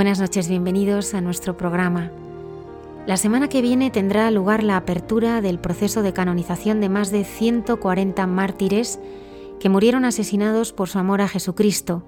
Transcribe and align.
Buenas 0.00 0.18
noches, 0.18 0.48
bienvenidos 0.48 1.12
a 1.12 1.20
nuestro 1.20 1.58
programa. 1.58 2.10
La 3.06 3.18
semana 3.18 3.48
que 3.48 3.60
viene 3.60 3.90
tendrá 3.90 4.30
lugar 4.30 4.62
la 4.62 4.78
apertura 4.78 5.42
del 5.42 5.58
proceso 5.58 6.00
de 6.00 6.14
canonización 6.14 6.80
de 6.80 6.88
más 6.88 7.10
de 7.10 7.22
140 7.22 8.26
mártires 8.26 8.98
que 9.60 9.68
murieron 9.68 10.06
asesinados 10.06 10.72
por 10.72 10.88
su 10.88 10.98
amor 10.98 11.20
a 11.20 11.28
Jesucristo. 11.28 12.02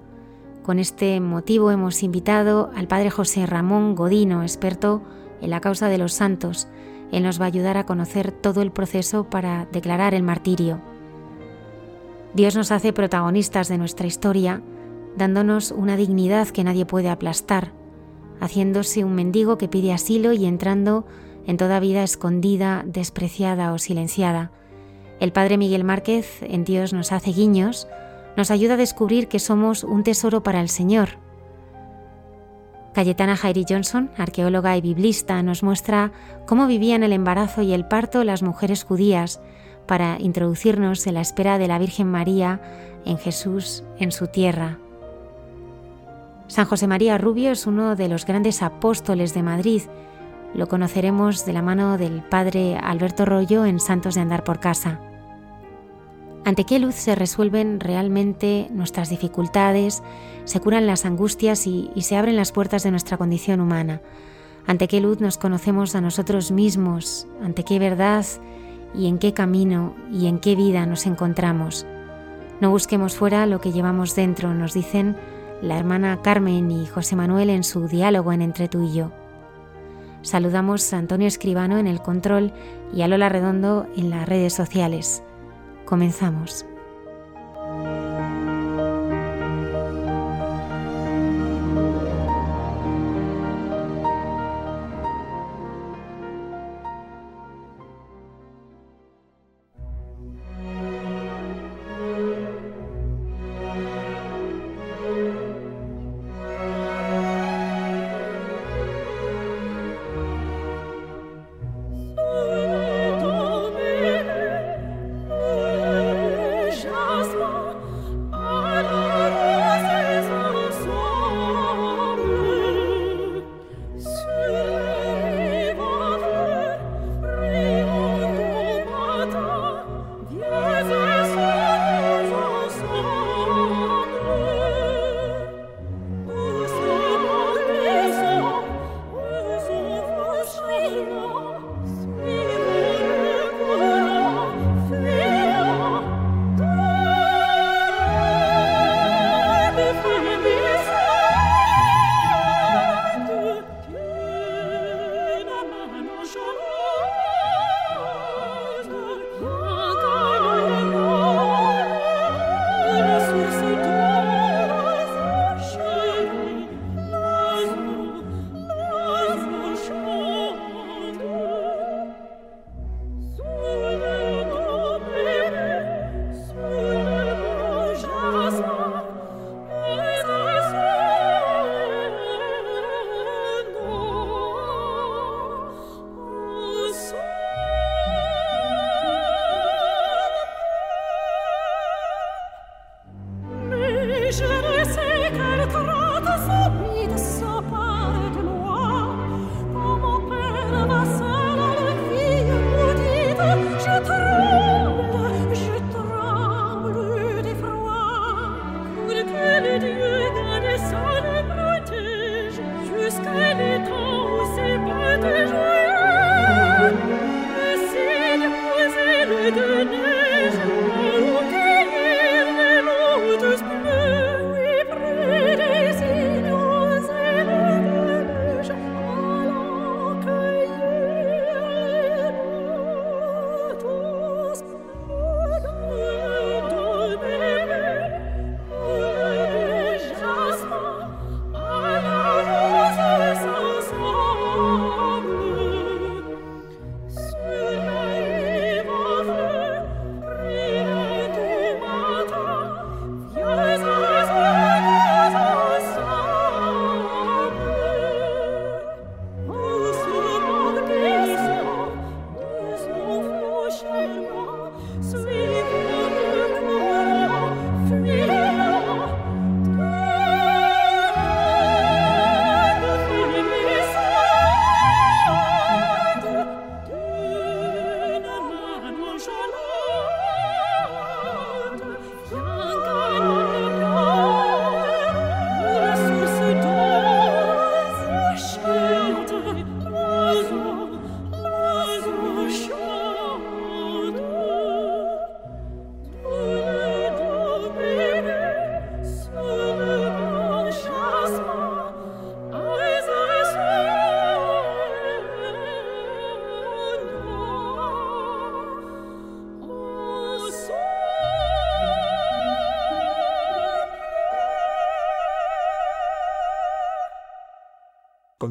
Con 0.63 0.79
este 0.79 1.19
motivo 1.19 1.69
hemos 1.69 2.01
invitado 2.01 2.71
al 2.75 2.87
Padre 2.87 3.11
José 3.11 3.45
Ramón 3.45 3.93
Godino, 3.93 4.41
experto 4.41 5.03
en 5.39 5.51
la 5.51 5.61
causa 5.61 5.87
de 5.87 5.99
los 5.99 6.13
santos. 6.13 6.67
Él 7.11 7.21
nos 7.21 7.39
va 7.39 7.45
a 7.45 7.49
ayudar 7.49 7.77
a 7.77 7.85
conocer 7.85 8.31
todo 8.31 8.63
el 8.63 8.71
proceso 8.71 9.25
para 9.25 9.67
declarar 9.71 10.15
el 10.15 10.23
martirio. 10.23 10.81
Dios 12.33 12.55
nos 12.55 12.71
hace 12.71 12.91
protagonistas 12.91 13.67
de 13.67 13.77
nuestra 13.77 14.07
historia, 14.07 14.63
dándonos 15.15 15.69
una 15.69 15.95
dignidad 15.95 16.47
que 16.47 16.63
nadie 16.63 16.87
puede 16.87 17.09
aplastar 17.09 17.82
haciéndose 18.39 19.03
un 19.03 19.15
mendigo 19.15 19.57
que 19.57 19.67
pide 19.67 19.93
asilo 19.93 20.33
y 20.33 20.45
entrando 20.45 21.05
en 21.45 21.57
toda 21.57 21.79
vida 21.79 22.03
escondida, 22.03 22.83
despreciada 22.85 23.73
o 23.73 23.77
silenciada. 23.77 24.51
El 25.19 25.31
Padre 25.31 25.57
Miguel 25.57 25.83
Márquez 25.83 26.41
en 26.41 26.63
Dios 26.63 26.93
nos 26.93 27.11
hace 27.11 27.31
guiños, 27.31 27.87
nos 28.35 28.51
ayuda 28.51 28.73
a 28.73 28.77
descubrir 28.77 29.27
que 29.27 29.39
somos 29.39 29.83
un 29.83 30.03
tesoro 30.03 30.43
para 30.43 30.61
el 30.61 30.69
Señor. 30.69 31.09
Cayetana 32.93 33.35
Jairi 33.35 33.65
Johnson, 33.67 34.11
arqueóloga 34.17 34.77
y 34.77 34.81
biblista, 34.81 35.41
nos 35.41 35.63
muestra 35.63 36.11
cómo 36.45 36.67
vivían 36.67 37.03
el 37.03 37.13
embarazo 37.13 37.61
y 37.63 37.73
el 37.73 37.85
parto 37.85 38.23
las 38.23 38.43
mujeres 38.43 38.83
judías 38.83 39.41
para 39.87 40.17
introducirnos 40.19 41.05
en 41.07 41.15
la 41.15 41.21
espera 41.21 41.57
de 41.57 41.67
la 41.67 41.79
Virgen 41.79 42.07
María 42.07 42.61
en 43.05 43.17
Jesús 43.17 43.83
en 43.97 44.11
su 44.11 44.27
tierra. 44.27 44.77
San 46.47 46.65
José 46.65 46.87
María 46.87 47.17
Rubio 47.17 47.51
es 47.51 47.65
uno 47.67 47.95
de 47.95 48.09
los 48.09 48.25
grandes 48.25 48.61
apóstoles 48.61 49.33
de 49.33 49.43
Madrid. 49.43 49.83
Lo 50.53 50.67
conoceremos 50.67 51.45
de 51.45 51.53
la 51.53 51.61
mano 51.61 51.97
del 51.97 52.21
padre 52.21 52.77
Alberto 52.77 53.25
Rollo 53.25 53.65
en 53.65 53.79
Santos 53.79 54.15
de 54.15 54.21
Andar 54.21 54.43
por 54.43 54.59
Casa. 54.59 54.99
¿Ante 56.45 56.65
qué 56.65 56.79
luz 56.79 56.95
se 56.95 57.15
resuelven 57.15 57.79
realmente 57.79 58.67
nuestras 58.71 59.09
dificultades, 59.09 60.03
se 60.43 60.59
curan 60.59 60.85
las 60.85 61.05
angustias 61.05 61.65
y, 61.65 61.89
y, 61.95 62.01
se 62.01 62.17
abren 62.17 62.35
las 62.35 62.51
puertas 62.51 62.83
de 62.83 62.91
nuestra 62.91 63.17
condición 63.17 63.61
humana? 63.61 64.01
¿Ante 64.67 64.89
qué 64.89 64.99
luz 64.99 65.21
nos 65.21 65.37
conocemos 65.37 65.95
a 65.95 66.01
nosotros 66.01 66.51
mismos? 66.51 67.27
¿Ante 67.41 67.63
qué 67.63 67.79
verdad 67.79 68.25
y 68.93 69.07
en 69.07 69.19
qué 69.19 69.33
camino 69.33 69.95
y 70.11 70.27
en 70.27 70.39
qué 70.39 70.55
vida 70.55 70.85
nos 70.85 71.05
encontramos? 71.05 71.85
No 72.59 72.69
busquemos 72.69 73.15
fuera 73.15 73.45
lo 73.45 73.61
que 73.61 73.71
llevamos 73.71 74.13
dentro, 74.13 74.53
nos 74.53 74.73
dicen 74.73 75.15
la 75.63 75.77
hermana 75.77 76.19
Carmen 76.21 76.69
y 76.71 76.85
José 76.85 77.15
Manuel 77.15 77.49
en 77.49 77.63
su 77.63 77.87
diálogo 77.87 78.33
en 78.33 78.41
Entre 78.41 78.67
tú 78.67 78.83
y 78.83 78.93
yo. 78.93 79.11
Saludamos 80.21 80.93
a 80.93 80.97
Antonio 80.97 81.25
Escribano 81.25 81.77
en 81.77 81.87
el 81.87 82.01
control 82.01 82.51
y 82.93 83.01
a 83.01 83.07
Lola 83.07 83.29
Redondo 83.29 83.87
en 83.95 84.09
las 84.09 84.27
redes 84.27 84.53
sociales. 84.53 85.23
Comenzamos. 85.85 86.65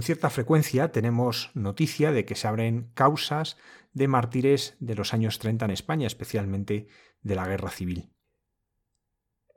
Cierta 0.03 0.31
frecuencia 0.31 0.93
tenemos 0.93 1.51
noticia 1.55 2.13
de 2.13 2.25
que 2.25 2.35
se 2.35 2.49
abren 2.49 2.91
causas 2.95 3.57
de 3.93 4.09
mártires 4.09 4.77
de 4.81 4.95
los 4.95 5.15
años 5.15 5.39
30 5.39 5.67
en 5.67 5.71
España, 5.71 6.07
especialmente 6.07 6.87
de 7.21 7.35
la 7.35 7.47
guerra 7.47 7.71
civil. 7.71 8.13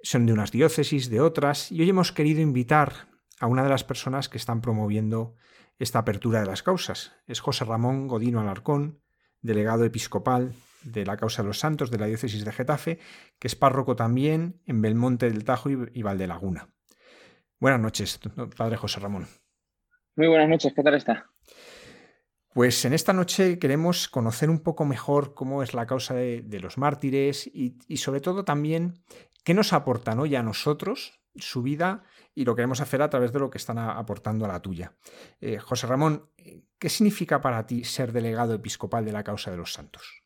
Son 0.01 0.25
de 0.25 0.33
unas 0.33 0.51
diócesis, 0.51 1.09
de 1.09 1.21
otras, 1.21 1.71
y 1.71 1.81
hoy 1.81 1.89
hemos 1.89 2.11
querido 2.11 2.41
invitar 2.41 3.07
a 3.39 3.47
una 3.47 3.63
de 3.63 3.69
las 3.69 3.83
personas 3.83 4.29
que 4.29 4.37
están 4.37 4.61
promoviendo 4.61 5.35
esta 5.79 5.99
apertura 5.99 6.39
de 6.41 6.45
las 6.45 6.63
causas. 6.63 7.13
Es 7.27 7.39
José 7.39 7.65
Ramón 7.65 8.07
Godino 8.07 8.39
Alarcón, 8.39 9.01
delegado 9.41 9.83
episcopal 9.83 10.53
de 10.83 11.05
la 11.05 11.17
causa 11.17 11.41
de 11.41 11.47
los 11.47 11.59
santos 11.59 11.91
de 11.91 11.97
la 11.97 12.05
diócesis 12.05 12.45
de 12.45 12.51
Getafe, 12.51 12.99
que 13.39 13.47
es 13.47 13.55
párroco 13.55 13.95
también 13.95 14.61
en 14.65 14.81
Belmonte 14.81 15.29
del 15.29 15.43
Tajo 15.43 15.69
y 15.69 16.01
Valdelaguna. 16.03 16.69
Buenas 17.59 17.79
noches, 17.79 18.19
padre 18.55 18.77
José 18.77 18.99
Ramón. 18.99 19.27
Muy 20.17 20.27
buenas 20.27 20.47
noches, 20.47 20.73
¿qué 20.73 20.81
tal 20.81 20.95
está? 20.95 21.29
Pues 22.53 22.85
en 22.85 22.93
esta 22.93 23.11
noche 23.11 23.59
queremos 23.59 24.07
conocer 24.07 24.49
un 24.49 24.63
poco 24.63 24.85
mejor 24.85 25.33
cómo 25.33 25.61
es 25.61 25.73
la 25.73 25.85
causa 25.85 26.13
de, 26.13 26.59
los 26.61 26.77
mártires 26.77 27.47
y, 27.53 27.75
sobre 27.97 28.21
todo 28.21 28.45
también 28.45 28.93
qué 29.43 29.53
nos 29.53 29.73
aportan 29.73 30.19
hoy 30.19 30.35
a 30.35 30.43
nosotros 30.43 31.19
su 31.35 31.63
vida 31.63 32.03
y 32.33 32.45
lo 32.45 32.55
queremos 32.55 32.79
hacer 32.79 33.01
a 33.01 33.09
través 33.09 33.33
de 33.33 33.39
lo 33.39 33.49
que 33.49 33.57
están 33.57 33.77
aportando 33.77 34.45
a 34.45 34.47
la 34.47 34.61
tuya. 34.61 34.93
Eh, 35.41 35.57
José 35.57 35.85
Ramón, 35.85 36.29
¿qué 36.79 36.87
significa 36.87 37.41
para 37.41 37.65
ti 37.65 37.83
ser 37.83 38.13
delegado 38.13 38.53
episcopal 38.53 39.03
de 39.03 39.11
la 39.11 39.25
causa 39.25 39.51
de 39.51 39.57
los 39.57 39.73
santos? 39.73 40.23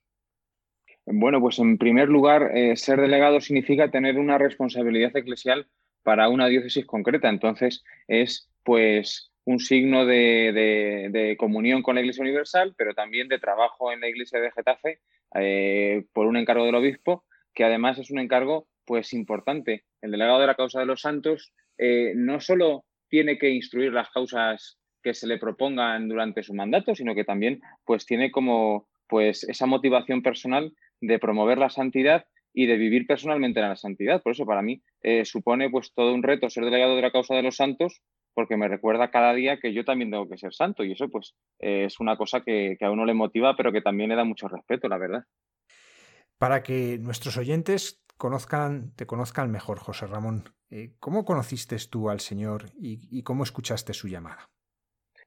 Bueno, 1.07 1.41
pues 1.41 1.57
en 1.57 1.79
primer 1.79 2.09
lugar, 2.09 2.55
eh, 2.55 2.75
ser 2.75 3.01
delegado 3.01 3.41
significa 3.41 3.89
tener 3.89 4.19
una 4.19 4.37
responsabilidad 4.37 5.17
eclesial 5.17 5.67
para 6.03 6.29
una 6.29 6.45
diócesis 6.45 6.85
concreta. 6.85 7.27
Entonces, 7.27 7.83
es 8.07 8.51
pues 8.63 9.28
un 9.49 9.59
signo 9.59 10.05
de, 10.05 11.35
comunión 11.39 11.81
con 11.81 11.95
la 11.95 12.01
Iglesia 12.01 12.21
Universal, 12.21 12.75
pero 12.77 12.93
también 12.93 13.27
de 13.29 13.39
trabajo 13.39 13.91
en 13.91 13.99
la 13.99 14.07
Iglesia 14.07 14.39
de 14.39 14.51
Getafe 14.51 14.99
eh, 15.33 16.05
por 16.13 16.27
un 16.27 16.37
encargo 16.37 16.65
del 16.65 16.75
obispo, 16.75 17.23
que 17.55 17.63
además 17.63 17.97
es 17.97 18.11
un 18.11 18.19
encargo 18.19 18.67
pues 18.85 19.11
importante. 19.11 19.85
El 20.01 20.11
delegado 20.11 20.39
de 20.39 20.45
la 20.45 20.53
causa 20.53 20.79
de 20.79 20.85
los 20.85 21.01
santos 21.01 21.51
eh, 21.79 22.13
no 22.15 22.39
solo 22.39 22.85
tiene 23.07 23.39
que 23.39 23.49
instruir 23.49 23.91
las 23.91 24.11
causas 24.11 24.77
que 25.01 25.15
se 25.15 25.25
le 25.25 25.39
propongan 25.39 26.07
durante 26.07 26.43
su 26.43 26.53
mandato, 26.53 26.93
sino 26.93 27.15
que 27.15 27.23
también 27.23 27.59
pues 27.85 28.05
tiene 28.05 28.29
como 28.29 28.87
pues 29.07 29.45
esa 29.45 29.65
motivación 29.65 30.21
personal 30.21 30.73
de 31.01 31.17
promover 31.17 31.57
la 31.57 31.71
santidad 31.71 32.27
y 32.53 32.65
de 32.65 32.77
vivir 32.77 33.05
personalmente 33.05 33.59
en 33.59 33.69
la 33.69 33.75
santidad. 33.75 34.21
Por 34.21 34.33
eso 34.33 34.45
para 34.45 34.61
mí 34.61 34.81
eh, 35.01 35.25
supone 35.25 35.69
pues 35.69 35.93
todo 35.93 36.13
un 36.13 36.23
reto 36.23 36.49
ser 36.49 36.65
delegado 36.65 36.95
de 36.95 37.01
la 37.01 37.11
causa 37.11 37.35
de 37.35 37.43
los 37.43 37.55
santos 37.55 38.01
porque 38.33 38.57
me 38.57 38.67
recuerda 38.67 39.11
cada 39.11 39.33
día 39.33 39.59
que 39.59 39.73
yo 39.73 39.83
también 39.83 40.11
tengo 40.11 40.29
que 40.29 40.37
ser 40.37 40.53
santo 40.53 40.83
y 40.83 40.93
eso 40.93 41.09
pues 41.09 41.35
eh, 41.59 41.85
es 41.85 41.99
una 41.99 42.15
cosa 42.15 42.41
que, 42.41 42.77
a 42.79 42.91
uno 42.91 43.05
le 43.05 43.13
motiva, 43.13 43.55
pero 43.57 43.71
que 43.71 43.81
también 43.81 44.09
le 44.09 44.15
da 44.15 44.23
mucho 44.23 44.47
respeto, 44.47 44.87
la 44.87 44.97
verdad. 44.97 45.25
Para 46.37 46.63
que 46.63 46.97
nuestros 46.99 47.35
oyentes 47.35 48.01
conozcan, 48.17 48.93
te 48.95 49.05
conozcan 49.05 49.51
mejor, 49.51 49.79
José 49.79 50.07
Ramón, 50.07 50.45
eh, 50.69 50.93
¿cómo 50.99 51.25
conociste 51.25 51.75
tú 51.89 52.09
al 52.09 52.21
Señor 52.21 52.67
y, 52.79 53.23
cómo 53.23 53.43
escuchaste 53.43 53.93
su 53.93 54.07
llamada? 54.07 54.49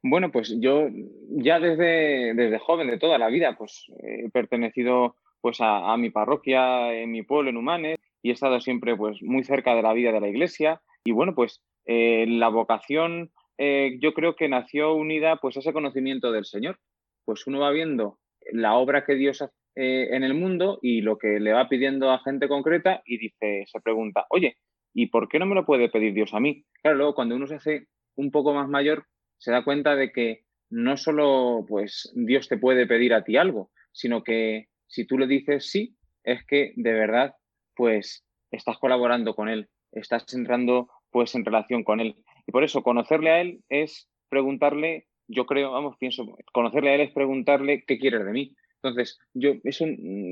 Bueno, 0.03 0.33
pues 0.33 0.57
yo 0.59 0.89
ya 1.29 1.61
desde, 1.61 2.33
desde 2.35 2.59
joven, 2.59 2.89
de 2.89 2.99
toda 2.99 3.19
la 3.19 3.29
vida, 3.29 3.57
pues 3.59 3.87
he 4.03 4.31
pertenecido 4.31 5.17
pues 5.43 5.59
a, 5.61 5.95
mi 5.99 6.09
parroquia, 6.09 6.95
en 6.95 7.11
mi 7.11 7.23
pueblo, 7.23 7.51
en 7.51 7.59
Humanes, 7.59 7.99
y 8.23 8.31
he 8.31 8.33
estado 8.33 8.61
siempre 8.61 8.97
pues 8.97 9.23
muy 9.23 9.45
cerca 9.45 9.75
de 9.75 9.83
la 9.83 9.93
vida 9.93 10.13
de 10.13 10.21
la 10.21 10.29
iglesia. 10.29 10.81
Y 11.05 11.13
bueno, 11.13 11.35
pues 11.35 11.61
eh, 11.85 12.25
la 12.27 12.49
vocación 12.49 13.33
eh, 13.59 13.99
yo 14.01 14.15
creo 14.15 14.37
que 14.37 14.49
nació 14.49 14.95
unida 14.95 15.37
pues 15.37 15.57
a 15.57 15.61
ese 15.61 15.73
conocimiento 15.73 16.33
del 16.33 16.47
Señor. 16.47 16.79
Pues 17.25 17.47
uno 17.47 17.61
va 17.61 17.71
viendo 17.71 18.19
la 18.53 18.75
obra 18.75 19.05
que 19.05 19.15
Dios 19.15 19.43
hace 19.43 19.53
eh, 19.75 20.15
en 20.15 20.23
el 20.23 20.35
mundo 20.35 20.79
y 20.83 21.01
lo 21.01 21.17
que 21.17 21.41
le 21.41 21.53
va 21.53 21.69
pidiendo 21.69 22.11
a 22.11 22.19
gente 22.19 22.47
concreta 22.47 23.03
y 23.07 23.17
dice, 23.17 23.65
se 23.67 23.81
pregunta, 23.81 24.27
oye, 24.29 24.59
¿y 24.93 25.07
por 25.07 25.29
qué 25.29 25.39
no 25.39 25.47
me 25.47 25.55
lo 25.55 25.65
puede 25.65 25.89
pedir 25.89 26.13
Dios 26.13 26.35
a 26.35 26.41
mí? 26.41 26.65
Claro, 26.83 26.99
luego 26.99 27.15
cuando 27.15 27.37
uno 27.37 27.47
se 27.47 27.55
hace 27.55 27.87
un 28.15 28.31
poco 28.31 28.53
más 28.53 28.69
mayor, 28.69 29.07
se 29.39 29.51
da 29.51 29.65
cuenta 29.65 29.97
de 29.97 30.13
que 30.13 30.45
no 30.69 30.99
solo 30.99 31.65
pues 31.67 32.13
Dios 32.15 32.49
te 32.49 32.59
puede 32.59 32.87
pedir 32.87 33.15
a 33.15 33.25
ti 33.25 33.39
algo, 33.39 33.71
sino 33.93 34.23
que 34.23 34.69
si 34.93 35.07
tú 35.07 35.19
le 35.19 35.27
dices 35.27 35.71
sí, 35.71 35.97
es 36.23 36.45
que 36.45 36.75
de 36.77 36.93
verdad 36.93 37.35
pues 37.75 38.27
estás 38.51 38.77
colaborando 38.79 39.35
con 39.35 39.49
él, 39.49 39.71
estás 39.91 40.33
entrando 40.35 40.91
pues 41.11 41.35
en 41.35 41.45
relación 41.45 41.83
con 41.83 42.01
él. 42.01 42.17
Y 42.47 42.53
por 42.53 42.63
eso 42.63 42.83
conocerle 42.83 43.31
a 43.31 43.41
él 43.41 43.65
es 43.71 44.11
preguntarle, 44.29 45.07
yo 45.29 45.47
creo, 45.47 45.73
vamos, 45.73 45.97
pienso, 45.99 46.27
conocerle 46.53 46.91
a 46.91 46.95
él 46.97 47.01
es 47.01 47.13
preguntarle 47.13 47.85
qué 47.87 47.99
quiere 47.99 48.23
de 48.23 48.33
mí. 48.33 48.55
Entonces, 48.83 49.19
yo 49.33 49.53
eso 49.65 49.87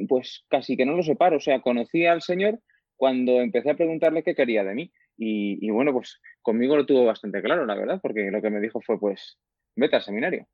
pues 0.09 0.45
casi 0.49 0.77
que 0.77 0.85
no 0.85 0.95
lo 0.95 1.03
separo, 1.03 1.39
o 1.39 1.41
sea, 1.41 1.63
conocí 1.63 2.05
al 2.05 2.21
Señor 2.21 2.61
cuando 2.97 3.41
empecé 3.41 3.71
a 3.71 3.77
preguntarle 3.77 4.23
qué 4.23 4.35
quería 4.35 4.63
de 4.63 4.75
mí. 4.75 4.93
Y, 5.17 5.71
bueno, 5.71 5.93
pues 5.93 6.21
conmigo 6.43 6.77
lo 6.77 6.87
tuvo 6.87 7.05
bastante 7.05 7.43
claro, 7.43 7.65
la 7.67 7.75
verdad, 7.75 8.01
porque 8.03 8.31
lo 8.31 8.41
que 8.41 8.51
me 8.51 8.61
dijo 8.61 8.81
fue, 8.81 8.99
pues, 8.99 9.39
vete 9.77 9.97
al 9.97 10.03
seminario. 10.03 10.47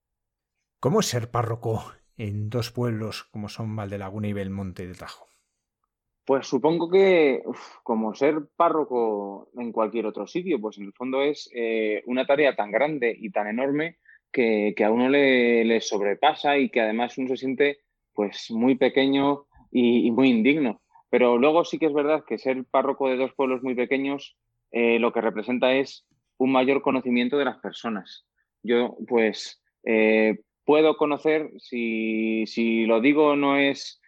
¿Cómo 0.81 1.01
es 1.01 1.07
ser 1.07 1.31
párroco 1.31 1.93
en 2.17 2.51
dos 2.51 2.71
pueblos 2.71 3.25
como 3.25 3.49
son 3.49 3.75
Valdelaguna 3.77 4.29
y 4.29 4.33
Belmonte 4.33 4.87
de 4.87 4.95
Tajo? 4.95 5.27
Pues 6.25 6.49
supongo 6.49 6.91
que 6.91 7.43
como 7.85 8.13
ser 8.15 8.49
párroco 8.57 9.49
en 9.57 9.71
cualquier 9.71 10.07
otro 10.07 10.27
sitio, 10.27 10.61
pues 10.61 10.77
en 10.77 10.87
el 10.87 10.93
fondo 10.93 11.23
es 11.23 11.49
eh, 11.55 12.03
una 12.07 12.27
tarea 12.27 12.57
tan 12.57 12.73
grande 12.73 13.17
y 13.17 13.31
tan 13.31 13.47
enorme 13.47 13.99
que, 14.33 14.75
a 14.85 14.91
uno 14.91 15.09
le, 15.09 15.81
sobrepasa 15.81 16.59
y 16.59 16.69
que 16.69 16.81
además 16.81 17.17
uno 17.17 17.29
se 17.29 17.37
siente 17.37 17.79
pues 18.13 18.51
muy 18.51 18.75
pequeño 18.75 19.47
y, 19.71 20.11
muy 20.11 20.29
indigno. 20.29 20.83
Pero 21.11 21.39
luego 21.39 21.65
sí 21.65 21.79
que 21.79 21.87
es 21.87 21.95
verdad 21.95 22.25
que 22.27 22.39
ser 22.39 22.65
párroco 22.65 23.09
de 23.09 23.17
dos 23.17 23.33
pueblos 23.35 23.63
muy 23.63 23.75
pequeños 23.75 24.37
eh, 24.73 24.99
lo 24.99 25.13
que 25.13 25.21
representa 25.21 25.73
es 25.75 26.05
un 26.39 26.51
mayor 26.51 26.83
conocimiento 26.83 27.39
de 27.39 27.45
las 27.45 27.59
personas. 27.59 28.27
Yo 28.63 28.97
pues 29.07 29.63
eh, 29.85 30.41
puedo 30.67 30.97
conocer, 30.97 31.51
si, 31.59 32.45
si, 32.47 32.85
lo 32.85 33.01
digo 33.01 33.37
no 33.37 33.57
es 33.57 34.01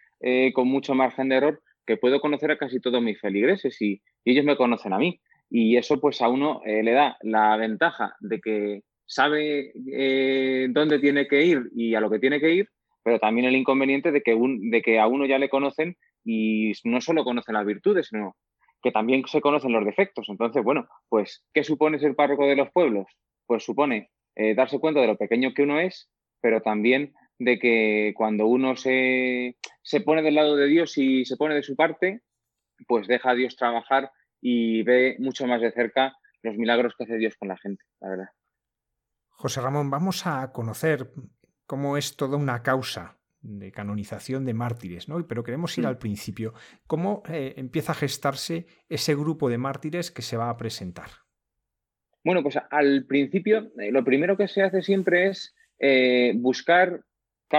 con 0.53 0.67
mucho 0.67 0.93
margen 0.95 1.29
de 1.29 1.37
error, 1.37 1.61
que 1.89 1.97
puedo 1.97 2.21
conocer 2.21 2.51
a 2.51 2.57
casi 2.57 2.79
todos 2.79 3.01
mis 3.01 3.19
feligreses 3.19 3.81
y, 3.81 4.01
ellos 4.23 4.45
me 4.45 4.57
conocen 4.57 4.93
a 4.93 4.99
mí. 4.99 5.19
Y 5.49 5.77
eso 5.77 5.99
pues 5.99 6.21
a 6.21 6.29
uno 6.29 6.61
eh, 6.63 6.83
le 6.83 6.91
da 6.91 7.17
la 7.21 7.57
ventaja 7.57 8.15
de 8.19 8.39
que 8.39 8.83
sabe 9.07 9.71
eh, 9.91 10.67
dónde 10.69 10.99
tiene 10.99 11.27
que 11.27 11.43
ir 11.43 11.63
y 11.75 11.95
a 11.95 11.99
lo 11.99 12.11
que 12.11 12.19
tiene 12.19 12.39
que 12.39 12.53
ir, 12.53 12.69
pero 13.01 13.17
también 13.17 13.47
el 13.47 13.55
inconveniente 13.55 14.11
de 14.11 14.21
que, 14.21 14.37
de 14.37 14.81
que 14.83 14.99
a 14.99 15.07
uno 15.07 15.25
ya 15.25 15.39
le 15.39 15.49
conocen 15.49 15.97
y 16.23 16.73
no 16.83 17.01
solo 17.01 17.23
conocen 17.23 17.55
las 17.55 17.65
virtudes, 17.65 18.09
sino 18.09 18.35
que 18.83 18.91
también 18.91 19.25
se 19.25 19.41
conocen 19.41 19.71
los 19.71 19.83
defectos. 19.83 20.27
Entonces, 20.29 20.63
bueno, 20.63 20.87
pues, 21.09 21.43
¿qué 21.53 21.63
supone 21.63 21.97
ser 21.97 22.15
párroco 22.15 22.45
de 22.45 22.55
los 22.55 22.69
pueblos? 22.71 23.07
Pues 23.47 23.63
supone 23.63 24.11
eh, 24.35 24.53
darse 24.53 24.79
cuenta 24.79 25.01
de 25.01 25.07
lo 25.07 25.17
pequeño 25.17 25.55
que 25.55 25.63
uno 25.63 25.79
es, 25.79 26.07
pero 26.41 26.61
también 26.61 27.13
de 27.37 27.57
que 27.59 28.13
cuando 28.15 28.47
uno 28.47 28.75
se, 28.75 29.57
se 29.81 30.01
pone 30.01 30.21
del 30.21 30.35
lado 30.35 30.55
de 30.55 30.67
Dios 30.67 30.97
y 30.97 31.25
se 31.25 31.37
pone 31.37 31.55
de 31.55 31.63
su 31.63 31.75
parte, 31.75 32.21
pues 32.87 33.07
deja 33.07 33.31
a 33.31 33.35
Dios 33.35 33.55
trabajar 33.55 34.11
y 34.41 34.83
ve 34.83 35.15
mucho 35.19 35.47
más 35.47 35.61
de 35.61 35.71
cerca 35.71 36.15
los 36.43 36.55
milagros 36.55 36.93
que 36.97 37.03
hace 37.03 37.17
Dios 37.17 37.35
con 37.37 37.49
la 37.49 37.57
gente, 37.57 37.83
la 37.99 38.09
verdad. 38.09 38.29
José 39.29 39.61
Ramón, 39.61 39.89
vamos 39.89 40.27
a 40.27 40.51
conocer 40.51 41.11
cómo 41.65 41.97
es 41.97 42.17
toda 42.17 42.37
una 42.37 42.61
causa 42.61 43.19
de 43.41 43.71
canonización 43.71 44.45
de 44.45 44.53
mártires, 44.53 45.07
¿no? 45.07 45.25
Pero 45.27 45.43
queremos 45.43 45.77
ir 45.77 45.85
mm. 45.85 45.87
al 45.87 45.97
principio. 45.97 46.53
¿Cómo 46.87 47.23
eh, 47.29 47.53
empieza 47.57 47.93
a 47.93 47.95
gestarse 47.95 48.65
ese 48.89 49.15
grupo 49.15 49.49
de 49.49 49.57
mártires 49.57 50.11
que 50.11 50.21
se 50.21 50.35
va 50.35 50.49
a 50.49 50.57
presentar? 50.57 51.09
Bueno, 52.23 52.43
pues 52.43 52.57
al 52.69 53.05
principio 53.05 53.71
eh, 53.77 53.91
lo 53.91 54.03
primero 54.03 54.35
que 54.35 54.47
se 54.47 54.61
hace 54.61 54.81
siempre 54.81 55.29
es 55.29 55.55
eh, 55.79 56.33
buscar 56.35 57.01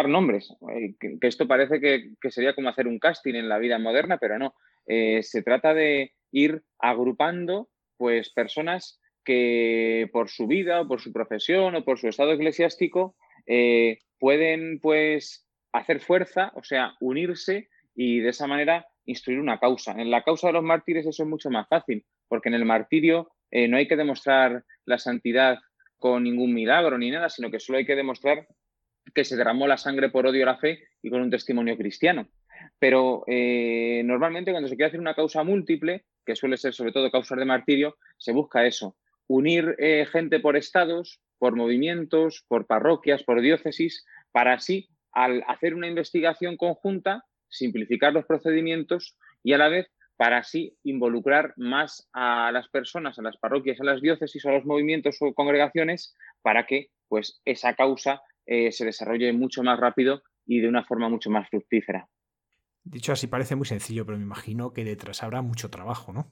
nombres, 0.07 0.55
eh, 0.75 0.95
que, 1.01 1.27
esto 1.27 1.49
parece 1.49 1.81
que, 1.81 2.31
sería 2.31 2.55
como 2.55 2.69
hacer 2.69 2.87
un 2.87 2.99
casting 2.99 3.35
en 3.35 3.49
la 3.49 3.59
vida 3.59 3.79
moderna, 3.79 4.19
pero 4.19 4.39
no. 4.39 4.55
Eh, 4.87 5.23
se 5.23 5.43
trata 5.43 5.75
de 5.75 6.13
ir 6.31 6.63
agrupando 6.79 7.71
pues, 7.97 8.31
personas 8.31 9.01
que 9.25 10.09
por 10.13 10.29
su 10.29 10.47
vida 10.47 10.83
o 10.83 10.89
por 10.89 11.01
su 11.01 11.13
profesión 11.13 11.75
o 11.75 11.85
por 11.85 11.99
su 11.99 12.09
estado 12.09 12.33
eclesiástico 12.33 13.17
pueden 14.19 14.79
pues, 14.81 15.47
hacer 15.73 16.01
fuerza, 16.01 16.53
o 16.55 16.63
sea, 16.63 16.95
unirse 17.01 17.69
y 17.95 18.21
de 18.21 18.29
esa 18.29 18.47
manera 18.47 18.87
instruir 19.07 19.41
una 19.41 19.59
causa. 19.59 19.93
En 19.93 20.11
la 20.11 20.23
causa 20.23 20.49
de 20.49 20.53
los 20.53 20.63
mártires 20.63 21.07
eso 21.07 21.25
es 21.25 21.29
mucho 21.29 21.51
más 21.51 21.67
fácil, 21.69 22.05
porque 22.29 22.49
en 22.49 22.55
el 22.55 22.65
martirio 22.65 23.33
no 23.51 23.77
hay 23.77 23.89
que 23.89 23.97
demostrar 23.97 24.65
la 24.85 24.99
santidad 24.99 25.59
con 26.01 26.25
ningún 26.25 26.53
milagro 26.53 26.99
ni 26.99 27.11
nada, 27.11 27.29
sino 27.29 27.51
que 27.51 27.61
solo 27.61 27.79
hay 27.79 27.87
que 27.87 27.95
demostrar 27.95 28.49
que 29.15 29.25
se 29.25 29.37
derramó 29.37 29.69
la 29.69 29.77
sangre 29.77 30.09
por 30.09 30.27
odio 30.27 30.43
a 30.43 30.53
la 30.53 30.59
fe 30.59 30.83
y 31.03 31.11
con 31.11 31.21
un 31.21 31.31
testimonio 31.31 31.77
cristiano. 31.77 32.29
Pero 32.79 33.23
eh, 33.27 34.03
normalmente 34.05 34.51
cuando 34.51 34.69
se 34.69 34.77
quiere 34.77 34.89
hacer 34.89 35.01
una 35.01 35.15
causa 35.15 35.45
múltiple, 35.45 36.05
que 36.25 36.37
suele 36.37 36.57
ser 36.57 36.75
sobre 36.75 36.93
todo 36.93 37.11
causas 37.11 37.39
de 37.39 37.45
martirio, 37.45 37.97
se 38.19 38.33
busca 38.33 38.67
eso, 38.67 38.97
unir 39.27 39.77
eh, 39.79 40.07
gente 40.11 40.41
por 40.41 40.57
estados, 40.57 41.21
por 41.39 41.55
movimientos, 41.55 42.45
por 42.49 42.67
parroquias, 42.67 43.23
por 43.23 43.41
diócesis, 43.41 44.05
para 44.33 44.55
así, 44.55 44.89
al 45.13 45.45
hacer 45.49 45.75
una 45.75 45.89
investigación 45.89 46.57
conjunta, 46.57 47.25
simplificar 47.49 48.13
los 48.13 48.25
procedimientos 48.25 49.17
y 49.43 49.53
a 49.53 49.59
la 49.59 49.69
vez 49.69 49.91
para 50.21 50.37
así 50.37 50.77
involucrar 50.85 51.55
más 51.57 52.07
a 52.13 52.53
las 52.53 52.69
personas, 52.69 53.19
a 53.19 53.23
las 53.23 53.39
parroquias, 53.39 53.81
a 53.81 53.85
las 53.85 54.03
diócesis, 54.03 54.45
a 54.45 54.53
los 54.53 54.67
movimientos 54.67 55.17
o 55.21 55.33
congregaciones, 55.33 56.15
para 56.43 56.67
que 56.67 56.89
pues, 57.09 57.41
esa 57.47 57.75
causa 57.75 58.21
eh, 58.45 58.71
se 58.71 58.85
desarrolle 58.85 59.33
mucho 59.33 59.63
más 59.63 59.81
rápido 59.81 60.23
y 60.45 60.61
de 60.61 60.69
una 60.69 60.85
forma 60.85 61.09
mucho 61.09 61.31
más 61.31 61.49
fructífera. 61.49 62.07
Dicho 62.85 63.13
así 63.13 63.29
parece 63.29 63.57
muy 63.57 63.65
sencillo, 63.65 64.05
pero 64.05 64.19
me 64.19 64.25
imagino 64.25 64.75
que 64.75 64.85
detrás 64.85 65.23
habrá 65.23 65.41
mucho 65.41 65.71
trabajo, 65.71 66.13
¿no? 66.13 66.31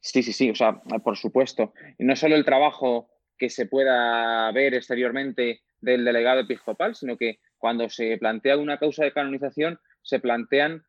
Sí, 0.00 0.22
sí, 0.22 0.32
sí, 0.32 0.48
o 0.48 0.54
sea, 0.54 0.80
por 1.04 1.18
supuesto. 1.18 1.74
No 1.98 2.16
solo 2.16 2.34
el 2.34 2.46
trabajo 2.46 3.10
que 3.36 3.50
se 3.50 3.66
pueda 3.66 4.50
ver 4.52 4.72
exteriormente 4.72 5.60
del 5.82 6.06
delegado 6.06 6.40
episcopal, 6.40 6.94
sino 6.94 7.18
que 7.18 7.40
cuando 7.58 7.90
se 7.90 8.16
plantea 8.16 8.56
una 8.56 8.78
causa 8.78 9.04
de 9.04 9.12
canonización, 9.12 9.78
se 10.00 10.18
plantean 10.18 10.82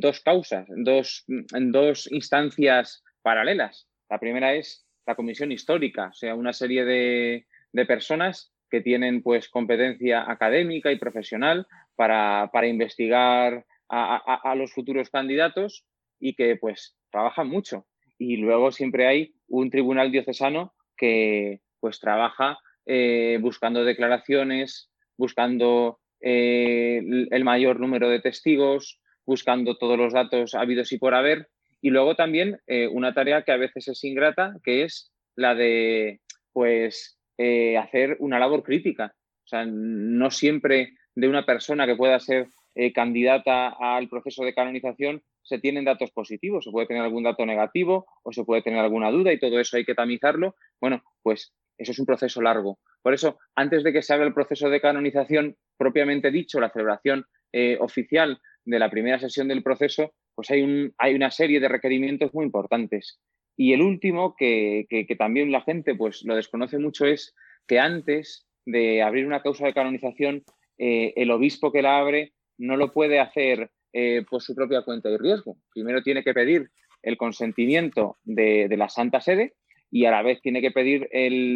dos 0.00 0.20
causas, 0.20 0.66
dos, 0.68 1.24
dos 1.26 2.10
instancias 2.10 3.02
paralelas. 3.22 3.88
La 4.08 4.18
primera 4.18 4.54
es 4.54 4.86
la 5.06 5.14
comisión 5.14 5.52
histórica, 5.52 6.08
o 6.08 6.14
sea, 6.14 6.34
una 6.34 6.52
serie 6.52 6.84
de, 6.84 7.46
personas 7.86 8.52
que 8.70 8.80
tienen 8.80 9.22
pues 9.22 9.48
competencia 9.48 10.30
académica 10.30 10.90
y 10.90 10.98
profesional 10.98 11.66
para, 11.96 12.48
investigar 12.66 13.66
a, 13.88 14.40
a, 14.42 14.54
los 14.54 14.72
futuros 14.72 15.10
candidatos 15.10 15.84
y 16.18 16.34
que 16.34 16.56
pues 16.56 16.96
trabajan 17.10 17.48
mucho. 17.48 17.86
Y 18.16 18.36
luego 18.36 18.72
siempre 18.72 19.06
hay 19.06 19.34
un 19.48 19.70
tribunal 19.70 20.10
diocesano 20.10 20.72
que 20.96 21.60
pues 21.80 22.00
trabaja 22.00 22.58
eh, 22.86 23.38
buscando 23.40 23.84
declaraciones, 23.84 24.90
buscando 25.16 26.00
eh, 26.20 27.02
el 27.30 27.44
mayor 27.44 27.80
número 27.80 28.08
de 28.08 28.20
testigos, 28.20 29.00
buscando 29.26 29.76
todos 29.76 29.98
los 29.98 30.12
datos 30.12 30.54
habidos 30.54 30.92
y 30.92 30.98
por 30.98 31.14
haber. 31.14 31.48
Y 31.80 31.90
luego 31.90 32.14
también 32.14 32.60
eh, 32.66 32.88
una 32.88 33.14
tarea 33.14 33.42
que 33.42 33.52
a 33.52 33.56
veces 33.56 33.88
es 33.88 34.02
ingrata, 34.04 34.56
que 34.64 34.84
es 34.84 35.12
la 35.36 35.54
de 35.54 36.20
pues 36.52 37.18
hacer 37.36 38.16
una 38.20 38.38
labor 38.38 38.62
crítica. 38.62 39.12
O 39.44 39.48
sea, 39.48 39.66
no 39.66 40.30
siempre 40.30 40.92
de 41.16 41.28
una 41.28 41.44
persona 41.44 41.84
que 41.84 41.96
pueda 41.96 42.20
ser 42.20 42.46
candidata 42.94 43.74
al 43.78 44.08
proceso 44.08 44.44
de 44.44 44.54
canonización 44.54 45.22
se 45.44 45.58
tienen 45.58 45.84
datos 45.84 46.10
positivos, 46.10 46.64
se 46.64 46.70
puede 46.70 46.86
tener 46.86 47.02
algún 47.02 47.22
dato 47.22 47.44
negativo 47.46 48.06
o 48.22 48.32
se 48.32 48.44
puede 48.44 48.62
tener 48.62 48.80
alguna 48.80 49.10
duda 49.10 49.32
y 49.32 49.38
todo 49.38 49.60
eso 49.60 49.76
hay 49.76 49.84
que 49.84 49.94
tamizarlo. 49.94 50.56
Bueno, 50.80 51.02
pues 51.22 51.54
eso 51.76 51.92
es 51.92 51.98
un 51.98 52.06
proceso 52.06 52.40
largo. 52.40 52.78
Por 53.02 53.14
eso, 53.14 53.38
antes 53.54 53.84
de 53.84 53.92
que 53.92 54.02
se 54.02 54.14
haga 54.14 54.24
el 54.24 54.32
proceso 54.32 54.70
de 54.70 54.80
canonización 54.80 55.56
propiamente 55.76 56.30
dicho, 56.30 56.60
la 56.60 56.70
celebración 56.70 57.26
eh, 57.52 57.76
oficial 57.80 58.40
de 58.64 58.78
la 58.78 58.90
primera 58.90 59.18
sesión 59.18 59.48
del 59.48 59.62
proceso, 59.62 60.12
pues 60.34 60.50
hay, 60.50 60.62
un, 60.62 60.94
hay, 60.98 61.14
una 61.14 61.30
serie 61.30 61.60
de 61.60 61.68
requerimientos 61.68 62.32
muy 62.34 62.44
importantes. 62.44 63.20
Y 63.56 63.72
el 63.72 63.82
último, 63.82 64.34
que, 64.36 64.86
también 65.18 65.52
la 65.52 65.62
gente 65.62 65.94
pues, 65.94 66.22
lo 66.24 66.34
desconoce 66.34 66.78
mucho, 66.78 67.06
es 67.06 67.34
que 67.66 67.78
antes 67.78 68.46
de 68.66 69.02
abrir 69.02 69.26
una 69.26 69.42
causa 69.42 69.66
de 69.66 69.74
canonización, 69.74 70.42
eh, 70.78 71.12
el 71.16 71.30
obispo 71.30 71.70
que 71.70 71.82
la 71.82 71.98
abre 71.98 72.32
no 72.58 72.76
lo 72.76 72.92
puede 72.92 73.20
hacer 73.20 73.70
eh, 73.92 74.24
por 74.28 74.42
su 74.42 74.54
propia 74.54 74.82
cuenta 74.82 75.10
y 75.10 75.16
riesgo. 75.16 75.56
Primero 75.72 76.02
tiene 76.02 76.24
que 76.24 76.34
pedir 76.34 76.70
el 77.02 77.16
consentimiento 77.16 78.18
de, 78.24 78.66
de 78.68 78.76
la 78.76 78.88
Santa 78.88 79.20
Sede, 79.20 79.54
y 79.94 80.06
a 80.06 80.10
la 80.10 80.22
vez 80.22 80.40
tiene 80.42 80.60
que 80.60 80.72
pedir 80.72 81.08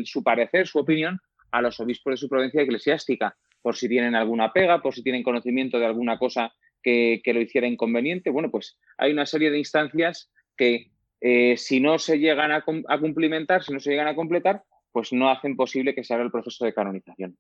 su 0.07 0.23
parecer, 0.23 0.69
su 0.69 0.79
opinión 0.79 1.19
a 1.51 1.61
los 1.61 1.81
obispos 1.81 2.13
de 2.13 2.17
su 2.19 2.29
provincia 2.29 2.63
eclesiástica, 2.63 3.37
por 3.61 3.75
si 3.75 3.89
tienen 3.89 4.15
alguna 4.15 4.53
pega, 4.53 4.81
por 4.81 4.95
si 4.95 5.03
tienen 5.03 5.25
conocimiento 5.25 5.81
de 5.81 5.87
alguna 5.87 6.19
cosa 6.19 6.53
que, 6.83 7.21
lo 7.27 7.41
hiciera 7.41 7.67
inconveniente. 7.67 8.31
Bueno, 8.31 8.51
pues 8.51 8.79
hay 8.97 9.13
una 9.13 9.27
serie 9.27 9.51
de 9.51 9.59
instancias 9.59 10.31
que 10.57 10.91
eh, 11.21 11.57
si 11.57 11.81
no 11.81 11.99
se 11.99 12.19
llegan 12.19 12.53
a, 12.53 12.65
a, 12.89 12.99
cumplimentar, 12.99 13.63
si 13.63 13.73
no 13.73 13.81
se 13.81 13.91
llegan 13.91 14.09
a 14.09 14.15
completar, 14.15 14.63
pues 14.93 15.13
no 15.13 15.31
hacen 15.31 15.57
posible 15.57 15.95
que 15.95 16.05
se 16.05 16.15
haga 16.15 16.25
el 16.25 16.31
proceso 16.31 16.65
de 16.65 16.75
canonización. 16.75 17.37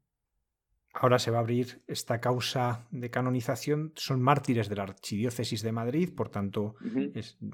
Ahora 0.94 1.18
se 1.18 1.30
va 1.30 1.36
a 1.38 1.40
abrir 1.40 1.82
esta 1.86 2.20
causa 2.20 2.86
de 2.90 3.10
canonización. 3.10 3.92
Son 3.94 4.20
mártires 4.20 4.68
de 4.68 4.76
la 4.76 4.84
Archidiócesis 4.84 5.62
de 5.62 5.70
Madrid, 5.70 6.14
por 6.14 6.30
tanto, 6.30 6.76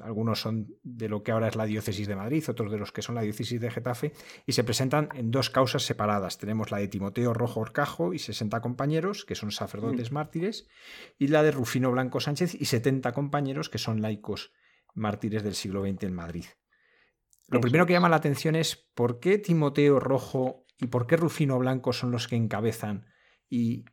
algunos 0.03 0.41
son 0.41 0.75
de 0.83 1.09
lo 1.09 1.23
que 1.23 1.33
ahora 1.33 1.49
es 1.49 1.57
la 1.57 1.67
Diócesis 1.67 2.07
de 2.07 2.17
Madrid, 2.17 2.45
otros 2.49 2.71
de 2.71 2.79
los 2.79 2.93
que 2.93 3.03
son 3.03 3.17
la 3.17 3.23
Diócesis 3.23 3.61
de 3.61 3.71
Getafe, 3.71 4.12
y 4.47 4.53
se 4.53 4.64
presentan 4.64 5.09
en 5.14 5.31
dos 5.31 5.50
causas 5.50 5.83
separadas. 5.83 6.38
Tenemos 6.38 6.71
la 6.71 6.79
de 6.79 6.88
Timoteo 6.88 7.35
Rojo 7.35 7.61
Orcajo 7.61 8.14
y 8.14 8.19
60 8.19 8.61
compañeros, 8.61 9.25
que 9.25 9.35
son 9.35 9.50
sacerdotes 9.50 10.12
mártires, 10.12 10.69
y 11.19 11.29
la 11.29 11.43
de 11.43 11.50
Rufino 11.50 11.91
Blanco 11.91 12.21
Sánchez 12.21 12.55
y 12.55 12.67
70 12.67 13.12
compañeros, 13.12 13.69
que 13.69 13.79
son 13.79 14.00
laicos 14.00 14.53
mártires 14.95 15.43
del 15.43 15.55
siglo 15.55 15.83
XX 15.83 16.05
en 16.05 16.14
Madrid. 16.14 16.45
Lo 17.49 17.61
primero 17.61 17.85
que 17.85 17.93
llama 17.93 18.09
la 18.09 18.17
atención 18.17 18.55
es 18.55 18.76
por 18.76 19.21
qué 19.21 19.38
Timoteo 19.38 20.00
Rojo 20.00 20.64
y 20.79 20.87
por 20.87 21.07
qué 21.07 21.17
Rufino 21.17 21.59
Blanco 21.59 21.93
son 21.93 22.11
los 22.11 22.26
que 22.26 22.37
encabezan 22.37 23.07
y, 23.55 23.85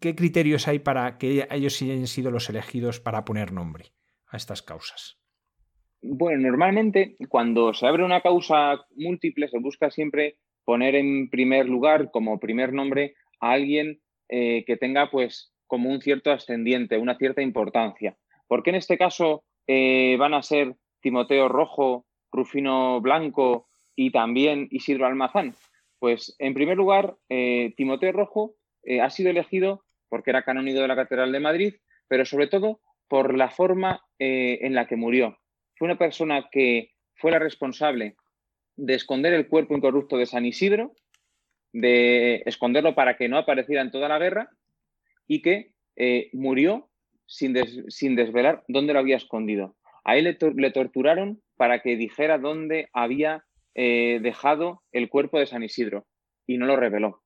qué 0.00 0.14
criterios 0.14 0.66
hay 0.66 0.78
para 0.78 1.18
que 1.18 1.46
ellos 1.50 1.82
hayan 1.82 2.06
sido 2.06 2.30
los 2.30 2.48
elegidos 2.48 3.00
para 3.00 3.24
poner 3.24 3.52
nombre 3.52 3.92
a 4.28 4.38
estas 4.38 4.62
causas. 4.62 5.18
Bueno, 6.00 6.48
normalmente 6.48 7.16
cuando 7.28 7.74
se 7.74 7.86
abre 7.86 8.02
una 8.02 8.22
causa 8.22 8.80
múltiple 8.96 9.48
se 9.48 9.58
busca 9.58 9.90
siempre 9.90 10.38
poner 10.64 10.94
en 10.94 11.28
primer 11.28 11.66
lugar 11.66 12.10
como 12.10 12.40
primer 12.40 12.72
nombre 12.72 13.14
a 13.40 13.52
alguien 13.52 14.00
eh, 14.28 14.64
que 14.66 14.76
tenga 14.78 15.10
pues 15.10 15.52
como 15.66 15.90
un 15.90 16.00
cierto 16.00 16.32
ascendiente, 16.32 16.96
una 16.96 17.18
cierta 17.18 17.42
importancia. 17.42 18.16
¿Por 18.48 18.62
qué 18.62 18.70
en 18.70 18.76
este 18.76 18.96
caso 18.96 19.44
eh, 19.66 20.16
van 20.18 20.34
a 20.34 20.42
ser 20.42 20.76
Timoteo 21.00 21.48
Rojo, 21.48 22.06
Rufino 22.30 23.00
Blanco 23.00 23.68
y 23.94 24.10
también 24.12 24.68
Isidro 24.70 25.06
Almazán? 25.06 25.54
Pues 25.98 26.34
en 26.38 26.54
primer 26.54 26.76
lugar, 26.76 27.16
eh, 27.28 27.74
Timoteo 27.76 28.12
Rojo 28.12 28.54
eh, 28.84 29.00
ha 29.00 29.10
sido 29.10 29.30
elegido 29.30 29.84
porque 30.08 30.30
era 30.30 30.42
canónigo 30.42 30.80
de 30.80 30.88
la 30.88 30.96
Catedral 30.96 31.32
de 31.32 31.40
Madrid, 31.40 31.74
pero 32.08 32.24
sobre 32.24 32.46
todo 32.46 32.80
por 33.08 33.36
la 33.36 33.50
forma 33.50 34.02
eh, 34.18 34.58
en 34.62 34.74
la 34.74 34.86
que 34.86 34.96
murió. 34.96 35.38
Fue 35.76 35.86
una 35.86 35.98
persona 35.98 36.48
que 36.50 36.90
fue 37.16 37.30
la 37.30 37.38
responsable 37.38 38.16
de 38.76 38.94
esconder 38.94 39.32
el 39.34 39.48
cuerpo 39.48 39.76
incorrupto 39.76 40.16
de 40.16 40.26
San 40.26 40.46
Isidro, 40.46 40.92
de 41.72 42.42
esconderlo 42.46 42.94
para 42.94 43.16
que 43.16 43.28
no 43.28 43.38
apareciera 43.38 43.82
en 43.82 43.90
toda 43.90 44.08
la 44.08 44.18
guerra 44.18 44.50
y 45.26 45.40
que 45.40 45.72
murió 46.32 46.90
sin, 47.26 47.54
desvelar 47.54 48.62
dónde 48.68 48.92
lo 48.92 48.98
había 48.98 49.16
escondido. 49.16 49.76
A 50.04 50.16
él 50.16 50.36
le 50.56 50.70
torturaron 50.70 51.40
para 51.56 51.80
que 51.80 51.96
dijera 51.96 52.38
dónde 52.38 52.88
había 52.92 53.44
eh, 53.74 54.20
dejado 54.22 54.82
el 54.92 55.08
cuerpo 55.08 55.38
de 55.38 55.46
San 55.46 55.62
Isidro 55.62 56.06
y 56.46 56.58
no 56.58 56.66
lo 56.66 56.76
reveló. 56.76 57.21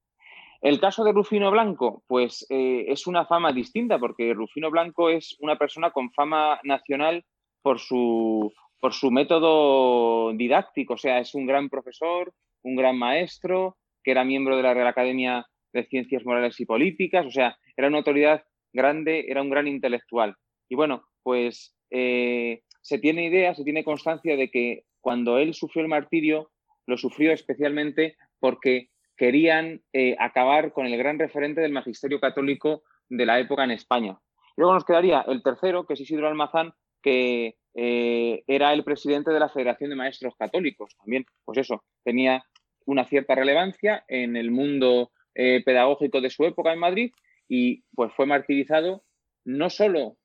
El 0.66 0.80
caso 0.80 1.04
de 1.04 1.12
Rufino 1.12 1.52
Blanco, 1.52 2.02
pues 2.08 2.44
eh, 2.50 2.86
es 2.88 3.06
una 3.06 3.24
fama 3.24 3.52
distinta, 3.52 4.00
porque 4.00 4.34
Rufino 4.34 4.68
Blanco 4.68 5.10
es 5.10 5.36
una 5.38 5.54
persona 5.54 5.92
con 5.92 6.10
fama 6.10 6.58
nacional 6.64 7.24
por 7.62 7.78
su, 7.78 8.52
por 8.80 8.92
su 8.92 9.12
método 9.12 10.32
didáctico, 10.32 10.94
o 10.94 10.98
sea, 10.98 11.20
es 11.20 11.36
un 11.36 11.46
gran 11.46 11.68
profesor, 11.68 12.34
un 12.64 12.74
gran 12.74 12.98
maestro, 12.98 13.76
que 14.02 14.10
era 14.10 14.24
miembro 14.24 14.56
de 14.56 14.64
la 14.64 14.74
Real 14.74 14.88
Academia 14.88 15.46
de 15.72 15.86
Ciencias 15.86 16.26
Morales 16.26 16.58
y 16.58 16.66
Políticas, 16.66 17.24
o 17.24 17.30
sea, 17.30 17.56
era 17.76 17.86
una 17.86 17.98
autoridad 17.98 18.42
grande, 18.72 19.26
era 19.28 19.42
un 19.42 19.50
gran 19.50 19.68
intelectual. 19.68 20.34
Y 20.68 20.74
bueno, 20.74 21.04
pues 21.22 21.76
eh, 21.92 22.62
se 22.82 22.98
tiene 22.98 23.26
idea, 23.26 23.54
se 23.54 23.62
tiene 23.62 23.84
constancia 23.84 24.36
de 24.36 24.50
que 24.50 24.82
cuando 25.00 25.38
él 25.38 25.54
sufrió 25.54 25.84
el 25.84 25.88
martirio, 25.88 26.50
lo 26.86 26.96
sufrió 26.96 27.30
especialmente 27.30 28.16
porque 28.40 28.88
querían 29.16 29.82
eh, 29.92 30.14
acabar 30.18 30.72
con 30.72 30.86
el 30.86 30.96
gran 30.96 31.18
referente 31.18 31.60
del 31.60 31.72
magisterio 31.72 32.20
católico 32.20 32.82
de 33.08 33.26
la 33.26 33.40
época 33.40 33.64
en 33.64 33.70
España. 33.70 34.18
Luego 34.56 34.74
nos 34.74 34.84
quedaría 34.84 35.24
el 35.26 35.42
tercero, 35.42 35.86
que 35.86 35.94
es 35.94 36.00
Isidro 36.00 36.28
Almazán, 36.28 36.72
que 37.02 37.56
eh, 37.74 38.42
era 38.46 38.72
el 38.72 38.84
presidente 38.84 39.30
de 39.30 39.40
la 39.40 39.48
Federación 39.48 39.90
de 39.90 39.96
Maestros 39.96 40.34
Católicos. 40.36 40.96
También, 40.98 41.24
pues 41.44 41.58
eso, 41.58 41.84
tenía 42.04 42.44
una 42.84 43.04
cierta 43.04 43.34
relevancia 43.34 44.04
en 44.08 44.36
el 44.36 44.50
mundo 44.50 45.10
eh, 45.34 45.62
pedagógico 45.64 46.20
de 46.20 46.30
su 46.30 46.44
época 46.44 46.72
en 46.72 46.78
Madrid 46.78 47.12
y 47.48 47.84
pues 47.94 48.12
fue 48.14 48.26
martirizado 48.26 49.04
no 49.44 49.70
solo 49.70 50.16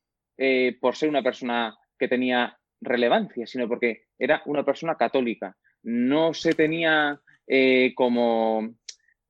por 0.80 0.96
ser 0.96 1.08
una 1.08 1.22
persona 1.22 1.78
que 2.00 2.08
tenía 2.08 2.58
relevancia, 2.82 3.46
sino 3.46 3.68
porque 3.68 4.06
era 4.18 4.42
una 4.48 4.66
persona 4.66 4.96
católica. 4.96 5.56
No 5.84 6.34
se 6.34 6.54
tenía 6.54 7.22
como, 7.94 8.74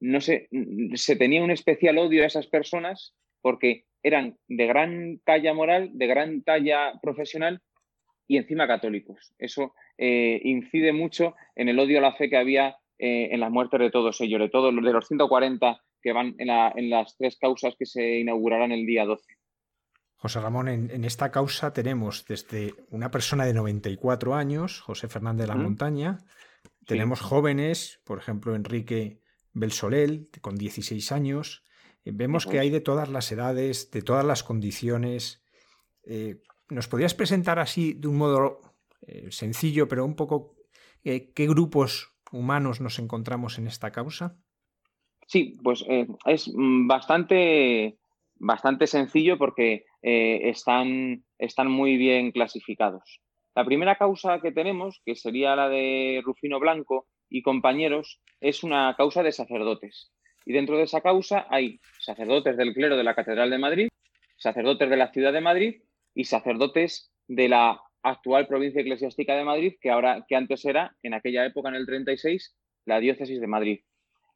no 0.01 0.19
sé, 0.19 0.49
se 0.95 1.15
tenía 1.15 1.43
un 1.43 1.51
especial 1.51 1.97
odio 1.99 2.23
a 2.23 2.27
esas 2.27 2.47
personas 2.47 3.13
porque 3.41 3.85
eran 4.03 4.37
de 4.47 4.65
gran 4.65 5.21
talla 5.23 5.53
moral, 5.53 5.91
de 5.93 6.07
gran 6.07 6.43
talla 6.43 6.93
profesional 7.01 7.61
y 8.27 8.37
encima 8.37 8.67
católicos. 8.67 9.33
Eso 9.37 9.73
eh, 9.97 10.41
incide 10.43 10.91
mucho 10.91 11.35
en 11.55 11.69
el 11.69 11.79
odio 11.79 11.99
a 11.99 12.01
la 12.01 12.13
fe 12.13 12.29
que 12.29 12.37
había 12.37 12.77
eh, 12.97 13.29
en 13.31 13.39
las 13.39 13.51
muertes 13.51 13.79
de 13.79 13.91
todos 13.91 14.19
ellos, 14.21 14.39
de 14.39 14.49
todos 14.49 14.73
los 14.73 14.83
de 14.83 14.93
los 14.93 15.07
140 15.07 15.79
que 16.01 16.13
van 16.13 16.35
en, 16.39 16.89
las 16.89 17.15
tres 17.15 17.37
causas 17.37 17.75
que 17.77 17.85
se 17.85 18.19
inaugurarán 18.19 18.71
el 18.71 18.87
día 18.87 19.05
12. 19.05 19.23
José 20.15 20.39
Ramón, 20.39 20.67
en, 20.67 21.03
esta 21.03 21.31
causa 21.31 21.73
tenemos 21.73 22.25
desde 22.25 22.73
una 22.89 23.11
persona 23.11 23.45
de 23.45 23.53
94 23.53 24.33
años, 24.33 24.81
José 24.81 25.07
Fernández 25.07 25.47
de 25.47 25.53
la 25.53 25.55
Montaña, 25.55 26.17
tenemos 26.85 27.21
jóvenes, 27.21 28.01
por 28.03 28.17
ejemplo, 28.17 28.55
Enrique 28.55 29.20
Belsolel, 29.53 30.29
con 30.41 30.55
16 30.55 31.11
años. 31.11 31.63
Eh, 32.05 32.11
vemos 32.13 32.45
que 32.45 32.59
hay 32.59 32.69
de 32.69 32.81
todas 32.81 33.09
las 33.09 33.31
edades, 33.31 33.91
de 33.91 34.01
todas 34.01 34.25
las 34.25 34.43
condiciones. 34.43 35.43
Eh, 36.03 36.41
¿Nos 36.69 36.87
podrías 36.87 37.13
presentar 37.13 37.59
así 37.59 37.93
de 37.93 38.07
un 38.07 38.17
modo 38.17 38.61
eh, 39.07 39.27
sencillo, 39.31 39.87
pero 39.87 40.05
un 40.05 40.15
poco 40.15 40.55
qué 41.03 41.47
grupos 41.47 42.13
humanos 42.31 42.79
nos 42.79 42.99
encontramos 42.99 43.57
en 43.57 43.67
esta 43.67 43.91
causa? 43.91 44.37
Sí, 45.25 45.57
pues 45.63 45.83
es 46.25 46.51
bastante, 46.53 47.97
bastante 48.35 48.85
sencillo 48.85 49.37
porque 49.37 49.85
están, 50.01 51.25
están 51.39 51.71
muy 51.71 51.97
bien 51.97 52.31
clasificados. 52.31 53.21
La 53.55 53.65
primera 53.65 53.95
causa 53.95 54.39
que 54.39 54.51
tenemos, 54.51 55.01
que 55.03 55.15
sería 55.15 55.55
la 55.55 55.69
de 55.69 56.21
Rufino 56.23 56.59
Blanco 56.59 57.07
y 57.29 57.41
compañeros, 57.41 58.21
es 58.41 58.63
una 58.63 58.95
causa 58.97 59.23
de 59.23 59.31
sacerdotes. 59.31 60.11
Y 60.45 60.53
dentro 60.53 60.77
de 60.77 60.83
esa 60.83 61.01
causa 61.01 61.45
hay 61.49 61.79
sacerdotes 61.99 62.57
del 62.57 62.73
clero 62.73 62.97
de 62.97 63.03
la 63.03 63.15
Catedral 63.15 63.49
de 63.49 63.57
Madrid, 63.59 63.87
sacerdotes 64.37 64.89
de 64.89 64.97
la 64.97 65.11
Ciudad 65.11 65.31
de 65.31 65.41
Madrid 65.41 65.81
y 66.13 66.25
sacerdotes 66.25 67.11
de 67.27 67.47
la 67.47 67.79
actual 68.03 68.47
provincia 68.47 68.81
eclesiástica 68.81 69.35
de 69.35 69.43
Madrid, 69.43 69.75
que 69.79 69.91
ahora 69.91 70.25
que 70.27 70.35
antes 70.35 70.65
era 70.65 70.95
en 71.03 71.13
aquella 71.13 71.45
época 71.45 71.69
en 71.69 71.75
el 71.75 71.85
36 71.85 72.55
la 72.85 72.99
diócesis 72.99 73.39
de 73.39 73.47
Madrid. 73.47 73.81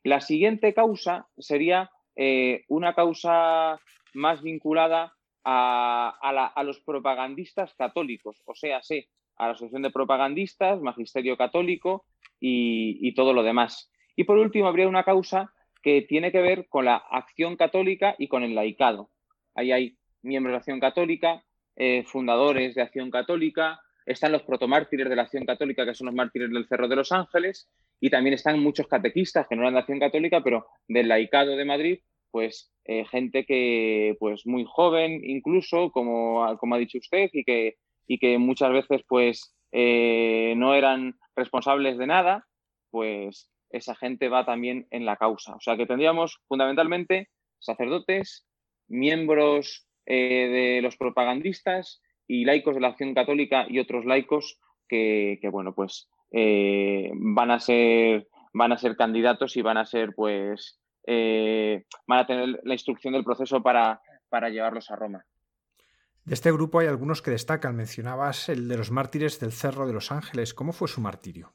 La 0.03 0.21
siguiente 0.21 0.73
causa 0.75 1.27
sería 1.37 1.89
eh, 2.15 2.63
una 2.67 2.93
causa 2.93 3.79
más 4.13 4.41
vinculada 4.41 5.13
a, 5.43 6.63
los 6.63 6.79
propagandistas 6.81 7.73
católicos, 7.75 8.41
o 8.45 8.55
sea, 8.55 8.81
sí, 8.81 9.07
a 9.37 9.47
la 9.47 9.53
Asociación 9.53 9.83
de 9.83 9.91
Propagandistas, 9.91 10.81
Magisterio 10.81 11.37
Católico 11.37 12.05
y, 12.39 13.13
todo 13.13 13.33
lo 13.33 13.43
demás. 13.43 13.91
Y 14.15 14.23
por 14.23 14.37
último, 14.37 14.67
habría 14.67 14.87
una 14.87 15.03
causa 15.03 15.51
que 15.81 16.01
tiene 16.01 16.31
que 16.31 16.41
ver 16.41 16.67
con 16.67 16.85
la 16.85 16.95
acción 16.95 17.55
católica 17.57 18.15
y 18.17 18.27
con 18.27 18.43
el 18.43 18.55
laicado. 18.55 19.09
Ahí 19.53 19.71
hay 19.71 19.97
miembros 20.23 20.53
de 20.53 20.57
Acción 20.57 20.79
Católica, 20.79 21.43
eh, 21.75 22.03
fundadores 22.05 22.75
de 22.75 22.81
Acción 22.81 23.11
Católica, 23.11 23.79
están 24.05 24.31
los 24.31 24.43
protomártires 24.43 25.09
de 25.09 25.15
la 25.15 25.23
Acción 25.23 25.45
Católica, 25.45 25.85
que 25.85 25.95
son 25.95 26.07
los 26.07 26.15
mártires 26.15 26.51
del 26.51 26.67
Cerro 26.67 26.87
de 26.87 26.95
los 26.95 27.11
Ángeles, 27.11 27.69
y 27.99 28.09
también 28.09 28.33
están 28.33 28.59
muchos 28.59 28.87
catequistas 28.87 29.47
que 29.47 29.55
no 29.55 29.61
eran 29.61 29.73
de 29.73 29.79
Acción 29.79 29.99
Católica, 29.99 30.41
pero 30.43 30.67
del 30.87 31.07
laicado 31.07 31.55
de 31.55 31.65
Madrid, 31.65 31.99
pues 32.31 32.71
eh, 32.85 33.05
gente 33.05 33.45
que, 33.45 34.15
pues 34.19 34.45
muy 34.45 34.65
joven 34.67 35.21
incluso, 35.23 35.91
como, 35.91 36.57
como 36.57 36.75
ha 36.75 36.79
dicho 36.79 36.97
usted, 36.97 37.29
y 37.33 37.43
que, 37.43 37.77
y 38.07 38.19
que 38.19 38.37
muchas 38.37 38.71
veces, 38.71 39.01
pues, 39.07 39.55
eh, 39.71 40.53
no 40.57 40.75
eran 40.75 41.15
responsables 41.35 41.97
de 41.97 42.07
nada, 42.07 42.47
pues 42.91 43.49
esa 43.69 43.95
gente 43.95 44.29
va 44.29 44.45
también 44.45 44.87
en 44.91 45.05
la 45.05 45.17
causa. 45.17 45.55
O 45.55 45.59
sea 45.59 45.77
que 45.77 45.85
tendríamos 45.85 46.39
fundamentalmente 46.47 47.29
sacerdotes, 47.59 48.47
miembros 48.87 49.87
eh, 50.05 50.75
de 50.75 50.81
los 50.81 50.97
propagandistas 50.97 52.01
y 52.27 52.45
laicos 52.45 52.75
de 52.75 52.81
la 52.81 52.89
acción 52.89 53.13
católica 53.13 53.65
y 53.67 53.79
otros 53.79 54.05
laicos 54.05 54.59
que, 54.87 55.39
bueno, 55.51 55.73
pues 55.73 56.07
van 56.31 57.51
a 57.51 57.59
ser 57.59 58.27
van 58.55 58.71
a 58.71 58.77
ser 58.77 58.95
candidatos 58.95 59.57
y 59.57 59.61
van 59.61 59.77
a 59.77 59.85
ser 59.85 60.13
pues 60.15 60.79
eh, 61.05 61.83
van 62.07 62.19
a 62.19 62.25
tener 62.25 62.61
la 62.63 62.73
instrucción 62.73 63.13
del 63.13 63.23
proceso 63.23 63.61
para, 63.61 64.01
para 64.29 64.49
llevarlos 64.49 64.89
a 64.89 64.95
Roma. 64.95 65.25
De 66.23 66.33
este 66.33 66.51
grupo 66.51 66.79
hay 66.79 66.87
algunos 66.87 67.21
que 67.21 67.31
destacan. 67.31 67.75
Mencionabas 67.75 68.49
el 68.49 68.67
de 68.67 68.77
los 68.77 68.91
mártires 68.91 69.39
del 69.39 69.51
Cerro 69.51 69.85
de 69.85 69.93
los 69.93 70.11
Ángeles. 70.11 70.53
¿Cómo 70.53 70.71
fue 70.73 70.87
su 70.87 71.01
martirio? 71.01 71.53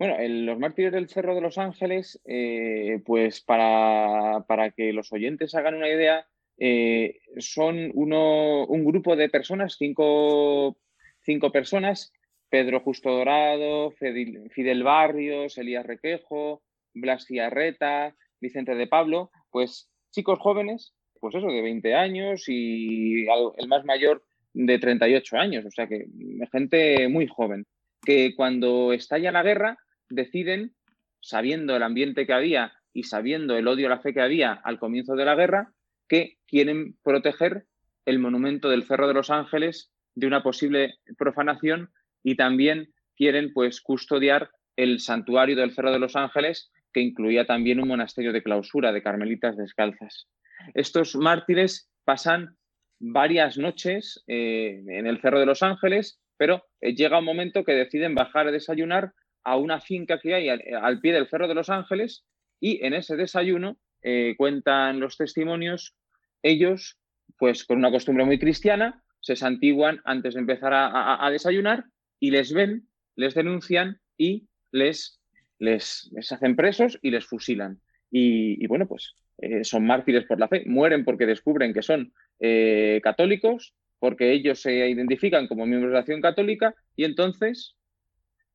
Bueno, 0.00 0.16
los 0.18 0.58
mártires 0.58 0.92
del 0.92 1.10
Cerro 1.10 1.34
de 1.34 1.42
los 1.42 1.58
Ángeles, 1.58 2.18
eh, 2.24 3.02
pues 3.04 3.42
para, 3.42 4.46
para, 4.48 4.70
que 4.70 4.94
los 4.94 5.12
oyentes 5.12 5.54
hagan 5.54 5.74
una 5.74 5.90
idea, 5.90 6.26
eh, 6.56 7.20
son 7.36 7.90
uno, 7.92 8.64
un 8.64 8.86
grupo 8.86 9.14
de 9.14 9.28
personas, 9.28 9.76
cinco, 9.78 10.78
cinco 11.20 11.52
personas, 11.52 12.14
Pedro 12.48 12.80
Justo 12.80 13.10
Dorado, 13.10 13.90
Fidel 13.90 14.82
Barrios, 14.82 15.58
Elías 15.58 15.84
Requejo, 15.84 16.62
Blas 16.94 17.26
Ciarreta, 17.26 18.16
Vicente 18.40 18.76
de 18.76 18.86
Pablo, 18.86 19.30
pues 19.50 19.90
chicos 20.12 20.38
jóvenes, 20.38 20.94
pues 21.20 21.34
eso, 21.34 21.48
de 21.48 21.60
20 21.60 21.94
años 21.94 22.44
y 22.48 23.26
el 23.26 23.68
más 23.68 23.84
mayor 23.84 24.24
de 24.54 24.78
38 24.78 25.36
años, 25.36 25.66
o 25.66 25.70
sea 25.70 25.86
que 25.86 26.06
gente 26.50 27.06
muy 27.08 27.26
joven, 27.26 27.66
que 28.02 28.34
cuando 28.34 28.94
estalla 28.94 29.30
la 29.30 29.42
guerra 29.42 29.76
deciden, 30.10 30.74
sabiendo 31.20 31.76
el 31.76 31.82
ambiente 31.82 32.26
que 32.26 32.32
había 32.32 32.72
y 32.92 33.04
sabiendo 33.04 33.56
el 33.56 33.68
odio 33.68 33.86
a 33.86 33.90
la 33.90 34.00
fe 34.00 34.12
que 34.12 34.20
había 34.20 34.52
al 34.52 34.78
comienzo 34.78 35.14
de 35.14 35.24
la 35.24 35.34
guerra, 35.34 35.72
que 36.08 36.38
quieren 36.46 36.96
proteger 37.02 37.66
el 38.04 38.18
monumento 38.18 38.68
del 38.68 38.84
Cerro 38.84 39.06
de 39.06 39.14
los 39.14 39.30
Ángeles 39.30 39.92
de 40.14 40.26
una 40.26 40.42
posible 40.42 40.94
profanación 41.16 41.90
y 42.22 42.34
también 42.34 42.92
quieren 43.16 43.52
pues 43.52 43.80
custodiar 43.80 44.50
el 44.76 45.00
santuario 45.00 45.56
del 45.56 45.72
Cerro 45.72 45.92
de 45.92 45.98
los 45.98 46.16
Ángeles 46.16 46.70
que 46.92 47.00
incluía 47.00 47.46
también 47.46 47.80
un 47.80 47.88
monasterio 47.88 48.32
de 48.32 48.42
clausura 48.42 48.92
de 48.92 49.02
carmelitas 49.02 49.56
descalzas. 49.56 50.26
Estos 50.74 51.14
mártires 51.14 51.88
pasan 52.04 52.56
varias 52.98 53.56
noches 53.56 54.22
eh, 54.26 54.82
en 54.88 55.06
el 55.06 55.20
Cerro 55.20 55.40
de 55.40 55.46
los 55.46 55.62
Ángeles, 55.62 56.20
pero 56.36 56.64
eh, 56.80 56.94
llega 56.94 57.18
un 57.18 57.24
momento 57.24 57.64
que 57.64 57.72
deciden 57.72 58.14
bajar 58.14 58.48
a 58.48 58.52
desayunar 58.52 59.12
a 59.44 59.56
una 59.56 59.80
finca 59.80 60.18
que 60.20 60.34
hay 60.34 60.48
al, 60.48 61.00
pie 61.00 61.12
del 61.12 61.28
Cerro 61.28 61.48
de 61.48 61.54
los 61.54 61.70
Ángeles 61.70 62.24
y 62.60 62.84
en 62.84 62.94
ese 62.94 63.16
desayuno 63.16 63.78
eh, 64.02 64.34
cuentan 64.36 65.00
los 65.00 65.16
testimonios, 65.16 65.94
ellos, 66.42 66.98
pues 67.38 67.64
con 67.64 67.78
una 67.78 67.90
costumbre 67.90 68.24
muy 68.24 68.38
cristiana, 68.38 69.02
se 69.20 69.36
santiguan 69.36 70.00
antes 70.04 70.34
de 70.34 70.40
empezar 70.40 70.72
a 70.74 71.28
desayunar 71.30 71.84
y 72.18 72.30
les 72.30 72.52
ven, 72.54 72.88
les 73.16 73.34
denuncian 73.34 74.00
y 74.16 74.48
les 74.72 75.20
les, 75.60 76.10
hacen 76.32 76.56
presos 76.56 76.98
y 77.00 77.10
les 77.10 77.24
fusilan. 77.24 77.80
Y, 78.10 78.66
bueno, 78.66 78.88
pues 78.88 79.14
eh, 79.38 79.62
son 79.62 79.86
mártires 79.86 80.24
por 80.24 80.40
la 80.40 80.48
fe, 80.48 80.64
mueren 80.66 81.04
porque 81.04 81.26
descubren 81.26 81.72
que 81.72 81.82
son 81.82 82.12
eh, 82.40 83.00
católicos, 83.04 83.74
porque 84.00 84.32
ellos 84.32 84.60
se 84.60 84.88
identifican 84.88 85.46
como 85.46 85.66
miembros 85.66 85.90
de 85.90 85.94
la 85.94 86.00
acción 86.00 86.20
católica 86.20 86.74
y 86.96 87.04
entonces, 87.04 87.76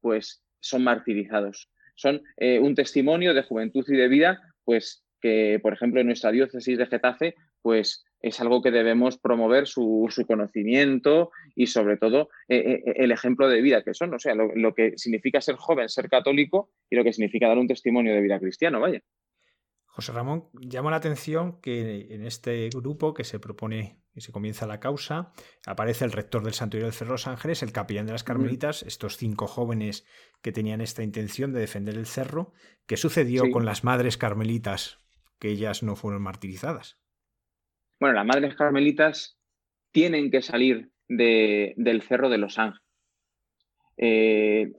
pues 0.02 0.44
son 0.66 0.84
martirizados. 0.84 1.70
Son 1.96 2.22
eh, 2.38 2.60
un 2.60 2.76
testimonio 2.76 3.34
de 3.34 3.44
juventud 3.44 3.86
y 3.88 3.96
de 3.96 4.08
vida, 4.08 4.42
pues 4.64 5.06
que, 5.22 5.60
por 5.62 5.74
ejemplo, 5.74 6.02
en 6.02 6.08
nuestra 6.08 6.32
diócesis 6.32 6.78
de 6.78 6.88
Getafe, 6.88 7.36
pues 7.62 8.04
es 8.20 8.40
algo 8.42 8.62
que 8.62 8.72
debemos 8.72 9.18
promover 9.18 9.68
su, 9.68 10.10
conocimiento 10.28 11.32
y 11.56 11.68
sobre 11.68 11.98
todo 11.98 12.30
eh, 12.50 12.82
eh, 12.86 12.94
el 12.96 13.12
ejemplo 13.12 13.48
de 13.48 13.62
vida 13.62 13.84
que 13.84 13.94
son, 13.94 14.14
o 14.14 14.20
sea, 14.20 14.34
lo, 14.36 14.74
que 14.74 14.94
significa 14.98 15.40
ser 15.42 15.56
joven, 15.56 15.88
ser 15.88 16.10
católico 16.10 16.72
y 16.90 16.96
lo 16.96 17.04
que 17.04 17.14
significa 17.14 17.48
dar 17.48 17.60
un 17.60 17.68
testimonio 17.68 18.14
de 18.14 18.22
vida 18.22 18.40
cristiano, 18.40 18.80
vaya. 18.80 19.02
José 19.86 20.12
Ramón, 20.12 20.50
llama 20.60 20.92
la 20.92 20.98
atención 20.98 21.62
que 21.62 22.08
en 22.10 22.26
este 22.26 22.70
grupo 22.70 23.14
que 23.14 23.24
se 23.24 23.40
propone 23.40 24.00
y 24.16 24.22
se 24.22 24.32
comienza 24.32 24.66
la 24.66 24.80
causa, 24.80 25.34
aparece 25.66 26.06
el 26.06 26.14
rector 26.14 26.44
del 26.44 26.54
Santuario 26.54 26.88
del 26.88 26.94
Cerro 26.94 27.12
Los 27.12 27.28
Ángeles, 27.28 27.62
el 27.62 27.74
capellán 27.74 28.06
de 28.06 28.14
las 28.14 28.24
Carmelitas, 28.24 28.82
estos 28.84 29.18
cinco 29.18 29.46
jóvenes 29.46 30.06
que 30.42 30.54
tenían 30.54 30.82
esta 30.82 31.04
intención 31.04 31.52
de 31.52 31.60
defender 31.60 31.96
el 31.96 32.06
cerro. 32.06 32.54
¿Qué 32.88 32.98
sucedió 32.98 33.52
con 33.52 33.66
las 33.66 33.84
madres 33.84 34.18
carmelitas 34.18 35.00
que 35.38 35.50
ellas 35.50 35.84
no 35.84 35.96
fueron 35.96 36.22
martirizadas? 36.22 36.98
Bueno, 38.00 38.16
las 38.16 38.26
madres 38.26 38.56
carmelitas 38.56 39.38
tienen 39.92 40.32
que 40.32 40.42
salir 40.42 40.92
del 41.08 42.02
Cerro 42.02 42.30
de 42.30 42.38
los 42.38 42.58
Ángeles. 42.58 42.82
Eh, 43.98 44.74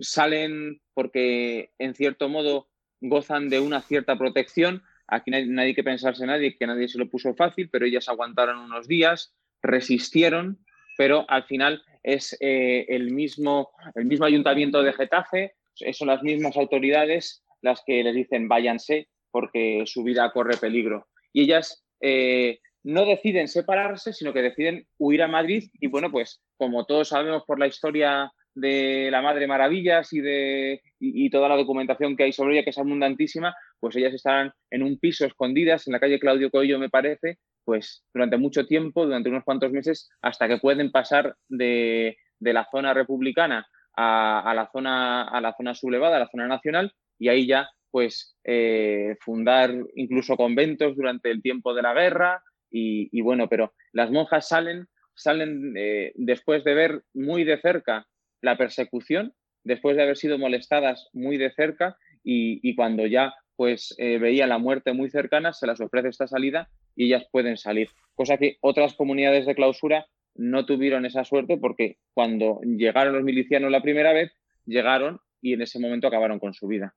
salen 0.00 0.80
porque, 0.94 1.72
en 1.78 1.94
cierto 1.94 2.28
modo, 2.28 2.68
gozan 3.00 3.48
de 3.48 3.60
una 3.60 3.82
cierta 3.82 4.16
protección. 4.16 4.82
Aquí 5.06 5.30
nadie, 5.30 5.60
hay 5.60 5.74
que 5.74 5.84
pensarse 5.84 6.26
nadie 6.26 6.56
que 6.56 6.66
nadie 6.66 6.88
se 6.88 6.98
lo 6.98 7.08
puso 7.08 7.34
fácil, 7.34 7.68
pero 7.70 7.86
ellas 7.86 8.08
aguantaron 8.08 8.58
unos 8.58 8.88
días, 8.88 9.34
resistieron, 9.62 10.58
pero 10.96 11.24
al 11.28 11.44
final 11.44 11.82
es 12.02 12.36
eh, 12.40 12.86
el, 12.88 13.12
mismo, 13.12 13.70
el 13.94 14.06
mismo 14.06 14.26
ayuntamiento 14.26 14.82
de 14.82 14.92
Getafe, 14.92 15.54
son 15.92 16.08
las 16.08 16.22
mismas 16.22 16.56
autoridades 16.56 17.42
las 17.60 17.82
que 17.84 18.04
les 18.04 18.14
dicen 18.14 18.46
váyanse 18.46 19.08
porque 19.30 19.82
su 19.86 20.04
vida 20.04 20.30
corre 20.30 20.56
peligro. 20.56 21.08
Y 21.32 21.42
ellas 21.42 21.84
eh, 22.00 22.60
no 22.84 23.06
deciden 23.06 23.48
separarse, 23.48 24.12
sino 24.12 24.32
que 24.32 24.42
deciden 24.42 24.86
huir 24.98 25.22
a 25.22 25.28
Madrid 25.28 25.70
y 25.80 25.88
bueno, 25.88 26.10
pues 26.12 26.42
como 26.56 26.84
todos 26.84 27.08
sabemos 27.08 27.42
por 27.44 27.58
la 27.58 27.66
historia 27.66 28.30
de 28.54 29.08
la 29.10 29.22
Madre 29.22 29.46
Maravillas 29.48 30.12
y 30.12 30.20
de 30.20 30.82
y, 31.00 31.28
toda 31.30 31.48
la 31.48 31.56
documentación 31.56 32.16
que 32.16 32.24
hay 32.24 32.32
sobre 32.32 32.54
ella, 32.54 32.64
que 32.64 32.70
es 32.70 32.78
abundantísima, 32.78 33.54
pues 33.84 33.96
ellas 33.96 34.14
estaban 34.14 34.50
en 34.70 34.82
un 34.82 34.98
piso 34.98 35.26
escondidas 35.26 35.86
en 35.86 35.92
la 35.92 36.00
calle 36.00 36.18
Claudio 36.18 36.50
Coello, 36.50 36.78
me 36.78 36.88
parece, 36.88 37.36
pues 37.66 38.02
durante 38.14 38.38
mucho 38.38 38.66
tiempo, 38.66 39.04
durante 39.04 39.28
unos 39.28 39.44
cuantos 39.44 39.72
meses, 39.72 40.08
hasta 40.22 40.48
que 40.48 40.56
pueden 40.56 40.90
pasar 40.90 41.36
de, 41.50 42.16
la 42.40 42.66
zona 42.70 42.94
republicana 42.94 43.66
a, 43.94 44.54
la 44.56 44.70
zona, 44.72 45.24
a 45.24 45.38
la 45.42 45.52
zona 45.54 45.74
sublevada, 45.74 46.16
a 46.16 46.20
la 46.20 46.30
zona 46.30 46.48
nacional, 46.48 46.94
y 47.18 47.28
ahí 47.28 47.46
ya 47.46 47.68
pues 47.90 48.38
eh, 48.44 49.16
fundar 49.20 49.74
incluso 49.96 50.34
conventos 50.38 50.96
durante 50.96 51.30
el 51.30 51.42
tiempo 51.42 51.74
de 51.74 51.82
la 51.82 51.92
guerra 51.92 52.42
y, 52.70 53.20
bueno, 53.20 53.50
pero 53.50 53.74
las 53.92 54.10
monjas 54.10 54.48
salen, 54.48 54.86
salen 55.14 55.74
eh, 55.76 56.12
después 56.14 56.64
de 56.64 56.72
ver 56.72 57.02
muy 57.12 57.44
de 57.44 57.60
cerca 57.60 58.06
la 58.40 58.56
persecución, 58.56 59.34
después 59.62 59.94
de 59.94 60.04
haber 60.04 60.16
sido 60.16 60.38
molestadas 60.38 61.10
muy 61.12 61.36
de 61.36 61.52
cerca 61.52 61.98
y, 62.24 62.74
cuando 62.74 63.06
ya 63.06 63.34
pues 63.56 63.94
eh, 63.98 64.18
veía 64.18 64.46
la 64.46 64.58
muerte 64.58 64.92
muy 64.92 65.10
cercana, 65.10 65.52
se 65.52 65.66
las 65.66 65.80
ofrece 65.80 66.08
esta 66.08 66.26
salida 66.26 66.68
y 66.96 67.06
ellas 67.06 67.26
pueden 67.30 67.56
salir. 67.56 67.90
Cosa 68.14 68.36
que 68.38 68.58
otras 68.60 68.94
comunidades 68.94 69.46
de 69.46 69.54
clausura 69.54 70.06
no 70.34 70.66
tuvieron 70.66 71.06
esa 71.06 71.24
suerte 71.24 71.56
porque 71.56 71.98
cuando 72.12 72.60
llegaron 72.62 73.14
los 73.14 73.24
milicianos 73.24 73.70
la 73.70 73.82
primera 73.82 74.12
vez, 74.12 74.32
llegaron 74.66 75.20
y 75.40 75.52
en 75.52 75.62
ese 75.62 75.78
momento 75.78 76.08
acabaron 76.08 76.38
con 76.38 76.54
su 76.54 76.66
vida. 76.66 76.94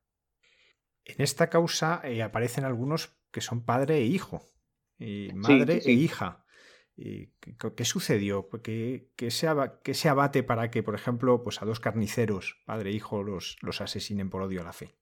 En 1.06 1.22
esta 1.22 1.50
causa 1.50 2.02
eh, 2.04 2.22
aparecen 2.22 2.66
algunos 2.66 3.18
que 3.32 3.42
son 3.42 3.64
padre 3.66 3.98
e 3.98 4.06
hijo, 4.06 4.42
madre 5.34 5.82
e 5.86 5.92
hija. 5.92 6.44
¿Qué 6.96 7.86
sucedió? 7.86 8.50
¿Qué, 8.64 9.12
se 9.30 10.10
abate 10.10 10.44
para 10.44 10.72
que, 10.72 10.82
por 10.82 10.96
ejemplo, 10.96 11.44
pues 11.44 11.62
a 11.62 11.66
dos 11.66 11.80
carniceros, 11.80 12.62
padre 12.66 12.90
e 12.90 12.94
hijo, 12.94 13.22
los, 13.22 13.58
los 13.62 13.82
asesinen 13.82 14.30
por 14.30 14.42
odio 14.42 14.62
a 14.62 14.64
la 14.66 14.74
fe? 14.74 14.96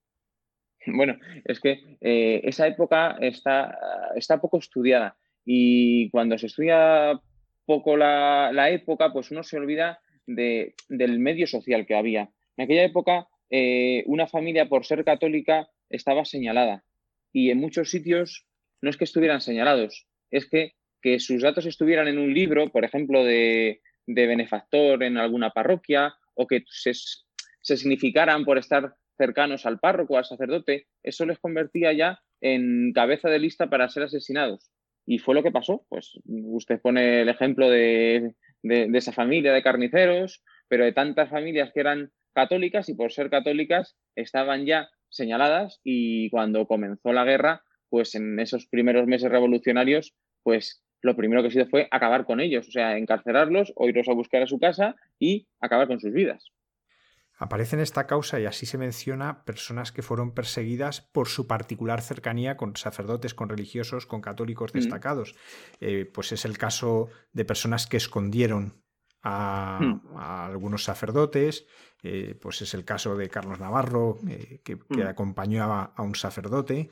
Bueno, 0.87 1.17
es 1.43 1.59
que 1.59 1.97
eh, 2.01 2.41
esa 2.43 2.67
época 2.67 3.17
está, 3.19 3.77
está 4.15 4.39
poco 4.39 4.59
estudiada 4.59 5.17
y 5.45 6.09
cuando 6.09 6.37
se 6.37 6.47
estudia 6.47 7.19
poco 7.65 7.97
la, 7.97 8.69
época, 8.69 9.11
pues 9.11 9.31
uno 9.31 9.43
se 9.43 9.57
olvida 9.57 9.99
de, 10.27 10.75
del 10.89 11.19
medio 11.19 11.47
social 11.47 11.85
que 11.85 11.95
había. 11.95 12.29
En 12.57 12.65
aquella 12.65 12.83
época, 12.83 13.27
eh, 13.49 14.03
una 14.07 14.27
familia, 14.27 14.67
por 14.69 14.85
ser 14.85 15.03
católica, 15.03 15.67
estaba 15.89 16.25
señalada 16.25 16.83
y 17.31 17.51
en 17.51 17.59
muchos 17.59 17.89
sitios 17.89 18.45
no 18.81 18.89
es 18.89 18.97
que 18.97 19.03
estuvieran 19.03 19.41
señalados, 19.41 20.07
es 20.31 20.47
que, 20.49 20.73
que 21.01 21.19
sus 21.19 21.41
datos 21.41 21.65
estuvieran 21.65 22.07
en 22.07 22.17
un 22.17 22.33
libro, 22.33 22.71
por 22.71 22.85
ejemplo, 22.85 23.23
de, 23.23 23.81
benefactor 24.07 25.03
en 25.03 25.17
alguna 25.17 25.49
parroquia 25.49 26.13
o 26.35 26.45
que 26.45 26.63
se, 26.67 26.93
se 26.93 27.77
significaran 27.77 28.45
por 28.45 28.57
estar 28.57 28.95
cercanos 29.17 29.65
al 29.65 29.79
párroco, 29.79 30.17
al 30.17 30.25
sacerdote, 30.25 30.87
eso 31.03 31.25
les 31.25 31.39
convertía 31.39 31.93
ya 31.93 32.19
en 32.41 32.91
cabeza 32.93 33.29
de 33.29 33.39
lista 33.39 33.69
para 33.69 33.89
ser 33.89 34.03
asesinados. 34.03 34.71
Y 35.05 35.19
fue 35.19 35.35
lo 35.35 35.43
que 35.43 35.51
pasó. 35.51 35.85
Pues 35.89 36.19
usted 36.25 36.79
pone 36.81 37.21
el 37.21 37.29
ejemplo 37.29 37.69
de, 37.69 38.33
esa 38.63 39.11
familia 39.11 39.53
de 39.53 39.61
carniceros, 39.61 40.43
pero 40.67 40.85
de 40.85 40.93
tantas 40.93 41.29
familias 41.29 41.71
que 41.73 41.79
eran 41.79 42.11
católicas 42.33 42.89
y 42.89 42.95
por 42.95 43.11
ser 43.11 43.29
católicas 43.29 43.95
estaban 44.15 44.65
ya 44.65 44.89
señaladas 45.09 45.79
y 45.83 46.29
cuando 46.29 46.67
comenzó 46.67 47.13
la 47.13 47.23
guerra, 47.23 47.63
pues 47.89 48.15
en 48.15 48.39
esos 48.39 48.67
primeros 48.67 49.07
meses 49.07 49.31
revolucionarios, 49.31 50.13
pues 50.43 50.83
lo 51.01 51.15
primero 51.15 51.43
que 51.43 51.51
se 51.51 51.61
hizo 51.61 51.69
fue 51.69 51.87
acabar 51.91 52.25
con 52.25 52.41
ellos, 52.41 52.67
o 52.67 52.71
sea, 52.71 52.97
encarcelarlos 52.97 53.71
o 53.75 53.87
irlos 53.87 54.09
a 54.09 54.13
buscar 54.13 54.41
a 54.41 54.47
su 54.47 54.59
casa 54.59 54.95
y 55.19 55.47
acabar 55.61 55.87
con 55.87 55.99
sus 55.99 56.11
vidas. 56.11 56.51
Aparece 57.37 57.75
en 57.75 57.81
esta 57.81 58.07
causa 58.07 58.39
y 58.39 58.45
así 58.45 58.65
se 58.65 58.77
menciona 58.77 59.43
personas 59.43 59.91
que 59.91 60.01
fueron 60.01 60.31
perseguidas 60.31 61.01
por 61.01 61.27
su 61.27 61.47
particular 61.47 62.01
cercanía 62.01 62.55
con 62.55 62.77
sacerdotes, 62.77 63.33
con 63.33 63.49
religiosos, 63.49 64.05
con 64.05 64.21
católicos 64.21 64.73
mm. 64.73 64.77
destacados. 64.77 65.35
Eh, 65.81 66.09
pues 66.11 66.31
es 66.31 66.45
el 66.45 66.57
caso 66.57 67.09
de 67.33 67.43
personas 67.43 67.87
que 67.87 67.97
escondieron 67.97 68.73
a, 69.21 69.79
mm. 69.81 70.15
algunos 70.15 70.85
sacerdotes, 70.85 71.65
eh, 72.03 72.37
pues 72.39 72.61
es 72.61 72.73
el 72.73 72.85
caso 72.85 73.17
de 73.17 73.27
Carlos 73.27 73.59
Navarro, 73.59 74.17
eh, 74.29 74.61
que, 74.63 74.77
mm. 74.77 75.01
acompañó 75.07 75.63
a, 75.63 75.93
un 75.97 76.15
sacerdote. 76.15 76.89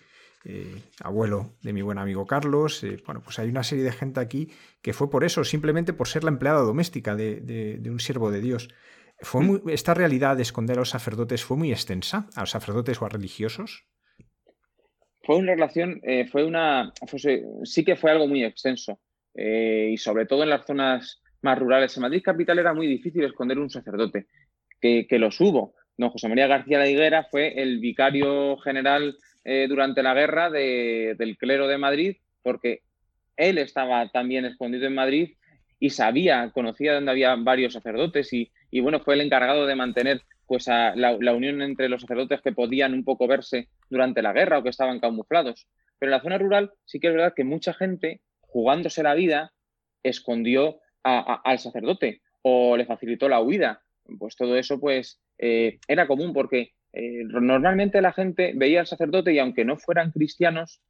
abuelo 0.99 1.55
de 1.61 1.71
mi 1.71 1.81
buen 1.81 1.97
amigo 1.97 2.27
Carlos. 2.27 2.85
bueno, 3.05 3.21
pues 3.21 3.39
hay 3.39 3.47
una 3.47 3.63
serie 3.63 3.85
de 3.85 3.93
gente 3.93 4.19
aquí 4.19 4.51
que 4.81 4.91
fue 4.91 5.09
por 5.09 5.23
eso, 5.23 5.45
simplemente 5.45 5.93
por 5.93 6.09
ser 6.09 6.25
la 6.25 6.31
empleada 6.31 6.59
doméstica 6.59 7.15
de 7.15 7.89
un 7.89 8.01
siervo 8.01 8.29
de 8.29 8.41
Dios. 8.41 8.67
¿Fue 9.23 9.41
¿Esta 9.67 9.93
realidad 9.93 10.35
de 10.35 10.43
esconder 10.43 10.77
a 10.77 10.81
los 10.81 10.89
sacerdotes 10.89 11.43
fue 11.43 11.57
muy 11.57 11.71
extensa, 11.71 12.27
a 12.35 12.41
los 12.41 12.51
sacerdotes 12.51 13.01
o 13.01 13.05
a 13.05 13.09
religiosos? 13.09 13.85
Fue 15.23 15.37
una 15.37 15.53
relación, 15.53 16.01
eh, 16.03 16.27
fue 16.27 16.43
una, 16.43 16.93
sí 17.63 17.85
que 17.85 17.95
fue 17.95 18.11
algo 18.11 18.27
muy 18.27 18.43
extenso 18.43 18.99
eh, 19.33 19.91
y 19.93 19.97
sobre 19.97 20.25
todo 20.25 20.43
en 20.43 20.49
las 20.49 20.65
zonas 20.65 21.21
más 21.41 21.57
rurales. 21.57 21.95
En 21.95 22.01
Madrid 22.01 22.21
capital 22.21 22.59
era 22.59 22.73
muy 22.73 22.87
difícil 22.87 23.23
esconder 23.23 23.57
un 23.57 23.69
sacerdote, 23.69 24.27
que, 24.81 25.07
los 25.11 25.39
hubo. 25.39 25.75
Don 25.97 26.09
José 26.09 26.27
María 26.27 26.47
García 26.47 26.77
la 26.77 26.89
Higuera 26.89 27.23
fue 27.31 27.61
el 27.61 27.79
vicario 27.79 28.57
general 28.57 29.15
eh, 29.45 29.67
durante 29.69 30.03
la 30.03 30.13
guerra 30.13 30.49
del 30.49 31.37
clero 31.37 31.67
de 31.67 31.77
Madrid, 31.77 32.17
porque 32.41 32.81
él 33.37 33.57
estaba 33.57 34.09
también 34.09 34.43
escondido 34.43 34.87
en 34.87 34.95
Madrid 34.95 35.37
y 35.79 35.89
sabía, 35.89 36.51
conocía 36.53 36.93
dónde 36.93 37.11
había 37.11 37.35
varios 37.35 37.73
sacerdotes 37.73 38.31
y, 38.33 38.51
bueno, 38.81 38.99
fue 38.99 39.15
el 39.15 39.21
encargado 39.21 39.65
de 39.65 39.75
mantener 39.75 40.21
pues 40.45 40.67
la, 40.67 41.33
unión 41.33 41.61
entre 41.61 41.89
los 41.89 42.01
sacerdotes 42.01 42.41
que 42.41 42.51
podían 42.51 42.93
un 42.93 43.03
poco 43.03 43.27
verse 43.27 43.69
durante 43.89 44.21
la 44.21 44.33
guerra 44.33 44.59
o 44.59 44.63
que 44.63 44.69
estaban 44.69 44.99
camuflados. 44.99 45.67
Pero 45.99 46.09
en 46.09 46.17
la 46.17 46.21
zona 46.21 46.37
rural 46.37 46.71
sí 46.85 46.99
que 46.99 47.07
es 47.07 47.13
verdad 47.13 47.33
que 47.35 47.43
mucha 47.43 47.73
gente, 47.73 48.21
jugándose 48.41 49.03
la 49.03 49.13
vida, 49.13 49.53
escondió 50.03 50.79
al 51.03 51.59
sacerdote 51.59 52.21
o 52.41 52.77
le 52.77 52.85
facilitó 52.85 53.29
la 53.29 53.41
huida. 53.41 53.81
Pues 54.19 54.35
todo 54.35 54.57
eso 54.57 54.79
pues 54.79 55.21
eh, 55.37 55.79
era 55.87 56.07
común 56.07 56.33
porque 56.33 56.73
eh, 56.93 57.23
normalmente 57.25 58.01
la 58.01 58.13
gente 58.13 58.53
veía 58.55 58.81
al 58.81 58.87
sacerdote 58.87 59.33
y 59.33 59.39
aunque 59.39 59.65
no 59.65 59.77
fueran 59.77 60.11
cristianos, 60.11 60.81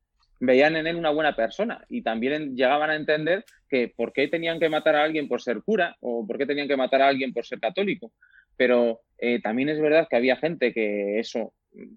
veían 0.45 0.75
en 0.75 0.87
él 0.87 0.97
una 0.97 1.09
buena 1.09 1.35
persona 1.35 1.85
y 1.87 2.01
también 2.01 2.55
llegaban 2.55 2.89
a 2.89 2.95
entender 2.95 3.45
que 3.69 3.87
por 3.87 4.11
qué 4.11 4.27
tenían 4.27 4.59
que 4.59 4.67
matar 4.67 4.95
a 4.95 5.03
alguien 5.03 5.29
por 5.29 5.41
ser 5.41 5.61
cura 5.63 5.95
o 6.01 6.27
por 6.27 6.37
qué 6.37 6.45
tenían 6.45 6.67
que 6.67 6.75
matar 6.75 7.01
a 7.01 7.07
alguien 7.07 7.31
por 7.31 7.45
ser 7.45 7.61
católico. 7.61 8.11
Pero 8.57 9.01
eh, 9.17 9.41
también 9.41 9.69
es 9.69 9.79
verdad 9.79 10.07
que 10.09 10.17
había 10.17 10.35
gente 10.35 10.73
que 10.73 11.19
eso 11.19 11.53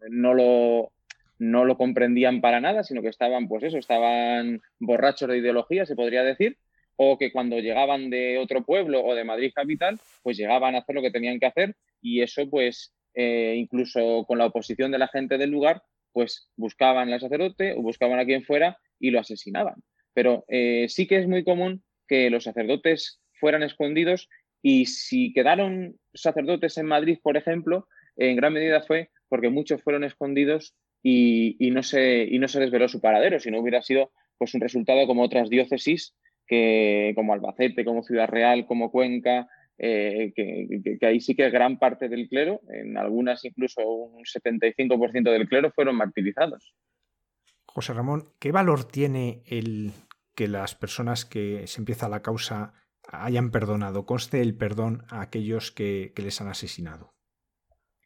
no 0.08 0.32
lo, 0.32 0.92
no 1.40 1.64
lo 1.64 1.76
comprendían 1.76 2.40
para 2.40 2.60
nada, 2.60 2.84
sino 2.84 3.02
que 3.02 3.08
estaban, 3.08 3.48
pues 3.48 3.64
eso, 3.64 3.78
estaban 3.78 4.62
borrachos 4.78 5.28
de 5.28 5.38
ideología, 5.38 5.84
se 5.84 5.96
podría 5.96 6.22
decir, 6.22 6.56
o 6.94 7.18
que 7.18 7.32
cuando 7.32 7.58
llegaban 7.58 8.10
de 8.10 8.38
otro 8.38 8.64
pueblo 8.64 9.04
o 9.04 9.16
de 9.16 9.24
Madrid 9.24 9.50
capital, 9.52 9.98
pues 10.22 10.36
llegaban 10.36 10.76
a 10.76 10.78
hacer 10.78 10.94
lo 10.94 11.02
que 11.02 11.10
tenían 11.10 11.40
que 11.40 11.46
hacer 11.46 11.74
y 12.00 12.22
eso, 12.22 12.48
pues, 12.48 12.94
eh, 13.14 13.54
incluso 13.56 14.24
con 14.24 14.38
la 14.38 14.46
oposición 14.46 14.92
de 14.92 14.98
la 14.98 15.08
gente 15.08 15.36
del 15.36 15.50
lugar, 15.50 15.82
pues 16.16 16.48
buscaban 16.56 17.12
al 17.12 17.20
sacerdote 17.20 17.74
o 17.74 17.82
buscaban 17.82 18.18
a 18.18 18.24
quien 18.24 18.42
fuera 18.42 18.78
y 18.98 19.10
lo 19.10 19.20
asesinaban. 19.20 19.74
Pero 20.14 20.46
eh, 20.48 20.86
sí 20.88 21.06
que 21.06 21.18
es 21.18 21.28
muy 21.28 21.44
común 21.44 21.84
que 22.08 22.30
los 22.30 22.44
sacerdotes 22.44 23.20
fueran 23.38 23.62
escondidos 23.62 24.30
y 24.62 24.86
si 24.86 25.34
quedaron 25.34 25.96
sacerdotes 26.14 26.78
en 26.78 26.86
Madrid, 26.86 27.18
por 27.22 27.36
ejemplo, 27.36 27.86
en 28.16 28.34
gran 28.34 28.54
medida 28.54 28.80
fue 28.80 29.10
porque 29.28 29.50
muchos 29.50 29.82
fueron 29.82 30.04
escondidos 30.04 30.74
y, 31.02 31.58
no, 31.70 31.82
se, 31.82 32.24
y 32.24 32.38
no 32.38 32.48
se 32.48 32.60
desveló 32.60 32.88
su 32.88 33.02
paradero, 33.02 33.38
si 33.38 33.50
no 33.50 33.60
hubiera 33.60 33.82
sido 33.82 34.10
pues, 34.38 34.54
un 34.54 34.62
resultado 34.62 35.06
como 35.06 35.22
otras 35.22 35.50
diócesis, 35.50 36.14
que, 36.46 37.12
como 37.14 37.34
Albacete, 37.34 37.84
como 37.84 38.02
Ciudad 38.02 38.28
Real, 38.28 38.64
como 38.64 38.90
Cuenca, 38.90 39.48
eh, 39.78 40.32
que, 40.34 41.06
ahí 41.06 41.20
sí 41.20 41.34
que 41.34 41.50
gran 41.50 41.78
parte 41.78 42.08
del 42.08 42.28
clero, 42.28 42.60
en 42.68 42.96
algunas 42.96 43.44
incluso 43.44 43.82
un 43.86 44.24
75% 44.24 45.30
del 45.30 45.48
clero 45.48 45.70
fueron 45.70 45.96
martirizados. 45.96 46.74
José 47.66 47.92
Ramón, 47.92 48.30
¿qué 48.38 48.52
valor 48.52 48.84
tiene 48.84 49.42
el 49.46 49.92
que 50.34 50.48
las 50.48 50.74
personas 50.74 51.26
que 51.26 51.66
se 51.66 51.80
empieza 51.80 52.08
la 52.08 52.22
causa 52.22 52.72
hayan 53.06 53.50
perdonado? 53.50 54.06
Conste 54.06 54.40
el 54.40 54.56
perdón 54.56 55.04
a 55.10 55.20
aquellos 55.20 55.72
que, 55.72 56.12
les 56.16 56.40
han 56.40 56.48
asesinado. 56.48 57.12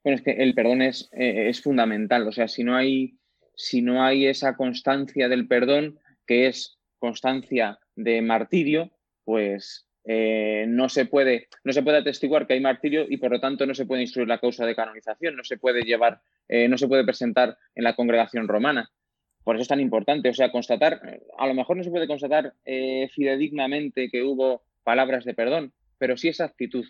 Bueno, 0.02 0.16
es 0.16 0.22
que 0.22 0.32
el 0.32 0.54
perdón 0.54 0.82
es, 0.82 1.08
eh, 1.12 1.48
es 1.48 1.62
fundamental. 1.62 2.26
O 2.26 2.32
sea, 2.32 2.48
si 2.48 2.64
no, 2.64 2.74
hay, 2.74 3.18
si 3.54 3.80
no 3.80 4.02
hay 4.02 4.26
esa 4.26 4.56
constancia 4.56 5.28
del 5.28 5.46
perdón, 5.46 6.00
que 6.26 6.48
es 6.48 6.80
constancia 6.98 7.78
de 7.94 8.22
martirio, 8.22 8.90
pues 9.24 9.89
eh, 10.04 10.64
no, 10.68 10.88
se 10.88 11.06
puede, 11.06 11.48
no 11.64 11.72
se 11.72 11.82
puede 11.82 11.98
atestiguar 11.98 12.46
que 12.46 12.54
hay 12.54 12.60
martirio 12.60 13.06
y 13.08 13.18
por 13.18 13.30
lo 13.30 13.40
tanto 13.40 13.66
no 13.66 13.74
se 13.74 13.86
puede 13.86 14.02
instruir 14.02 14.28
la 14.28 14.38
causa 14.38 14.64
de 14.64 14.74
canonización, 14.74 15.36
no 15.36 15.44
se 15.44 15.58
puede 15.58 15.82
llevar, 15.82 16.20
eh, 16.48 16.68
no 16.68 16.78
se 16.78 16.88
puede 16.88 17.04
presentar 17.04 17.58
en 17.74 17.84
la 17.84 17.94
congregación 17.94 18.48
romana. 18.48 18.90
Por 19.44 19.56
eso 19.56 19.62
es 19.62 19.68
tan 19.68 19.80
importante, 19.80 20.28
o 20.28 20.34
sea, 20.34 20.52
constatar, 20.52 21.00
a 21.38 21.46
lo 21.46 21.54
mejor 21.54 21.76
no 21.76 21.82
se 21.82 21.90
puede 21.90 22.06
constatar 22.06 22.54
eh, 22.64 23.08
fidedignamente 23.14 24.10
que 24.10 24.22
hubo 24.22 24.62
palabras 24.84 25.24
de 25.24 25.34
perdón, 25.34 25.72
pero 25.98 26.16
sí 26.16 26.28
esa 26.28 26.44
actitud. 26.44 26.86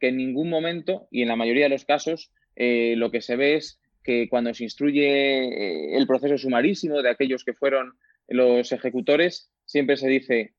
que 0.00 0.08
en 0.08 0.16
ningún 0.16 0.50
momento 0.50 1.06
y 1.10 1.22
en 1.22 1.28
la 1.28 1.36
mayoría 1.36 1.64
de 1.64 1.70
los 1.70 1.84
casos 1.84 2.30
lo 2.56 3.10
que 3.10 3.20
se 3.20 3.36
ve 3.36 3.54
es 3.56 3.80
que 4.02 4.28
cuando 4.28 4.52
se 4.54 4.64
instruye 4.64 5.96
el 5.96 6.06
proceso 6.06 6.36
sumarísimo 6.38 7.02
de 7.02 7.10
aquellos 7.10 7.44
que 7.44 7.54
fueron 7.54 7.94
los 8.28 8.70
ejecutores, 8.72 9.50
siempre 9.64 9.96
se 9.96 10.08
dice, 10.08 10.54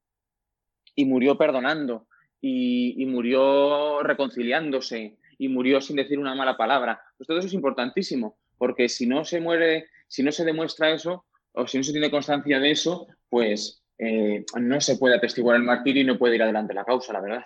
y 0.95 1.05
murió 1.05 1.37
perdonando, 1.37 2.07
y, 2.41 3.05
murió 3.07 4.03
reconciliándose, 4.03 5.17
y 5.37 5.47
murió 5.49 5.81
sin 5.81 5.95
decir 5.95 6.19
una 6.19 6.35
mala 6.35 6.57
palabra. 6.57 7.01
Pues 7.17 7.27
todo 7.27 7.39
eso 7.39 7.47
es 7.47 7.53
importantísimo, 7.53 8.37
porque 8.57 8.87
si 8.87 9.07
no 9.07 9.25
se 9.25 9.41
muere, 9.41 9.87
si 10.07 10.23
no 10.23 10.31
se 10.31 10.45
demuestra 10.45 10.91
eso, 10.91 11.25
o 11.53 11.67
si 11.67 11.77
no 11.77 11.83
se 11.83 11.91
tiene 11.91 12.11
constancia 12.11 12.59
de 12.59 12.71
eso, 12.71 13.07
pues 13.29 13.83
eh, 13.97 14.45
no 14.59 14.81
se 14.81 14.97
puede 14.97 15.15
atestiguar 15.15 15.55
el 15.55 15.63
martirio 15.63 16.01
y 16.01 16.05
no 16.05 16.17
puede 16.17 16.35
ir 16.35 16.43
adelante 16.43 16.73
la 16.73 16.85
causa, 16.85 17.13
la 17.13 17.21
verdad. 17.21 17.45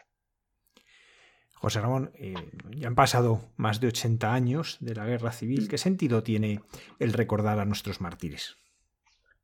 José 1.54 1.82
Ramón, 1.82 2.12
eh, 2.16 2.36
ya 2.72 2.88
han 2.88 2.96
pasado 2.96 3.42
más 3.58 3.82
de 3.82 3.88
80 3.88 4.34
años 4.34 4.78
de 4.80 4.96
la 4.96 5.06
guerra 5.06 5.34
civil. 5.34 5.68
¿Qué 5.68 5.78
sentido 5.78 6.24
tiene 6.24 6.62
el 7.00 7.12
recordar 7.12 7.60
a 7.60 7.66
nuestros 7.66 8.00
mártires? 8.00 8.56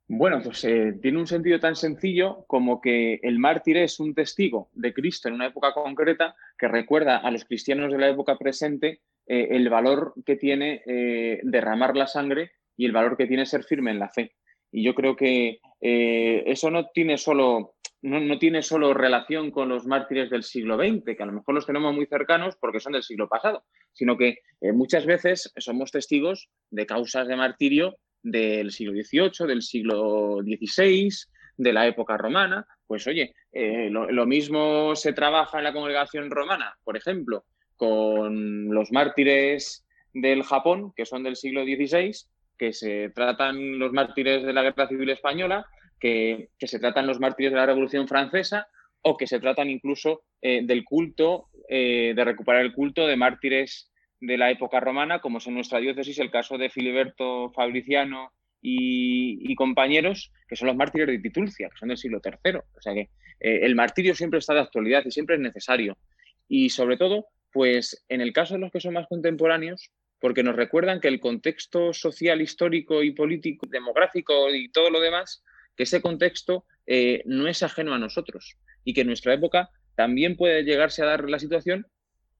Bueno, 0.08 0.40
pues 0.42 0.62
eh, 0.64 0.98
tiene 1.02 1.18
un 1.18 1.26
sentido 1.26 1.58
tan 1.58 1.74
sencillo 1.74 2.44
como 2.46 2.80
que 2.80 3.18
el 3.22 3.38
mártir 3.38 3.76
es 3.76 3.98
un 3.98 4.14
testigo 4.14 4.70
de 4.72 4.94
Cristo 4.94 5.28
en 5.28 5.34
una 5.34 5.46
época 5.46 5.72
concreta 5.72 6.36
que 6.56 6.68
recuerda 6.68 7.16
a 7.16 7.30
los 7.30 7.44
cristianos 7.44 7.90
de 7.90 7.98
la 7.98 8.08
época 8.08 8.38
presente 8.38 9.00
el 9.28 9.68
valor 9.68 10.14
que 10.24 10.36
tiene 10.36 10.82
derramar 11.42 11.96
la 11.96 12.06
sangre 12.06 12.52
y 12.76 12.84
el 12.84 12.92
valor 12.92 13.16
que 13.16 13.26
tiene 13.26 13.46
ser 13.46 13.64
firme 13.64 13.90
en 13.90 13.98
la 13.98 14.08
fe. 14.08 14.36
Y 14.70 14.84
yo 14.84 14.94
creo 14.94 15.16
que 15.16 15.60
eh, 15.80 16.44
eso 16.46 16.70
no 16.70 16.88
tiene 16.88 17.18
solo 17.18 17.74
no, 18.02 18.38
tiene 18.38 18.62
solo 18.62 18.94
relación 18.94 19.50
con 19.50 19.68
los 19.68 19.86
mártires 19.86 20.30
del 20.30 20.44
siglo 20.44 20.76
XX, 20.76 21.16
que 21.16 21.22
a 21.22 21.26
lo 21.26 21.32
mejor 21.32 21.54
los 21.54 21.66
tenemos 21.66 21.92
muy 21.92 22.06
cercanos 22.06 22.54
porque 22.56 22.78
son 22.78 22.92
del 22.92 23.02
siglo 23.02 23.28
pasado, 23.28 23.64
sino 23.94 24.16
que 24.16 24.38
eh, 24.60 24.72
muchas 24.72 25.06
veces 25.06 25.52
somos 25.56 25.90
testigos 25.90 26.48
de 26.70 26.86
causas 26.86 27.26
de 27.26 27.36
martirio 27.36 27.96
del 28.26 28.72
siglo 28.72 28.92
XVIII, 28.92 29.46
del 29.46 29.62
siglo 29.62 30.40
XVI, 30.42 31.10
de 31.56 31.72
la 31.72 31.86
época 31.86 32.16
romana. 32.16 32.66
Pues 32.86 33.06
oye, 33.06 33.34
eh, 33.52 33.88
lo, 33.90 34.26
mismo 34.26 34.96
se 34.96 35.12
trabaja 35.12 35.58
en 35.58 35.64
la 35.64 35.72
congregación 35.72 36.30
romana, 36.30 36.76
por 36.82 36.96
ejemplo, 36.96 37.44
con 37.76 38.68
los 38.68 38.90
mártires 38.90 39.86
del 40.12 40.42
Japón, 40.42 40.92
que 40.96 41.06
son 41.06 41.22
del 41.22 41.36
siglo 41.36 41.64
XVI, 41.64 42.12
que 42.58 42.72
se 42.72 43.10
tratan 43.10 43.78
los 43.78 43.92
mártires 43.92 44.42
de 44.42 44.52
la 44.52 44.62
Guerra 44.62 44.88
Civil 44.88 45.10
Española, 45.10 45.66
que, 46.00 46.50
se 46.58 46.78
tratan 46.80 47.06
los 47.06 47.20
mártires 47.20 47.52
de 47.52 47.58
la 47.58 47.66
Revolución 47.66 48.08
Francesa 48.08 48.66
o 49.02 49.16
que 49.16 49.28
se 49.28 49.38
tratan 49.38 49.70
incluso 49.70 50.24
eh, 50.42 50.62
del 50.64 50.84
culto, 50.84 51.48
eh, 51.68 52.12
de 52.16 52.24
recuperar 52.24 52.62
el 52.62 52.72
culto 52.72 53.06
de 53.06 53.16
mártires 53.16 53.92
de 54.20 54.38
la 54.38 54.50
época 54.50 54.80
romana, 54.80 55.20
como 55.20 55.38
es 55.38 55.46
en 55.46 55.54
nuestra 55.54 55.78
diócesis 55.78 56.18
el 56.18 56.30
caso 56.30 56.58
de 56.58 56.70
Filiberto 56.70 57.50
Fabriciano 57.54 58.32
y, 58.62 59.54
compañeros, 59.54 60.32
que 60.48 60.56
son 60.56 60.68
los 60.68 60.76
mártires 60.76 61.06
de 61.06 61.18
Titulcia, 61.18 61.68
que 61.68 61.78
son 61.78 61.88
del 61.88 61.98
siglo 61.98 62.20
III. 62.24 62.56
O 62.56 62.80
sea 62.80 62.94
que 62.94 63.10
eh, 63.40 63.60
el 63.62 63.74
martirio 63.74 64.14
siempre 64.14 64.38
está 64.38 64.54
de 64.54 64.60
actualidad 64.60 65.04
y 65.04 65.10
siempre 65.10 65.36
es 65.36 65.40
necesario. 65.40 65.96
Y 66.48 66.70
sobre 66.70 66.96
todo, 66.96 67.26
pues 67.52 68.04
en 68.08 68.20
el 68.20 68.32
caso 68.32 68.54
de 68.54 68.60
los 68.60 68.72
que 68.72 68.80
son 68.80 68.94
más 68.94 69.06
contemporáneos, 69.06 69.90
porque 70.18 70.42
nos 70.42 70.56
recuerdan 70.56 71.00
que 71.00 71.08
el 71.08 71.20
contexto 71.20 71.92
social, 71.92 72.40
histórico 72.40 73.02
y 73.02 73.12
político, 73.12 73.66
demográfico 73.66 74.52
y 74.52 74.68
todo 74.70 74.90
lo 74.90 75.00
demás, 75.00 75.44
que 75.76 75.82
ese 75.84 76.00
contexto 76.00 76.64
eh, 76.86 77.22
no 77.26 77.46
es 77.48 77.62
ajeno 77.62 77.94
a 77.94 77.98
nosotros 77.98 78.56
y 78.84 78.94
que 78.94 79.02
en 79.02 79.08
nuestra 79.08 79.34
época 79.34 79.70
también 79.94 80.36
puede 80.36 80.64
llegarse 80.64 81.02
a 81.02 81.06
dar 81.06 81.28
la 81.28 81.38
situación 81.38 81.86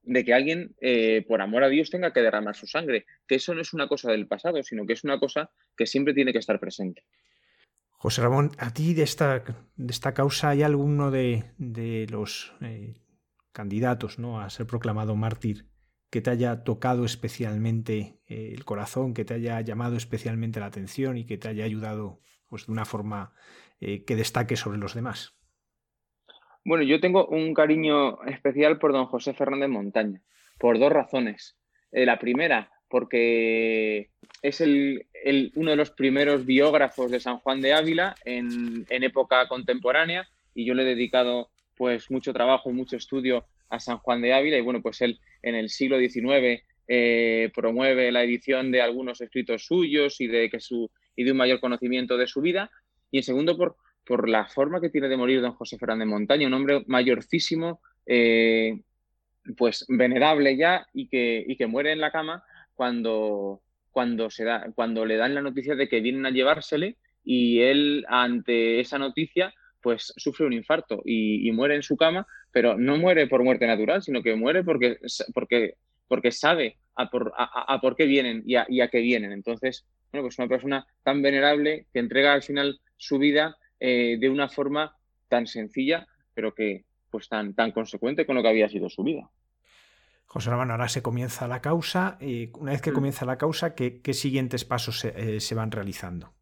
de 0.07 0.23
que 0.25 0.33
alguien, 0.33 0.75
eh, 0.81 1.23
por 1.27 1.41
amor 1.41 1.63
a 1.63 1.69
Dios, 1.69 1.89
tenga 1.89 2.13
que 2.13 2.21
derramar 2.21 2.55
su 2.55 2.65
sangre, 2.65 3.05
que 3.27 3.35
eso 3.35 3.53
no 3.53 3.61
es 3.61 3.73
una 3.73 3.87
cosa 3.87 4.11
del 4.11 4.27
pasado, 4.27 4.63
sino 4.63 4.85
que 4.85 4.93
es 4.93 5.03
una 5.03 5.19
cosa 5.19 5.51
que 5.75 5.85
siempre 5.85 6.13
tiene 6.13 6.31
que 6.33 6.39
estar 6.39 6.59
presente. 6.59 7.03
José 7.91 8.21
Ramón, 8.21 8.51
¿a 8.57 8.73
ti 8.73 8.93
de 8.93 9.03
esta, 9.03 9.43
de 9.75 9.91
esta 9.91 10.13
causa 10.13 10.49
hay 10.49 10.63
alguno 10.63 11.11
de, 11.11 12.07
los 12.09 12.53
eh, 12.61 12.95
candidatos 13.51 14.19
¿no? 14.19 14.39
a 14.39 14.49
ser 14.49 14.67
proclamado 14.67 15.15
mártir 15.15 15.67
que 16.09 16.21
te 16.21 16.29
haya 16.29 16.63
tocado 16.63 17.05
especialmente 17.05 18.21
eh, 18.27 18.53
el 18.53 18.63
corazón, 18.65 19.13
que 19.13 19.25
te 19.25 19.33
haya 19.33 19.59
llamado 19.61 19.97
especialmente 19.97 20.59
la 20.59 20.67
atención 20.67 21.17
y 21.17 21.25
que 21.25 21.37
te 21.37 21.49
haya 21.49 21.65
ayudado 21.65 22.21
pues, 22.47 22.67
de 22.67 22.71
una 22.71 22.85
forma 22.85 23.33
eh, 23.79 24.05
que 24.05 24.15
destaque 24.15 24.55
sobre 24.55 24.77
los 24.77 24.93
demás? 24.93 25.36
Bueno, 26.67 26.83
yo 26.83 26.99
tengo 26.99 27.25
un 27.27 27.53
cariño 27.53 28.21
especial 28.25 28.77
por 28.77 28.91
don 28.91 29.05
José 29.05 29.33
Fernández 29.33 29.69
Montaña, 29.69 30.21
por 30.59 30.77
dos 30.79 30.91
razones. 30.91 31.55
Eh, 31.93 32.05
la 32.05 32.19
primera, 32.19 32.69
porque 32.89 34.09
es 34.41 34.59
el, 34.59 35.07
uno 35.55 35.71
de 35.71 35.77
los 35.77 35.91
primeros 35.91 36.45
biógrafos 36.45 37.09
de 37.09 37.21
San 37.21 37.37
Juan 37.37 37.61
de 37.61 37.71
Ávila 37.71 38.15
en, 38.25 38.85
época 38.89 39.47
contemporánea 39.47 40.27
y 40.53 40.65
yo 40.65 40.73
le 40.73 40.83
he 40.83 40.87
dedicado 40.87 41.51
pues 41.77 42.11
mucho 42.11 42.33
trabajo 42.33 42.69
mucho 42.73 42.97
estudio 42.97 43.45
a 43.69 43.79
San 43.79 43.99
Juan 43.99 44.21
de 44.21 44.33
Ávila 44.33 44.57
y 44.57 44.61
bueno, 44.61 44.81
pues 44.81 44.99
él 44.99 45.21
en 45.43 45.55
el 45.55 45.69
siglo 45.69 45.97
XIX 45.97 46.63
eh, 46.89 47.49
promueve 47.55 48.11
la 48.11 48.23
edición 48.23 48.73
de 48.73 48.81
algunos 48.81 49.21
escritos 49.21 49.63
suyos 49.65 50.19
y 50.19 50.27
de, 50.27 50.49
que 50.49 50.59
su, 50.59 50.91
y 51.15 51.23
de 51.23 51.31
un 51.31 51.37
mayor 51.37 51.61
conocimiento 51.61 52.17
de 52.17 52.27
su 52.27 52.41
vida. 52.41 52.69
Y 53.09 53.19
en 53.19 53.23
segundo, 53.23 53.55
por, 53.55 53.77
por 54.07 54.29
la 54.29 54.47
forma 54.47 54.79
que 54.79 54.89
tiene 54.89 55.09
de 55.09 55.17
morir 55.17 55.41
don 55.41 55.53
José 55.53 55.77
Fernández 55.77 56.07
Montaña, 56.07 56.47
un 56.47 56.53
hombre 56.53 56.83
mayorcísimo, 56.87 57.81
eh, 58.05 58.79
pues 59.57 59.85
venerable 59.87 60.57
ya 60.57 60.87
y 60.93 61.07
que, 61.07 61.43
y 61.45 61.55
que 61.57 61.67
muere 61.67 61.91
en 61.91 61.99
la 61.99 62.11
cama 62.11 62.43
cuando, 62.73 63.61
cuando, 63.91 64.29
se 64.29 64.45
da, 64.45 64.71
cuando 64.75 65.05
le 65.05 65.17
dan 65.17 65.35
la 65.35 65.41
noticia 65.41 65.75
de 65.75 65.89
que 65.89 65.99
vienen 65.99 66.25
a 66.25 66.31
llevársele 66.31 66.97
y 67.23 67.61
él 67.61 68.05
ante 68.07 68.79
esa 68.79 68.97
noticia 68.97 69.53
pues 69.81 70.13
sufre 70.17 70.45
un 70.45 70.53
infarto 70.53 71.01
y, 71.05 71.49
muere 71.51 71.75
en 71.75 71.83
su 71.83 71.95
cama, 71.95 72.27
pero 72.51 72.77
no 72.77 72.97
muere 72.97 73.27
por 73.27 73.43
muerte 73.43 73.67
natural, 73.67 74.01
sino 74.01 74.21
que 74.21 74.35
muere 74.35 74.63
porque, 74.63 74.97
porque, 75.33 75.75
porque 76.07 76.31
sabe 76.31 76.77
a 76.95 77.09
por, 77.09 77.31
a, 77.37 77.79
por 77.79 77.95
qué 77.95 78.05
vienen 78.05 78.43
y 78.45 78.55
a, 78.55 78.87
qué 78.89 78.99
vienen. 78.99 79.31
Entonces, 79.31 79.85
bueno, 80.11 80.25
pues 80.25 80.37
una 80.39 80.47
persona 80.47 80.85
tan 81.03 81.21
venerable 81.21 81.85
que 81.93 81.99
entrega 81.99 82.33
al 82.33 82.43
final 82.43 82.79
su 82.97 83.17
vida 83.17 83.55
eh, 83.79 84.17
de 84.19 84.29
una 84.29 84.49
forma 84.49 84.95
tan 85.27 85.47
sencilla, 85.47 86.07
pero 86.33 86.53
que 86.53 86.85
pues 87.09 87.29
tan, 87.29 87.53
tan 87.53 87.71
consecuente 87.71 88.25
con 88.25 88.35
lo 88.35 88.41
que 88.41 88.49
había 88.49 88.69
sido 88.69 88.89
su 88.89 89.03
vida. 89.03 89.29
José 90.25 90.49
Ramón, 90.49 90.71
ahora 90.71 90.89
se 90.89 91.01
comienza 91.01 91.47
la 91.47 91.61
causa. 91.61 92.17
y 92.19 92.49
una 92.53 92.73
vez 92.73 92.81
que 92.81 92.91
mm. 92.91 92.95
comienza 92.95 93.25
la 93.25 93.37
causa, 93.37 93.75
¿qué, 93.75 94.01
siguientes 94.13 94.65
pasos 94.65 94.99
se, 94.99 95.13
eh, 95.15 95.39
se 95.39 95.55
van 95.55 95.71
realizando? 95.71 96.33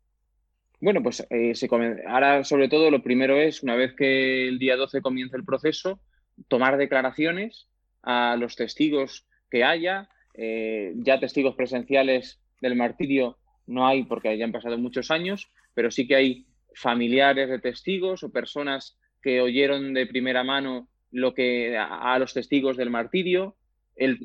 Bueno, 0.82 1.02
pues 1.02 1.26
eh, 1.30 1.56
se 1.56 1.69
ahora 2.08 2.43
sobre 2.43 2.67
todo 2.67 2.91
lo 2.91 3.02
primero 3.02 3.38
es, 3.39 3.63
una 3.63 3.76
vez 3.76 3.93
que 3.95 4.48
el 4.48 4.60
día 4.60 4.76
12 4.76 5.02
comienza 5.02 5.38
el 5.38 5.45
proceso, 5.45 6.00
tomar 6.48 6.78
declaraciones 6.78 7.67
a 8.04 8.36
los 8.38 8.56
testigos 8.56 9.26
que 9.50 9.63
haya. 9.63 10.10
Eh, 10.34 10.93
ya 10.98 11.19
testigos 11.19 11.56
presenciales 11.56 12.41
del 12.62 12.76
martirio 12.76 13.38
no 13.67 13.88
hay 13.88 14.04
porque 14.04 14.38
ya 14.38 14.45
han 14.45 14.52
pasado 14.52 14.78
muchos 14.78 15.12
años, 15.12 15.50
pero 15.74 15.91
sí 15.91 16.08
que 16.08 16.15
hay 16.15 16.45
familiares 16.76 17.50
de 17.50 17.60
testigos 17.60 18.24
o 18.24 18.32
personas 18.32 18.98
que 19.22 19.42
oyeron 19.42 19.94
de 19.94 20.06
primera 20.06 20.44
mano 20.44 20.88
lo 21.12 21.34
que 21.34 21.78
a, 21.78 22.18
los 22.20 22.34
testigos 22.34 22.78
del 22.78 22.90
martirio. 22.90 23.56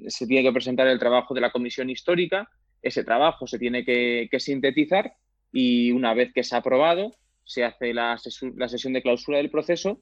se 0.09 0.27
tiene 0.27 0.43
que 0.43 0.53
presentar 0.53 0.87
el 0.89 0.99
trabajo 0.99 1.35
de 1.35 1.41
la 1.41 1.51
comisión 1.51 1.89
histórica. 1.89 2.51
Ese 2.83 3.05
trabajo 3.05 3.47
se 3.47 3.59
tiene 3.59 3.85
que 3.85 4.29
sintetizar 4.39 5.13
y 5.53 5.91
una 5.93 6.15
vez 6.15 6.33
que 6.33 6.45
se 6.45 6.55
ha 6.55 6.59
aprobado, 6.59 7.13
se 7.45 7.65
hace 7.65 7.93
la, 7.93 8.17
sesión 8.19 8.93
de 8.93 9.03
clausura 9.03 9.39
del 9.39 9.51
proceso 9.51 10.01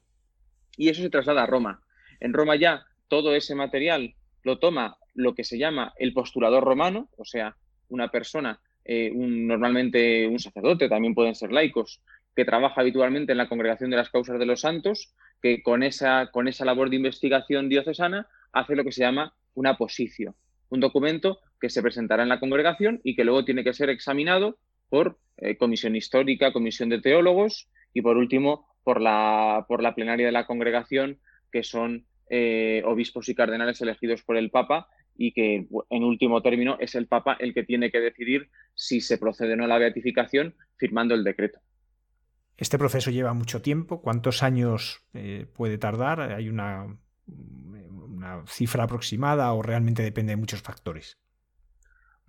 y 0.77 0.89
eso 0.89 1.01
se 1.01 1.09
traslada 1.09 1.43
a 1.43 1.47
Roma. 1.47 1.81
En 2.19 2.33
Roma 2.33 2.55
ya 2.55 2.85
todo 3.07 3.35
ese 3.35 3.55
material 3.55 4.13
lo 4.43 4.59
toma 4.59 4.97
lo 5.15 5.33
que 5.33 5.43
se 5.43 5.57
llama 5.57 5.93
el 5.97 6.13
postulador 6.13 6.63
romano, 6.63 7.09
o 7.17 7.25
sea, 7.25 7.55
una 7.89 8.09
persona, 8.09 8.61
eh, 8.85 9.11
normalmente 9.13 10.27
un 10.27 10.39
sacerdote, 10.39 10.87
también 10.87 11.15
pueden 11.15 11.35
ser 11.35 11.51
laicos, 11.51 12.01
que 12.39 12.45
trabaja 12.45 12.79
habitualmente 12.79 13.33
en 13.33 13.37
la 13.37 13.49
congregación 13.49 13.89
de 13.89 13.97
las 13.97 14.09
causas 14.09 14.39
de 14.39 14.45
los 14.45 14.61
santos, 14.61 15.13
que 15.41 15.61
con 15.61 15.83
esa, 15.83 16.31
con 16.31 16.47
esa 16.47 16.63
labor 16.63 16.89
de 16.89 16.95
investigación 16.95 17.67
diocesana 17.67 18.29
hace 18.53 18.77
lo 18.77 18.85
que 18.85 18.93
se 18.93 19.01
llama 19.01 19.33
una 19.55 19.75
posición, 19.75 20.35
un 20.69 20.79
documento 20.79 21.39
que 21.59 21.69
se 21.69 21.81
presentará 21.81 22.23
en 22.23 22.29
la 22.29 22.39
congregación 22.39 23.01
y 23.03 23.17
que 23.17 23.25
luego 23.25 23.43
tiene 23.43 23.65
que 23.65 23.73
ser 23.73 23.89
examinado 23.89 24.57
por 24.87 25.19
eh, 25.35 25.57
comisión 25.57 25.97
histórica, 25.97 26.53
comisión 26.53 26.87
de 26.87 27.01
teólogos 27.01 27.67
y 27.93 28.01
por 28.01 28.15
último 28.15 28.69
por 28.85 29.01
la, 29.01 29.65
por 29.67 29.83
la 29.83 29.93
plenaria 29.93 30.27
de 30.27 30.31
la 30.31 30.45
congregación, 30.45 31.19
que 31.51 31.63
son 31.63 32.05
eh, 32.29 32.83
obispos 32.85 33.27
y 33.27 33.35
cardenales 33.35 33.81
elegidos 33.81 34.23
por 34.23 34.37
el 34.37 34.49
Papa 34.49 34.87
y 35.17 35.33
que 35.33 35.67
en 35.89 36.03
último 36.05 36.41
término 36.41 36.77
es 36.79 36.95
el 36.95 37.07
Papa 37.07 37.35
el 37.37 37.53
que 37.53 37.63
tiene 37.63 37.91
que 37.91 37.99
decidir 37.99 38.47
si 38.75 39.01
se 39.01 39.17
procede 39.17 39.55
o 39.55 39.57
no 39.57 39.65
a 39.65 39.67
la 39.67 39.77
beatificación 39.77 40.55
firmando 40.77 41.15
el 41.15 41.25
decreto. 41.25 41.59
Este 42.59 42.77
proceso 42.77 43.09
lleva 43.09 43.33
mucho 43.33 43.61
tiempo. 43.61 44.01
¿Cuántos 44.01 44.43
años 44.43 45.01
eh, 45.13 45.45
puede 45.53 45.77
tardar? 45.77 46.19
¿Hay 46.19 46.49
una, 46.49 46.97
cifra 48.47 48.83
aproximada 48.83 49.51
o 49.53 49.61
realmente 49.61 50.03
depende 50.03 50.33
de 50.33 50.37
muchos 50.37 50.61
factores? 50.61 51.17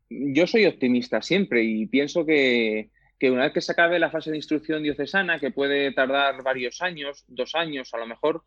Yo 0.08 0.46
soy 0.46 0.66
optimista 0.66 1.20
siempre 1.20 1.64
y 1.64 1.86
pienso 1.86 2.24
que, 2.24 2.90
que 3.18 3.30
una 3.30 3.42
vez 3.42 3.52
que 3.52 3.60
se 3.60 3.72
acabe 3.72 3.98
la 3.98 4.10
fase 4.10 4.30
de 4.30 4.36
instrucción 4.36 4.84
diocesana, 4.84 5.40
que 5.40 5.50
puede 5.50 5.92
tardar 5.92 6.44
varios 6.44 6.80
años, 6.80 7.24
dos 7.26 7.56
años 7.56 7.92
a 7.92 7.98
lo 7.98 8.06
mejor, 8.06 8.44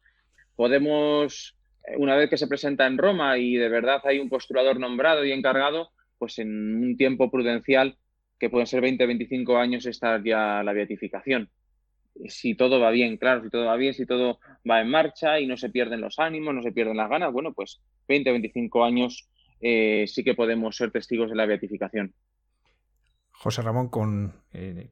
podemos, 0.56 1.58
eh, 1.86 1.96
una 1.98 2.16
vez 2.16 2.30
que 2.30 2.38
se 2.38 2.48
presenta 2.48 2.88
en 2.88 2.98
Roma 2.98 3.38
y 3.38 3.56
de 3.56 3.68
verdad 3.68 4.02
hay 4.06 4.20
un 4.20 4.30
postulador 4.30 4.80
nombrado 4.80 5.26
y 5.26 5.34
encargado, 5.34 5.92
pues 6.18 6.40
en 6.40 6.78
un 6.82 6.96
tiempo 6.96 7.30
prudencial, 7.30 7.98
que 8.40 8.50
pueden 8.50 8.68
ser 8.68 8.80
20, 8.80 9.06
25 9.06 9.58
años, 9.58 9.86
estar 9.86 10.24
ya 10.24 10.64
la 10.64 10.72
beatificación. 10.72 11.50
Si 12.28 12.56
todo 12.56 12.80
va 12.80 12.92
bien, 12.92 13.18
claro, 13.18 13.44
si 13.44 13.50
todo 13.50 13.66
va 13.66 13.76
bien, 13.76 13.94
si 13.94 14.06
todo 14.06 14.40
va 14.70 14.82
en 14.82 14.90
marcha 14.90 15.40
y 15.40 15.48
no 15.48 15.58
se 15.58 15.70
pierden 15.70 16.02
los 16.02 16.20
ánimos, 16.20 16.54
no 16.54 16.62
se 16.62 16.72
pierden 16.72 16.98
las 16.98 17.10
ganas, 17.10 17.32
bueno, 17.32 17.54
pues 17.54 17.82
20, 18.08 18.32
25 18.32 18.84
años 18.84 19.30
eh, 19.62 20.06
sí 20.08 20.24
que 20.24 20.36
podemos 20.36 20.76
ser 20.76 20.92
testigos 20.92 21.30
de 21.30 21.36
la 21.36 21.46
beatificación. 21.46 22.14
José 23.32 23.62
Ramón, 23.62 23.90
con 23.90 24.34
eh, 24.54 24.92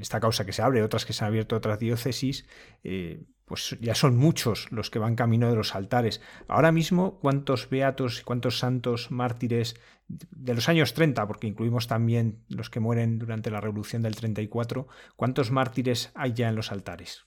esta 0.00 0.20
causa 0.20 0.44
que 0.44 0.52
se 0.52 0.62
abre, 0.62 0.82
otras 0.82 1.04
que 1.04 1.12
se 1.12 1.24
han 1.24 1.28
abierto 1.28 1.56
otras 1.56 1.78
diócesis, 1.78 2.46
eh, 2.84 3.22
pues 3.52 3.76
ya 3.82 3.94
son 3.94 4.16
muchos 4.16 4.72
los 4.72 4.88
que 4.88 4.98
van 4.98 5.14
camino 5.14 5.50
de 5.50 5.56
los 5.56 5.74
altares. 5.74 6.22
Ahora 6.48 6.72
mismo, 6.72 7.18
¿cuántos 7.20 7.68
beatos 7.68 8.18
y 8.18 8.24
cuántos 8.24 8.58
santos 8.58 9.10
mártires 9.10 9.78
de 10.08 10.54
los 10.54 10.70
años 10.70 10.94
30, 10.94 11.26
porque 11.26 11.48
incluimos 11.48 11.86
también 11.86 12.38
los 12.48 12.70
que 12.70 12.80
mueren 12.80 13.18
durante 13.18 13.50
la 13.50 13.60
Revolución 13.60 14.00
del 14.00 14.16
34, 14.16 14.86
cuántos 15.16 15.50
mártires 15.50 16.12
hay 16.14 16.32
ya 16.32 16.48
en 16.48 16.56
los 16.56 16.72
altares? 16.72 17.26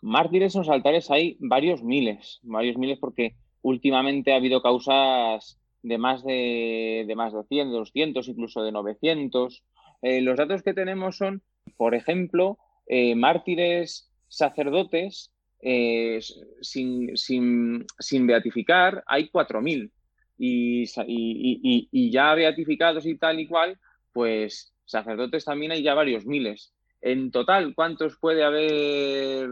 Mártires 0.00 0.56
en 0.56 0.62
los 0.62 0.68
altares 0.68 1.12
hay 1.12 1.36
varios 1.38 1.84
miles, 1.84 2.40
varios 2.42 2.76
miles 2.76 2.98
porque 2.98 3.36
últimamente 3.62 4.32
ha 4.32 4.36
habido 4.38 4.62
causas 4.62 5.60
de 5.84 5.96
más 5.96 6.24
de, 6.24 7.04
de 7.06 7.14
más 7.14 7.32
de 7.32 7.44
100, 7.44 7.70
de 7.70 7.76
200, 7.76 8.26
incluso 8.26 8.64
de 8.64 8.72
900. 8.72 9.62
Eh, 10.02 10.22
los 10.22 10.36
datos 10.36 10.64
que 10.64 10.74
tenemos 10.74 11.18
son, 11.18 11.44
por 11.76 11.94
ejemplo, 11.94 12.58
eh, 12.88 13.14
mártires 13.14 14.07
sacerdotes 14.28 15.32
eh, 15.60 16.20
sin, 16.60 17.16
sin, 17.16 17.86
sin, 17.98 18.26
beatificar, 18.26 19.02
hay 19.06 19.28
4.000. 19.28 19.90
Y, 20.40 20.84
y, 20.84 21.88
y, 21.90 22.10
ya 22.12 22.34
beatificados 22.34 23.06
y 23.06 23.16
tal 23.18 23.40
y 23.40 23.48
cual, 23.48 23.76
pues 24.12 24.72
sacerdotes 24.84 25.44
también 25.44 25.72
hay 25.72 25.82
ya 25.82 25.94
varios 25.94 26.26
miles. 26.26 26.72
En 27.00 27.32
total, 27.32 27.74
¿cuántos 27.74 28.16
puede 28.18 28.44
haber 28.44 29.48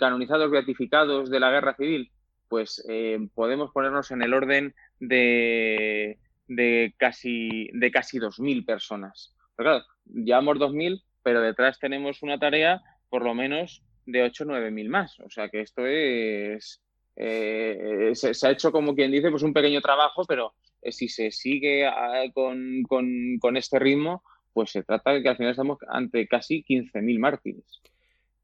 canonizados 0.00 0.50
beatificados 0.50 1.30
de 1.30 1.38
la 1.38 1.52
guerra 1.52 1.76
civil? 1.76 2.10
Pues 2.48 2.84
podemos 3.34 3.70
ponernos 3.70 4.10
en 4.10 4.22
el 4.22 4.34
orden 4.34 4.74
de, 4.98 6.18
de 6.50 6.94
casi, 6.98 7.70
de 7.72 7.90
casi 7.92 8.18
2.000 8.18 8.66
personas. 8.66 9.34
Pero 9.56 9.70
claro, 9.70 9.84
llevamos 10.04 10.58
2.000, 10.58 11.02
pero 11.22 11.40
detrás 11.40 11.78
tenemos 11.78 12.22
una 12.22 12.38
tarea 12.38 12.82
por 13.08 13.22
lo 13.24 13.34
menos 13.34 13.82
de 14.06 14.22
8 14.22 14.44
o 14.44 14.46
9.000 14.46 14.88
más. 14.88 15.18
O 15.20 15.30
sea 15.30 15.48
que 15.48 15.60
esto 15.62 15.86
es... 15.86 16.82
Eh, 17.16 18.12
se, 18.14 18.46
ha 18.46 18.50
hecho 18.50 18.72
como 18.72 18.94
quien 18.94 19.10
dice, 19.10 19.30
pues 19.30 19.42
un 19.42 19.52
pequeño 19.52 19.80
trabajo, 19.80 20.24
pero 20.26 20.54
eh, 20.80 20.92
si 20.92 21.08
se 21.08 21.30
sigue 21.30 21.86
ah, 21.86 22.22
con, 22.32 22.82
con, 22.88 23.38
con, 23.38 23.56
este 23.56 23.78
ritmo, 23.78 24.22
pues 24.52 24.70
se 24.70 24.82
trata 24.82 25.12
de 25.12 25.22
que 25.22 25.28
al 25.28 25.36
final 25.36 25.50
estamos 25.50 25.78
ante 25.88 26.26
casi 26.26 26.64
15.000 26.66 27.18
mártires. 27.18 27.82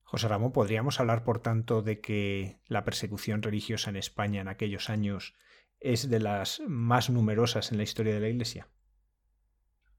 José 0.02 0.28
Ramón, 0.28 0.52
¿podríamos 0.52 1.00
hablar, 1.00 1.24
por 1.24 1.40
tanto, 1.40 1.82
de 1.82 2.00
que 2.00 2.58
la 2.68 2.84
persecución 2.84 3.42
religiosa 3.42 3.90
en 3.90 3.96
España 3.96 4.40
en 4.40 4.48
aquellos 4.48 4.90
años 4.90 5.34
es 5.80 6.08
de 6.08 6.20
las 6.20 6.60
más 6.66 7.10
numerosas 7.10 7.70
en 7.70 7.78
la 7.78 7.84
historia 7.84 8.14
de 8.14 8.20
la 8.20 8.28
Iglesia. 8.28 8.68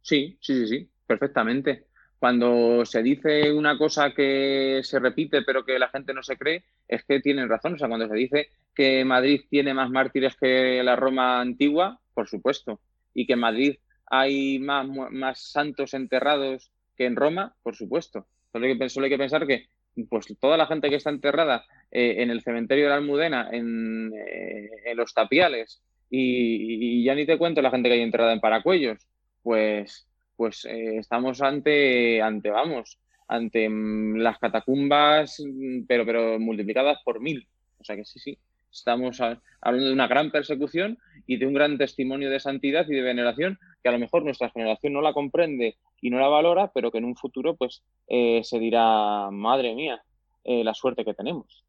Sí, 0.02 0.38
sí, 0.42 0.54
sí, 0.54 0.68
sí, 0.68 0.92
perfectamente. 1.06 1.88
Cuando 2.20 2.84
se 2.86 3.04
dice 3.04 3.52
una 3.52 3.78
cosa 3.78 4.14
que 4.14 4.82
se 4.84 5.00
repite 5.00 5.44
pero 5.44 5.64
que 5.64 5.78
la 5.78 5.90
gente 5.90 6.14
no 6.14 6.24
se 6.24 6.38
cree, 6.38 6.64
es 6.88 7.04
que 7.04 7.20
tienen 7.20 7.50
razón. 7.50 7.74
O 7.74 7.78
sea, 7.78 7.88
cuando 7.88 8.08
se 8.08 8.16
dice 8.16 8.50
que 8.74 9.06
Madrid 9.06 9.42
tiene 9.50 9.74
más 9.74 9.90
mártires 9.90 10.36
que 10.36 10.82
la 10.84 10.96
Roma 10.96 11.40
antigua, 11.42 12.00
por 12.14 12.28
supuesto, 12.28 12.80
y 13.14 13.28
que 13.28 13.34
en 13.34 13.40
Madrid 13.40 13.76
hay 14.08 14.60
más, 14.60 14.88
más 14.88 15.40
santos 15.52 15.94
enterrados 15.94 16.72
que 16.96 17.06
en 17.06 17.16
Roma, 17.16 17.56
por 17.62 17.76
supuesto. 17.76 18.28
Solo 18.52 18.66
hay 18.66 18.78
que, 18.78 18.90
solo 18.90 19.06
hay 19.06 19.12
que 19.12 19.18
pensar 19.18 19.46
que 19.46 19.68
pues 20.10 20.28
toda 20.40 20.58
la 20.58 20.68
gente 20.68 20.90
que 20.90 20.96
está 20.96 21.10
enterrada 21.10 21.66
eh, 21.92 22.16
en 22.20 22.30
el 22.30 22.42
cementerio 22.42 22.86
de 22.86 22.90
la 22.90 22.98
Almudena, 22.98 23.50
en, 23.52 24.14
eh, 24.16 24.94
los 24.96 25.14
tapiales, 25.14 25.82
y, 26.10 27.04
ya 27.04 27.16
ni 27.16 27.26
te 27.26 27.38
cuento 27.38 27.62
la 27.62 27.72
gente 27.72 27.90
que 27.90 27.96
hay 27.96 28.02
enterrada 28.02 28.34
en 28.34 28.40
Paracuellos, 28.40 29.08
pues, 29.44 30.07
pues 30.38 30.64
eh, 30.66 30.98
estamos 30.98 31.42
ante, 31.42 32.22
ante, 32.22 32.50
vamos, 32.50 33.00
ante 33.28 33.68
mm, 33.68 34.18
las 34.18 34.38
catacumbas, 34.40 35.44
mm, 35.46 35.86
pero, 35.88 36.06
pero 36.06 36.40
multiplicadas 36.40 37.00
por 37.04 37.20
mil. 37.20 37.48
O 37.80 37.84
sea 37.84 37.96
que 37.96 38.06
sí, 38.06 38.20
sí, 38.20 38.38
estamos 38.72 39.20
hablando 39.20 39.88
de 39.88 39.94
una 39.94 40.08
gran 40.08 40.32
persecución 40.32 40.98
y 41.26 41.38
de 41.38 41.46
un 41.46 41.54
gran 41.54 41.78
testimonio 41.78 42.30
de 42.30 42.40
santidad 42.40 42.86
y 42.88 42.96
de 42.96 43.02
veneración 43.02 43.60
que 43.84 43.90
a 43.90 43.92
lo 43.92 44.00
mejor 44.00 44.24
nuestra 44.24 44.50
generación 44.50 44.94
no 44.94 45.02
la 45.02 45.14
comprende 45.14 45.78
y 46.02 46.10
no 46.10 46.20
la 46.20 46.28
valora, 46.28 46.72
pero 46.74 46.92
que 46.92 47.00
en 47.00 47.06
un 47.06 47.16
futuro 47.16 47.56
pues 47.56 47.84
eh, 48.08 48.42
se 48.44 48.60
dirá, 48.60 49.30
madre 49.32 49.76
mía, 49.76 50.02
eh, 50.44 50.64
la 50.64 50.74
suerte 50.74 51.04
que 51.04 51.14
tenemos. 51.14 51.66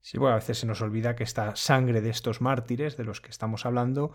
Sí, 0.00 0.16
bueno, 0.18 0.34
a 0.34 0.38
veces 0.38 0.58
se 0.58 0.66
nos 0.66 0.80
olvida 0.80 1.16
que 1.16 1.24
esta 1.24 1.54
sangre 1.56 2.00
de 2.00 2.10
estos 2.10 2.40
mártires 2.40 2.96
de 2.96 3.04
los 3.04 3.20
que 3.20 3.30
estamos 3.30 3.66
hablando, 3.66 4.12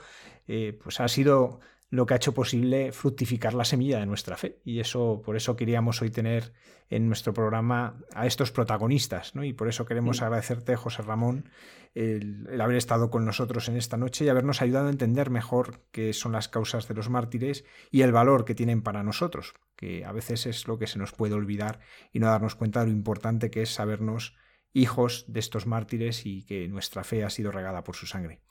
eh, 0.47 0.77
pues 0.81 0.99
ha 0.99 1.07
sido 1.07 1.59
lo 1.93 2.07
que 2.07 2.15
ha 2.15 2.17
hecho 2.17 2.33
posible 2.33 2.91
fructificar 2.91 3.53
la 3.53 3.65
semilla 3.65 3.99
de 3.99 4.07
nuestra 4.07 4.35
fe. 4.35 4.59
Y 4.65 4.79
eso, 4.79 5.21
por 5.23 5.35
eso 5.35 5.55
queríamos 5.55 6.01
hoy 6.01 6.09
tener 6.09 6.51
en 6.89 7.05
nuestro 7.05 7.35
programa 7.35 8.01
a 8.15 8.25
estos 8.25 8.51
protagonistas, 8.51 9.35
¿no? 9.35 9.43
Y 9.43 9.53
por 9.53 9.67
eso 9.67 9.85
queremos 9.85 10.23
agradecerte, 10.23 10.75
José 10.75 11.03
Ramón, 11.03 11.51
el, 11.93 12.59
haber 12.59 12.77
estado 12.77 13.11
con 13.11 13.25
nosotros 13.25 13.69
en 13.69 13.77
esta 13.77 13.95
noche 13.95 14.25
y 14.25 14.29
habernos 14.29 14.63
ayudado 14.63 14.87
a 14.87 14.89
entender 14.89 15.29
mejor 15.29 15.81
qué 15.91 16.13
son 16.13 16.31
las 16.31 16.49
causas 16.49 16.87
de 16.87 16.95
los 16.95 17.11
mártires 17.11 17.63
y 17.91 18.01
el 18.01 18.11
valor 18.11 18.43
que 18.43 18.55
tienen 18.55 18.81
para 18.81 19.03
nosotros, 19.03 19.53
que 19.75 20.03
a 20.03 20.11
veces 20.11 20.47
es 20.47 20.67
lo 20.67 20.79
que 20.79 20.87
se 20.87 20.97
nos 20.97 21.11
puede 21.11 21.35
olvidar 21.35 21.79
y 22.11 22.17
no 22.17 22.25
darnos 22.25 22.55
cuenta 22.55 22.79
de 22.79 22.87
lo 22.87 22.91
importante 22.91 23.51
que 23.51 23.61
es 23.61 23.69
sabernos 23.69 24.35
hijos 24.73 25.25
de 25.27 25.39
estos 25.39 25.67
mártires 25.67 26.25
y 26.25 26.43
que 26.43 26.67
nuestra 26.67 27.03
fe 27.03 27.23
ha 27.23 27.29
sido 27.29 27.51
regada 27.51 27.83
por 27.83 27.95
su 27.95 28.07
sangre. 28.07 28.41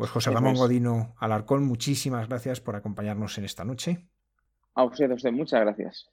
Pues 0.00 0.12
José 0.12 0.30
Ramón 0.30 0.54
Godino 0.54 1.14
Alarcón, 1.18 1.62
muchísimas 1.64 2.26
gracias 2.26 2.58
por 2.58 2.74
acompañarnos 2.74 3.36
en 3.36 3.44
esta 3.44 3.66
noche. 3.66 4.08
A 4.72 4.84
ustedes, 4.84 5.22
muchas 5.30 5.60
gracias. 5.60 6.08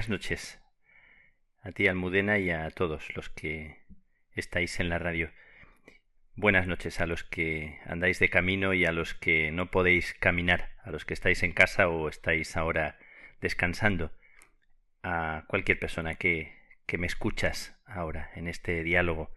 Buenas 0.00 0.08
noches 0.08 0.58
a 1.62 1.72
ti, 1.72 1.86
Almudena, 1.86 2.38
y 2.38 2.50
a 2.50 2.70
todos 2.70 3.14
los 3.14 3.28
que 3.28 3.76
estáis 4.32 4.80
en 4.80 4.88
la 4.88 4.98
radio. 4.98 5.30
Buenas 6.36 6.66
noches 6.66 7.02
a 7.02 7.06
los 7.06 7.22
que 7.22 7.78
andáis 7.84 8.18
de 8.18 8.30
camino 8.30 8.72
y 8.72 8.86
a 8.86 8.92
los 8.92 9.12
que 9.12 9.50
no 9.50 9.70
podéis 9.70 10.14
caminar, 10.14 10.70
a 10.84 10.90
los 10.90 11.04
que 11.04 11.12
estáis 11.12 11.42
en 11.42 11.52
casa 11.52 11.90
o 11.90 12.08
estáis 12.08 12.56
ahora 12.56 12.98
descansando, 13.42 14.10
a 15.02 15.44
cualquier 15.48 15.78
persona 15.78 16.14
que, 16.14 16.54
que 16.86 16.96
me 16.96 17.06
escuchas 17.06 17.78
ahora 17.84 18.30
en 18.36 18.48
este 18.48 18.82
diálogo 18.82 19.34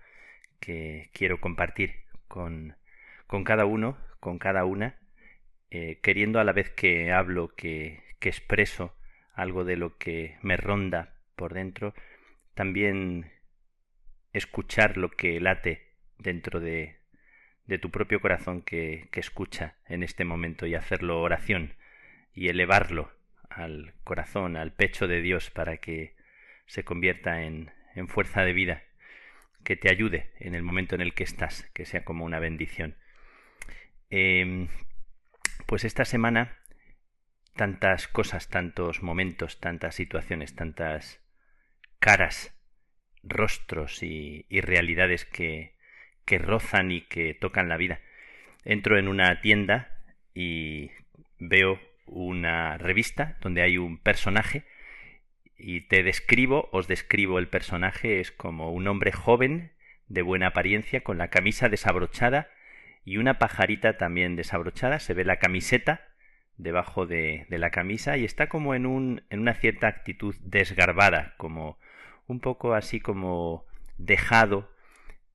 que 0.61 1.09
quiero 1.11 1.41
compartir 1.41 2.05
con, 2.29 2.77
con 3.27 3.43
cada 3.43 3.65
uno, 3.65 3.97
con 4.21 4.39
cada 4.39 4.63
una, 4.63 4.97
eh, 5.71 5.99
queriendo 6.01 6.39
a 6.39 6.45
la 6.45 6.53
vez 6.53 6.69
que 6.69 7.11
hablo, 7.11 7.53
que, 7.53 8.01
que 8.21 8.29
expreso 8.29 8.95
algo 9.33 9.63
de 9.63 9.77
lo 9.77 9.97
que 9.97 10.37
me 10.41 10.57
ronda 10.57 11.15
por 11.35 11.53
dentro, 11.53 11.93
también 12.53 13.31
escuchar 14.31 14.97
lo 14.97 15.09
que 15.09 15.39
late 15.39 15.93
dentro 16.17 16.59
de, 16.59 16.97
de 17.65 17.77
tu 17.79 17.91
propio 17.91 18.21
corazón 18.21 18.61
que, 18.61 19.09
que 19.11 19.19
escucha 19.19 19.75
en 19.87 20.03
este 20.03 20.25
momento 20.25 20.65
y 20.65 20.75
hacerlo 20.75 21.21
oración 21.21 21.73
y 22.33 22.49
elevarlo 22.49 23.11
al 23.49 23.93
corazón, 24.03 24.55
al 24.55 24.73
pecho 24.73 25.07
de 25.07 25.21
Dios 25.21 25.49
para 25.49 25.77
que 25.77 26.15
se 26.65 26.83
convierta 26.83 27.43
en, 27.43 27.71
en 27.95 28.07
fuerza 28.07 28.41
de 28.41 28.53
vida, 28.53 28.83
que 29.63 29.75
te 29.75 29.91
ayude 29.91 30.31
en 30.39 30.55
el 30.55 30.63
momento 30.63 30.95
en 30.95 31.01
el 31.01 31.13
que 31.13 31.23
estás, 31.23 31.69
que 31.73 31.85
sea 31.85 32.03
como 32.03 32.25
una 32.25 32.39
bendición. 32.39 32.95
Em, 34.09 34.67
pues 35.65 35.85
esta 35.85 36.05
semana 36.05 36.57
tantas 37.55 38.07
cosas, 38.07 38.49
tantos 38.49 39.03
momentos, 39.03 39.59
tantas 39.59 39.95
situaciones, 39.95 40.55
tantas 40.55 41.21
caras, 41.99 42.53
rostros 43.23 44.03
y, 44.03 44.45
realidades 44.49 45.25
que, 45.25 45.75
que 46.25 46.37
rozan 46.37 46.91
y 46.91 47.01
que 47.01 47.33
tocan 47.33 47.69
la 47.69 47.77
vida. 47.77 47.99
Entro 48.65 48.97
en 48.97 49.07
una 49.07 49.41
tienda 49.41 49.97
y 50.33 50.91
veo 51.39 51.79
una 52.05 52.77
revista 52.77 53.37
donde 53.41 53.61
hay 53.61 53.77
un 53.77 53.97
personaje 53.97 54.65
y 55.57 55.81
te 55.81 56.03
describo, 56.03 56.69
os 56.71 56.87
describo 56.87 57.39
el 57.39 57.47
personaje, 57.47 58.19
es 58.19 58.31
como 58.31 58.71
un 58.71 58.87
hombre 58.87 59.11
joven, 59.11 59.71
de 60.07 60.21
buena 60.21 60.47
apariencia, 60.47 61.01
con 61.01 61.17
la 61.17 61.29
camisa 61.29 61.69
desabrochada 61.69 62.49
y 63.05 63.17
una 63.17 63.39
pajarita 63.39 63.97
también 63.97 64.35
desabrochada, 64.35 64.99
se 64.99 65.13
ve 65.13 65.23
la 65.23 65.37
camiseta 65.37 66.12
debajo 66.57 67.05
de, 67.05 67.45
de 67.49 67.57
la 67.57 67.71
camisa 67.71 68.17
y 68.17 68.25
está 68.25 68.47
como 68.47 68.75
en, 68.75 68.85
un, 68.85 69.23
en 69.29 69.39
una 69.39 69.53
cierta 69.53 69.87
actitud 69.87 70.35
desgarbada, 70.41 71.33
como 71.37 71.77
un 72.27 72.39
poco 72.39 72.73
así 72.73 72.99
como 72.99 73.65
dejado, 73.97 74.71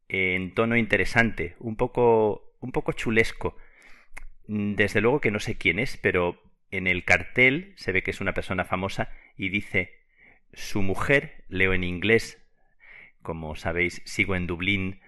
en 0.08 0.54
tono 0.54 0.76
interesante, 0.76 1.54
un 1.58 1.76
poco, 1.76 2.54
un 2.60 2.72
poco 2.72 2.92
chulesco. 2.92 3.56
Desde 4.46 5.00
luego 5.00 5.20
que 5.20 5.30
no 5.30 5.40
sé 5.40 5.58
quién 5.58 5.78
es, 5.78 5.98
pero 5.98 6.42
en 6.70 6.86
el 6.86 7.04
cartel 7.04 7.74
se 7.76 7.92
ve 7.92 8.02
que 8.02 8.10
es 8.10 8.20
una 8.20 8.32
persona 8.32 8.64
famosa 8.64 9.10
y 9.36 9.50
dice 9.50 9.98
su 10.54 10.80
mujer, 10.80 11.44
leo 11.48 11.74
en 11.74 11.84
inglés, 11.84 12.42
como 13.20 13.54
sabéis, 13.54 14.00
sigo 14.06 14.34
en 14.34 14.46
Dublín, 14.46 15.00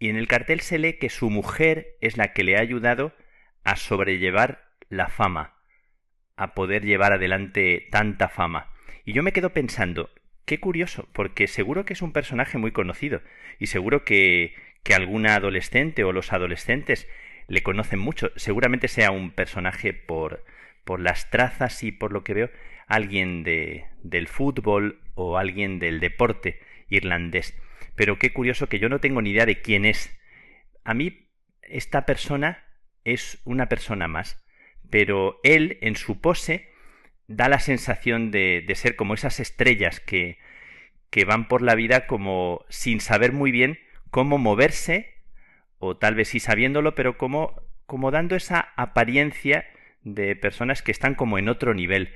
y 0.00 0.08
en 0.08 0.16
el 0.16 0.26
cartel 0.26 0.60
se 0.60 0.78
lee 0.78 0.98
que 0.98 1.08
su 1.08 1.30
mujer 1.30 1.96
es 2.00 2.16
la 2.16 2.32
que 2.32 2.42
le 2.42 2.56
ha 2.56 2.60
ayudado 2.60 3.14
a 3.64 3.76
sobrellevar 3.76 4.70
la 4.88 5.08
fama, 5.08 5.54
a 6.36 6.54
poder 6.54 6.84
llevar 6.84 7.12
adelante 7.12 7.88
tanta 7.90 8.28
fama. 8.28 8.72
Y 9.04 9.12
yo 9.12 9.22
me 9.22 9.32
quedo 9.32 9.50
pensando, 9.50 10.10
qué 10.44 10.60
curioso, 10.60 11.08
porque 11.12 11.46
seguro 11.46 11.84
que 11.84 11.94
es 11.94 12.02
un 12.02 12.12
personaje 12.12 12.58
muy 12.58 12.72
conocido, 12.72 13.22
y 13.58 13.66
seguro 13.66 14.04
que, 14.04 14.54
que 14.82 14.94
alguna 14.94 15.34
adolescente 15.34 16.04
o 16.04 16.12
los 16.12 16.32
adolescentes 16.32 17.08
le 17.48 17.62
conocen 17.62 17.98
mucho. 17.98 18.30
Seguramente 18.36 18.88
sea 18.88 19.10
un 19.10 19.30
personaje 19.30 19.92
por, 19.92 20.44
por 20.84 21.00
las 21.00 21.30
trazas 21.30 21.82
y 21.82 21.92
por 21.92 22.12
lo 22.12 22.24
que 22.24 22.34
veo, 22.34 22.50
alguien 22.86 23.42
de, 23.44 23.86
del 24.02 24.28
fútbol 24.28 25.00
o 25.14 25.38
alguien 25.38 25.78
del 25.78 26.00
deporte 26.00 26.60
irlandés. 26.88 27.58
Pero 27.96 28.18
qué 28.18 28.32
curioso 28.32 28.68
que 28.68 28.78
yo 28.78 28.88
no 28.88 29.00
tengo 29.00 29.22
ni 29.22 29.30
idea 29.30 29.46
de 29.46 29.60
quién 29.60 29.84
es. 29.84 30.18
A 30.84 30.94
mí 30.94 31.28
esta 31.62 32.04
persona 32.04 32.63
es 33.04 33.40
una 33.44 33.68
persona 33.68 34.08
más, 34.08 34.44
pero 34.90 35.40
él 35.44 35.78
en 35.80 35.96
su 35.96 36.20
pose 36.20 36.70
da 37.26 37.48
la 37.48 37.58
sensación 37.58 38.30
de, 38.30 38.64
de 38.66 38.74
ser 38.74 38.96
como 38.96 39.14
esas 39.14 39.40
estrellas 39.40 40.00
que, 40.00 40.38
que 41.10 41.24
van 41.24 41.48
por 41.48 41.62
la 41.62 41.74
vida 41.74 42.06
como 42.06 42.64
sin 42.68 43.00
saber 43.00 43.32
muy 43.32 43.50
bien 43.50 43.78
cómo 44.10 44.38
moverse, 44.38 45.14
o 45.78 45.96
tal 45.96 46.14
vez 46.14 46.28
sí 46.28 46.40
sabiéndolo, 46.40 46.94
pero 46.94 47.18
como, 47.18 47.62
como 47.86 48.10
dando 48.10 48.36
esa 48.36 48.72
apariencia 48.76 49.66
de 50.02 50.36
personas 50.36 50.82
que 50.82 50.92
están 50.92 51.14
como 51.14 51.38
en 51.38 51.48
otro 51.48 51.74
nivel. 51.74 52.14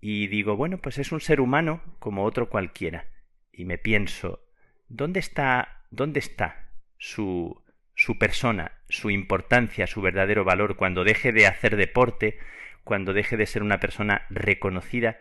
Y 0.00 0.28
digo, 0.28 0.56
bueno, 0.56 0.78
pues 0.78 0.98
es 0.98 1.10
un 1.10 1.20
ser 1.20 1.40
humano 1.40 1.82
como 1.98 2.24
otro 2.24 2.50
cualquiera. 2.50 3.08
Y 3.52 3.64
me 3.64 3.78
pienso, 3.78 4.46
¿dónde 4.88 5.18
está, 5.18 5.86
dónde 5.90 6.20
está 6.20 6.70
su, 6.98 7.63
su 7.94 8.18
persona, 8.18 8.72
su 8.88 9.10
importancia, 9.10 9.86
su 9.86 10.00
verdadero 10.00 10.44
valor, 10.44 10.76
cuando 10.76 11.04
deje 11.04 11.32
de 11.32 11.46
hacer 11.46 11.76
deporte, 11.76 12.38
cuando 12.82 13.12
deje 13.12 13.36
de 13.36 13.46
ser 13.46 13.62
una 13.62 13.80
persona 13.80 14.26
reconocida. 14.30 15.18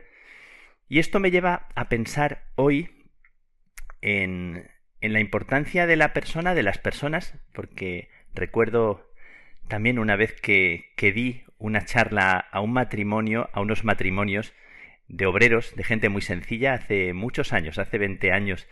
Y 0.90 1.00
esto 1.00 1.20
me 1.20 1.32
lleva 1.32 1.68
a 1.76 1.90
pensar 1.90 2.44
hoy 2.56 2.90
en, 4.02 4.70
en 5.02 5.14
la 5.14 5.20
importancia 5.20 5.88
de 5.88 5.96
la 5.96 6.14
persona, 6.14 6.56
de 6.56 6.64
las 6.64 6.78
personas, 6.78 7.38
porque 7.54 8.10
recuerdo 8.34 9.10
también 9.68 10.00
una 10.00 10.16
vez 10.16 10.40
que, 10.42 10.92
que 10.98 11.12
di 11.12 11.44
una 11.58 11.86
charla 11.86 12.38
a 12.52 12.60
un 12.60 12.74
matrimonio, 12.74 13.50
a 13.54 13.62
unos 13.62 13.86
matrimonios 13.86 14.54
de 15.08 15.26
obreros, 15.26 15.76
de 15.76 15.84
gente 15.84 16.10
muy 16.10 16.22
sencilla, 16.22 16.74
hace 16.74 17.14
muchos 17.14 17.54
años, 17.54 17.78
hace 17.78 17.98
20 17.98 18.32
años, 18.32 18.68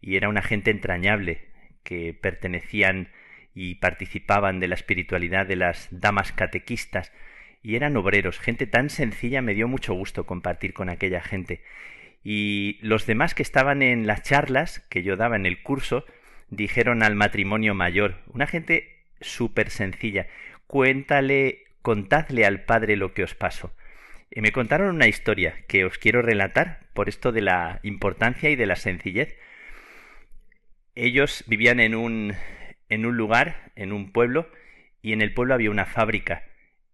y 0.00 0.16
era 0.16 0.28
una 0.28 0.42
gente 0.42 0.70
entrañable, 0.70 1.48
que 1.82 2.14
pertenecían 2.14 3.08
y 3.54 3.76
participaban 3.76 4.60
de 4.60 4.68
la 4.68 4.74
espiritualidad 4.74 5.46
de 5.46 5.56
las 5.56 5.88
damas 5.90 6.32
catequistas 6.32 7.12
y 7.64 7.76
eran 7.76 7.96
obreros, 7.96 8.38
gente 8.38 8.66
tan 8.66 8.90
sencilla, 8.90 9.40
me 9.40 9.54
dio 9.54 9.66
mucho 9.68 9.94
gusto 9.94 10.26
compartir 10.26 10.74
con 10.74 10.90
aquella 10.90 11.22
gente. 11.22 11.62
Y 12.22 12.78
los 12.82 13.06
demás 13.06 13.34
que 13.34 13.42
estaban 13.42 13.80
en 13.80 14.06
las 14.06 14.22
charlas 14.22 14.80
que 14.90 15.02
yo 15.02 15.16
daba 15.16 15.36
en 15.36 15.46
el 15.46 15.62
curso 15.62 16.04
dijeron 16.50 17.02
al 17.02 17.14
matrimonio 17.14 17.74
mayor, 17.74 18.16
una 18.26 18.46
gente 18.46 19.06
súper 19.22 19.70
sencilla, 19.70 20.26
cuéntale, 20.66 21.64
contadle 21.80 22.44
al 22.44 22.64
padre 22.64 22.96
lo 22.96 23.14
que 23.14 23.22
os 23.22 23.34
pasó. 23.34 23.74
Y 24.30 24.42
me 24.42 24.52
contaron 24.52 24.94
una 24.94 25.08
historia 25.08 25.54
que 25.66 25.86
os 25.86 25.96
quiero 25.96 26.20
relatar 26.20 26.80
por 26.92 27.08
esto 27.08 27.32
de 27.32 27.40
la 27.40 27.80
importancia 27.82 28.50
y 28.50 28.56
de 28.56 28.66
la 28.66 28.76
sencillez. 28.76 29.38
Ellos 30.94 31.44
vivían 31.46 31.80
en 31.80 31.94
un 31.94 32.34
en 32.88 33.06
un 33.06 33.16
lugar, 33.16 33.72
en 33.76 33.92
un 33.92 34.12
pueblo, 34.12 34.48
y 35.02 35.12
en 35.12 35.22
el 35.22 35.34
pueblo 35.34 35.54
había 35.54 35.70
una 35.70 35.86
fábrica. 35.86 36.44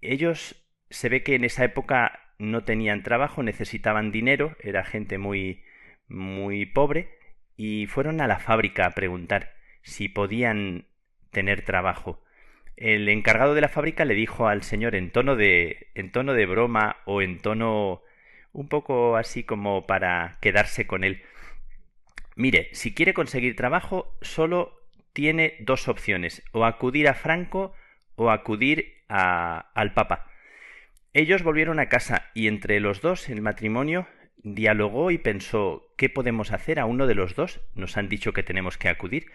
Ellos 0.01 0.57
se 0.91 1.09
ve 1.09 1.22
que 1.22 1.34
en 1.34 1.45
esa 1.45 1.64
época 1.64 2.34
no 2.38 2.64
tenían 2.64 3.03
trabajo, 3.03 3.43
necesitaban 3.43 4.11
dinero, 4.11 4.57
era 4.61 4.84
gente 4.84 5.18
muy 5.18 5.62
muy 6.09 6.66
pobre, 6.66 7.09
y 7.57 7.86
fueron 7.86 8.20
a 8.20 8.26
la 8.26 8.38
fábrica 8.38 8.86
a 8.86 8.91
preguntar 8.93 9.53
si 9.82 10.09
podían 10.09 10.86
tener 11.30 11.62
trabajo. 11.62 12.22
El 12.76 13.09
encargado 13.09 13.55
de 13.55 13.61
la 13.61 13.68
fábrica 13.68 14.05
le 14.05 14.14
dijo 14.14 14.49
al 14.49 14.62
señor 14.62 14.95
en 14.95 15.11
tono 15.11 15.36
de 15.36 15.91
en 15.95 16.11
tono 16.11 16.32
de 16.32 16.47
broma 16.47 16.97
o 17.05 17.22
en 17.22 17.38
tono 17.38 18.03
un 18.53 18.68
poco 18.68 19.16
así 19.16 19.45
como 19.45 19.86
para 19.86 20.38
quedarse 20.41 20.86
con 20.86 21.05
él. 21.05 21.22
Mire, 22.36 22.70
si 22.72 22.95
quiere 22.95 23.14
conseguir 23.14 23.55
trabajo, 23.55 24.16
solo 24.22 24.79
tiene 25.12 25.56
dos 25.61 25.88
opciones, 25.88 26.42
o 26.52 26.64
acudir 26.64 27.08
a 27.08 27.14
Franco 27.14 27.74
o 28.14 28.30
acudir 28.30 28.94
a, 29.08 29.70
al 29.74 29.94
Papa. 29.94 30.30
Ellos 31.12 31.42
volvieron 31.42 31.80
a 31.80 31.88
casa 31.88 32.30
y 32.34 32.46
entre 32.46 32.78
los 32.80 33.00
dos 33.00 33.28
el 33.28 33.40
matrimonio 33.40 34.06
dialogó 34.42 35.11
y 35.11 35.18
pensó 35.18 35.92
¿qué 35.96 36.08
podemos 36.08 36.52
hacer 36.52 36.78
a 36.78 36.86
uno 36.86 37.06
de 37.06 37.14
los 37.14 37.34
dos? 37.34 37.61
Nos 37.74 37.96
han 37.96 38.08
dicho 38.08 38.32
que 38.32 38.42
tenemos 38.42 38.78
que 38.78 38.88
acudir 38.88 39.26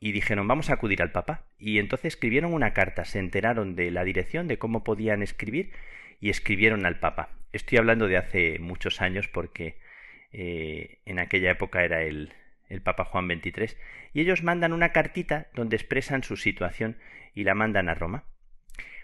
y 0.00 0.12
dijeron 0.12 0.48
vamos 0.48 0.70
a 0.70 0.74
acudir 0.74 1.02
al 1.02 1.12
Papa 1.12 1.44
y 1.58 1.78
entonces 1.78 2.14
escribieron 2.14 2.54
una 2.54 2.72
carta, 2.72 3.04
se 3.04 3.18
enteraron 3.18 3.76
de 3.76 3.90
la 3.90 4.04
dirección 4.04 4.48
de 4.48 4.58
cómo 4.58 4.84
podían 4.84 5.22
escribir 5.22 5.72
y 6.20 6.30
escribieron 6.30 6.86
al 6.86 6.98
Papa. 6.98 7.30
Estoy 7.52 7.78
hablando 7.78 8.08
de 8.08 8.16
hace 8.16 8.58
muchos 8.58 9.00
años 9.00 9.28
porque 9.28 9.76
eh, 10.32 11.00
en 11.04 11.18
aquella 11.18 11.50
época 11.50 11.84
era 11.84 12.02
el, 12.02 12.32
el 12.72 12.82
Papa 12.82 13.04
Juan 13.04 13.28
XXIII, 13.28 13.76
y 14.12 14.20
ellos 14.20 14.42
mandan 14.42 14.72
una 14.72 14.92
cartita 14.92 15.48
donde 15.54 15.76
expresan 15.76 16.22
su 16.22 16.36
situación 16.36 16.96
y 17.34 17.44
la 17.44 17.54
mandan 17.54 17.88
a 17.88 17.94
Roma. 17.94 18.24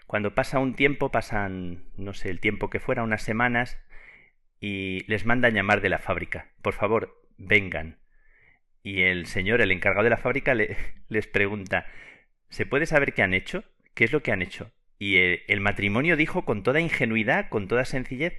Cuando 0.07 0.33
pasa 0.33 0.59
un 0.59 0.73
tiempo, 0.73 1.11
pasan, 1.11 1.83
no 1.95 2.13
sé, 2.13 2.29
el 2.29 2.39
tiempo 2.39 2.69
que 2.69 2.79
fuera, 2.79 3.03
unas 3.03 3.21
semanas, 3.21 3.79
y 4.59 5.05
les 5.07 5.25
mandan 5.25 5.53
llamar 5.53 5.81
de 5.81 5.89
la 5.89 5.99
fábrica. 5.99 6.47
Por 6.61 6.73
favor, 6.73 7.21
vengan. 7.37 7.97
Y 8.81 9.03
el 9.03 9.27
señor, 9.27 9.61
el 9.61 9.71
encargado 9.71 10.03
de 10.03 10.09
la 10.09 10.17
fábrica, 10.17 10.53
les 11.07 11.27
pregunta 11.27 11.85
¿Se 12.49 12.65
puede 12.65 12.85
saber 12.85 13.13
qué 13.13 13.21
han 13.21 13.33
hecho? 13.33 13.63
¿Qué 13.93 14.03
es 14.03 14.11
lo 14.11 14.23
que 14.23 14.31
han 14.31 14.41
hecho? 14.41 14.71
Y 14.97 15.17
el, 15.17 15.61
matrimonio 15.61 16.17
dijo 16.17 16.43
con 16.43 16.63
toda 16.63 16.81
ingenuidad, 16.81 17.49
con 17.49 17.67
toda 17.67 17.85
sencillez, 17.85 18.33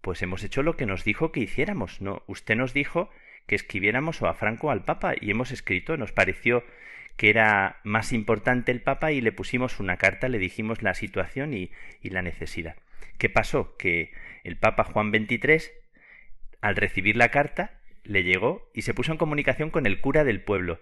pues 0.00 0.22
hemos 0.22 0.42
hecho 0.42 0.62
lo 0.62 0.76
que 0.76 0.86
nos 0.86 1.04
dijo 1.04 1.30
que 1.30 1.40
hiciéramos. 1.40 2.00
No, 2.00 2.22
usted 2.26 2.56
nos 2.56 2.74
dijo 2.74 3.10
que 3.46 3.54
escribiéramos 3.54 4.20
o 4.22 4.26
a 4.26 4.34
Franco 4.34 4.68
o 4.68 4.70
al 4.70 4.84
Papa 4.84 5.14
y 5.20 5.30
hemos 5.30 5.50
escrito, 5.52 5.96
nos 5.96 6.12
pareció 6.12 6.64
que 7.16 7.30
era 7.30 7.80
más 7.84 8.12
importante 8.12 8.72
el 8.72 8.80
Papa 8.80 9.12
y 9.12 9.20
le 9.20 9.32
pusimos 9.32 9.78
una 9.80 9.96
carta, 9.96 10.28
le 10.28 10.38
dijimos 10.38 10.82
la 10.82 10.94
situación 10.94 11.54
y, 11.54 11.70
y 12.02 12.10
la 12.10 12.22
necesidad. 12.22 12.76
¿Qué 13.18 13.28
pasó? 13.28 13.76
Que 13.76 14.12
el 14.42 14.56
Papa 14.56 14.84
Juan 14.84 15.10
XXIII, 15.10 15.70
al 16.60 16.76
recibir 16.76 17.16
la 17.16 17.30
carta, 17.30 17.78
le 18.02 18.22
llegó 18.22 18.70
y 18.74 18.82
se 18.82 18.94
puso 18.94 19.12
en 19.12 19.18
comunicación 19.18 19.70
con 19.70 19.86
el 19.86 20.00
cura 20.00 20.24
del 20.24 20.40
pueblo 20.40 20.80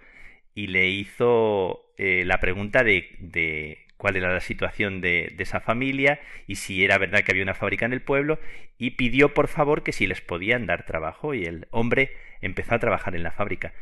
y 0.54 0.68
le 0.68 0.88
hizo 0.88 1.92
eh, 1.96 2.24
la 2.26 2.40
pregunta 2.40 2.84
de, 2.84 3.16
de, 3.20 3.86
cuál 4.02 4.16
era 4.16 4.34
la 4.34 4.40
situación 4.40 5.00
de, 5.00 5.32
esa 5.38 5.60
familia 5.60 6.18
y 6.48 6.56
si 6.56 6.84
era 6.84 6.98
verdad 6.98 7.20
que 7.20 7.30
había 7.30 7.44
una 7.44 7.54
fábrica 7.54 7.86
en 7.86 7.92
el 7.92 8.02
pueblo 8.02 8.40
y 8.76 8.96
pidió 8.96 9.32
por 9.32 9.46
favor 9.46 9.84
que 9.84 9.92
si 9.92 10.08
les 10.08 10.20
podían 10.20 10.66
dar 10.66 10.84
trabajo 10.84 11.34
y 11.34 11.44
el 11.44 11.68
hombre 11.70 12.10
empezó 12.40 12.74
a 12.74 12.80
trabajar 12.80 13.14
en 13.14 13.22
la 13.22 13.30
fábrica. 13.30 13.74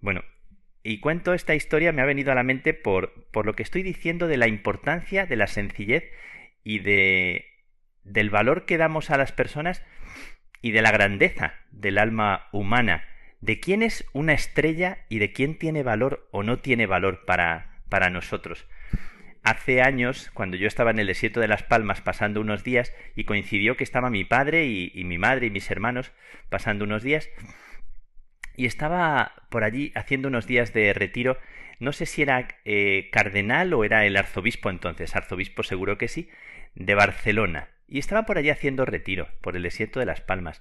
Bueno, 0.00 0.24
y 0.82 1.00
cuento 1.00 1.34
esta 1.34 1.54
historia 1.54 1.92
me 1.92 2.00
ha 2.00 2.06
venido 2.06 2.32
a 2.32 2.34
la 2.34 2.44
mente 2.44 2.72
por, 2.72 3.26
por 3.30 3.44
lo 3.44 3.52
que 3.52 3.62
estoy 3.62 3.82
diciendo 3.82 4.26
de 4.26 4.38
la 4.38 4.48
importancia 4.48 5.26
de 5.26 5.36
la 5.36 5.46
sencillez 5.46 6.10
y 6.64 6.78
de 6.78 7.44
del 8.04 8.30
valor 8.30 8.64
que 8.64 8.78
damos 8.78 9.10
a 9.10 9.18
las 9.18 9.32
personas 9.32 9.84
y 10.62 10.70
de 10.70 10.80
la 10.80 10.92
grandeza 10.92 11.56
del 11.72 11.98
alma 11.98 12.48
humana 12.52 13.04
de 13.42 13.60
quién 13.60 13.82
es 13.82 14.06
una 14.14 14.32
estrella 14.32 15.04
y 15.10 15.18
de 15.18 15.34
quién 15.34 15.58
tiene 15.58 15.82
valor 15.82 16.26
o 16.32 16.42
no 16.42 16.60
tiene 16.60 16.86
valor 16.86 17.26
para, 17.26 17.82
para 17.90 18.08
nosotros. 18.08 18.66
Hace 19.42 19.80
años, 19.80 20.30
cuando 20.34 20.56
yo 20.56 20.66
estaba 20.66 20.90
en 20.90 20.98
el 20.98 21.06
desierto 21.06 21.40
de 21.40 21.48
Las 21.48 21.62
Palmas 21.62 22.00
pasando 22.00 22.40
unos 22.40 22.64
días, 22.64 22.92
y 23.14 23.24
coincidió 23.24 23.76
que 23.76 23.84
estaba 23.84 24.10
mi 24.10 24.24
padre 24.24 24.66
y, 24.66 25.04
mi 25.04 25.18
madre 25.18 25.46
y 25.46 25.50
mis 25.50 25.70
hermanos 25.70 26.12
pasando 26.48 26.84
unos 26.84 27.02
días, 27.02 27.30
y 28.56 28.66
estaba 28.66 29.32
por 29.50 29.64
allí 29.64 29.92
haciendo 29.94 30.28
unos 30.28 30.46
días 30.46 30.72
de 30.72 30.92
retiro, 30.92 31.38
no 31.78 31.92
sé 31.92 32.06
si 32.06 32.22
era 32.22 32.48
eh, 32.64 33.08
cardenal 33.12 33.72
o 33.72 33.84
era 33.84 34.04
el 34.04 34.16
arzobispo 34.16 34.68
entonces, 34.70 35.14
arzobispo 35.14 35.62
seguro 35.62 35.96
que 35.96 36.08
sí, 36.08 36.28
de 36.74 36.94
Barcelona, 36.94 37.68
y 37.86 37.98
estaba 37.98 38.26
por 38.26 38.38
allí 38.38 38.50
haciendo 38.50 38.84
retiro, 38.84 39.28
por 39.40 39.56
el 39.56 39.62
desierto 39.62 40.00
de 40.00 40.06
Las 40.06 40.20
Palmas. 40.20 40.60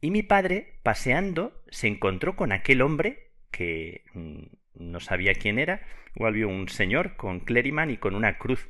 Y 0.00 0.10
mi 0.10 0.22
padre, 0.22 0.80
paseando, 0.82 1.62
se 1.70 1.86
encontró 1.86 2.36
con 2.36 2.52
aquel 2.52 2.82
hombre 2.82 3.30
que 3.50 4.04
mm, 4.12 4.42
no 4.74 5.00
sabía 5.00 5.34
quién 5.34 5.58
era, 5.58 5.82
igual 6.14 6.34
vio 6.34 6.48
un 6.48 6.68
señor 6.68 7.16
con 7.16 7.40
clériman 7.40 7.90
y 7.90 7.96
con 7.96 8.14
una 8.14 8.38
cruz. 8.38 8.68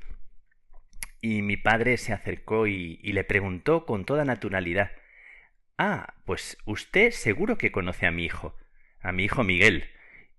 Y 1.21 1.43
mi 1.43 1.57
padre 1.57 1.97
se 1.97 2.13
acercó 2.13 2.67
y, 2.67 3.01
y 3.03 3.13
le 3.13 3.25
preguntó 3.25 3.87
con 3.87 4.05
toda 4.05 4.25
naturalidad 4.25 4.91
Ah, 5.79 6.15
pues 6.25 6.57
usted 6.67 7.11
seguro 7.11 7.59
que 7.59 7.73
conoce 7.73 8.07
a 8.07 8.13
mi 8.13 8.25
hijo, 8.25 8.57
a 9.01 9.13
mi 9.13 9.25
hijo 9.25 9.43
Miguel. 9.43 9.85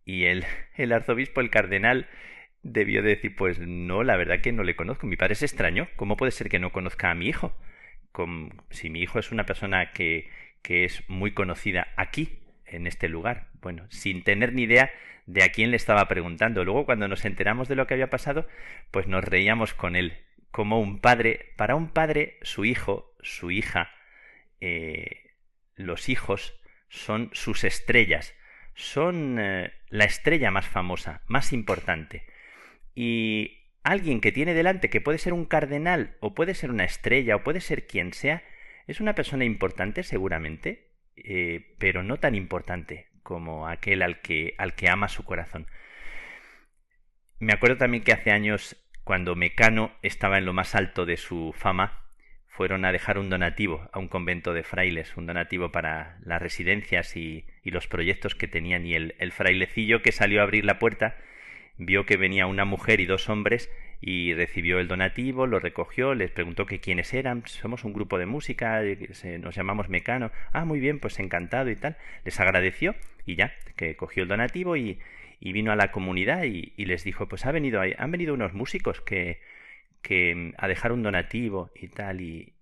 Y 0.06 0.26
el, 0.26 0.46
el 0.76 0.94
arzobispo, 0.94 1.42
el 1.42 1.50
cardenal, 1.50 2.08
debió 2.64 3.02
decir 3.02 3.36
Pues 3.36 3.60
no, 3.60 4.04
la 4.04 4.16
verdad 4.16 4.42
que 4.42 4.54
no 4.54 4.64
le 4.64 4.76
conozco. 4.76 5.08
Mi 5.08 5.18
padre 5.18 5.34
es 5.34 5.44
extraño. 5.44 5.90
¿Cómo 5.98 6.16
puede 6.18 6.32
ser 6.32 6.50
que 6.50 6.60
no 6.60 6.72
conozca 6.72 7.12
a 7.12 7.16
mi 7.16 7.28
hijo? 7.28 7.56
si 8.70 8.90
mi 8.90 9.02
hijo 9.02 9.20
es 9.20 9.34
una 9.34 9.46
persona 9.46 9.92
que, 9.92 10.30
que 10.62 10.86
es 10.86 11.04
muy 11.10 11.34
conocida 11.34 11.90
aquí, 11.98 12.45
en 12.66 12.88
este 12.88 13.10
lugar. 13.10 13.48
Bueno, 13.62 13.86
sin 13.90 14.24
tener 14.24 14.54
ni 14.54 14.64
idea 14.64 14.92
de 15.26 15.44
a 15.44 15.50
quién 15.50 15.72
le 15.72 15.78
estaba 15.78 16.08
preguntando. 16.08 16.64
Luego, 16.64 16.86
cuando 16.86 17.08
nos 17.08 17.26
enteramos 17.26 17.68
de 17.68 17.76
lo 17.76 17.88
que 17.88 17.96
había 17.96 18.10
pasado, 18.10 18.48
pues 18.92 19.08
nos 19.08 19.24
reíamos 19.24 19.74
con 19.74 19.96
él. 19.96 20.18
Como 20.52 20.80
un 20.80 21.00
padre, 21.00 21.54
para 21.58 21.76
un 21.76 21.90
padre, 21.90 22.38
su 22.42 22.66
hijo, 22.66 23.14
su 23.22 23.52
hija, 23.52 23.92
eh, 24.62 25.32
los 25.76 26.10
hijos 26.10 26.60
son 26.90 27.30
sus 27.34 27.64
estrellas, 27.64 28.36
son 28.74 29.38
eh, 29.40 29.74
la 29.90 30.06
estrella 30.06 30.52
más 30.52 30.66
famosa, 30.66 31.22
más 31.28 31.52
importante. 31.52 32.26
Y 32.94 33.66
alguien 33.84 34.22
que 34.22 34.32
tiene 34.32 34.54
delante, 34.54 34.90
que 34.90 35.02
puede 35.02 35.18
ser 35.18 35.34
un 35.34 35.46
cardenal, 35.46 36.16
o 36.22 36.34
puede 36.34 36.54
ser 36.54 36.70
una 36.70 36.86
estrella, 36.86 37.36
o 37.36 37.44
puede 37.44 37.62
ser 37.62 37.88
quien 37.88 38.14
sea, 38.14 38.44
es 38.88 39.00
una 39.00 39.16
persona 39.16 39.46
importante, 39.46 40.04
seguramente, 40.04 40.95
eh, 41.18 41.76
pero 41.80 42.04
no 42.04 42.18
tan 42.18 42.36
importante 42.36 43.08
como 43.24 43.68
aquel 43.68 44.02
al 44.02 44.22
que, 44.22 44.54
al 44.58 44.76
que 44.76 44.90
ama 44.90 45.08
su 45.08 45.24
corazón. 45.24 45.68
Me 47.40 47.54
acuerdo 47.54 47.78
también 47.78 48.04
que 48.04 48.14
hace 48.14 48.32
años, 48.32 48.76
cuando 49.04 49.36
Mecano 49.36 49.92
estaba 50.02 50.38
en 50.38 50.46
lo 50.46 50.54
más 50.54 50.76
alto 50.76 51.06
de 51.06 51.18
su 51.18 51.54
fama, 51.58 52.06
fueron 52.48 52.86
a 52.86 52.92
dejar 52.92 53.18
un 53.18 53.30
donativo 53.30 53.90
a 53.92 54.00
un 54.00 54.08
convento 54.08 54.54
de 54.54 54.64
frailes, 54.64 55.18
un 55.18 55.26
donativo 55.26 55.72
para 55.72 56.18
las 56.24 56.42
residencias 56.42 57.18
y, 57.18 57.46
los 57.64 57.88
proyectos 57.88 58.36
que 58.36 58.48
tenían, 58.48 58.86
y 58.86 58.94
el, 58.94 59.16
el 59.20 59.32
frailecillo 59.32 60.02
que 60.02 60.12
salió 60.12 60.40
a 60.40 60.44
abrir 60.44 60.64
la 60.64 60.80
puerta 60.80 61.18
vio 61.78 62.06
que 62.06 62.16
venía 62.16 62.48
una 62.48 62.64
mujer 62.64 63.02
y 63.02 63.06
dos 63.06 63.28
hombres 63.28 63.70
y 64.08 64.36
recibió 64.36 64.80
el 64.80 64.88
donativo, 64.88 65.48
lo 65.48 65.60
recogió, 65.60 66.14
les 66.14 66.30
preguntó 66.30 66.68
que 66.68 66.80
quiénes 66.80 67.12
eran, 67.16 67.42
somos 67.48 67.84
un 67.84 67.92
grupo 67.92 68.20
de 68.20 68.28
música, 68.28 68.84
nos 69.40 69.56
llamamos 69.56 69.90
Mecano, 69.90 70.30
ah, 70.54 70.64
muy 70.64 70.80
bien, 70.80 71.00
pues 71.00 71.18
encantado 71.18 71.72
y 71.72 71.76
tal, 71.76 71.98
les 72.24 72.40
agradeció 72.40 72.94
y 73.26 73.36
ya, 73.36 73.52
que 73.76 73.96
cogió 73.96 74.22
el 74.22 74.30
donativo 74.30 74.78
y, 74.78 75.00
y 75.40 75.54
vino 75.54 75.72
a 75.72 75.76
la 75.76 75.92
comunidad 75.92 76.44
y, 76.44 76.72
y, 76.78 76.86
les 76.86 77.04
dijo, 77.04 77.28
pues 77.28 77.48
ha 77.48 77.52
venido, 77.52 77.82
han 77.82 78.12
venido 78.12 78.36
unos 78.36 78.54
músicos 78.54 79.02
que, 79.02 79.42
que 80.04 80.36
mm, 80.36 80.54
a 80.60 80.68
dejar 80.68 80.92
un 80.92 81.02
donativo 81.02 81.72
y 81.74 81.88
tal, 81.88 82.22
y, 82.22 82.54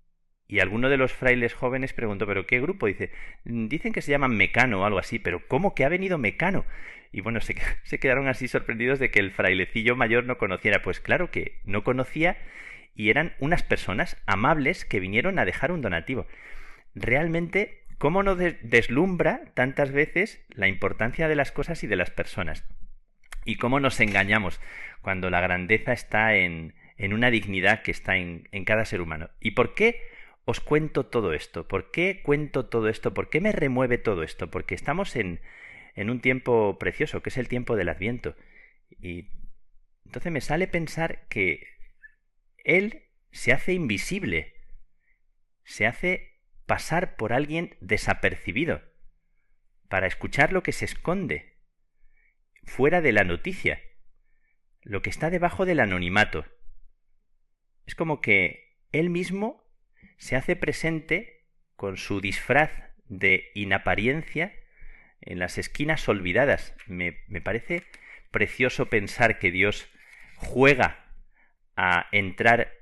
y 0.53 0.59
alguno 0.59 0.87
de 0.87 0.97
los 0.97 1.11
frailes 1.11 1.55
jóvenes 1.55 1.93
preguntó, 1.93 2.27
¿pero 2.27 2.45
qué 2.45 2.61
grupo? 2.61 2.85
Dice, 2.85 3.09
dicen 3.43 3.91
que 3.91 4.03
se 4.03 4.11
llaman 4.11 4.37
Mecano 4.37 4.81
o 4.81 4.85
algo 4.85 4.99
así, 4.99 5.17
pero 5.17 5.47
¿cómo 5.47 5.73
que 5.73 5.83
ha 5.83 5.89
venido 5.89 6.19
Mecano? 6.19 6.63
Y 7.11 7.21
bueno, 7.21 7.41
se, 7.41 7.55
se 7.83 7.97
quedaron 7.97 8.27
así 8.27 8.47
sorprendidos 8.47 8.99
de 8.99 9.09
que 9.09 9.19
el 9.19 9.31
frailecillo 9.31 9.95
mayor 9.95 10.25
no 10.25 10.37
conociera. 10.37 10.83
Pues 10.83 10.99
claro 10.99 11.31
que 11.31 11.59
no 11.65 11.83
conocía 11.83 12.37
y 12.93 13.09
eran 13.09 13.33
unas 13.39 13.63
personas 13.63 14.21
amables 14.27 14.85
que 14.85 14.99
vinieron 14.99 15.39
a 15.39 15.45
dejar 15.45 15.71
un 15.71 15.81
donativo. 15.81 16.27
Realmente, 16.93 17.85
¿cómo 17.97 18.21
no 18.21 18.35
deslumbra 18.35 19.41
tantas 19.55 19.91
veces 19.91 20.45
la 20.49 20.67
importancia 20.67 21.27
de 21.27 21.35
las 21.35 21.51
cosas 21.51 21.83
y 21.83 21.87
de 21.87 21.95
las 21.95 22.11
personas? 22.11 22.63
Y 23.43 23.55
cómo 23.55 23.79
nos 23.79 23.99
engañamos 23.99 24.61
cuando 25.01 25.31
la 25.31 25.41
grandeza 25.41 25.93
está 25.93 26.35
en, 26.35 26.75
en 26.95 27.11
una 27.11 27.31
dignidad 27.31 27.81
que 27.81 27.89
está 27.89 28.17
en, 28.17 28.49
en 28.51 28.65
cada 28.65 28.85
ser 28.85 29.01
humano. 29.01 29.31
¿Y 29.39 29.51
por 29.51 29.73
qué? 29.73 30.12
Os 30.45 30.59
cuento 30.59 31.05
todo 31.05 31.33
esto? 31.33 31.67
¿Por 31.67 31.91
qué 31.91 32.21
cuento 32.23 32.65
todo 32.65 32.89
esto? 32.89 33.13
¿Por 33.13 33.29
qué 33.29 33.39
me 33.39 33.51
remueve 33.51 33.97
todo 33.97 34.23
esto? 34.23 34.49
Porque 34.49 34.75
estamos 34.75 35.15
en, 35.15 35.41
en 35.95 36.09
un 36.09 36.21
tiempo 36.21 36.77
precioso, 36.79 37.21
que 37.21 37.29
es 37.29 37.37
el 37.37 37.47
tiempo 37.47 37.75
del 37.75 37.89
Adviento. 37.89 38.35
Y 38.99 39.29
entonces 40.05 40.31
me 40.31 40.41
sale 40.41 40.67
pensar 40.67 41.27
que 41.27 41.67
Él 42.63 43.09
se 43.31 43.53
hace 43.53 43.73
invisible, 43.73 44.53
se 45.63 45.87
hace 45.87 46.41
pasar 46.65 47.15
por 47.15 47.33
alguien 47.33 47.77
desapercibido, 47.81 48.81
para 49.87 50.07
escuchar 50.07 50.53
lo 50.53 50.63
que 50.63 50.71
se 50.71 50.85
esconde, 50.85 51.57
fuera 52.63 53.01
de 53.01 53.11
la 53.11 53.23
noticia, 53.23 53.81
lo 54.81 55.01
que 55.01 55.09
está 55.09 55.29
debajo 55.29 55.65
del 55.65 55.79
anonimato. 55.79 56.45
Es 57.85 57.95
como 57.95 58.21
que 58.21 58.77
Él 58.91 59.09
mismo 59.09 59.62
se 60.17 60.35
hace 60.35 60.55
presente 60.55 61.45
con 61.75 61.97
su 61.97 62.21
disfraz 62.21 62.71
de 63.05 63.51
inapariencia 63.55 64.53
en 65.21 65.39
las 65.39 65.57
esquinas 65.57 66.07
olvidadas. 66.07 66.75
Me, 66.87 67.19
me, 67.27 67.41
parece 67.41 67.83
precioso 68.31 68.87
pensar 68.89 69.39
que 69.39 69.51
Dios 69.51 69.89
juega 70.35 71.05
a 71.75 72.07
entrar 72.11 72.73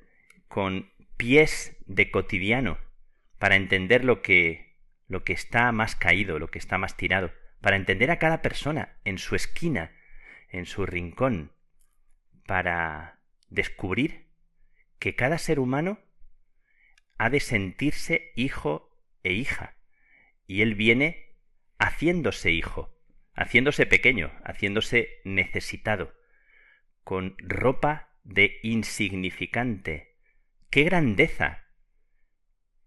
con 0.47 0.91
pies 1.17 1.77
de 1.85 2.11
cotidiano 2.11 2.77
para 3.37 3.55
entender 3.55 4.03
lo 4.03 4.21
que, 4.21 4.75
lo 5.07 5.23
que 5.23 5.33
está 5.33 5.71
más 5.71 5.95
caído, 5.95 6.39
lo 6.39 6.49
que 6.49 6.59
está 6.59 6.77
más 6.77 6.97
tirado, 6.97 7.31
para 7.61 7.75
entender 7.75 8.11
a 8.11 8.19
cada 8.19 8.41
persona 8.41 8.97
en 9.03 9.17
su 9.17 9.35
esquina, 9.35 9.91
en 10.49 10.65
su 10.65 10.85
rincón, 10.85 11.51
para 12.45 13.19
descubrir 13.49 14.27
que 14.99 15.15
cada 15.15 15.37
ser 15.37 15.59
humano 15.59 15.99
ha 17.21 17.29
de 17.29 17.39
sentirse 17.39 18.31
hijo 18.35 18.97
e 19.21 19.33
hija. 19.33 19.75
Y 20.47 20.63
él 20.63 20.73
viene 20.73 21.35
haciéndose 21.77 22.49
hijo, 22.49 22.97
haciéndose 23.35 23.85
pequeño, 23.85 24.31
haciéndose 24.43 25.21
necesitado, 25.23 26.15
con 27.03 27.35
ropa 27.37 28.09
de 28.23 28.57
insignificante. 28.63 30.15
¡Qué 30.71 30.83
grandeza! 30.83 31.67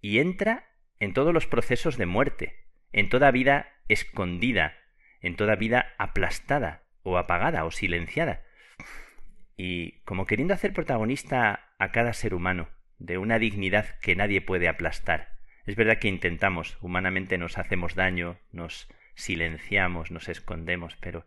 Y 0.00 0.18
entra 0.18 0.68
en 0.98 1.12
todos 1.12 1.32
los 1.32 1.46
procesos 1.46 1.96
de 1.96 2.06
muerte, 2.06 2.66
en 2.90 3.08
toda 3.10 3.30
vida 3.30 3.68
escondida, 3.86 4.76
en 5.20 5.36
toda 5.36 5.54
vida 5.54 5.94
aplastada 5.96 6.82
o 7.04 7.18
apagada 7.18 7.64
o 7.64 7.70
silenciada. 7.70 8.42
Y 9.56 10.00
como 10.00 10.26
queriendo 10.26 10.54
hacer 10.54 10.72
protagonista 10.72 11.72
a 11.78 11.92
cada 11.92 12.12
ser 12.14 12.34
humano 12.34 12.73
de 12.98 13.18
una 13.18 13.38
dignidad 13.38 13.98
que 14.00 14.16
nadie 14.16 14.40
puede 14.40 14.68
aplastar. 14.68 15.34
Es 15.66 15.76
verdad 15.76 15.98
que 15.98 16.08
intentamos, 16.08 16.76
humanamente 16.80 17.38
nos 17.38 17.58
hacemos 17.58 17.94
daño, 17.94 18.38
nos 18.52 18.88
silenciamos, 19.14 20.10
nos 20.10 20.28
escondemos, 20.28 20.96
pero 20.96 21.24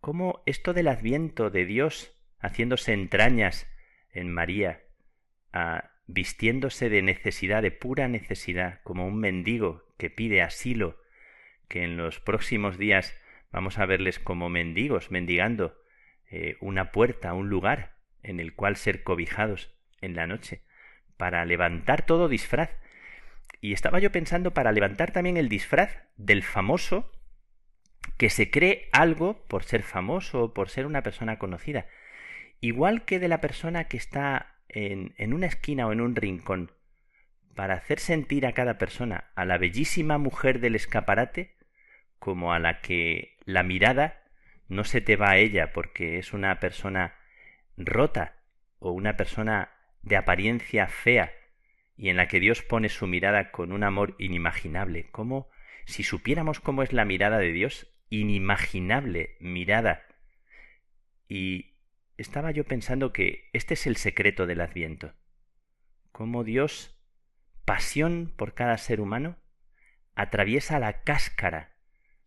¿cómo 0.00 0.42
esto 0.46 0.72
del 0.72 0.88
adviento 0.88 1.50
de 1.50 1.64
Dios 1.66 2.12
haciéndose 2.40 2.92
entrañas 2.92 3.66
en 4.12 4.32
María, 4.32 4.82
a, 5.52 5.90
vistiéndose 6.06 6.88
de 6.88 7.02
necesidad, 7.02 7.62
de 7.62 7.70
pura 7.70 8.08
necesidad, 8.08 8.80
como 8.82 9.06
un 9.06 9.18
mendigo 9.18 9.84
que 9.98 10.10
pide 10.10 10.42
asilo, 10.42 10.98
que 11.68 11.82
en 11.82 11.96
los 11.96 12.20
próximos 12.20 12.78
días 12.78 13.14
vamos 13.50 13.78
a 13.78 13.86
verles 13.86 14.18
como 14.18 14.48
mendigos, 14.48 15.10
mendigando 15.10 15.76
eh, 16.30 16.56
una 16.60 16.92
puerta, 16.92 17.34
un 17.34 17.48
lugar 17.48 17.96
en 18.22 18.40
el 18.40 18.54
cual 18.54 18.76
ser 18.76 19.02
cobijados 19.02 19.75
en 20.06 20.16
la 20.16 20.26
noche, 20.26 20.62
para 21.16 21.44
levantar 21.44 22.06
todo 22.06 22.28
disfraz. 22.28 22.70
Y 23.60 23.72
estaba 23.72 23.98
yo 23.98 24.12
pensando 24.12 24.54
para 24.54 24.72
levantar 24.72 25.12
también 25.12 25.36
el 25.36 25.48
disfraz 25.48 25.90
del 26.16 26.42
famoso 26.42 27.12
que 28.16 28.30
se 28.30 28.50
cree 28.50 28.88
algo 28.92 29.46
por 29.46 29.64
ser 29.64 29.82
famoso 29.82 30.44
o 30.44 30.54
por 30.54 30.68
ser 30.70 30.86
una 30.86 31.02
persona 31.02 31.38
conocida, 31.38 31.86
igual 32.60 33.04
que 33.04 33.18
de 33.18 33.28
la 33.28 33.40
persona 33.40 33.84
que 33.84 33.96
está 33.96 34.54
en, 34.68 35.14
en 35.18 35.34
una 35.34 35.46
esquina 35.46 35.86
o 35.86 35.92
en 35.92 36.00
un 36.00 36.16
rincón, 36.16 36.72
para 37.54 37.74
hacer 37.74 37.98
sentir 37.98 38.46
a 38.46 38.52
cada 38.52 38.78
persona, 38.78 39.30
a 39.34 39.44
la 39.44 39.58
bellísima 39.58 40.18
mujer 40.18 40.60
del 40.60 40.74
escaparate, 40.74 41.56
como 42.18 42.52
a 42.52 42.58
la 42.58 42.80
que 42.80 43.36
la 43.44 43.62
mirada 43.62 44.22
no 44.68 44.84
se 44.84 45.00
te 45.00 45.16
va 45.16 45.30
a 45.30 45.36
ella 45.38 45.72
porque 45.72 46.18
es 46.18 46.32
una 46.32 46.58
persona 46.60 47.14
rota 47.76 48.36
o 48.78 48.92
una 48.92 49.16
persona 49.16 49.70
de 50.06 50.16
apariencia 50.16 50.86
fea 50.86 51.32
y 51.96 52.10
en 52.10 52.16
la 52.16 52.28
que 52.28 52.38
Dios 52.38 52.62
pone 52.62 52.88
su 52.88 53.08
mirada 53.08 53.50
con 53.50 53.72
un 53.72 53.82
amor 53.82 54.14
inimaginable. 54.18 55.10
Como 55.10 55.50
si 55.84 56.04
supiéramos 56.04 56.60
cómo 56.60 56.82
es 56.82 56.92
la 56.92 57.04
mirada 57.04 57.38
de 57.38 57.50
Dios, 57.50 57.92
inimaginable 58.08 59.36
mirada. 59.40 60.06
Y 61.28 61.74
estaba 62.16 62.52
yo 62.52 62.64
pensando 62.64 63.12
que 63.12 63.50
este 63.52 63.74
es 63.74 63.86
el 63.88 63.96
secreto 63.96 64.46
del 64.46 64.60
adviento. 64.60 65.12
Cómo 66.12 66.44
Dios, 66.44 66.96
pasión 67.64 68.32
por 68.36 68.54
cada 68.54 68.78
ser 68.78 69.00
humano, 69.00 69.36
atraviesa 70.14 70.78
la 70.78 71.02
cáscara 71.02 71.74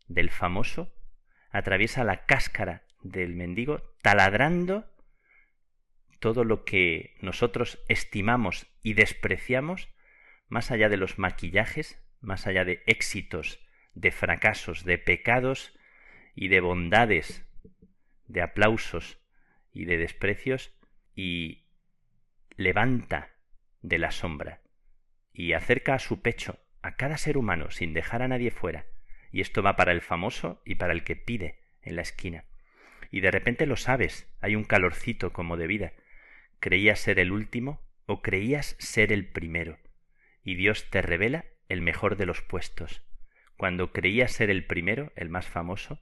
del 0.07 0.31
famoso, 0.31 0.93
atraviesa 1.49 2.03
la 2.03 2.25
cáscara 2.25 2.83
del 3.03 3.35
mendigo, 3.35 3.81
taladrando 4.01 4.85
todo 6.19 6.43
lo 6.43 6.65
que 6.65 7.15
nosotros 7.21 7.79
estimamos 7.87 8.67
y 8.83 8.93
despreciamos, 8.93 9.89
más 10.47 10.71
allá 10.71 10.89
de 10.89 10.97
los 10.97 11.17
maquillajes, 11.17 12.01
más 12.21 12.47
allá 12.47 12.65
de 12.65 12.83
éxitos, 12.85 13.59
de 13.93 14.11
fracasos, 14.11 14.83
de 14.83 14.97
pecados 14.97 15.77
y 16.35 16.49
de 16.49 16.59
bondades, 16.59 17.45
de 18.27 18.41
aplausos 18.41 19.19
y 19.73 19.85
de 19.85 19.97
desprecios, 19.97 20.73
y 21.15 21.65
levanta 22.55 23.31
de 23.81 23.97
la 23.97 24.11
sombra 24.11 24.61
y 25.33 25.53
acerca 25.53 25.93
a 25.93 25.99
su 25.99 26.21
pecho 26.21 26.59
a 26.81 26.95
cada 26.95 27.17
ser 27.17 27.37
humano 27.37 27.71
sin 27.71 27.93
dejar 27.93 28.21
a 28.21 28.27
nadie 28.27 28.51
fuera. 28.51 28.85
Y 29.31 29.41
esto 29.41 29.61
va 29.61 29.75
para 29.75 29.91
el 29.91 30.01
famoso 30.01 30.61
y 30.65 30.75
para 30.75 30.93
el 30.93 31.03
que 31.03 31.15
pide 31.15 31.59
en 31.81 31.95
la 31.95 32.01
esquina. 32.01 32.45
Y 33.11 33.21
de 33.21 33.31
repente 33.31 33.65
lo 33.65 33.75
sabes, 33.75 34.27
hay 34.41 34.55
un 34.55 34.63
calorcito 34.63 35.31
como 35.31 35.57
de 35.57 35.67
vida. 35.67 35.93
¿Creías 36.59 36.99
ser 36.99 37.19
el 37.19 37.31
último 37.31 37.81
o 38.05 38.21
creías 38.21 38.75
ser 38.79 39.13
el 39.13 39.25
primero? 39.25 39.77
Y 40.43 40.55
Dios 40.55 40.89
te 40.89 41.01
revela 41.01 41.45
el 41.69 41.81
mejor 41.81 42.17
de 42.17 42.25
los 42.25 42.41
puestos. 42.41 43.01
Cuando 43.55 43.93
creías 43.93 44.31
ser 44.31 44.49
el 44.49 44.65
primero, 44.65 45.13
el 45.15 45.29
más 45.29 45.47
famoso, 45.47 46.01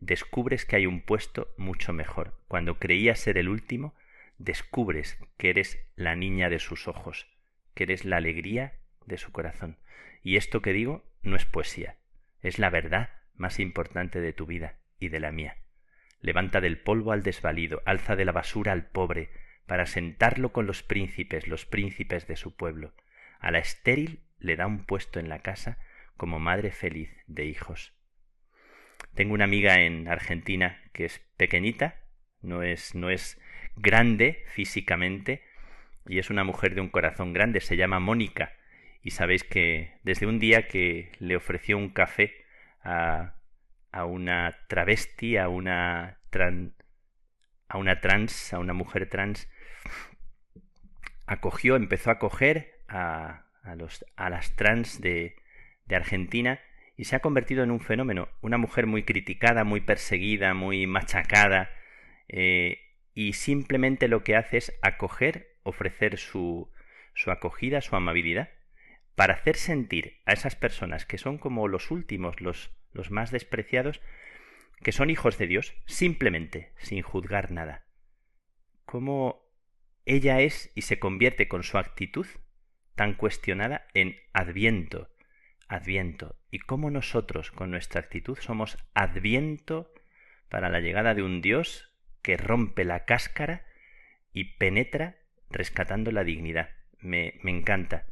descubres 0.00 0.64
que 0.64 0.76
hay 0.76 0.86
un 0.86 1.00
puesto 1.00 1.54
mucho 1.56 1.92
mejor. 1.92 2.40
Cuando 2.48 2.78
creías 2.78 3.20
ser 3.20 3.38
el 3.38 3.48
último, 3.48 3.94
descubres 4.38 5.18
que 5.36 5.50
eres 5.50 5.78
la 5.94 6.16
niña 6.16 6.48
de 6.48 6.58
sus 6.58 6.88
ojos, 6.88 7.26
que 7.74 7.84
eres 7.84 8.04
la 8.04 8.16
alegría 8.16 8.80
de 9.06 9.18
su 9.18 9.30
corazón. 9.32 9.78
Y 10.22 10.36
esto 10.36 10.60
que 10.60 10.72
digo 10.72 11.04
no 11.22 11.36
es 11.36 11.44
poesía, 11.44 11.98
es 12.42 12.58
la 12.58 12.70
verdad 12.70 13.10
más 13.34 13.60
importante 13.60 14.20
de 14.20 14.32
tu 14.32 14.46
vida 14.46 14.78
y 14.98 15.08
de 15.08 15.20
la 15.20 15.32
mía. 15.32 15.56
Levanta 16.20 16.60
del 16.60 16.78
polvo 16.78 17.12
al 17.12 17.22
desvalido, 17.22 17.82
alza 17.84 18.16
de 18.16 18.24
la 18.24 18.32
basura 18.32 18.72
al 18.72 18.86
pobre, 18.86 19.30
para 19.66 19.86
sentarlo 19.86 20.52
con 20.52 20.66
los 20.66 20.82
príncipes, 20.82 21.48
los 21.48 21.66
príncipes 21.66 22.26
de 22.26 22.36
su 22.36 22.54
pueblo. 22.54 22.94
A 23.40 23.50
la 23.50 23.58
estéril 23.58 24.20
le 24.38 24.56
da 24.56 24.66
un 24.66 24.84
puesto 24.84 25.20
en 25.20 25.28
la 25.28 25.40
casa 25.40 25.78
como 26.16 26.38
madre 26.38 26.70
feliz 26.70 27.10
de 27.26 27.44
hijos. 27.44 27.94
Tengo 29.14 29.34
una 29.34 29.44
amiga 29.44 29.80
en 29.80 30.08
Argentina 30.08 30.80
que 30.92 31.04
es 31.04 31.20
pequeñita, 31.36 32.00
no 32.40 32.62
es, 32.62 32.94
no 32.94 33.10
es 33.10 33.40
grande 33.76 34.44
físicamente, 34.48 35.42
y 36.06 36.18
es 36.18 36.30
una 36.30 36.44
mujer 36.44 36.74
de 36.74 36.80
un 36.80 36.90
corazón 36.90 37.32
grande, 37.32 37.60
se 37.60 37.76
llama 37.76 38.00
Mónica, 38.00 38.52
y 39.02 39.10
sabéis 39.10 39.44
que 39.44 39.98
desde 40.02 40.26
un 40.26 40.38
día 40.38 40.66
que 40.68 41.12
le 41.18 41.36
ofreció 41.36 41.78
un 41.78 41.90
café 41.90 42.34
a, 42.82 43.36
a 43.92 44.04
una 44.04 44.58
travesti, 44.68 45.36
a 45.36 45.48
una, 45.48 46.18
a 47.68 47.78
una 47.78 48.00
trans, 48.00 48.52
a 48.52 48.58
una 48.58 48.72
mujer 48.72 49.08
trans, 49.08 49.48
acogió, 51.26 51.76
empezó 51.76 52.10
a 52.10 52.14
acoger 52.14 52.80
a, 52.88 53.46
a, 53.62 53.74
los, 53.76 54.04
a 54.16 54.30
las 54.30 54.54
trans 54.56 55.00
de, 55.00 55.36
de 55.86 55.96
Argentina 55.96 56.60
y 56.96 57.04
se 57.04 57.16
ha 57.16 57.20
convertido 57.20 57.64
en 57.64 57.70
un 57.70 57.80
fenómeno. 57.80 58.28
Una 58.40 58.58
mujer 58.58 58.86
muy 58.86 59.04
criticada, 59.04 59.64
muy 59.64 59.80
perseguida, 59.80 60.54
muy 60.54 60.86
machacada, 60.86 61.70
eh, 62.28 62.78
y 63.14 63.34
simplemente 63.34 64.08
lo 64.08 64.24
que 64.24 64.36
hace 64.36 64.58
es 64.58 64.78
acoger, 64.82 65.56
ofrecer 65.62 66.18
su, 66.18 66.70
su 67.14 67.30
acogida, 67.30 67.80
su 67.80 67.96
amabilidad, 67.96 68.50
para 69.14 69.34
hacer 69.34 69.56
sentir 69.56 70.20
a 70.26 70.32
esas 70.32 70.56
personas 70.56 71.06
que 71.06 71.18
son 71.18 71.38
como 71.38 71.68
los 71.68 71.90
últimos, 71.90 72.40
los, 72.40 72.70
los 72.92 73.10
más 73.10 73.30
despreciados, 73.30 74.00
que 74.82 74.92
son 74.92 75.10
hijos 75.10 75.38
de 75.38 75.46
Dios, 75.46 75.74
simplemente, 75.86 76.72
sin 76.78 77.02
juzgar 77.02 77.52
nada. 77.52 77.86
Cómo 78.84 79.43
ella 80.06 80.40
es 80.40 80.70
y 80.74 80.82
se 80.82 80.98
convierte 80.98 81.48
con 81.48 81.62
su 81.62 81.78
actitud 81.78 82.26
tan 82.94 83.14
cuestionada 83.14 83.86
en 83.94 84.16
adviento, 84.32 85.10
adviento, 85.68 86.36
y 86.50 86.60
cómo 86.60 86.90
nosotros 86.90 87.50
con 87.50 87.70
nuestra 87.70 88.00
actitud 88.00 88.38
somos 88.40 88.78
adviento 88.94 89.92
para 90.48 90.68
la 90.68 90.80
llegada 90.80 91.14
de 91.14 91.22
un 91.22 91.40
Dios 91.40 91.92
que 92.22 92.36
rompe 92.36 92.84
la 92.84 93.04
cáscara 93.04 93.64
y 94.32 94.56
penetra 94.56 95.16
rescatando 95.50 96.12
la 96.12 96.24
dignidad. 96.24 96.70
Me, 96.98 97.40
me 97.42 97.50
encanta. 97.50 98.06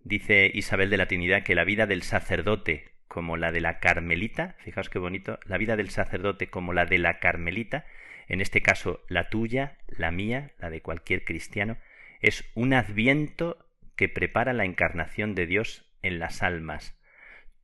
Dice 0.00 0.50
Isabel 0.52 0.90
de 0.90 0.98
la 0.98 1.06
Trinidad 1.06 1.42
que 1.42 1.54
la 1.54 1.64
vida 1.64 1.86
del 1.86 2.02
sacerdote 2.02 2.92
como 3.08 3.36
la 3.36 3.52
de 3.52 3.60
la 3.60 3.78
Carmelita, 3.78 4.56
fijaos 4.58 4.90
qué 4.90 4.98
bonito, 4.98 5.38
la 5.46 5.56
vida 5.56 5.76
del 5.76 5.90
sacerdote 5.90 6.50
como 6.50 6.72
la 6.72 6.84
de 6.84 6.98
la 6.98 7.18
Carmelita, 7.18 7.86
en 8.28 8.40
este 8.40 8.62
caso 8.62 9.02
la 9.08 9.28
tuya, 9.28 9.78
la 9.88 10.10
mía, 10.10 10.52
la 10.58 10.70
de 10.70 10.80
cualquier 10.80 11.24
cristiano, 11.24 11.76
es 12.20 12.44
un 12.54 12.72
adviento 12.72 13.68
que 13.96 14.08
prepara 14.08 14.52
la 14.52 14.64
encarnación 14.64 15.34
de 15.34 15.46
Dios 15.46 15.90
en 16.02 16.18
las 16.18 16.42
almas. 16.42 16.98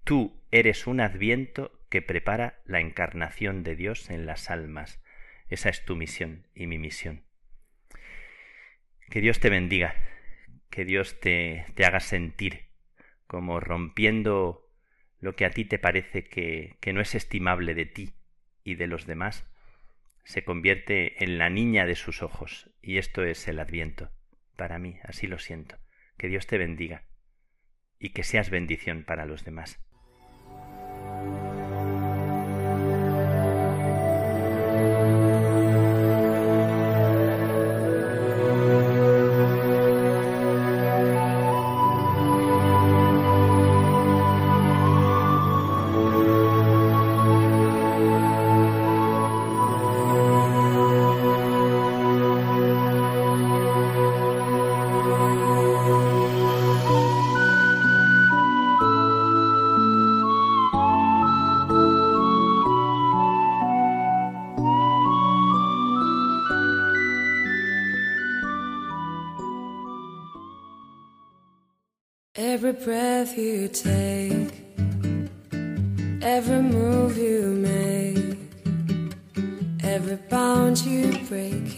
Tú 0.05 0.43
eres 0.51 0.87
un 0.87 1.01
adviento 1.01 1.73
que 1.89 2.03
prepara 2.03 2.61
la 2.65 2.81
encarnación 2.81 3.63
de 3.63 3.77
Dios 3.77 4.11
en 4.11 4.27
las 4.27 4.51
almas. 4.51 5.03
Esa 5.49 5.69
es 5.69 5.85
tu 5.85 5.97
misión 5.97 6.47
y 6.55 6.67
mi 6.67 6.79
misión. 6.79 7.25
Que 9.11 9.21
Dios 9.21 9.41
te 9.41 9.51
bendiga, 9.51 9.95
que 10.71 10.85
Dios 10.85 11.19
te, 11.21 11.67
te 11.75 11.85
haga 11.85 12.01
sentir 12.01 12.71
como 13.27 13.61
rompiendo 13.61 14.69
lo 15.19 15.37
que 15.37 15.45
a 15.45 15.51
ti 15.51 15.65
te 15.65 15.79
parece 15.79 16.25
que, 16.25 16.77
que 16.81 16.93
no 16.93 17.01
es 17.01 17.15
estimable 17.15 17.75
de 17.75 17.87
ti 17.87 18.15
y 18.65 18.77
de 18.77 18.87
los 18.87 19.07
demás, 19.07 19.49
se 20.25 20.45
convierte 20.45 21.25
en 21.25 21.39
la 21.39 21.51
niña 21.51 21.87
de 21.87 21.95
sus 21.95 22.23
ojos. 22.23 22.71
Y 22.83 22.99
esto 22.99 23.25
es 23.25 23.49
el 23.49 23.59
adviento. 23.59 24.11
Para 24.57 24.79
mí, 24.79 24.99
así 25.05 25.27
lo 25.27 25.39
siento. 25.39 25.77
Que 26.16 26.29
Dios 26.29 26.47
te 26.47 26.59
bendiga 26.59 27.05
y 27.99 28.11
que 28.11 28.25
seas 28.25 28.51
bendición 28.51 29.05
para 29.05 29.27
los 29.27 29.45
demás. 29.45 29.79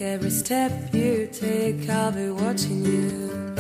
every 0.03 0.31
step 0.31 0.73
you 0.93 1.29
take, 1.33 1.89
I'll 1.89 2.13
be 2.13 2.31
watching 2.31 2.85
you. 2.85 3.52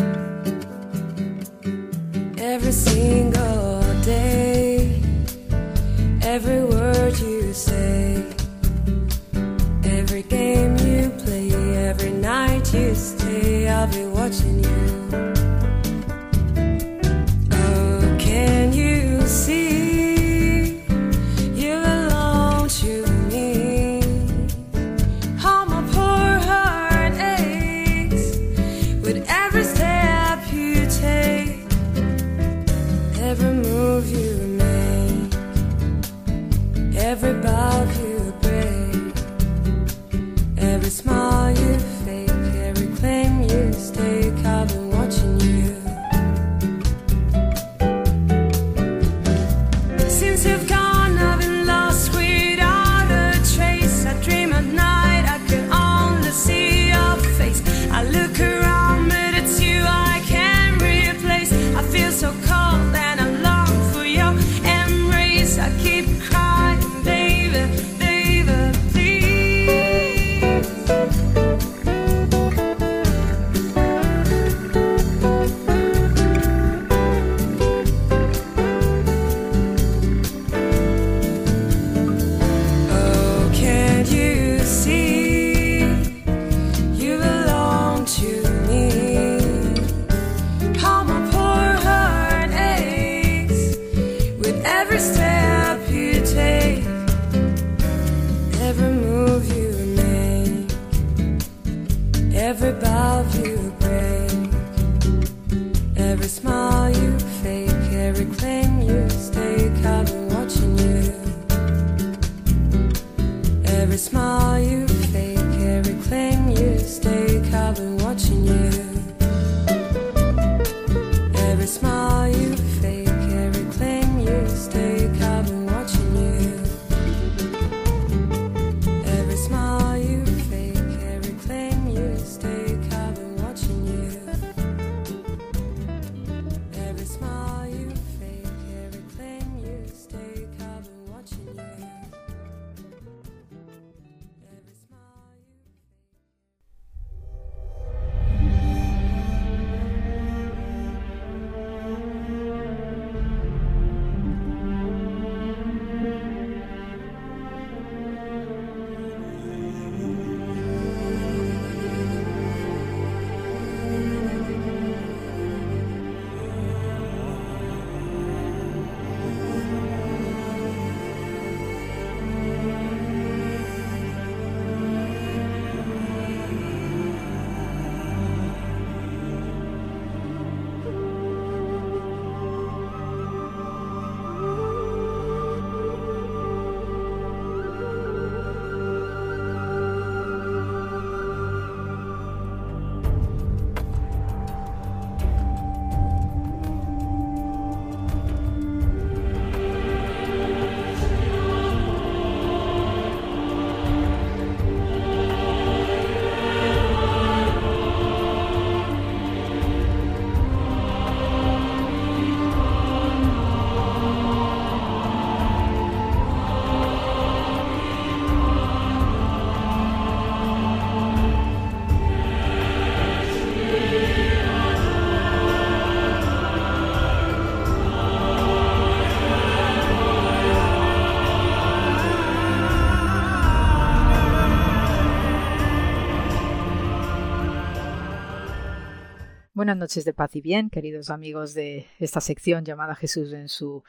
Buenas 239.62 239.76
noches 239.76 240.04
de 240.04 240.12
paz 240.12 240.34
y 240.34 240.40
bien, 240.40 240.70
queridos 240.70 241.08
amigos 241.08 241.54
de 241.54 241.86
esta 242.00 242.20
sección 242.20 242.64
llamada 242.64 242.96
Jesús 242.96 243.32
en 243.32 243.48
su 243.48 243.84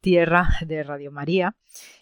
tierra 0.00 0.48
de 0.66 0.82
Radio 0.82 1.12
María. 1.12 1.54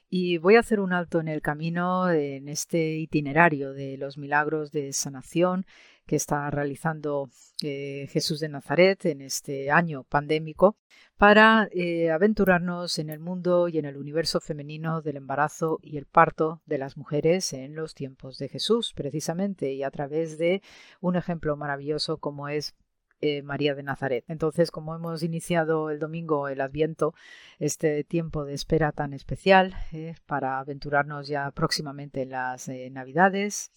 Y 0.08 0.38
voy 0.38 0.54
a 0.54 0.60
hacer 0.60 0.78
un 0.78 0.92
alto 0.92 1.18
en 1.18 1.26
el 1.26 1.42
camino 1.42 2.08
en 2.12 2.48
este 2.48 2.94
itinerario 2.94 3.72
de 3.72 3.96
los 3.96 4.18
milagros 4.18 4.70
de 4.70 4.92
sanación 4.92 5.66
que 6.06 6.14
está 6.14 6.48
realizando 6.48 7.28
eh, 7.60 8.06
Jesús 8.08 8.38
de 8.38 8.50
Nazaret 8.50 9.04
en 9.06 9.20
este 9.20 9.72
año 9.72 10.04
pandémico 10.04 10.76
para 11.16 11.68
eh, 11.72 12.12
aventurarnos 12.12 13.00
en 13.00 13.10
el 13.10 13.18
mundo 13.18 13.66
y 13.66 13.78
en 13.78 13.84
el 13.84 13.96
universo 13.96 14.38
femenino 14.40 15.02
del 15.02 15.16
embarazo 15.16 15.80
y 15.82 15.96
el 15.96 16.06
parto 16.06 16.62
de 16.66 16.78
las 16.78 16.96
mujeres 16.96 17.52
en 17.52 17.74
los 17.74 17.94
tiempos 17.94 18.38
de 18.38 18.48
Jesús, 18.48 18.92
precisamente, 18.94 19.72
y 19.72 19.82
a 19.82 19.90
través 19.90 20.38
de 20.38 20.62
un 21.00 21.16
ejemplo 21.16 21.56
maravilloso 21.56 22.18
como 22.18 22.48
es 22.48 22.76
eh, 23.20 23.42
María 23.42 23.74
de 23.74 23.82
Nazaret. 23.82 24.24
Entonces, 24.28 24.70
como 24.70 24.94
hemos 24.94 25.24
iniciado 25.24 25.90
el 25.90 25.98
domingo 25.98 26.46
el 26.46 26.60
Adviento, 26.60 27.14
este 27.58 28.04
tiempo 28.04 28.44
de 28.44 28.54
espera 28.54 28.92
tan 28.92 29.12
especial 29.12 29.74
eh, 29.90 30.14
para 30.26 30.60
aventurarnos 30.60 31.26
ya 31.26 31.50
próximamente 31.50 32.22
en 32.22 32.30
las 32.30 32.68
eh, 32.68 32.88
Navidades, 32.90 33.72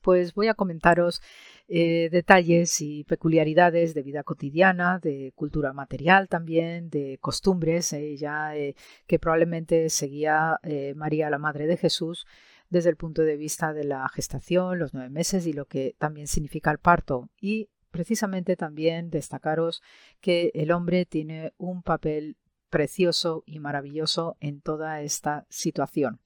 pues 0.00 0.34
voy 0.34 0.48
a 0.48 0.54
comentaros 0.54 1.22
detalles 1.66 2.80
y 2.82 3.04
peculiaridades 3.04 3.94
de 3.94 4.02
vida 4.02 4.22
cotidiana, 4.22 4.98
de 4.98 5.32
cultura 5.34 5.72
material 5.72 6.28
también, 6.28 6.90
de 6.90 7.16
costumbres, 7.22 7.96
ya 8.18 8.52
que 9.06 9.18
probablemente 9.18 9.88
seguía 9.88 10.58
María, 10.94 11.30
la 11.30 11.38
Madre 11.38 11.66
de 11.66 11.78
Jesús, 11.78 12.26
desde 12.68 12.90
el 12.90 12.96
punto 12.96 13.22
de 13.22 13.38
vista 13.38 13.72
de 13.72 13.84
la 13.84 14.06
gestación, 14.10 14.78
los 14.78 14.92
nueve 14.92 15.08
meses 15.08 15.46
y 15.46 15.54
lo 15.54 15.64
que 15.64 15.94
también 15.98 16.26
significa 16.26 16.70
el 16.70 16.78
parto. 16.78 17.30
Y 17.40 17.70
precisamente 17.94 18.56
también 18.56 19.08
destacaros 19.08 19.80
que 20.20 20.50
el 20.54 20.72
hombre 20.72 21.06
tiene 21.06 21.52
un 21.58 21.84
papel 21.84 22.36
precioso 22.68 23.44
y 23.46 23.60
maravilloso 23.60 24.36
en 24.40 24.60
toda 24.60 25.00
esta 25.00 25.46
situación. 25.48 26.18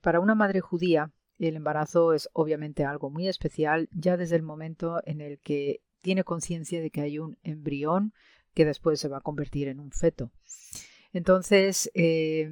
para 0.00 0.20
una 0.20 0.34
madre 0.34 0.62
judía, 0.62 1.10
el 1.38 1.56
embarazo 1.56 2.14
es 2.14 2.30
obviamente 2.32 2.82
algo 2.86 3.10
muy 3.10 3.28
especial 3.28 3.90
ya 3.92 4.16
desde 4.16 4.36
el 4.36 4.42
momento 4.42 5.02
en 5.04 5.20
el 5.20 5.38
que 5.38 5.82
tiene 6.00 6.24
conciencia 6.24 6.80
de 6.80 6.90
que 6.90 7.02
hay 7.02 7.18
un 7.18 7.36
embrión 7.42 8.14
que 8.54 8.64
después 8.64 9.00
se 9.00 9.08
va 9.08 9.18
a 9.18 9.26
convertir 9.28 9.68
en 9.68 9.80
un 9.80 9.90
feto. 9.90 10.30
Entonces, 11.12 11.90
eh, 11.92 12.48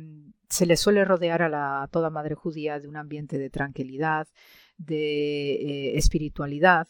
se 0.51 0.67
le 0.67 0.77
suele 0.77 1.07
rodear 1.07 1.41
a, 1.41 1.49
la, 1.49 1.89
toda 1.91 2.11
madre 2.11 2.35
judía 2.35 2.79
de 2.79 2.89
un 2.89 2.97
ambiente 2.97 3.39
de 3.39 3.49
tranquilidad, 3.49 4.29
de 4.77 5.53
eh, 5.53 5.97
espiritualidad, 5.97 6.87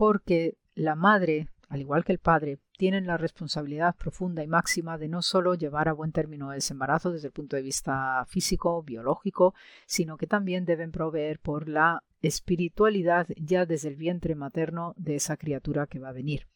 porque 0.00 0.56
la 0.74 0.94
madre, 0.94 1.50
al 1.68 1.82
igual 1.82 2.06
que 2.06 2.12
el 2.12 2.18
padre, 2.18 2.58
tienen 2.78 3.06
la 3.06 3.18
responsabilidad 3.18 3.94
profunda 3.96 4.42
y 4.42 4.46
máxima 4.46 4.96
de 4.96 5.08
no 5.08 5.20
solo 5.20 5.52
llevar 5.52 5.90
a 5.90 5.92
buen 5.92 6.10
término 6.10 6.54
ese 6.54 6.72
embarazo 6.72 7.12
desde 7.12 7.26
el 7.26 7.34
punto 7.34 7.54
de 7.54 7.60
vista 7.60 8.24
físico, 8.26 8.82
biológico, 8.82 9.52
sino 9.84 10.16
que 10.16 10.26
también 10.26 10.64
deben 10.64 10.90
proveer 10.90 11.38
por 11.38 11.68
la 11.68 12.02
espiritualidad 12.22 13.26
ya 13.36 13.66
desde 13.66 13.88
el 13.88 13.96
vientre 13.96 14.34
materno 14.34 14.94
de 14.96 15.16
esa 15.16 15.36
criatura 15.36 15.86
que 15.86 15.98
va 15.98 16.08
a 16.08 16.12
venir. 16.12 16.46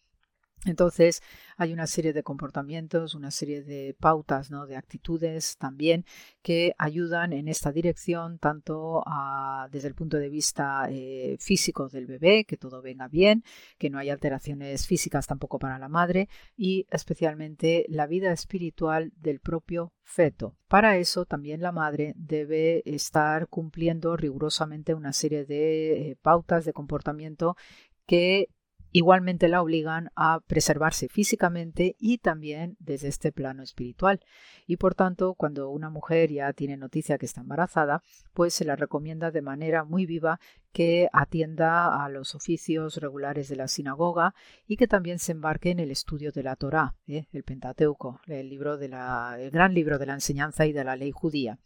Entonces 0.64 1.22
hay 1.56 1.72
una 1.72 1.86
serie 1.86 2.12
de 2.12 2.22
comportamientos, 2.22 3.14
una 3.14 3.30
serie 3.30 3.62
de 3.62 3.94
pautas, 4.00 4.50
¿no? 4.50 4.66
de 4.66 4.76
actitudes 4.76 5.56
también 5.58 6.04
que 6.42 6.74
ayudan 6.78 7.32
en 7.32 7.48
esta 7.48 7.70
dirección, 7.70 8.38
tanto 8.38 9.02
desde 9.70 9.88
el 9.88 9.94
punto 9.94 10.16
de 10.16 10.30
vista 10.30 10.86
eh, 10.90 11.36
físico 11.38 11.88
del 11.88 12.06
bebé, 12.06 12.44
que 12.44 12.56
todo 12.56 12.80
venga 12.80 13.08
bien, 13.08 13.44
que 13.78 13.90
no 13.90 13.98
haya 13.98 14.14
alteraciones 14.14 14.86
físicas 14.86 15.26
tampoco 15.26 15.58
para 15.58 15.78
la 15.78 15.88
madre 15.88 16.28
y 16.56 16.86
especialmente 16.90 17.84
la 17.88 18.06
vida 18.06 18.32
espiritual 18.32 19.12
del 19.16 19.40
propio 19.40 19.92
feto. 20.02 20.56
Para 20.68 20.96
eso 20.96 21.26
también 21.26 21.60
la 21.60 21.72
madre 21.72 22.14
debe 22.16 22.82
estar 22.86 23.48
cumpliendo 23.48 24.16
rigurosamente 24.16 24.94
una 24.94 25.12
serie 25.12 25.44
de 25.44 26.10
eh, 26.10 26.16
pautas 26.22 26.64
de 26.64 26.72
comportamiento 26.72 27.56
que 28.06 28.48
igualmente 28.94 29.48
la 29.48 29.60
obligan 29.60 30.12
a 30.14 30.38
preservarse 30.46 31.08
físicamente 31.08 31.96
y 31.98 32.18
también 32.18 32.76
desde 32.78 33.08
este 33.08 33.32
plano 33.32 33.64
espiritual. 33.64 34.20
Y 34.68 34.76
por 34.76 34.94
tanto, 34.94 35.34
cuando 35.34 35.68
una 35.70 35.90
mujer 35.90 36.30
ya 36.30 36.52
tiene 36.52 36.76
noticia 36.76 37.18
que 37.18 37.26
está 37.26 37.40
embarazada, 37.40 38.04
pues 38.34 38.54
se 38.54 38.64
la 38.64 38.76
recomienda 38.76 39.32
de 39.32 39.42
manera 39.42 39.82
muy 39.82 40.06
viva 40.06 40.38
que 40.72 41.08
atienda 41.12 42.04
a 42.04 42.08
los 42.08 42.36
oficios 42.36 42.98
regulares 42.98 43.48
de 43.48 43.56
la 43.56 43.66
sinagoga 43.66 44.32
y 44.64 44.76
que 44.76 44.86
también 44.86 45.18
se 45.18 45.32
embarque 45.32 45.72
en 45.72 45.80
el 45.80 45.90
estudio 45.90 46.30
de 46.30 46.44
la 46.44 46.54
Torá, 46.54 46.94
¿eh? 47.08 47.26
el 47.32 47.42
Pentateuco, 47.42 48.20
el, 48.28 48.48
libro 48.48 48.78
de 48.78 48.90
la, 48.90 49.36
el 49.40 49.50
gran 49.50 49.74
libro 49.74 49.98
de 49.98 50.06
la 50.06 50.14
enseñanza 50.14 50.66
y 50.66 50.72
de 50.72 50.84
la 50.84 50.94
ley 50.94 51.10
judía. 51.10 51.58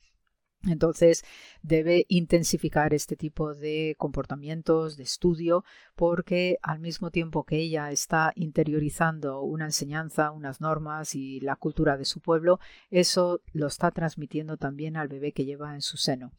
Entonces 0.66 1.24
debe 1.62 2.04
intensificar 2.08 2.92
este 2.92 3.14
tipo 3.14 3.54
de 3.54 3.94
comportamientos 3.96 4.96
de 4.96 5.04
estudio 5.04 5.64
porque 5.94 6.58
al 6.62 6.80
mismo 6.80 7.10
tiempo 7.10 7.44
que 7.44 7.56
ella 7.56 7.92
está 7.92 8.32
interiorizando 8.34 9.40
una 9.42 9.66
enseñanza, 9.66 10.32
unas 10.32 10.60
normas 10.60 11.14
y 11.14 11.40
la 11.40 11.56
cultura 11.56 11.96
de 11.96 12.04
su 12.04 12.20
pueblo, 12.20 12.58
eso 12.90 13.40
lo 13.52 13.68
está 13.68 13.92
transmitiendo 13.92 14.56
también 14.56 14.96
al 14.96 15.08
bebé 15.08 15.32
que 15.32 15.44
lleva 15.44 15.74
en 15.74 15.82
su 15.82 15.96
seno. 15.96 16.32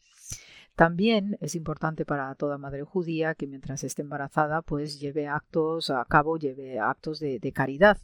También 0.75 1.37
es 1.41 1.55
importante 1.55 2.05
para 2.05 2.33
toda 2.35 2.57
madre 2.57 2.83
judía 2.83 3.35
que 3.35 3.47
mientras 3.47 3.83
esté 3.83 4.01
embarazada, 4.01 4.61
pues 4.61 4.99
lleve 4.99 5.27
actos 5.27 5.89
a 5.89 6.05
cabo, 6.05 6.37
lleve 6.37 6.79
actos 6.79 7.19
de, 7.19 7.39
de 7.39 7.51
caridad 7.51 7.97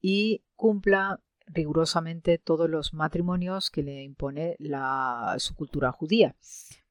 y 0.00 0.42
cumpla 0.54 1.20
rigurosamente 1.48 2.38
todos 2.38 2.68
los 2.68 2.94
matrimonios 2.94 3.70
que 3.70 3.82
le 3.82 4.02
impone 4.02 4.56
la, 4.58 5.34
su 5.38 5.54
cultura 5.54 5.92
judía 5.92 6.34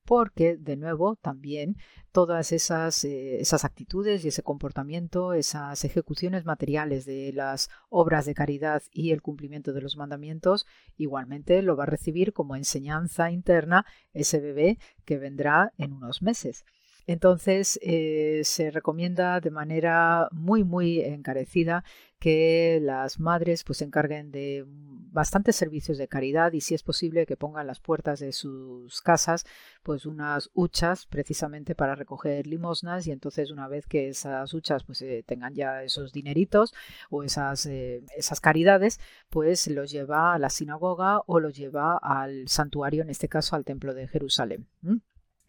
porque 0.08 0.56
de 0.56 0.78
nuevo 0.78 1.18
también 1.18 1.76
todas 2.14 2.54
esas, 2.54 3.04
eh, 3.04 3.42
esas 3.42 3.66
actitudes 3.66 4.24
y 4.24 4.30
ese 4.30 4.42
comportamiento, 4.42 5.34
esas 5.34 5.84
ejecuciones 5.84 6.46
materiales 6.46 7.04
de 7.06 7.34
las 7.34 7.70
obras 7.90 8.26
de 8.26 8.34
caridad 8.34 8.82
y 8.94 9.12
el 9.12 9.22
cumplimiento 9.22 9.74
de 9.74 9.82
los 9.82 9.98
mandamientos, 9.98 10.66
igualmente 10.96 11.62
lo 11.62 11.76
va 11.76 11.84
a 11.84 11.88
recibir 11.88 12.32
como 12.32 12.56
enseñanza 12.56 13.32
interna 13.32 13.86
ese 14.14 14.40
bebé 14.40 14.80
que 15.04 15.18
vendrá 15.18 15.74
en 15.78 15.92
unos 15.92 16.22
meses. 16.22 16.64
Entonces, 17.06 17.78
eh, 17.82 18.42
se 18.44 18.72
recomienda 18.72 19.40
de 19.40 19.52
manera 19.52 20.28
muy, 20.32 20.64
muy 20.64 21.02
encarecida 21.02 21.84
que 22.20 22.80
las 22.82 23.20
madres 23.20 23.64
pues 23.64 23.80
se 23.80 23.86
encarguen 23.86 24.32
de 24.32 24.66
bastantes 24.68 25.56
servicios 25.56 25.98
de 25.98 26.08
caridad 26.08 26.54
y 26.54 26.62
si 26.62 26.76
es 26.76 26.84
posible 26.84 27.26
que 27.26 27.38
pongan 27.38 27.66
las 27.68 27.80
puertas 27.80 28.20
de 28.20 28.32
sus 28.32 29.02
casas 29.02 29.46
pues 29.82 30.06
unas 30.06 30.50
huchas 30.54 31.06
precisamente 31.06 31.76
para 31.76 31.96
recoger 31.96 32.46
limosnas 32.46 33.08
y 33.08 33.12
entonces 33.12 33.52
una 33.52 33.68
vez 33.68 33.88
que 33.88 34.10
esas 34.10 34.54
huchas 34.54 34.84
pues 34.84 35.02
eh, 35.02 35.24
tengan 35.26 35.56
ya 35.56 35.84
esos 35.84 36.12
dineritos 36.12 36.74
o 37.10 37.24
esas, 37.24 37.66
eh, 37.66 38.04
esas 38.16 38.42
caridades 38.42 39.00
pues 39.30 39.68
los 39.68 39.92
lleva 39.92 40.34
a 40.34 40.40
la 40.40 40.50
sinagoga 40.50 41.22
o 41.26 41.40
los 41.40 41.56
lleva 41.56 41.98
al 41.98 42.48
santuario 42.48 43.02
en 43.02 43.10
este 43.10 43.28
caso 43.28 43.56
al 43.56 43.66
templo 43.66 43.94
de 43.94 44.08
Jerusalén. 44.08 44.68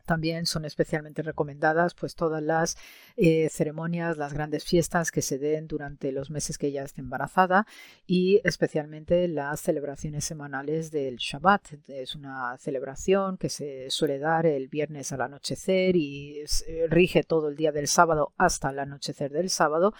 También 0.09 0.47
son 0.47 0.65
especialmente 0.65 1.21
recomendadas 1.21 1.93
pues 1.95 2.15
todas 2.15 2.43
las 2.43 2.79
eh, 3.19 3.51
ceremonias, 3.51 4.17
las 4.17 4.33
grandes 4.33 4.65
fiestas 4.65 5.13
que 5.13 5.21
se 5.21 5.39
den 5.39 5.67
durante 5.69 6.13
los 6.13 6.31
meses 6.31 6.57
que 6.57 6.69
ella 6.69 6.83
esté 6.83 7.03
embarazada 7.03 7.67
y 8.07 8.41
especialmente 8.43 9.29
las 9.29 9.61
celebraciones 9.61 10.25
semanales 10.25 10.91
del 10.91 11.17
Shabbat. 11.19 11.75
Es 11.89 12.15
una 12.15 12.57
celebración 12.57 13.37
que 13.37 13.51
se 13.51 13.91
suele 13.91 14.19
dar 14.19 14.47
el 14.47 14.69
viernes 14.69 15.13
al 15.13 15.21
anochecer 15.21 15.95
y 15.95 16.43
rige 16.89 17.23
todo 17.23 17.51
el 17.51 17.57
día 17.57 17.71
del 17.71 17.87
sábado 17.87 18.33
hasta 18.39 18.71
el 18.71 18.79
anochecer 18.79 19.31
del 19.31 19.51
sábado 19.51 19.93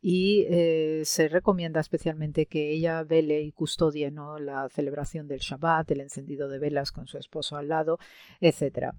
y 0.00 0.46
eh, 0.48 1.02
se 1.04 1.26
recomienda 1.26 1.80
especialmente 1.80 2.46
que 2.46 2.70
ella 2.70 3.02
vele 3.02 3.40
y 3.40 3.50
custodie 3.50 4.12
la 4.38 4.68
celebración 4.68 5.26
del 5.26 5.40
Shabbat, 5.40 5.90
el 5.90 6.02
encendido 6.02 6.48
de 6.48 6.60
velas 6.60 6.92
con 6.92 7.08
su 7.08 7.18
esposo 7.18 7.56
al 7.56 7.66
lado, 7.66 7.98
etcétera. 8.40 8.94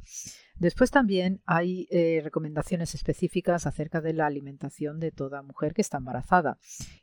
Después 0.60 0.90
también 0.92 1.42
hay 1.46 1.88
eh, 1.92 2.22
recomendaciones 2.24 2.96
específicas 2.96 3.68
acerca 3.68 4.02
de 4.02 4.14
la 4.14 4.26
alimentación 4.26 5.00
de 5.00 5.12
toda 5.12 5.44
mujer 5.44 5.74
que 5.74 5.82
está 5.82 5.98
embarazada 5.98 6.58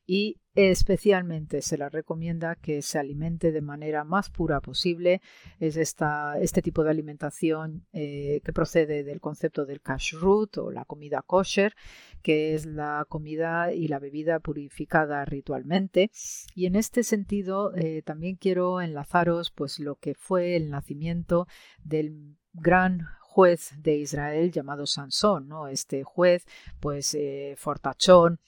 y 0.07 0.41
especialmente 0.55 1.63
se 1.63 1.79
la 1.79 1.89
recomienda 1.89 2.57
que 2.57 2.83
se 2.83 2.99
alimente 2.99 3.53
de 3.53 3.61
manera 3.61 4.05
más 4.05 4.31
pura 4.31 4.61
posible. 4.61 5.21
Es 5.59 5.77
esta, 5.77 6.39
este 6.41 6.63
tipo 6.63 6.85
de 6.85 6.91
alimentación 6.91 7.87
eh, 7.93 8.41
que 8.45 8.53
procede 8.53 9.05
del 9.05 9.21
concepto 9.21 9.67
del 9.67 9.81
kashrut 9.81 10.59
o 10.59 10.71
la 10.71 10.85
comida 10.85 11.23
kosher, 11.23 11.75
que 12.23 12.55
es 12.55 12.67
la 12.67 13.05
comida 13.09 13.73
y 13.73 13.89
la 13.89 13.99
bebida 13.99 14.41
purificada 14.41 15.25
ritualmente. 15.25 16.11
Y 16.55 16.67
en 16.67 16.77
este 16.77 17.03
sentido 17.03 17.75
eh, 17.75 18.03
también 18.03 18.37
quiero 18.37 18.81
enlazaros 18.81 19.51
pues 19.51 19.79
lo 19.79 19.97
que 19.97 20.15
fue 20.15 20.57
el 20.57 20.71
nacimiento 20.71 21.47
del 21.83 22.37
gran 22.53 23.09
juez 23.35 23.73
de 23.83 23.97
Israel 23.97 24.53
llamado 24.53 24.87
Sansón, 24.87 25.49
¿no? 25.49 25.67
Este 25.67 26.05
juez, 26.05 26.47
pues 26.79 27.15
eh, 27.15 27.57
fortachón, 27.59 28.39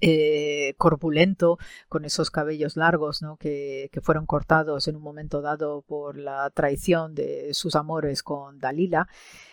eh, 0.00 0.74
corpulento, 0.78 1.58
con 1.88 2.04
esos 2.04 2.30
cabellos 2.30 2.76
largos 2.76 3.22
¿no? 3.22 3.36
que, 3.36 3.90
que, 3.92 4.00
fueron 4.00 4.24
cortados 4.24 4.86
en 4.88 4.96
un 4.96 5.02
momento 5.02 5.42
dado 5.42 5.82
por 5.82 6.16
la 6.16 6.48
traición 6.50 7.14
de 7.14 7.52
sus 7.54 7.74
amores 7.74 8.22
con 8.22 8.60
Dalila. 8.60 9.08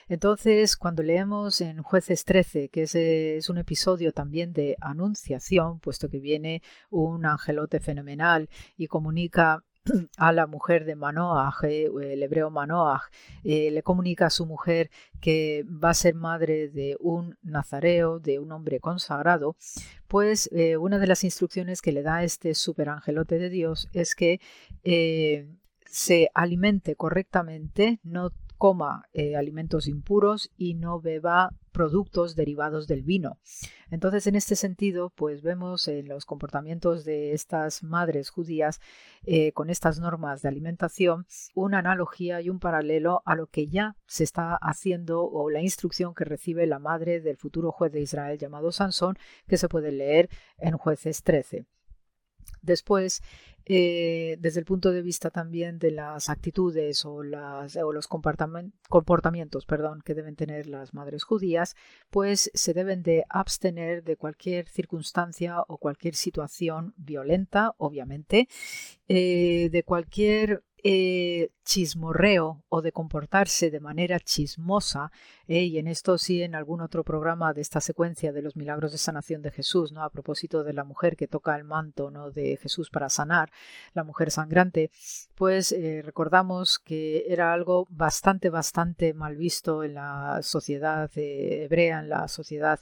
Entonces, 0.08 0.78
cuando 0.78 1.02
leemos 1.02 1.60
en 1.60 1.82
Jueces 1.82 2.24
13, 2.24 2.70
que 2.70 2.84
es, 2.84 2.94
es 2.96 3.50
un 3.50 3.58
episodio 3.58 4.14
también 4.14 4.54
de 4.54 4.78
anunciación, 4.80 5.80
puesto 5.80 6.08
que 6.08 6.20
viene 6.20 6.62
un 6.92 7.26
angelote 7.26 7.80
fenomenal 7.80 8.48
y 8.78 8.88
comunica 8.88 9.64
a 10.18 10.32
la 10.32 10.48
mujer 10.48 10.86
de 10.86 10.96
Manoah, 10.96 11.54
eh, 11.64 11.90
el 12.02 12.24
hebreo 12.24 12.50
Manoah, 12.50 13.02
eh, 13.44 13.72
le 13.72 13.84
comunica 13.84 14.28
a 14.28 14.30
su 14.30 14.46
mujer 14.46 14.90
que 15.22 15.66
va 15.68 15.92
a 15.92 15.94
ser 15.94 16.16
madre 16.16 16.70
de 16.70 16.98
un 17.00 17.38
nazareo, 17.42 18.20
de 18.20 18.40
un 18.40 18.52
hombre 18.52 18.80
consagrado, 18.80 19.56
pues 20.08 20.50
eh, 20.54 20.78
una 20.78 21.00
de 21.00 21.08
las 21.08 21.24
instrucciones 21.24 21.82
que 21.82 21.92
le 21.92 22.04
da 22.04 22.24
este 22.24 22.54
superangelote 22.56 23.38
de 23.38 23.50
Dios 23.50 23.90
es 23.94 24.16
que 24.16 24.40
se 25.86 26.30
alimente 26.34 26.96
correctamente, 26.96 28.00
no 28.04 28.32
coma 28.58 29.08
eh, 29.14 29.36
alimentos 29.36 29.88
impuros 29.88 30.52
y 30.58 30.74
no 30.74 31.00
beba 31.00 31.52
productos 31.72 32.36
derivados 32.36 32.88
del 32.88 33.04
vino. 33.04 33.38
Entonces, 33.92 34.26
en 34.26 34.36
este 34.36 34.56
sentido, 34.56 35.12
pues 35.12 35.44
vemos 35.44 35.88
en 35.88 36.08
los 36.08 36.26
comportamientos 36.26 37.06
de 37.06 37.34
estas 37.34 37.84
madres 37.84 38.32
judías 38.32 38.80
eh, 39.24 39.52
con 39.52 39.70
estas 39.70 40.00
normas 40.00 40.42
de 40.42 40.50
alimentación 40.50 41.28
una 41.54 41.80
analogía 41.80 42.42
y 42.42 42.50
un 42.50 42.60
paralelo 42.60 43.22
a 43.26 43.36
lo 43.36 43.48
que 43.48 43.68
ya 43.68 43.96
se 44.08 44.24
está 44.24 44.56
haciendo 44.56 45.24
o 45.24 45.50
la 45.50 45.62
instrucción 45.62 46.16
que 46.16 46.26
recibe 46.26 46.66
la 46.66 46.80
madre 46.80 47.22
del 47.22 47.38
futuro 47.38 47.72
juez 47.72 47.92
de 47.92 48.02
Israel 48.02 48.40
llamado 48.40 48.72
Sansón, 48.72 49.18
que 49.48 49.58
se 49.58 49.70
puede 49.70 49.92
leer 49.92 50.30
en 50.58 50.78
Jueces 50.78 51.22
13. 51.22 51.68
Después, 52.62 53.22
eh, 53.70 54.38
desde 54.40 54.62
el 54.62 54.66
punto 54.66 54.92
de 54.92 55.02
vista 55.02 55.30
también 55.30 55.78
de 55.78 55.92
las 55.92 56.30
actitudes 56.30 57.04
o, 57.04 57.22
las, 57.22 57.76
o 57.76 57.92
los 57.92 58.08
comportamientos 58.08 59.66
perdón, 59.66 60.02
que 60.06 60.14
deben 60.14 60.38
tener 60.38 60.68
las 60.68 60.94
madres 60.94 61.26
judías, 61.26 61.76
pues 62.10 62.50
se 62.54 62.74
deben 62.74 63.04
de 63.04 63.26
abstener 63.30 64.04
de 64.04 64.16
cualquier 64.16 64.70
circunstancia 64.70 65.62
o 65.68 65.78
cualquier 65.78 66.16
situación 66.16 66.94
violenta, 66.96 67.74
obviamente, 67.78 68.48
eh, 69.10 69.70
de 69.70 69.84
cualquier 69.84 70.64
eh, 70.90 71.50
chismorreo 71.66 72.64
o 72.70 72.82
de 72.82 72.94
comportarse 72.94 73.70
de 73.70 73.82
manera 73.82 74.22
chismosa, 74.22 75.12
eh, 75.50 75.64
y 75.64 75.80
en 75.80 75.88
esto 75.88 76.18
sí 76.18 76.42
en 76.42 76.56
algún 76.56 76.80
otro 76.80 77.04
programa 77.04 77.54
de 77.54 77.60
esta 77.60 77.82
secuencia 77.82 78.32
de 78.32 78.42
los 78.42 78.56
milagros 78.56 78.94
de 78.94 78.98
sanación 78.98 79.42
de 79.42 79.52
Jesús, 79.52 79.92
¿no? 79.92 80.02
A 80.02 80.10
propósito 80.10 80.64
de 80.64 80.72
la 80.72 80.86
mujer 80.86 81.18
que 81.18 81.28
toca 81.28 81.58
el 81.58 81.66
manto 81.66 82.10
¿no? 82.10 82.32
de 82.32 82.56
Jesús 82.56 82.90
para 82.90 83.10
sanar, 83.10 83.52
la 83.94 84.06
mujer 84.06 84.32
sangrante, 84.32 84.92
pues 85.36 85.74
eh, 85.74 86.02
recordamos 86.06 86.80
que 86.80 87.26
era 87.28 87.52
algo 87.52 87.86
bastante, 87.90 88.50
bastante 88.50 89.14
mal 89.14 89.36
visto 89.36 89.84
en 89.84 89.96
la 89.96 90.40
sociedad 90.44 91.12
hebrea, 91.16 92.00
en 92.00 92.08
la 92.10 92.30
sociedad 92.30 92.80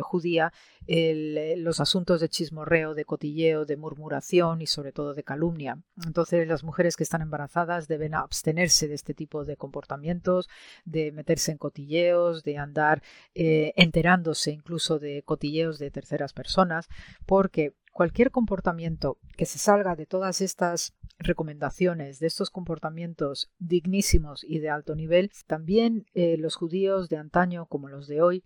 judía, 0.00 0.52
los 0.86 1.80
asuntos 1.80 2.20
de 2.20 2.28
chismorreo, 2.28 2.94
de 2.94 3.04
cotilleo, 3.04 3.64
de 3.64 3.76
murmuración 3.76 4.62
y 4.62 4.66
sobre 4.66 4.92
todo 4.92 5.12
de 5.14 5.24
calumnia. 5.24 5.78
Entonces 6.06 6.46
las 6.46 6.62
mujeres 6.62 6.96
que 6.96 7.02
están 7.02 7.22
embarazadas 7.32 7.88
deben 7.88 8.14
abstenerse 8.14 8.88
de 8.88 8.94
este 8.94 9.14
tipo 9.14 9.46
de 9.46 9.56
comportamientos, 9.56 10.50
de 10.84 11.12
meterse 11.12 11.50
en 11.50 11.58
cotilleos, 11.58 12.44
de 12.44 12.58
andar 12.58 13.02
eh, 13.34 13.72
enterándose 13.76 14.50
incluso 14.50 14.98
de 14.98 15.22
cotilleos 15.22 15.78
de 15.78 15.90
terceras 15.90 16.34
personas, 16.34 16.88
porque 17.24 17.72
cualquier 17.92 18.30
comportamiento 18.30 19.18
que 19.36 19.46
se 19.46 19.58
salga 19.58 19.96
de 19.96 20.04
todas 20.04 20.42
estas 20.42 20.94
recomendaciones, 21.18 22.18
de 22.18 22.26
estos 22.26 22.50
comportamientos 22.50 23.50
dignísimos 23.58 24.44
y 24.44 24.58
de 24.58 24.68
alto 24.68 24.94
nivel, 24.94 25.30
también 25.46 26.04
eh, 26.14 26.36
los 26.36 26.56
judíos 26.56 27.08
de 27.08 27.16
antaño 27.16 27.66
como 27.66 27.88
los 27.88 28.08
de 28.08 28.20
hoy 28.20 28.44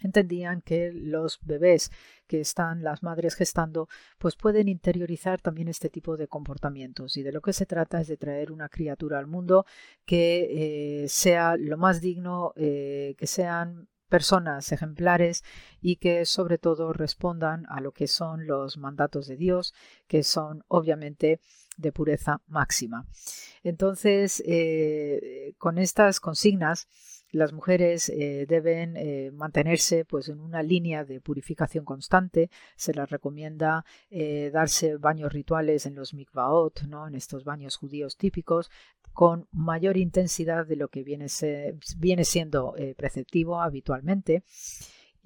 entendían 0.00 0.60
que 0.60 0.92
los 0.92 1.38
bebés 1.42 1.90
que 2.26 2.40
están 2.40 2.82
las 2.82 3.02
madres 3.02 3.34
gestando 3.34 3.88
pues 4.18 4.36
pueden 4.36 4.68
interiorizar 4.68 5.40
también 5.40 5.68
este 5.68 5.90
tipo 5.90 6.16
de 6.16 6.28
comportamientos. 6.28 7.16
Y 7.16 7.22
de 7.22 7.32
lo 7.32 7.40
que 7.40 7.52
se 7.52 7.66
trata 7.66 8.00
es 8.00 8.08
de 8.08 8.16
traer 8.16 8.52
una 8.52 8.68
criatura 8.68 9.18
al 9.18 9.26
mundo 9.26 9.66
que 10.04 11.02
eh, 11.04 11.08
sea 11.08 11.56
lo 11.56 11.76
más 11.76 12.00
digno 12.00 12.52
eh, 12.56 13.14
que 13.18 13.26
sean 13.26 13.88
personas 14.08 14.70
ejemplares 14.70 15.42
y 15.80 15.96
que 15.96 16.24
sobre 16.24 16.58
todo 16.58 16.92
respondan 16.92 17.66
a 17.68 17.80
lo 17.80 17.92
que 17.92 18.06
son 18.06 18.46
los 18.46 18.76
mandatos 18.76 19.26
de 19.26 19.36
Dios 19.36 19.74
que 20.06 20.22
son 20.22 20.62
obviamente 20.68 21.40
de 21.76 21.90
pureza 21.90 22.40
máxima. 22.46 23.06
Entonces 23.64 24.42
eh, 24.46 25.54
con 25.58 25.78
estas 25.78 26.20
consignas 26.20 26.86
las 27.34 27.52
mujeres 27.52 28.08
eh, 28.08 28.46
deben 28.48 28.96
eh, 28.96 29.30
mantenerse 29.32 30.04
pues, 30.04 30.28
en 30.28 30.40
una 30.40 30.62
línea 30.62 31.04
de 31.04 31.20
purificación 31.20 31.84
constante. 31.84 32.50
Se 32.76 32.94
les 32.94 33.10
recomienda 33.10 33.84
eh, 34.10 34.50
darse 34.52 34.96
baños 34.96 35.32
rituales 35.32 35.86
en 35.86 35.94
los 35.94 36.14
mikvaot, 36.14 36.82
¿no? 36.82 37.06
en 37.06 37.14
estos 37.14 37.44
baños 37.44 37.76
judíos 37.76 38.16
típicos, 38.16 38.70
con 39.12 39.48
mayor 39.52 39.96
intensidad 39.96 40.66
de 40.66 40.76
lo 40.76 40.88
que 40.88 41.04
viene, 41.04 41.26
viene 41.98 42.24
siendo 42.24 42.74
preceptivo 42.96 43.60
habitualmente. 43.60 44.42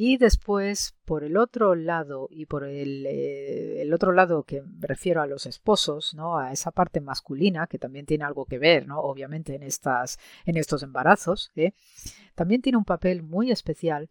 Y 0.00 0.16
después, 0.16 0.94
por 1.04 1.24
el 1.24 1.36
otro 1.36 1.74
lado, 1.74 2.28
y 2.30 2.46
por 2.46 2.62
el, 2.62 3.04
eh, 3.04 3.82
el, 3.82 3.92
otro 3.92 4.12
lado 4.12 4.44
que 4.44 4.62
me 4.62 4.86
refiero 4.86 5.20
a 5.22 5.26
los 5.26 5.44
esposos, 5.44 6.14
¿no? 6.14 6.38
a 6.38 6.52
esa 6.52 6.70
parte 6.70 7.00
masculina, 7.00 7.66
que 7.66 7.80
también 7.80 8.06
tiene 8.06 8.22
algo 8.24 8.44
que 8.44 8.60
ver, 8.60 8.86
¿no? 8.86 9.00
obviamente, 9.00 9.56
en, 9.56 9.64
estas, 9.64 10.20
en 10.46 10.56
estos 10.56 10.84
embarazos, 10.84 11.50
¿eh? 11.56 11.72
también 12.36 12.62
tiene 12.62 12.78
un 12.78 12.84
papel 12.84 13.24
muy 13.24 13.50
especial 13.50 14.08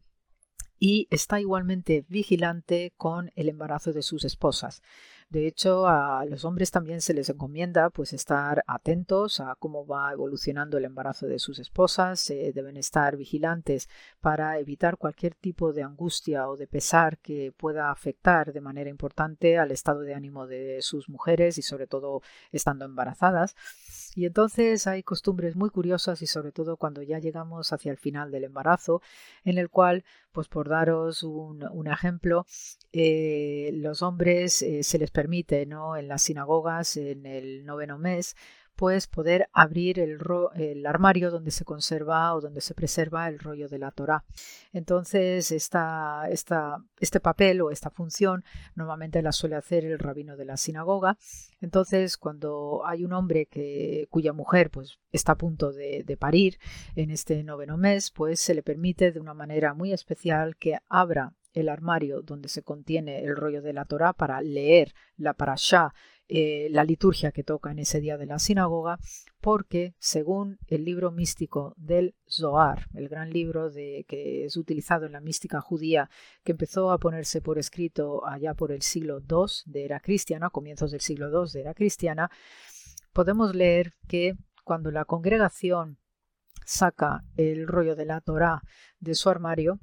y 0.78 1.08
está 1.10 1.40
igualmente 1.40 2.04
vigilante 2.10 2.92
con 2.98 3.32
el 3.38 3.48
embarazo 3.48 3.94
de 3.94 4.02
sus 4.02 4.26
esposas. 4.26 4.82
De 5.30 5.46
hecho, 5.46 5.88
a 5.88 6.24
los 6.26 6.46
hombres 6.46 6.72
también 6.72 7.02
se 7.02 7.14
les 7.14 7.28
encomienda 7.28 7.90
pues 7.90 8.14
estar 8.14 8.64
atentos 8.66 9.42
a 9.42 9.56
cómo 9.60 9.86
va 9.86 10.14
evolucionando 10.14 10.78
el 10.78 10.86
embarazo 10.86 11.28
de 11.28 11.38
sus 11.38 11.60
esposas, 11.60 12.30
eh, 12.30 12.54
deben 12.56 12.78
estar 12.78 13.18
vigilantes 13.18 13.90
para 14.22 14.58
evitar 14.58 14.96
cualquier 14.96 15.36
tipo 15.36 15.74
de 15.74 15.84
angustia 15.84 16.48
o 16.48 16.56
de 16.56 16.68
pesar 16.68 17.18
que 17.18 17.52
pueda 17.58 17.92
afectar 17.92 18.54
de 18.54 18.62
manera 18.62 18.90
importante 18.90 19.58
al 19.58 19.72
estado 19.72 20.00
de 20.00 20.14
ánimo 20.14 20.48
de 20.48 20.82
sus 20.82 21.10
mujeres 21.10 21.58
y 21.58 21.62
sobre 21.62 21.88
todo 21.88 22.22
estando 22.54 22.86
embarazadas. 22.86 23.54
Y 24.16 24.26
entonces 24.26 24.88
hay 24.88 25.04
costumbres 25.04 25.58
muy 25.58 25.70
curiosas 25.70 26.22
y 26.22 26.28
sobre 26.28 26.54
todo 26.54 26.78
cuando 26.78 27.04
ya 27.04 27.20
llegamos 27.20 27.74
hacia 27.74 27.92
el 27.92 27.98
final 27.98 28.32
del 28.32 28.46
embarazo, 28.46 29.02
en 29.44 29.58
el 29.58 29.70
cual, 29.70 30.06
pues 30.38 30.50
por 30.50 30.70
daros 30.70 31.24
un, 31.24 31.88
ejemplo, 31.92 32.46
eh, 32.92 33.72
los 33.74 34.04
hombres 34.04 34.62
eh, 34.62 34.84
se 34.84 35.00
les 35.00 35.10
permite 35.10 35.66
¿no? 35.66 35.98
en 35.98 36.08
las 36.08 36.22
sinagogas 36.22 36.96
en 36.96 37.26
el 37.26 37.66
noveno 37.66 37.98
mes 37.98 38.36
pues 38.78 39.08
poder 39.08 39.50
abrir 39.52 40.00
el, 40.00 40.20
el, 40.56 40.86
armario 40.86 41.32
donde 41.32 41.52
se 41.52 41.66
conserva 41.66 42.34
o 42.36 42.40
donde 42.40 42.62
se 42.62 42.76
preserva 42.76 43.28
el 43.28 43.40
rollo 43.40 43.68
de 43.68 43.80
la 43.80 43.92
Torá. 43.92 44.24
Entonces, 44.72 45.52
esta, 45.52 46.30
esta, 46.30 46.78
este 47.00 47.20
papel 47.20 47.62
o 47.62 47.72
esta 47.72 47.90
función 47.90 48.46
normalmente 48.76 49.22
la 49.22 49.32
suele 49.32 49.56
hacer 49.56 49.84
el 49.84 50.00
rabino 50.00 50.38
de 50.38 50.46
la 50.46 50.56
sinagoga. 50.56 51.18
Entonces, 51.60 52.18
cuando 52.18 52.84
hay 52.86 53.04
un 53.04 53.14
hombre 53.14 53.48
que, 53.48 54.08
cuya 54.12 54.32
mujer 54.32 54.70
pues, 54.70 55.00
está 55.12 55.34
a 55.34 55.38
punto 55.38 55.74
de, 55.74 56.04
de 56.06 56.18
parir 56.18 56.60
en 56.96 57.10
este 57.10 57.44
noveno 57.44 57.78
mes, 57.78 58.12
pues 58.12 58.40
se 58.40 58.54
le 58.54 58.62
permite 58.62 59.12
de 59.12 59.20
una 59.20 59.34
manera 59.34 59.74
muy 59.74 59.92
especial 59.92 60.56
que 60.56 60.78
abra 60.88 61.34
el 61.60 61.70
armario 61.70 62.22
donde 62.22 62.50
se 62.50 62.62
contiene 62.62 63.24
el 63.24 63.36
rollo 63.36 63.62
de 63.62 63.74
la 63.74 63.86
Torá 63.86 64.14
para 64.14 64.42
leer 64.42 64.94
la 65.18 65.34
parashá 65.34 65.94
eh, 66.30 66.68
la 66.72 66.84
liturgia 66.84 67.32
que 67.32 67.44
toca 67.44 67.72
en 67.72 67.80
ese 67.80 68.02
día 68.02 68.18
de 68.18 68.26
la 68.26 68.40
sinagoga, 68.40 69.00
porque 69.40 69.96
según 69.98 70.58
el 70.68 70.84
libro 70.84 71.12
místico 71.12 71.74
del 71.78 72.16
Zohar, 72.30 72.88
el 72.94 73.08
gran 73.08 73.32
libro 73.32 73.72
que 73.72 74.46
es 74.46 74.58
utilizado 74.58 75.06
en 75.06 75.14
la 75.14 75.22
mística 75.22 75.62
judía, 75.62 76.10
que 76.44 76.52
empezó 76.52 76.92
a 76.92 76.98
ponerse 76.98 77.42
por 77.42 77.58
escrito 77.58 78.28
allá 78.28 78.54
por 78.56 78.72
el 78.72 78.82
siglo 78.82 79.20
II 79.20 79.72
de 79.72 79.86
era 79.86 80.00
cristiana, 80.02 80.50
comienzos 80.50 80.92
del 80.92 81.02
siglo 81.02 81.30
II 81.30 81.50
de 81.54 81.62
era 81.62 81.74
cristiana, 81.74 82.30
podemos 83.14 83.56
leer 83.56 83.94
que 84.08 84.36
cuando 84.66 84.92
la 84.92 85.06
congregación 85.06 85.98
saca 86.66 87.24
el 87.38 87.68
rollo 87.68 87.96
de 87.96 88.06
la 88.06 88.20
Torá 88.20 88.62
de 89.00 89.16
su 89.16 89.30
armario, 89.30 89.80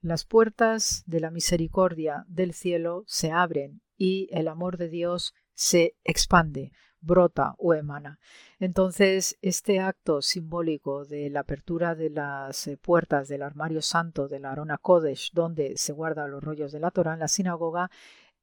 las 0.00 0.24
puertas 0.24 1.02
de 1.06 1.18
la 1.18 1.32
misericordia 1.32 2.24
del 2.28 2.52
cielo 2.52 3.02
se 3.08 3.32
abren 3.32 3.82
y 3.96 4.28
el 4.30 4.46
amor 4.46 4.76
de 4.76 4.88
Dios 4.88 5.34
se 5.58 5.96
expande, 6.04 6.70
brota 7.00 7.56
o 7.58 7.74
emana. 7.74 8.20
Entonces, 8.60 9.36
este 9.42 9.80
acto 9.80 10.22
simbólico 10.22 11.04
de 11.04 11.30
la 11.30 11.40
apertura 11.40 11.96
de 11.96 12.10
las 12.10 12.68
eh, 12.68 12.76
puertas 12.76 13.26
del 13.26 13.42
armario 13.42 13.82
santo 13.82 14.28
de 14.28 14.38
la 14.38 14.52
Arona 14.52 14.78
Kodesh, 14.78 15.32
donde 15.32 15.76
se 15.76 15.92
guardan 15.92 16.30
los 16.30 16.44
rollos 16.44 16.70
de 16.70 16.78
la 16.78 16.92
Torah 16.92 17.14
en 17.14 17.18
la 17.18 17.26
sinagoga, 17.26 17.90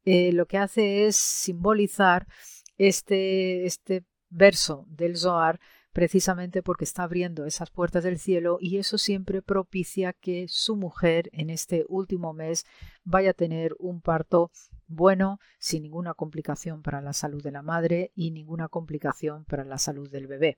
eh, 0.04 0.34
lo 0.34 0.46
que 0.46 0.58
hace 0.58 1.08
es 1.08 1.16
simbolizar 1.16 2.28
este, 2.78 3.66
este 3.66 4.04
verso 4.30 4.86
del 4.90 5.16
Zohar 5.16 5.62
precisamente 5.94 6.62
porque 6.62 6.84
está 6.84 7.04
abriendo 7.04 7.46
esas 7.46 7.72
puertas 7.72 8.04
del 8.04 8.20
cielo 8.20 8.58
y 8.60 8.78
eso 8.78 8.98
siempre 8.98 9.42
propicia 9.42 10.12
que 10.12 10.48
su 10.50 10.76
mujer 10.76 11.30
en 11.32 11.50
este 11.50 11.86
último 11.88 12.34
mes 12.34 12.66
vaya 13.06 13.30
a 13.30 13.34
tener 13.34 13.74
un 13.80 14.02
parto 14.02 14.52
bueno, 14.88 15.40
sin 15.58 15.84
ninguna 15.84 16.14
complicación 16.14 16.82
para 16.82 17.02
la 17.02 17.14
salud 17.14 17.42
de 17.44 17.52
la 17.52 17.62
madre 17.62 18.12
y 18.16 18.32
ninguna 18.32 18.68
complicación 18.68 19.46
para 19.46 19.64
la 19.64 19.78
salud 19.78 20.10
del 20.10 20.28
bebé. 20.28 20.58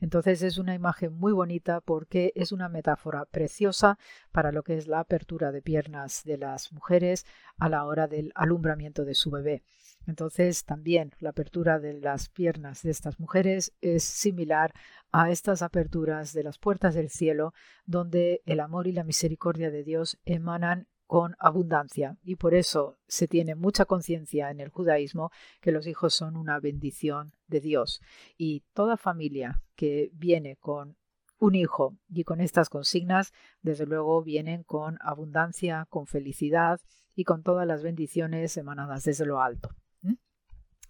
Entonces 0.00 0.42
es 0.42 0.58
una 0.58 0.74
imagen 0.74 1.12
muy 1.12 1.32
bonita 1.32 1.80
porque 1.80 2.32
es 2.34 2.52
una 2.52 2.68
metáfora 2.68 3.24
preciosa 3.26 3.98
para 4.32 4.52
lo 4.52 4.62
que 4.62 4.76
es 4.76 4.86
la 4.86 5.00
apertura 5.00 5.52
de 5.52 5.62
piernas 5.62 6.22
de 6.24 6.38
las 6.38 6.72
mujeres 6.72 7.26
a 7.58 7.68
la 7.68 7.84
hora 7.84 8.06
del 8.08 8.32
alumbramiento 8.34 9.04
de 9.04 9.14
su 9.14 9.30
bebé. 9.30 9.62
Entonces 10.06 10.64
también 10.64 11.12
la 11.18 11.30
apertura 11.30 11.78
de 11.78 11.94
las 11.94 12.28
piernas 12.28 12.82
de 12.82 12.90
estas 12.90 13.18
mujeres 13.18 13.72
es 13.80 14.04
similar 14.04 14.72
a 15.12 15.30
estas 15.30 15.62
aperturas 15.62 16.32
de 16.32 16.44
las 16.44 16.58
puertas 16.58 16.94
del 16.94 17.10
cielo 17.10 17.52
donde 17.86 18.42
el 18.46 18.60
amor 18.60 18.86
y 18.86 18.92
la 18.92 19.04
misericordia 19.04 19.70
de 19.70 19.82
Dios 19.82 20.18
emanan 20.24 20.86
con 21.06 21.36
abundancia 21.38 22.16
y 22.24 22.36
por 22.36 22.54
eso 22.54 22.98
se 23.06 23.28
tiene 23.28 23.54
mucha 23.54 23.84
conciencia 23.84 24.50
en 24.50 24.60
el 24.60 24.70
judaísmo 24.70 25.30
que 25.60 25.72
los 25.72 25.86
hijos 25.86 26.14
son 26.14 26.36
una 26.36 26.58
bendición 26.58 27.32
de 27.46 27.60
Dios 27.60 28.00
y 28.36 28.64
toda 28.72 28.96
familia 28.96 29.62
que 29.76 30.10
viene 30.14 30.56
con 30.56 30.96
un 31.38 31.54
hijo 31.54 31.96
y 32.08 32.24
con 32.24 32.40
estas 32.40 32.68
consignas 32.68 33.32
desde 33.62 33.86
luego 33.86 34.22
vienen 34.22 34.62
con 34.64 34.98
abundancia, 35.00 35.86
con 35.90 36.06
felicidad 36.06 36.80
y 37.14 37.24
con 37.24 37.42
todas 37.42 37.66
las 37.66 37.82
bendiciones 37.82 38.56
emanadas 38.56 39.04
desde 39.04 39.26
lo 39.26 39.40
alto. 39.40 39.70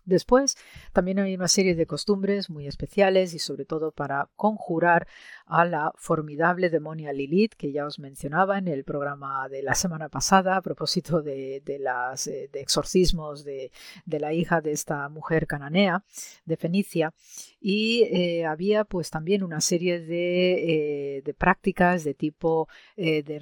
Después, 0.07 0.57
también 0.93 1.19
hay 1.19 1.35
una 1.35 1.49
serie 1.49 1.75
de 1.75 1.87
costumbres 1.87 2.49
muy 2.49 2.67
especiales 2.67 3.35
y 3.35 3.39
sobre 3.39 3.67
todo 3.67 3.93
para 3.93 4.31
conjurar 4.37 5.07
a 5.45 5.65
la 5.65 5.93
formidable 5.97 6.71
demonia 6.71 7.13
Lilith 7.13 7.55
que 7.55 7.73
ya 7.73 7.87
os 7.87 7.99
mencionaba 7.99 8.59
en 8.59 8.69
el 8.69 8.85
programa 8.85 9.49
de 9.49 9.63
la 9.63 9.75
semana 9.75 10.09
pasada 10.09 10.57
a 10.57 10.63
propósito 10.63 11.23
de, 11.23 11.61
de 11.65 11.79
las 11.79 12.25
de 12.25 12.61
exorcismos 12.61 13.45
de, 13.45 13.71
la 14.07 14.33
hija 14.33 14.61
de 14.61 14.73
esta 14.73 15.09
mujer 15.09 15.47
cananea 15.47 16.05
de 16.45 16.57
Fenicia. 16.57 17.13
Y 17.61 18.05
eh, 18.05 18.47
había 18.47 18.85
pues 18.85 19.11
también 19.11 19.43
una 19.43 19.61
serie 19.61 20.01
de, 20.01 21.19
eh, 21.19 21.35
prácticas 21.37 22.05
de 22.05 22.15
tipo 22.15 22.69
eh, 22.97 23.23
de 23.23 23.39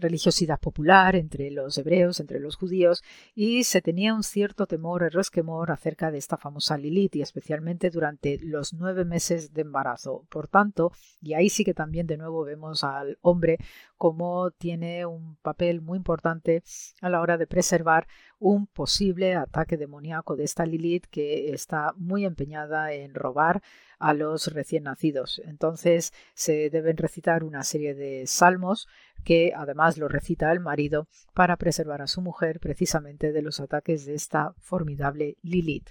religiosidad 0.00 0.58
popular 0.58 1.14
entre 1.16 1.50
los 1.50 1.76
hebreos, 1.78 2.20
entre 2.20 2.40
los 2.40 2.56
judíos 2.56 3.02
y 3.34 3.64
se 3.64 3.82
tenía 3.82 4.14
un 4.14 4.22
cierto 4.22 4.66
temor, 4.66 5.02
el 5.02 5.12
resquemor 5.12 5.70
acerca 5.70 6.05
de 6.10 6.18
esta 6.18 6.36
famosa 6.36 6.76
Lilith 6.76 7.16
y 7.16 7.22
especialmente 7.22 7.90
durante 7.90 8.38
los 8.42 8.74
nueve 8.74 9.04
meses 9.04 9.52
de 9.52 9.62
embarazo. 9.62 10.26
Por 10.28 10.48
tanto, 10.48 10.92
y 11.20 11.34
ahí 11.34 11.48
sí 11.48 11.64
que 11.64 11.74
también 11.74 12.06
de 12.06 12.16
nuevo 12.16 12.44
vemos 12.44 12.84
al 12.84 13.18
hombre 13.22 13.58
como 13.96 14.50
tiene 14.50 15.06
un 15.06 15.36
papel 15.36 15.80
muy 15.80 15.96
importante 15.96 16.62
a 17.00 17.08
la 17.08 17.20
hora 17.20 17.38
de 17.38 17.46
preservar 17.46 18.06
un 18.38 18.66
posible 18.66 19.34
ataque 19.34 19.76
demoníaco 19.76 20.36
de 20.36 20.44
esta 20.44 20.66
Lilith 20.66 21.06
que 21.06 21.52
está 21.52 21.94
muy 21.96 22.24
empeñada 22.24 22.92
en 22.92 23.14
robar 23.14 23.62
a 23.98 24.12
los 24.12 24.52
recién 24.52 24.84
nacidos. 24.84 25.40
Entonces 25.44 26.12
se 26.34 26.70
deben 26.70 26.96
recitar 26.96 27.44
una 27.44 27.64
serie 27.64 27.94
de 27.94 28.26
salmos 28.26 28.88
que 29.24 29.52
además 29.56 29.98
lo 29.98 30.08
recita 30.08 30.52
el 30.52 30.60
marido 30.60 31.08
para 31.34 31.56
preservar 31.56 32.02
a 32.02 32.06
su 32.06 32.20
mujer 32.22 32.60
precisamente 32.60 33.32
de 33.32 33.42
los 33.42 33.60
ataques 33.60 34.06
de 34.06 34.14
esta 34.14 34.54
formidable 34.58 35.36
Lilith. 35.42 35.90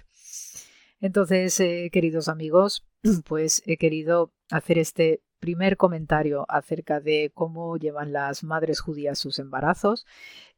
Entonces, 1.00 1.58
eh, 1.60 1.90
queridos 1.92 2.28
amigos, 2.28 2.84
pues 3.26 3.62
he 3.66 3.76
querido 3.76 4.32
hacer 4.50 4.78
este 4.78 5.20
primer 5.38 5.76
comentario 5.76 6.46
acerca 6.48 7.00
de 7.00 7.30
cómo 7.34 7.76
llevan 7.76 8.12
las 8.12 8.42
madres 8.42 8.80
judías 8.80 9.18
sus 9.18 9.38
embarazos. 9.38 10.06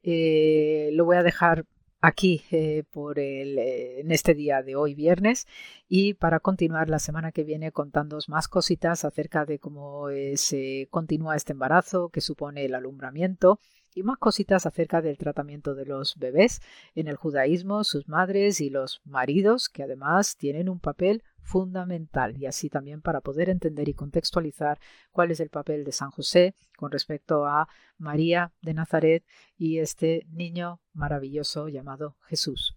Eh, 0.03 0.91
lo 0.93 1.05
voy 1.05 1.17
a 1.17 1.23
dejar 1.23 1.67
aquí 2.01 2.43
eh, 2.51 2.85
por 2.93 3.19
el, 3.19 3.59
eh, 3.59 4.01
en 4.01 4.13
este 4.13 4.35
día 4.35 4.63
de 4.63 4.77
hoy 4.77 4.95
viernes 4.95 5.47
y 5.89 6.15
para 6.15 6.41
continuar 6.41 6.89
la 6.89 6.99
semana 6.99 7.33
que 7.33 7.45
viene 7.45 7.73
contándoos 7.73 8.29
más 8.29 8.49
cositas 8.49 9.05
acerca 9.05 9.45
de 9.45 9.59
cómo 9.59 10.09
eh, 10.09 10.37
se 10.37 10.89
continúa 10.91 11.37
este 11.37 11.53
embarazo, 11.53 12.11
que 12.11 12.21
supone 12.21 12.65
el 12.65 12.75
alumbramiento 12.75 13.59
y 13.95 14.03
más 14.03 14.19
cositas 14.19 14.67
acerca 14.67 15.03
del 15.03 15.19
tratamiento 15.19 15.75
de 15.75 15.87
los 15.87 16.17
bebés 16.17 16.61
en 16.95 17.09
el 17.09 17.17
judaísmo, 17.17 17.83
sus 17.85 18.09
madres 18.09 18.61
y 18.61 18.71
los 18.71 19.01
maridos, 19.05 19.69
que 19.69 19.83
además 19.83 20.37
tienen 20.37 20.69
un 20.69 20.79
papel 20.79 21.25
fundamental 21.49 22.37
y 22.37 22.45
así 22.45 22.69
también 22.69 23.01
para 23.01 23.23
poder 23.23 23.49
entender 23.49 23.89
y 23.89 23.95
contextualizar 23.95 24.79
cuál 25.11 25.31
es 25.31 25.41
el 25.41 25.49
papel 25.49 25.83
de 25.83 25.93
San 25.93 26.11
José 26.11 26.55
con 26.77 26.93
respecto 26.93 27.47
a 27.47 27.69
María 27.97 28.53
de 28.61 28.75
Nazaret 28.75 29.25
y 29.57 29.79
este 29.79 30.27
niño 30.31 30.81
maravilloso 30.93 31.69
llamado 31.69 32.17
Jesús. 32.27 32.75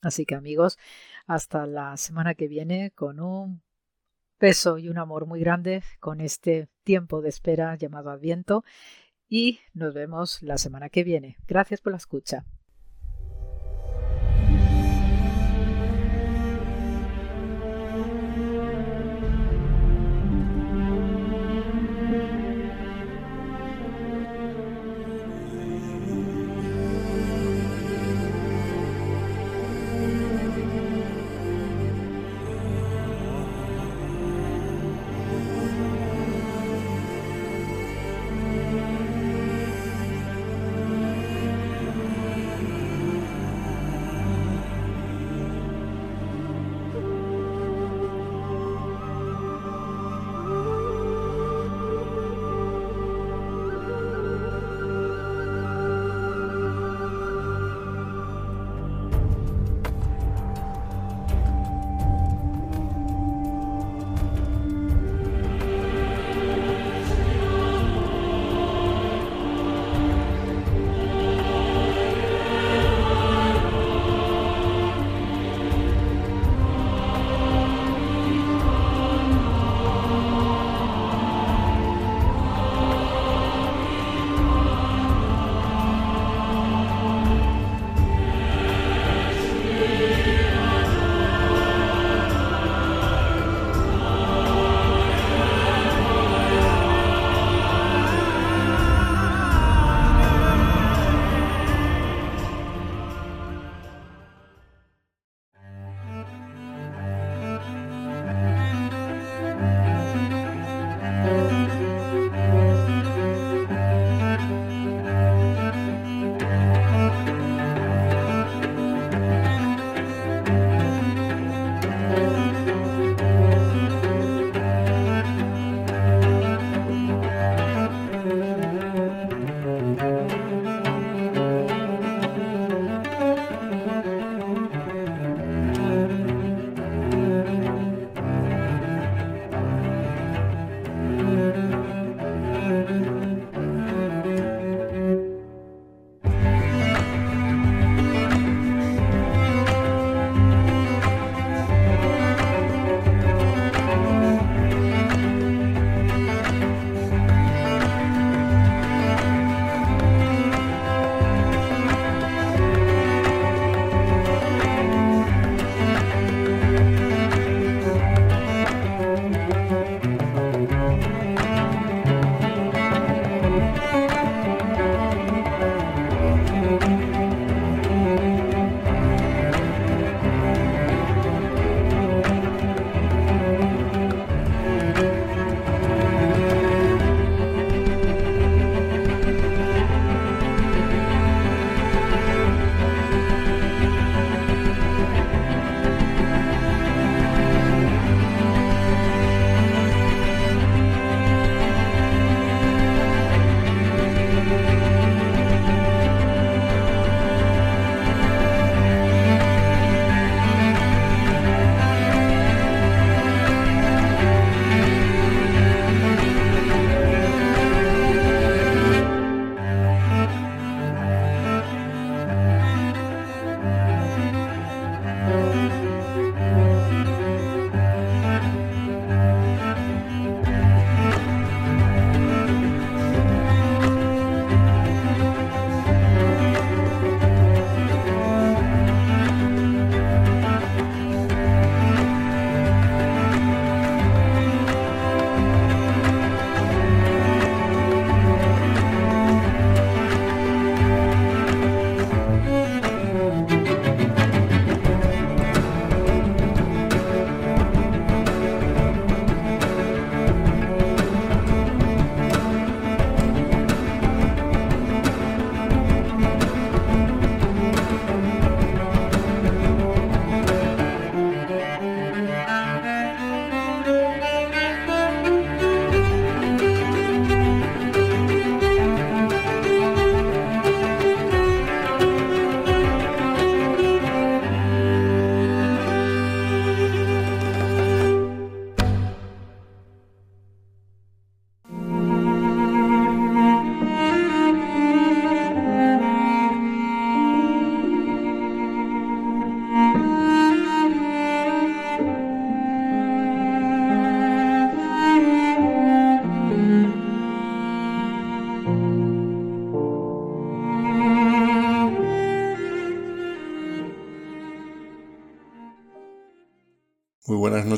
Así 0.00 0.26
que 0.26 0.36
amigos, 0.36 0.78
hasta 1.26 1.66
la 1.66 1.96
semana 1.96 2.34
que 2.34 2.46
viene 2.46 2.92
con 2.92 3.18
un 3.18 3.62
peso 4.38 4.78
y 4.78 4.88
un 4.88 4.98
amor 4.98 5.26
muy 5.26 5.40
grande 5.40 5.82
con 5.98 6.20
este 6.20 6.68
tiempo 6.84 7.20
de 7.20 7.30
espera 7.30 7.74
llamado 7.74 8.10
Adviento 8.10 8.64
y 9.28 9.58
nos 9.72 9.92
vemos 9.92 10.40
la 10.42 10.58
semana 10.58 10.88
que 10.88 11.02
viene. 11.02 11.36
Gracias 11.48 11.80
por 11.80 11.92
la 11.92 11.96
escucha. 11.96 12.44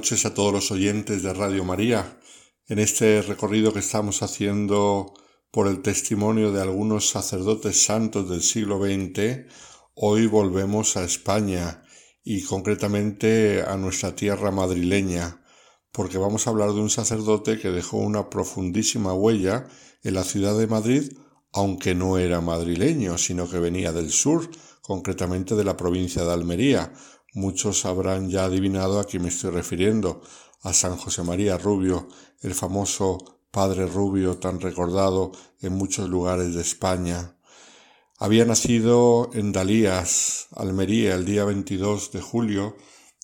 Noches 0.07 0.25
a 0.25 0.35
todos 0.35 0.53
los 0.53 0.71
oyentes 0.71 1.25
de 1.25 1.35
Radio 1.35 1.65
María. 1.65 2.21
En 2.69 2.79
este 2.79 3.23
recorrido 3.23 3.73
que 3.73 3.81
estamos 3.81 4.23
haciendo 4.23 5.13
por 5.51 5.67
el 5.67 5.83
testimonio 5.83 6.53
de 6.53 6.63
algunos 6.63 7.09
sacerdotes 7.09 7.83
santos 7.83 8.31
del 8.31 8.41
siglo 8.41 8.79
XX, 8.79 9.49
hoy 9.95 10.29
volvemos 10.29 10.97
a 10.97 11.03
España 11.03 11.83
y 12.23 12.45
concretamente 12.45 13.65
a 13.67 13.77
nuestra 13.77 14.15
tierra 14.15 14.53
madrileña, 14.53 15.43
porque 15.91 16.19
vamos 16.19 16.47
a 16.47 16.51
hablar 16.51 16.69
de 16.69 16.83
un 16.83 16.91
sacerdote 16.91 17.59
que 17.59 17.73
dejó 17.73 17.97
una 17.97 18.31
profundísima 18.31 19.13
huella 19.13 19.67
en 20.05 20.15
la 20.15 20.23
ciudad 20.23 20.57
de 20.57 20.69
Madrid, 20.69 21.15
aunque 21.53 21.97
no 21.97 22.17
era 22.17 22.41
madrileño, 22.41 23.19
sino 23.19 23.51
que 23.51 23.59
venía 23.59 23.91
del 23.91 24.13
sur, 24.13 24.49
concretamente 24.83 25.57
de 25.57 25.65
la 25.65 25.77
provincia 25.77 26.23
de 26.23 26.33
Almería, 26.33 26.93
Muchos 27.35 27.85
habrán 27.85 28.31
ya 28.31 28.45
adivinado 28.45 29.01
a 29.01 29.05
quién 29.05 29.23
me 29.23 29.29
estoy 29.29 29.51
refiriendo, 29.51 30.23
a 30.63 30.73
San 30.73 30.97
José 30.97 31.23
María 31.23 31.59
Rubio, 31.59 32.09
el 32.43 32.55
famoso 32.55 33.19
Padre 33.51 33.87
Rubio 33.87 34.39
tan 34.39 34.61
recordado 34.61 35.33
en 35.61 35.73
muchos 35.73 36.09
lugares 36.09 36.55
de 36.55 36.63
España. 36.63 37.37
Había 38.19 38.45
nacido 38.45 39.31
en 39.35 39.53
Dalías, 39.53 40.49
Almería, 40.53 41.15
el 41.15 41.25
día 41.25 41.45
22 41.45 42.13
de 42.13 42.21
julio 42.21 42.77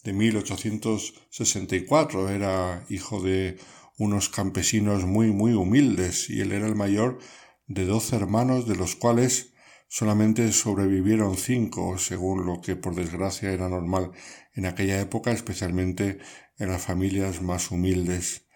de 0.05 0.13
1864. 0.13 2.29
Era 2.29 2.85
hijo 2.89 3.23
de 3.23 3.59
unos 3.99 4.29
campesinos 4.29 5.05
muy, 5.05 5.33
muy 5.33 5.55
humildes 5.55 6.29
y 6.29 6.41
él 6.41 6.51
era 6.53 6.67
el 6.67 6.75
mayor 6.75 7.21
de 7.67 7.87
doce 7.87 8.17
hermanos, 8.17 8.67
de 8.67 8.77
los 8.77 8.97
cuales 8.97 9.52
Solamente 9.95 10.51
sobrevivieron 10.53 11.37
cinco, 11.37 11.99
según 11.99 12.47
lo 12.47 12.63
que 12.63 12.77
por 12.77 12.95
desgracia 12.95 13.53
era 13.53 13.69
normal 13.69 14.13
en 14.55 14.65
aquella 14.65 14.99
época, 14.99 15.33
especialmente 15.33 16.17
en 16.57 16.71
las 16.71 16.81
familias 16.81 17.43
más 17.43 17.71
humildes. 17.71 18.47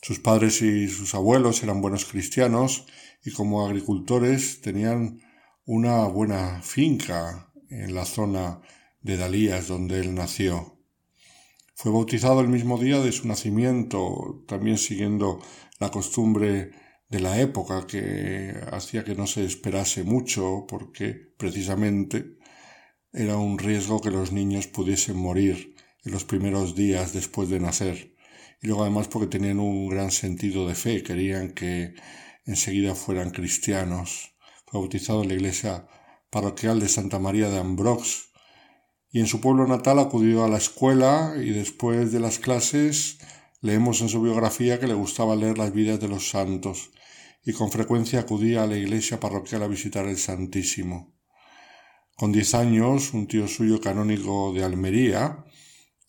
Sus 0.00 0.18
padres 0.18 0.62
y 0.62 0.88
sus 0.88 1.14
abuelos 1.14 1.62
eran 1.62 1.82
buenos 1.82 2.06
cristianos 2.06 2.86
y 3.22 3.32
como 3.32 3.66
agricultores 3.66 4.62
tenían 4.62 5.20
una 5.66 6.06
buena 6.06 6.62
finca 6.62 7.52
en 7.68 7.94
la 7.94 8.06
zona 8.06 8.62
de 9.02 9.18
Dalías 9.18 9.68
donde 9.68 10.00
él 10.00 10.14
nació. 10.14 10.78
Fue 11.74 11.92
bautizado 11.92 12.40
el 12.40 12.48
mismo 12.48 12.78
día 12.78 12.98
de 13.00 13.12
su 13.12 13.28
nacimiento, 13.28 14.42
también 14.48 14.78
siguiendo 14.78 15.38
la 15.80 15.90
costumbre 15.90 16.70
de 17.08 17.20
la 17.20 17.40
época 17.40 17.86
que 17.86 18.54
hacía 18.70 19.02
que 19.04 19.14
no 19.14 19.26
se 19.26 19.44
esperase 19.44 20.04
mucho 20.04 20.66
porque 20.68 21.14
precisamente 21.38 22.36
era 23.12 23.38
un 23.38 23.58
riesgo 23.58 24.00
que 24.00 24.10
los 24.10 24.32
niños 24.32 24.66
pudiesen 24.66 25.16
morir 25.16 25.74
en 26.04 26.12
los 26.12 26.24
primeros 26.24 26.74
días 26.74 27.14
después 27.14 27.48
de 27.48 27.60
nacer. 27.60 28.14
Y 28.60 28.66
luego 28.66 28.82
además 28.82 29.08
porque 29.08 29.28
tenían 29.28 29.58
un 29.58 29.88
gran 29.88 30.10
sentido 30.10 30.68
de 30.68 30.74
fe, 30.74 31.02
querían 31.02 31.52
que 31.52 31.94
enseguida 32.44 32.94
fueran 32.94 33.30
cristianos. 33.30 34.34
Fue 34.66 34.80
bautizado 34.80 35.22
en 35.22 35.28
la 35.28 35.34
iglesia 35.34 35.86
parroquial 36.30 36.78
de 36.78 36.88
Santa 36.88 37.18
María 37.18 37.48
de 37.48 37.58
Ambrox. 37.58 38.32
Y 39.10 39.20
en 39.20 39.26
su 39.26 39.40
pueblo 39.40 39.66
natal 39.66 39.98
acudió 39.98 40.44
a 40.44 40.48
la 40.48 40.58
escuela 40.58 41.34
y 41.38 41.50
después 41.50 42.12
de 42.12 42.20
las 42.20 42.38
clases 42.38 43.18
leemos 43.62 44.02
en 44.02 44.10
su 44.10 44.20
biografía 44.20 44.78
que 44.78 44.86
le 44.86 44.94
gustaba 44.94 45.34
leer 45.34 45.56
las 45.56 45.72
vidas 45.72 45.98
de 46.00 46.08
los 46.08 46.28
santos 46.28 46.90
y 47.48 47.54
con 47.54 47.72
frecuencia 47.72 48.20
acudía 48.20 48.62
a 48.62 48.66
la 48.66 48.76
iglesia 48.76 49.18
parroquial 49.18 49.62
a 49.62 49.68
visitar 49.68 50.06
el 50.06 50.18
Santísimo. 50.18 51.14
Con 52.14 52.30
diez 52.30 52.54
años, 52.54 53.14
un 53.14 53.26
tío 53.26 53.48
suyo 53.48 53.80
canónigo 53.80 54.52
de 54.52 54.64
Almería, 54.64 55.46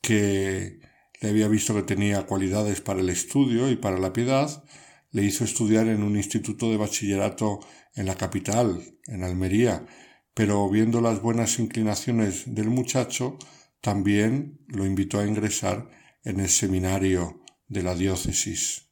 que 0.01 0.81
le 1.21 1.29
había 1.29 1.47
visto 1.47 1.73
que 1.73 1.83
tenía 1.83 2.25
cualidades 2.25 2.81
para 2.81 2.99
el 2.99 3.09
estudio 3.09 3.71
y 3.71 3.77
para 3.77 3.99
la 3.99 4.11
piedad, 4.11 4.65
le 5.11 5.23
hizo 5.23 5.45
estudiar 5.45 5.87
en 5.87 6.03
un 6.03 6.17
instituto 6.17 6.69
de 6.71 6.75
bachillerato 6.75 7.61
en 7.95 8.07
la 8.07 8.15
capital, 8.15 8.97
en 9.07 9.23
Almería, 9.23 9.85
pero 10.33 10.69
viendo 10.69 10.99
las 10.99 11.21
buenas 11.21 11.57
inclinaciones 11.57 12.53
del 12.53 12.69
muchacho, 12.69 13.37
también 13.79 14.59
lo 14.67 14.85
invitó 14.85 15.19
a 15.19 15.25
ingresar 15.25 15.89
en 16.25 16.41
el 16.41 16.49
seminario 16.49 17.41
de 17.69 17.83
la 17.83 17.95
diócesis. 17.95 18.88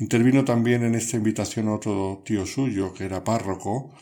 Intervino 0.00 0.44
también 0.44 0.84
en 0.84 0.94
esta 0.94 1.16
invitación 1.16 1.68
otro 1.68 2.22
tío 2.24 2.46
suyo, 2.46 2.94
que 2.94 3.04
era 3.04 3.24
párroco, 3.24 3.92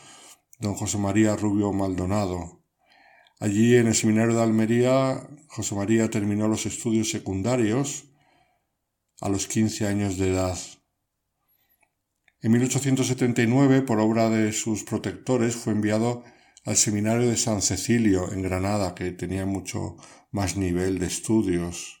don 0.59 0.75
José 0.75 0.99
María 0.99 1.35
Rubio 1.35 1.73
Maldonado. 1.73 2.63
Allí 3.39 3.75
en 3.75 3.87
el 3.87 3.95
seminario 3.95 4.35
de 4.35 4.43
Almería, 4.43 5.27
José 5.47 5.73
María 5.73 6.07
terminó 6.09 6.47
los 6.47 6.67
estudios 6.67 7.09
secundarios 7.09 8.05
a 9.21 9.29
los 9.29 9.47
15 9.47 9.87
años 9.87 10.17
de 10.17 10.29
edad. 10.29 10.57
En 12.41 12.51
1879, 12.51 13.81
por 13.81 13.99
obra 13.99 14.29
de 14.29 14.53
sus 14.53 14.83
protectores, 14.83 15.55
fue 15.55 15.73
enviado 15.73 16.23
al 16.63 16.75
seminario 16.75 17.27
de 17.27 17.37
San 17.37 17.63
Cecilio, 17.63 18.31
en 18.31 18.43
Granada, 18.43 18.93
que 18.93 19.11
tenía 19.13 19.47
mucho 19.47 19.97
más 20.29 20.57
nivel 20.57 20.99
de 20.99 21.07
estudios 21.07 21.96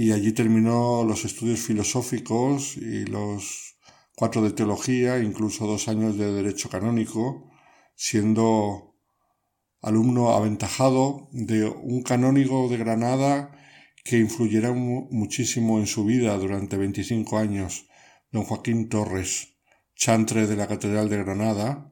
y 0.00 0.12
allí 0.12 0.30
terminó 0.30 1.02
los 1.02 1.24
estudios 1.24 1.58
filosóficos 1.58 2.76
y 2.76 3.04
los 3.06 3.74
cuatro 4.14 4.42
de 4.42 4.52
teología, 4.52 5.18
incluso 5.18 5.66
dos 5.66 5.88
años 5.88 6.16
de 6.16 6.30
derecho 6.30 6.68
canónico, 6.70 7.50
siendo 7.96 8.94
alumno 9.82 10.30
aventajado 10.30 11.28
de 11.32 11.64
un 11.64 12.04
canónigo 12.04 12.68
de 12.68 12.76
Granada 12.76 13.50
que 14.04 14.18
influyera 14.18 14.72
muchísimo 14.72 15.80
en 15.80 15.88
su 15.88 16.04
vida 16.04 16.38
durante 16.38 16.76
25 16.76 17.36
años, 17.36 17.88
don 18.30 18.44
Joaquín 18.44 18.88
Torres, 18.88 19.56
chantre 19.96 20.46
de 20.46 20.54
la 20.54 20.68
Catedral 20.68 21.08
de 21.08 21.24
Granada, 21.24 21.90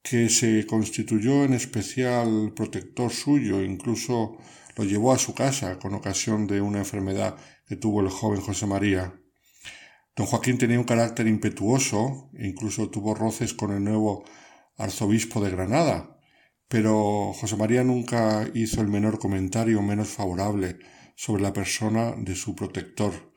que 0.00 0.28
se 0.28 0.64
constituyó 0.64 1.42
en 1.42 1.54
especial 1.54 2.52
protector 2.54 3.10
suyo, 3.10 3.64
incluso 3.64 4.38
lo 4.78 4.84
llevó 4.84 5.12
a 5.12 5.18
su 5.18 5.34
casa 5.34 5.76
con 5.80 5.92
ocasión 5.94 6.46
de 6.46 6.60
una 6.60 6.78
enfermedad 6.78 7.36
que 7.66 7.74
tuvo 7.74 8.00
el 8.00 8.10
joven 8.10 8.40
José 8.40 8.64
María. 8.64 9.12
Don 10.14 10.26
Joaquín 10.26 10.56
tenía 10.56 10.78
un 10.78 10.84
carácter 10.84 11.26
impetuoso 11.26 12.30
e 12.38 12.46
incluso 12.46 12.88
tuvo 12.88 13.12
roces 13.12 13.54
con 13.54 13.72
el 13.72 13.82
nuevo 13.82 14.24
arzobispo 14.76 15.42
de 15.42 15.50
Granada, 15.50 16.16
pero 16.68 17.32
José 17.32 17.56
María 17.56 17.82
nunca 17.82 18.48
hizo 18.54 18.80
el 18.80 18.86
menor 18.86 19.18
comentario 19.18 19.82
menos 19.82 20.08
favorable 20.10 20.78
sobre 21.16 21.42
la 21.42 21.52
persona 21.52 22.14
de 22.16 22.36
su 22.36 22.54
protector. 22.54 23.34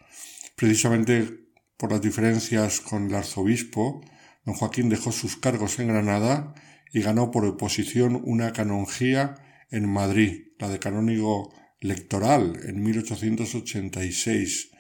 Precisamente 0.56 1.28
por 1.76 1.92
las 1.92 2.02
diferencias 2.02 2.82
con 2.82 3.08
el 3.08 3.16
arzobispo, 3.16 4.02
don 4.46 4.54
Joaquín 4.54 4.90
dejó 4.90 5.12
sus 5.12 5.38
cargos 5.38 5.80
en 5.80 5.88
Granada 5.88 6.54
y 6.94 7.02
ganó 7.02 7.32
por 7.32 7.46
oposición 7.46 8.22
una 8.26 8.54
canonjía 8.54 9.34
en 9.72 9.90
Madrid, 9.90 10.50
la 10.60 10.70
de 10.70 10.80
canónigo 10.80 11.54
lectoral 11.80 12.60
en 12.66 12.84
1886 12.84 14.72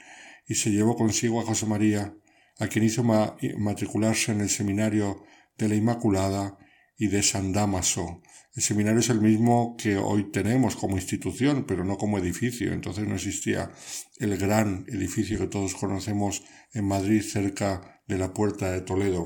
y 0.47 0.55
se 0.55 0.71
llevó 0.71 0.95
consigo 0.95 1.41
a 1.41 1.45
José 1.45 1.65
María, 1.65 2.13
a 2.59 2.67
quien 2.67 2.85
hizo 2.85 3.03
matricularse 3.03 4.31
en 4.31 4.41
el 4.41 4.49
seminario 4.49 5.23
de 5.57 5.69
la 5.69 5.75
Inmaculada 5.75 6.57
y 6.97 7.07
de 7.07 7.23
San 7.23 7.53
Damaso. 7.53 8.21
El 8.53 8.61
seminario 8.61 8.99
es 8.99 9.09
el 9.09 9.21
mismo 9.21 9.75
que 9.77 9.95
hoy 9.95 10.29
tenemos 10.29 10.75
como 10.75 10.97
institución, 10.97 11.65
pero 11.65 11.85
no 11.85 11.97
como 11.97 12.19
edificio. 12.19 12.73
Entonces 12.73 13.07
no 13.07 13.15
existía 13.15 13.71
el 14.19 14.37
gran 14.37 14.85
edificio 14.89 15.39
que 15.39 15.47
todos 15.47 15.73
conocemos 15.73 16.43
en 16.73 16.85
Madrid 16.85 17.21
cerca 17.21 18.01
de 18.07 18.17
la 18.17 18.33
Puerta 18.33 18.71
de 18.71 18.81
Toledo. 18.81 19.25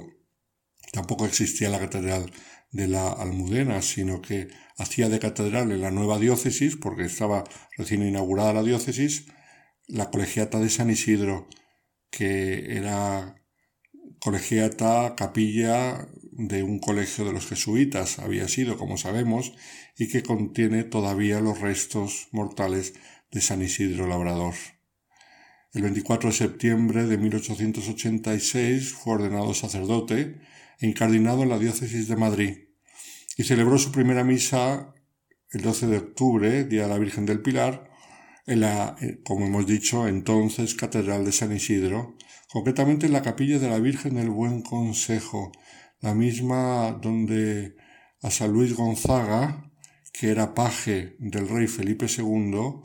Tampoco 0.92 1.26
existía 1.26 1.70
la 1.70 1.80
Catedral 1.80 2.32
de 2.76 2.90
la 2.90 3.10
Almudena, 3.10 3.82
sino 3.82 4.22
que 4.22 4.50
hacía 4.78 5.08
de 5.08 5.20
catedral 5.20 5.72
en 5.72 5.80
la 5.80 5.92
nueva 5.92 6.20
diócesis, 6.20 6.76
porque 6.76 7.06
estaba 7.06 7.46
recién 7.78 8.06
inaugurada 8.06 8.52
la 8.52 8.64
diócesis, 8.64 9.28
la 9.88 10.12
colegiata 10.12 10.60
de 10.60 10.70
San 10.70 10.90
Isidro, 10.90 11.48
que 12.10 12.76
era 12.76 13.42
colegiata, 14.20 15.16
capilla 15.16 16.10
de 16.34 16.64
un 16.64 16.80
colegio 16.80 17.24
de 17.24 17.32
los 17.32 17.48
jesuitas, 17.48 18.20
había 18.20 18.50
sido, 18.50 18.78
como 18.78 18.98
sabemos, 18.98 19.54
y 19.98 20.10
que 20.10 20.22
contiene 20.22 20.84
todavía 20.84 21.40
los 21.40 21.62
restos 21.62 22.28
mortales 22.34 22.94
de 23.32 23.40
San 23.40 23.62
Isidro 23.62 24.06
Labrador. 24.06 24.56
El 25.72 25.84
24 25.84 26.30
de 26.30 26.36
septiembre 26.36 27.06
de 27.06 27.18
1886 27.18 28.92
fue 28.92 29.14
ordenado 29.14 29.54
sacerdote 29.54 30.42
e 30.80 30.88
incardinado 30.88 31.44
en 31.44 31.50
la 31.50 31.60
diócesis 31.60 32.10
de 32.10 32.18
Madrid 32.18 32.65
y 33.36 33.44
celebró 33.44 33.78
su 33.78 33.92
primera 33.92 34.24
misa 34.24 34.94
el 35.52 35.62
12 35.62 35.88
de 35.88 35.98
octubre, 35.98 36.64
Día 36.66 36.84
de 36.84 36.90
la 36.90 36.98
Virgen 36.98 37.26
del 37.26 37.42
Pilar, 37.42 37.90
en 38.46 38.62
la, 38.62 38.96
eh, 39.02 39.20
como 39.24 39.46
hemos 39.46 39.66
dicho, 39.66 40.08
entonces 40.08 40.76
Catedral 40.76 41.26
de 41.26 41.32
San 41.32 41.52
Isidro, 41.52 42.16
concretamente 42.52 43.08
en 43.08 43.14
la 43.14 43.24
capilla 43.24 43.60
de 43.60 43.70
la 43.70 43.80
Virgen 43.80 44.16
del 44.16 44.30
Buen 44.30 44.62
Consejo, 44.62 45.52
la 46.02 46.14
misma 46.14 46.98
donde 47.02 47.76
a 48.22 48.30
San 48.30 48.52
Luis 48.52 48.76
Gonzaga, 48.76 49.72
que 50.14 50.30
era 50.30 50.54
paje 50.54 51.16
del 51.20 51.50
rey 51.50 51.68
Felipe 51.68 52.06
II, 52.06 52.82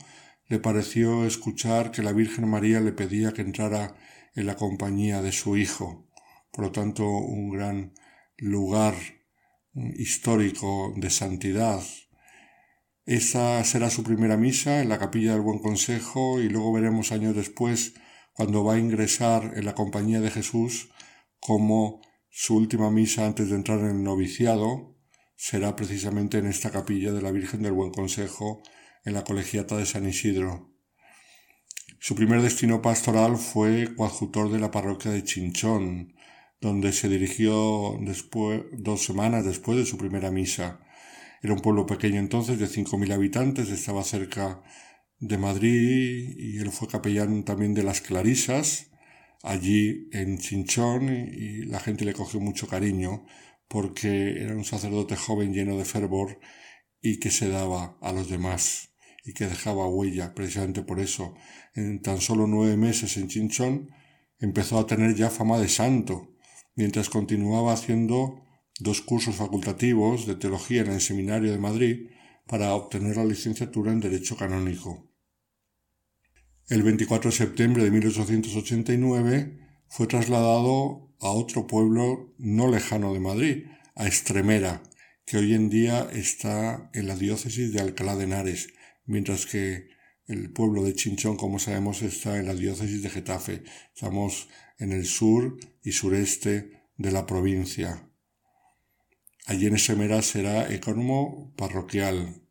le 0.47 0.59
pareció 0.59 1.25
escuchar 1.25 1.91
que 1.91 2.03
la 2.03 2.11
Virgen 2.11 2.49
María 2.49 2.81
le 2.81 2.91
pedía 2.91 3.31
que 3.31 3.41
entrara 3.41 3.95
en 4.35 4.45
la 4.45 4.55
compañía 4.55 5.21
de 5.21 5.31
su 5.31 5.55
hijo. 5.55 6.09
Por 6.51 6.65
lo 6.65 6.71
tanto, 6.71 7.05
un 7.05 7.51
gran 7.51 7.93
lugar 8.37 8.95
histórico 9.73 10.93
de 10.97 11.09
santidad. 11.09 11.81
Esa 13.05 13.63
será 13.63 13.89
su 13.89 14.03
primera 14.03 14.37
misa 14.37 14.81
en 14.81 14.89
la 14.89 14.99
capilla 14.99 15.33
del 15.33 15.41
Buen 15.41 15.59
Consejo 15.59 16.39
y 16.41 16.49
luego 16.49 16.73
veremos 16.73 17.11
años 17.11 17.35
después, 17.35 17.93
cuando 18.33 18.63
va 18.63 18.75
a 18.75 18.79
ingresar 18.79 19.53
en 19.55 19.65
la 19.65 19.75
compañía 19.75 20.21
de 20.21 20.31
Jesús, 20.31 20.89
como 21.39 22.01
su 22.29 22.55
última 22.55 22.89
misa 22.91 23.25
antes 23.25 23.49
de 23.49 23.55
entrar 23.55 23.79
en 23.79 23.87
el 23.87 24.03
noviciado 24.03 24.91
será 25.41 25.75
precisamente 25.75 26.37
en 26.37 26.45
esta 26.45 26.69
capilla 26.69 27.11
de 27.11 27.21
la 27.23 27.31
Virgen 27.31 27.63
del 27.63 27.71
Buen 27.71 27.89
Consejo 27.89 28.61
en 29.03 29.15
la 29.15 29.23
colegiata 29.23 29.75
de 29.75 29.87
San 29.87 30.07
Isidro. 30.07 30.69
Su 31.99 32.13
primer 32.13 32.43
destino 32.43 32.79
pastoral 32.79 33.37
fue 33.37 33.95
coadjutor 33.95 34.51
de 34.51 34.59
la 34.59 34.69
parroquia 34.69 35.09
de 35.09 35.23
Chinchón, 35.23 36.13
donde 36.61 36.93
se 36.93 37.09
dirigió 37.09 37.97
después, 38.01 38.61
dos 38.71 39.03
semanas 39.03 39.43
después 39.43 39.77
de 39.79 39.85
su 39.85 39.97
primera 39.97 40.29
misa. 40.31 40.79
Era 41.41 41.53
un 41.53 41.59
pueblo 41.61 41.87
pequeño 41.87 42.19
entonces 42.19 42.59
de 42.59 42.67
cinco 42.67 42.99
mil 42.99 43.11
habitantes, 43.11 43.69
estaba 43.69 44.03
cerca 44.03 44.61
de 45.19 45.37
Madrid 45.39 46.35
y 46.37 46.59
él 46.59 46.71
fue 46.71 46.87
capellán 46.87 47.43
también 47.43 47.73
de 47.73 47.83
las 47.83 48.01
Clarisas, 48.01 48.91
allí 49.41 50.07
en 50.11 50.37
Chinchón, 50.37 51.09
y 51.09 51.65
la 51.65 51.79
gente 51.79 52.05
le 52.05 52.13
cogió 52.13 52.39
mucho 52.39 52.67
cariño 52.67 53.25
porque 53.67 54.43
era 54.43 54.55
un 54.55 54.65
sacerdote 54.65 55.15
joven 55.15 55.53
lleno 55.53 55.77
de 55.77 55.85
fervor 55.85 56.39
y 57.01 57.19
que 57.19 57.31
se 57.31 57.49
daba 57.49 57.97
a 58.01 58.11
los 58.11 58.29
demás 58.29 58.89
y 59.25 59.33
que 59.33 59.47
dejaba 59.47 59.87
huella. 59.87 60.35
Precisamente 60.35 60.83
por 60.83 60.99
eso, 60.99 61.33
en 61.73 62.01
tan 62.03 62.21
solo 62.21 62.45
nueve 62.45 62.77
meses 62.77 63.17
en 63.17 63.29
Chinchón, 63.29 63.89
empezó 64.39 64.77
a 64.77 64.85
tener 64.85 65.15
ya 65.15 65.29
fama 65.31 65.57
de 65.59 65.69
santo 65.69 66.30
mientras 66.75 67.09
continuaba 67.09 67.73
haciendo 67.73 68.43
dos 68.79 69.01
cursos 69.01 69.35
facultativos 69.35 70.25
de 70.25 70.35
teología 70.35 70.81
en 70.81 70.91
el 70.91 71.01
Seminario 71.01 71.51
de 71.51 71.59
Madrid 71.59 72.09
para 72.47 72.73
obtener 72.73 73.17
la 73.17 73.25
licenciatura 73.25 73.91
en 73.91 73.99
Derecho 73.99 74.35
Canónico. 74.35 75.07
El 76.67 76.83
24 76.83 77.31
de 77.31 77.37
septiembre 77.37 77.83
de 77.83 77.91
1889 77.91 79.59
fue 79.87 80.07
trasladado 80.07 81.13
a 81.19 81.29
otro 81.29 81.67
pueblo 81.67 82.33
no 82.37 82.69
lejano 82.69 83.13
de 83.13 83.19
Madrid, 83.19 83.65
a 83.95 84.07
Estremera, 84.07 84.81
que 85.25 85.37
hoy 85.37 85.53
en 85.53 85.69
día 85.69 86.09
está 86.13 86.89
en 86.93 87.07
la 87.07 87.15
diócesis 87.15 87.73
de 87.73 87.81
Alcalá 87.81 88.15
de 88.15 88.23
Henares, 88.23 88.69
mientras 89.05 89.45
que 89.45 89.89
el 90.27 90.51
pueblo 90.51 90.83
de 90.83 90.95
Chinchón, 90.95 91.35
como 91.35 91.59
sabemos, 91.59 92.01
está 92.01 92.37
en 92.37 92.47
la 92.47 92.55
diócesis 92.55 93.03
de 93.03 93.09
Getafe. 93.09 93.63
Estamos 93.93 94.47
en 94.81 94.91
el 94.91 95.05
sur 95.05 95.57
y 95.83 95.91
sureste 95.91 96.81
de 96.97 97.11
la 97.11 97.25
provincia. 97.25 98.09
Allí 99.45 99.67
en 99.67 99.75
Esemera 99.75 100.21
será 100.21 100.73
economo 100.73 101.53
parroquial. 101.55 102.41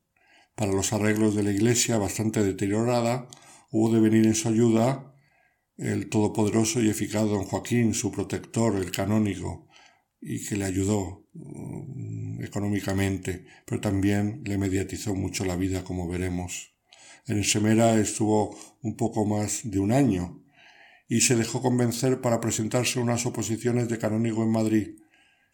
Para 0.55 0.73
los 0.73 0.93
arreglos 0.93 1.35
de 1.35 1.43
la 1.43 1.51
iglesia, 1.51 1.98
bastante 1.98 2.43
deteriorada, 2.43 3.28
hubo 3.70 3.93
de 3.93 4.01
venir 4.01 4.27
en 4.27 4.35
su 4.35 4.48
ayuda 4.48 5.15
el 5.77 6.09
todopoderoso 6.09 6.81
y 6.81 6.89
eficaz 6.89 7.24
don 7.24 7.44
Joaquín, 7.44 7.94
su 7.94 8.12
protector, 8.12 8.77
el 8.77 8.90
canónigo, 8.90 9.66
y 10.20 10.44
que 10.47 10.57
le 10.57 10.66
ayudó 10.66 11.27
mm, 11.32 12.44
económicamente, 12.44 13.47
pero 13.65 13.81
también 13.81 14.43
le 14.44 14.59
mediatizó 14.59 15.15
mucho 15.15 15.44
la 15.44 15.57
vida, 15.57 15.82
como 15.82 16.07
veremos. 16.07 16.74
En 17.27 17.39
Esemera 17.39 17.98
estuvo 17.98 18.57
un 18.82 18.97
poco 18.97 19.24
más 19.24 19.62
de 19.65 19.81
un 19.81 19.90
año, 19.90 20.44
y 21.11 21.23
se 21.23 21.35
dejó 21.35 21.61
convencer 21.61 22.20
para 22.20 22.41
presentarse 22.41 23.01
unas 23.01 23.27
oposiciones 23.27 23.89
de 23.89 23.99
canónigo 23.99 24.45
en 24.45 24.53
Madrid, 24.53 24.91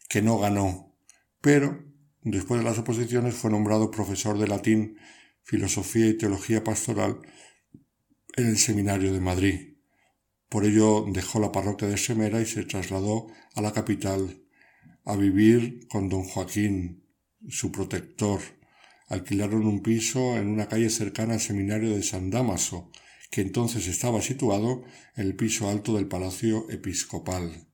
que 0.07 0.20
no 0.20 0.39
ganó, 0.39 0.95
pero 1.41 1.83
después 2.20 2.61
de 2.61 2.65
las 2.69 2.78
oposiciones 2.78 3.35
fue 3.35 3.51
nombrado 3.51 3.91
profesor 3.91 4.39
de 4.39 4.49
latín, 4.49 4.99
filosofía 5.45 6.09
y 6.09 6.19
teología 6.19 6.62
pastoral 6.62 7.20
en 8.37 8.49
el 8.49 8.59
Seminario 8.59 9.15
de 9.15 9.20
Madrid. 9.20 9.78
Por 10.51 10.66
ello 10.66 11.07
dejó 11.11 11.41
la 11.41 11.53
parroquia 11.53 11.89
de 11.89 11.97
Semera 11.97 12.43
y 12.43 12.47
se 12.47 12.65
trasladó 12.65 13.28
a 13.55 13.62
la 13.62 13.73
capital 13.73 14.43
a 15.07 15.16
vivir 15.16 15.89
con 15.89 16.11
don 16.11 16.24
Joaquín, 16.24 17.03
su 17.49 17.73
protector. 17.73 18.41
Alquilaron 19.09 19.66
un 19.66 19.81
piso 19.81 20.37
en 20.37 20.49
una 20.49 20.69
calle 20.69 20.91
cercana 20.91 21.35
al 21.35 21.41
Seminario 21.41 21.97
de 21.97 22.03
San 22.03 22.28
Dámaso, 22.28 22.91
que 23.31 23.40
entonces 23.40 23.86
estaba 23.89 24.23
situado 24.23 24.85
en 25.15 25.27
el 25.27 25.36
piso 25.36 25.69
alto 25.69 25.94
del 25.94 26.09
Palacio 26.09 26.70
Episcopal. 26.70 27.66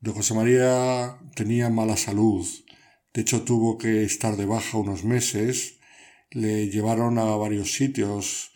Don 0.00 0.14
José 0.14 0.34
María 0.34 1.18
tenía 1.34 1.70
mala 1.70 1.96
salud, 1.96 2.46
de 3.14 3.22
hecho 3.22 3.42
tuvo 3.42 3.78
que 3.78 4.04
estar 4.04 4.36
de 4.36 4.46
baja 4.46 4.78
unos 4.78 5.04
meses, 5.04 5.78
le 6.30 6.68
llevaron 6.68 7.18
a 7.18 7.24
varios 7.36 7.72
sitios, 7.72 8.50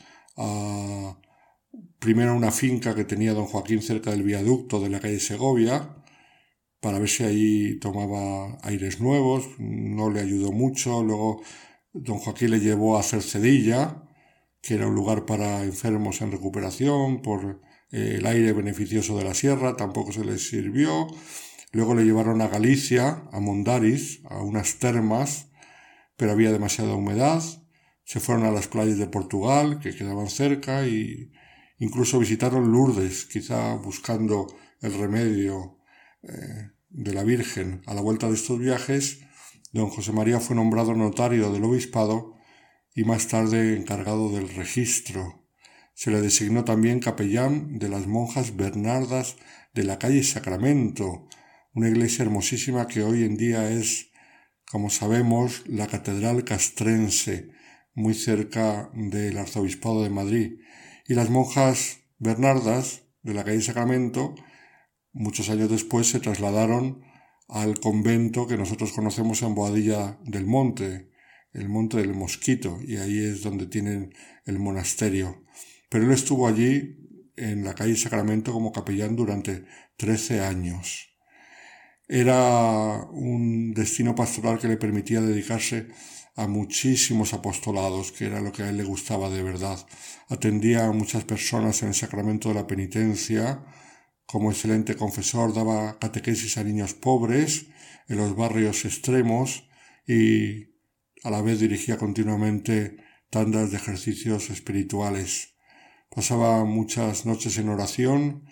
primero 1.98 2.32
a 2.32 2.34
una 2.34 2.50
finca 2.50 2.94
que 2.94 3.04
tenía 3.04 3.32
don 3.32 3.46
Joaquín 3.46 3.82
cerca 3.82 4.10
del 4.10 4.22
viaducto 4.22 4.80
de 4.80 4.90
la 4.90 5.00
calle 5.00 5.20
Segovia, 5.20 5.96
para 6.80 6.98
ver 6.98 7.08
si 7.08 7.24
ahí 7.24 7.78
tomaba 7.78 8.58
aires 8.62 9.00
nuevos, 9.00 9.46
no 9.58 10.10
le 10.10 10.20
ayudó 10.20 10.52
mucho, 10.52 11.02
luego 11.02 11.42
don 11.92 12.18
Joaquín 12.18 12.50
le 12.50 12.60
llevó 12.60 12.96
a 12.96 13.00
hacer 13.00 13.22
cedilla, 13.22 14.09
que 14.62 14.74
era 14.74 14.86
un 14.86 14.94
lugar 14.94 15.26
para 15.26 15.64
enfermos 15.64 16.20
en 16.20 16.32
recuperación 16.32 17.22
por 17.22 17.60
eh, 17.90 18.16
el 18.18 18.26
aire 18.26 18.52
beneficioso 18.52 19.16
de 19.16 19.24
la 19.24 19.34
sierra, 19.34 19.76
tampoco 19.76 20.12
se 20.12 20.24
les 20.24 20.48
sirvió. 20.48 21.06
Luego 21.72 21.94
le 21.94 22.04
llevaron 22.04 22.40
a 22.42 22.48
Galicia, 22.48 23.24
a 23.32 23.40
Mondaris, 23.40 24.20
a 24.28 24.42
unas 24.42 24.78
termas, 24.78 25.50
pero 26.16 26.32
había 26.32 26.52
demasiada 26.52 26.94
humedad. 26.94 27.42
Se 28.04 28.20
fueron 28.20 28.44
a 28.44 28.50
las 28.50 28.66
playas 28.66 28.98
de 28.98 29.06
Portugal, 29.06 29.78
que 29.80 29.94
quedaban 29.94 30.28
cerca, 30.28 30.86
y 30.86 31.30
incluso 31.78 32.18
visitaron 32.18 32.72
Lourdes, 32.72 33.24
quizá 33.26 33.74
buscando 33.76 34.46
el 34.80 34.94
remedio 34.94 35.78
eh, 36.22 36.72
de 36.88 37.14
la 37.14 37.22
Virgen. 37.22 37.82
A 37.86 37.94
la 37.94 38.00
vuelta 38.00 38.28
de 38.28 38.34
estos 38.34 38.58
viajes, 38.58 39.20
don 39.72 39.88
José 39.88 40.12
María 40.12 40.40
fue 40.40 40.56
nombrado 40.56 40.94
notario 40.94 41.52
del 41.52 41.64
obispado 41.64 42.39
y 42.94 43.04
más 43.04 43.28
tarde 43.28 43.76
encargado 43.76 44.30
del 44.30 44.48
registro. 44.48 45.46
Se 45.94 46.10
le 46.10 46.20
designó 46.20 46.64
también 46.64 47.00
capellán 47.00 47.78
de 47.78 47.88
las 47.88 48.06
monjas 48.06 48.56
Bernardas 48.56 49.36
de 49.74 49.84
la 49.84 49.98
calle 49.98 50.22
Sacramento, 50.22 51.28
una 51.74 51.88
iglesia 51.88 52.24
hermosísima 52.24 52.88
que 52.88 53.02
hoy 53.02 53.24
en 53.24 53.36
día 53.36 53.70
es, 53.70 54.10
como 54.70 54.90
sabemos, 54.90 55.62
la 55.66 55.86
Catedral 55.86 56.44
Castrense, 56.44 57.50
muy 57.94 58.14
cerca 58.14 58.90
del 58.94 59.38
Arzobispado 59.38 60.02
de 60.02 60.10
Madrid. 60.10 60.60
Y 61.06 61.14
las 61.14 61.30
monjas 61.30 62.00
Bernardas 62.18 63.02
de 63.22 63.34
la 63.34 63.44
calle 63.44 63.60
Sacramento, 63.60 64.34
muchos 65.12 65.50
años 65.50 65.70
después 65.70 66.08
se 66.08 66.20
trasladaron 66.20 67.02
al 67.48 67.80
convento 67.80 68.46
que 68.46 68.56
nosotros 68.56 68.92
conocemos 68.92 69.42
en 69.42 69.54
Boadilla 69.54 70.18
del 70.24 70.46
Monte, 70.46 71.09
el 71.52 71.68
monte 71.68 71.98
del 71.98 72.14
Mosquito, 72.14 72.78
y 72.86 72.96
ahí 72.96 73.18
es 73.18 73.42
donde 73.42 73.66
tienen 73.66 74.14
el 74.44 74.58
monasterio. 74.58 75.44
Pero 75.88 76.04
él 76.04 76.12
estuvo 76.12 76.46
allí 76.46 76.96
en 77.36 77.64
la 77.64 77.74
calle 77.74 77.96
Sacramento 77.96 78.52
como 78.52 78.72
capellán 78.72 79.16
durante 79.16 79.64
trece 79.96 80.40
años. 80.40 81.08
Era 82.08 83.04
un 83.12 83.72
destino 83.72 84.14
pastoral 84.14 84.58
que 84.58 84.68
le 84.68 84.76
permitía 84.76 85.20
dedicarse 85.20 85.88
a 86.36 86.46
muchísimos 86.46 87.34
apostolados, 87.34 88.12
que 88.12 88.26
era 88.26 88.40
lo 88.40 88.52
que 88.52 88.62
a 88.62 88.70
él 88.70 88.76
le 88.76 88.84
gustaba 88.84 89.30
de 89.30 89.42
verdad. 89.42 89.78
Atendía 90.28 90.86
a 90.86 90.92
muchas 90.92 91.24
personas 91.24 91.82
en 91.82 91.88
el 91.88 91.94
sacramento 91.94 92.48
de 92.48 92.54
la 92.56 92.66
penitencia, 92.66 93.64
como 94.26 94.50
excelente 94.50 94.94
confesor 94.96 95.52
daba 95.52 95.98
catequesis 95.98 96.56
a 96.56 96.64
niños 96.64 96.94
pobres 96.94 97.66
en 98.08 98.16
los 98.16 98.36
barrios 98.36 98.84
extremos 98.84 99.68
y 100.06 100.69
a 101.22 101.30
la 101.30 101.42
vez 101.42 101.60
dirigía 101.60 101.96
continuamente 101.96 102.96
tandas 103.30 103.70
de 103.70 103.76
ejercicios 103.76 104.50
espirituales. 104.50 105.54
Pasaba 106.14 106.64
muchas 106.64 107.26
noches 107.26 107.58
en 107.58 107.68
oración 107.68 108.44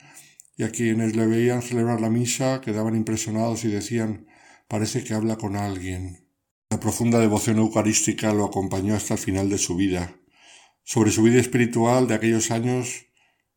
y 0.56 0.64
a 0.64 0.70
quienes 0.70 1.16
le 1.16 1.26
veían 1.26 1.62
celebrar 1.62 2.00
la 2.00 2.10
misa 2.10 2.60
quedaban 2.60 2.96
impresionados 2.96 3.64
y 3.64 3.68
decían 3.68 4.26
parece 4.68 5.02
que 5.02 5.14
habla 5.14 5.36
con 5.36 5.56
alguien. 5.56 6.28
La 6.70 6.78
profunda 6.78 7.18
devoción 7.18 7.58
eucarística 7.58 8.32
lo 8.32 8.44
acompañó 8.44 8.94
hasta 8.94 9.14
el 9.14 9.20
final 9.20 9.48
de 9.48 9.58
su 9.58 9.76
vida. 9.76 10.20
Sobre 10.84 11.10
su 11.10 11.22
vida 11.22 11.40
espiritual 11.40 12.06
de 12.06 12.14
aquellos 12.14 12.50
años 12.50 13.06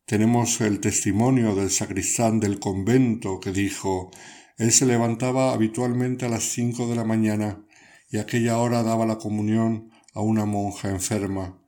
tenemos 0.06 0.60
el 0.60 0.80
testimonio 0.80 1.54
del 1.54 1.70
sacristán 1.70 2.40
del 2.40 2.58
convento 2.58 3.38
que 3.40 3.52
dijo 3.52 4.10
él 4.58 4.70
se 4.70 4.86
levantaba 4.86 5.52
habitualmente 5.52 6.26
a 6.26 6.28
las 6.28 6.44
cinco 6.44 6.86
de 6.88 6.94
la 6.94 7.04
mañana 7.04 7.64
y 8.12 8.18
aquella 8.18 8.58
hora 8.58 8.82
daba 8.82 9.06
la 9.06 9.16
comunión 9.16 9.90
a 10.14 10.20
una 10.20 10.44
monja 10.44 10.90
enferma. 10.90 11.58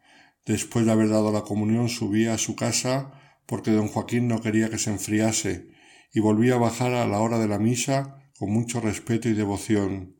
Después 0.45 0.85
de 0.85 0.93
haber 0.93 1.09
dado 1.09 1.33
la 1.33 1.41
comunión 1.41 1.89
subía 1.89 2.35
a 2.35 2.39
su 2.39 2.55
casa 2.55 3.13
porque 3.47 3.71
don 3.71 3.89
Joaquín 3.89 4.29
no 4.29 4.43
quería 4.43 4.69
que 4.69 4.79
se 4.79 4.91
enfriase 4.91 5.69
y 6.13 6.21
volvía 6.21 6.57
a 6.57 6.59
bajar 6.59 6.93
a 6.93 7.07
la 7.07 7.19
hora 7.21 7.39
de 7.39 7.49
la 7.49 7.59
misa 7.59 8.19
con 8.39 8.53
mucho 8.53 8.81
respeto 8.83 9.31
y 9.31 9.33
devoción. 9.33 10.17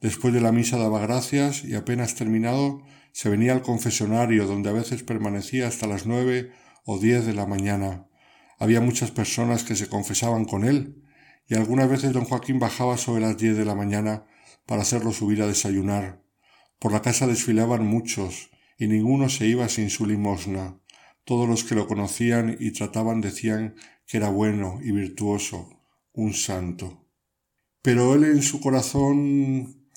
Después 0.00 0.32
de 0.32 0.40
la 0.40 0.50
misa 0.50 0.78
daba 0.78 1.00
gracias 1.00 1.62
y 1.62 1.74
apenas 1.74 2.14
terminado 2.14 2.80
se 3.12 3.28
venía 3.28 3.52
al 3.52 3.60
confesionario 3.60 4.46
donde 4.46 4.70
a 4.70 4.72
veces 4.72 5.02
permanecía 5.02 5.68
hasta 5.68 5.86
las 5.86 6.06
nueve 6.06 6.52
o 6.86 6.98
diez 6.98 7.26
de 7.26 7.34
la 7.34 7.46
mañana. 7.46 8.06
Había 8.58 8.80
muchas 8.80 9.10
personas 9.10 9.62
que 9.62 9.76
se 9.76 9.88
confesaban 9.88 10.46
con 10.46 10.64
él 10.64 11.02
y 11.46 11.54
algunas 11.54 11.90
veces 11.90 12.14
don 12.14 12.24
Joaquín 12.24 12.58
bajaba 12.58 12.96
sobre 12.96 13.20
las 13.20 13.36
diez 13.36 13.58
de 13.58 13.66
la 13.66 13.74
mañana 13.74 14.24
para 14.66 14.82
hacerlo 14.82 15.12
subir 15.12 15.42
a 15.42 15.46
desayunar. 15.46 16.22
Por 16.78 16.92
la 16.92 17.02
casa 17.02 17.26
desfilaban 17.26 17.86
muchos, 17.86 18.50
y 18.78 18.88
ninguno 18.88 19.28
se 19.28 19.46
iba 19.46 19.68
sin 19.68 19.90
su 19.90 20.06
limosna. 20.06 20.78
Todos 21.24 21.48
los 21.48 21.64
que 21.64 21.74
lo 21.74 21.86
conocían 21.86 22.56
y 22.60 22.72
trataban 22.72 23.20
decían 23.20 23.74
que 24.06 24.18
era 24.18 24.28
bueno 24.28 24.78
y 24.82 24.92
virtuoso, 24.92 25.82
un 26.12 26.34
santo. 26.34 27.06
Pero 27.82 28.14
él 28.14 28.24
en 28.24 28.42
su 28.42 28.60
corazón 28.60 29.88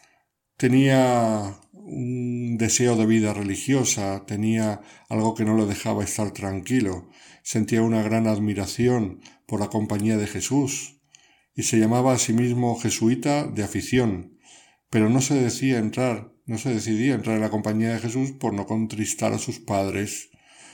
tenía 0.58 1.60
un 1.74 2.58
deseo 2.58 2.96
de 2.96 3.06
vida 3.06 3.34
religiosa, 3.34 4.26
tenía 4.26 4.82
algo 5.10 5.34
que 5.34 5.46
no 5.46 5.56
lo 5.56 5.66
dejaba 5.66 6.04
estar 6.04 6.32
tranquilo, 6.32 7.10
sentía 7.44 7.82
una 7.82 8.04
gran 8.04 8.28
admiración 8.28 9.22
por 9.48 9.60
la 9.60 9.70
compañía 9.70 10.18
de 10.18 10.28
Jesús, 10.28 11.02
y 11.56 11.64
se 11.64 11.80
llamaba 11.80 12.14
a 12.14 12.20
sí 12.20 12.34
mismo 12.34 12.80
jesuita 12.80 13.48
de 13.48 13.64
afición, 13.64 14.39
pero 14.90 15.10
no 15.10 15.22
se 15.22 15.36
decía 15.36 15.80
entrar 15.80 16.32
no 16.49 16.57
se 16.57 16.74
decidía 16.74 17.14
entrar 17.14 17.36
en 17.36 17.44
la 17.44 17.52
compañía 17.52 17.94
de 17.94 17.99
Jesús 17.99 18.32
por 18.32 18.56
no 18.56 18.66
contristar 18.66 19.34
a 19.34 19.38
sus 19.38 19.60
padres. 19.60 20.32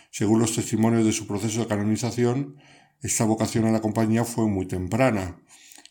Según 0.09 0.39
los 0.39 0.55
testimonios 0.55 1.03
de 1.03 1.11
su 1.11 1.27
proceso 1.27 1.59
de 1.59 1.67
canonización, 1.67 2.55
esta 3.01 3.25
vocación 3.25 3.65
a 3.65 3.73
la 3.73 3.81
compañía 3.81 4.23
fue 4.23 4.47
muy 4.47 4.67
temprana. 4.67 5.37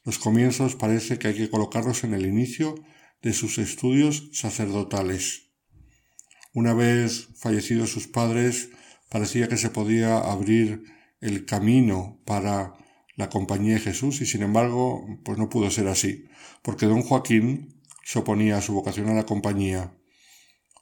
Los 0.03 0.17
comienzos 0.17 0.75
parece 0.75 1.19
que 1.19 1.29
hay 1.29 1.35
que 1.35 1.51
colocarlos 1.51 2.03
en 2.03 2.15
el 2.15 2.25
inicio 2.25 2.77
de 3.21 3.35
sus 3.35 3.59
estudios 3.59 4.31
sacerdotales. 4.33 5.51
Una 6.55 6.73
vez 6.73 7.29
fallecidos 7.37 7.91
sus 7.91 8.09
padres, 8.09 8.71
parecía 9.11 9.49
que 9.49 9.59
se 9.59 9.69
podía 9.69 10.17
abrir 10.17 10.83
el 11.21 11.45
camino 11.45 12.23
para 12.25 12.73
la 13.17 13.29
compañía 13.29 13.75
de 13.75 13.81
Jesús 13.81 14.23
y 14.23 14.27
sin 14.27 14.45
embargo, 14.45 15.07
pues 15.27 15.37
no 15.37 15.51
pudo 15.51 15.71
ser 15.71 15.89
así, 15.89 16.25
porque 16.63 16.87
don 16.87 17.03
Joaquín 17.03 17.74
se 18.05 18.19
oponía 18.19 18.59
a 18.59 18.63
su 18.63 18.75
vocación 18.75 19.09
a 19.09 19.15
la 19.15 19.27
compañía. 19.27 19.95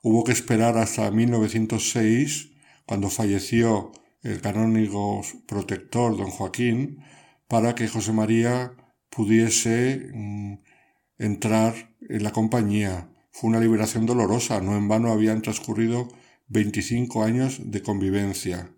Hubo 0.02 0.24
que 0.24 0.32
esperar 0.32 0.76
hasta 0.76 1.10
1906, 1.10 2.50
cuando 2.84 3.08
falleció 3.08 3.92
el 4.22 4.40
canónigo 4.40 5.22
protector 5.46 6.16
don 6.16 6.30
Joaquín, 6.30 6.98
para 7.48 7.74
que 7.74 7.88
José 7.88 8.12
María 8.12 8.72
pudiese 9.08 10.10
mm, 10.12 10.54
entrar 11.18 11.94
en 12.08 12.22
la 12.22 12.32
compañía. 12.32 13.08
Fue 13.30 13.48
una 13.48 13.60
liberación 13.60 14.04
dolorosa, 14.04 14.60
no 14.60 14.76
en 14.76 14.88
vano 14.88 15.12
habían 15.12 15.42
transcurrido 15.42 16.08
25 16.48 17.22
años 17.22 17.60
de 17.64 17.82
convivencia. 17.82 18.74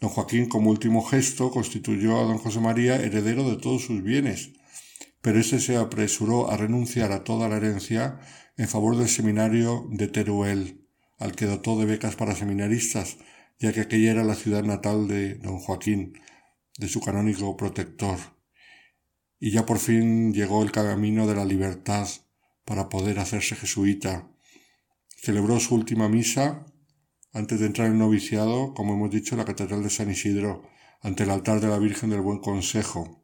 Don 0.00 0.10
Joaquín, 0.10 0.48
como 0.48 0.70
último 0.70 1.02
gesto, 1.02 1.50
constituyó 1.50 2.18
a 2.18 2.24
don 2.24 2.38
José 2.38 2.60
María 2.60 2.96
heredero 2.96 3.48
de 3.48 3.56
todos 3.56 3.82
sus 3.82 4.02
bienes, 4.02 4.52
pero 5.28 5.40
éste 5.40 5.60
se 5.60 5.76
apresuró 5.76 6.50
a 6.50 6.56
renunciar 6.56 7.12
a 7.12 7.22
toda 7.22 7.50
la 7.50 7.58
herencia 7.58 8.18
en 8.56 8.66
favor 8.66 8.96
del 8.96 9.10
seminario 9.10 9.86
de 9.90 10.08
Teruel, 10.08 10.88
al 11.18 11.36
que 11.36 11.44
dotó 11.44 11.78
de 11.78 11.84
becas 11.84 12.16
para 12.16 12.34
seminaristas, 12.34 13.18
ya 13.58 13.74
que 13.74 13.82
aquella 13.82 14.12
era 14.12 14.24
la 14.24 14.34
ciudad 14.34 14.64
natal 14.64 15.06
de 15.06 15.34
don 15.34 15.58
Joaquín, 15.58 16.14
de 16.78 16.88
su 16.88 17.02
canónico 17.02 17.58
protector. 17.58 18.16
Y 19.38 19.50
ya 19.50 19.66
por 19.66 19.78
fin 19.78 20.32
llegó 20.32 20.62
el 20.62 20.72
camino 20.72 21.26
de 21.26 21.34
la 21.34 21.44
libertad 21.44 22.08
para 22.64 22.88
poder 22.88 23.18
hacerse 23.18 23.54
jesuita. 23.54 24.30
Celebró 25.08 25.60
su 25.60 25.74
última 25.74 26.08
misa 26.08 26.64
antes 27.34 27.60
de 27.60 27.66
entrar 27.66 27.88
en 27.88 27.98
noviciado, 27.98 28.72
como 28.72 28.94
hemos 28.94 29.10
dicho, 29.10 29.34
en 29.34 29.40
la 29.40 29.44
Catedral 29.44 29.82
de 29.82 29.90
San 29.90 30.10
Isidro, 30.10 30.62
ante 31.02 31.24
el 31.24 31.30
altar 31.30 31.60
de 31.60 31.68
la 31.68 31.78
Virgen 31.78 32.08
del 32.08 32.22
Buen 32.22 32.38
Consejo. 32.38 33.22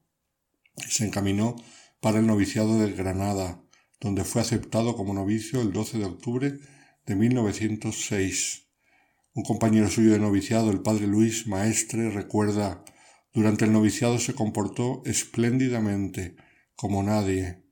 Se 0.76 1.06
encaminó 1.06 1.56
para 2.04 2.18
el 2.18 2.26
noviciado 2.26 2.78
de 2.80 2.92
Granada, 2.92 3.64
donde 3.98 4.24
fue 4.24 4.42
aceptado 4.42 4.94
como 4.94 5.14
novicio 5.14 5.62
el 5.62 5.72
12 5.72 5.96
de 5.96 6.04
octubre 6.04 6.58
de 7.06 7.14
1906. 7.14 8.66
Un 9.32 9.42
compañero 9.42 9.88
suyo 9.88 10.12
de 10.12 10.18
noviciado, 10.18 10.70
el 10.70 10.82
padre 10.82 11.06
Luis 11.06 11.46
Maestre, 11.46 12.10
recuerda 12.10 12.84
durante 13.32 13.64
el 13.64 13.72
noviciado 13.72 14.18
se 14.18 14.34
comportó 14.34 15.00
espléndidamente, 15.06 16.36
como 16.76 17.02
nadie. 17.02 17.64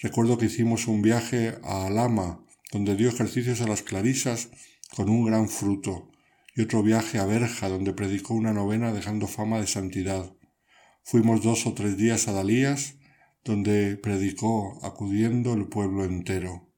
Recuerdo 0.00 0.38
que 0.38 0.46
hicimos 0.46 0.88
un 0.88 1.02
viaje 1.02 1.58
a 1.62 1.84
Alama, 1.84 2.42
donde 2.72 2.96
dio 2.96 3.10
ejercicios 3.10 3.60
a 3.60 3.68
las 3.68 3.82
clarisas 3.82 4.48
con 4.96 5.10
un 5.10 5.26
gran 5.26 5.50
fruto, 5.50 6.10
y 6.56 6.62
otro 6.62 6.82
viaje 6.82 7.18
a 7.18 7.26
Berja, 7.26 7.68
donde 7.68 7.92
predicó 7.92 8.32
una 8.32 8.54
novena 8.54 8.94
dejando 8.94 9.26
fama 9.26 9.60
de 9.60 9.66
santidad. 9.66 10.34
Fuimos 11.02 11.42
dos 11.42 11.66
o 11.66 11.74
tres 11.74 11.98
días 11.98 12.28
a 12.28 12.32
Dalías, 12.32 12.94
donde 13.44 13.96
predicó 13.96 14.78
acudiendo 14.82 15.52
el 15.52 15.68
pueblo 15.68 16.04
entero. 16.04 16.72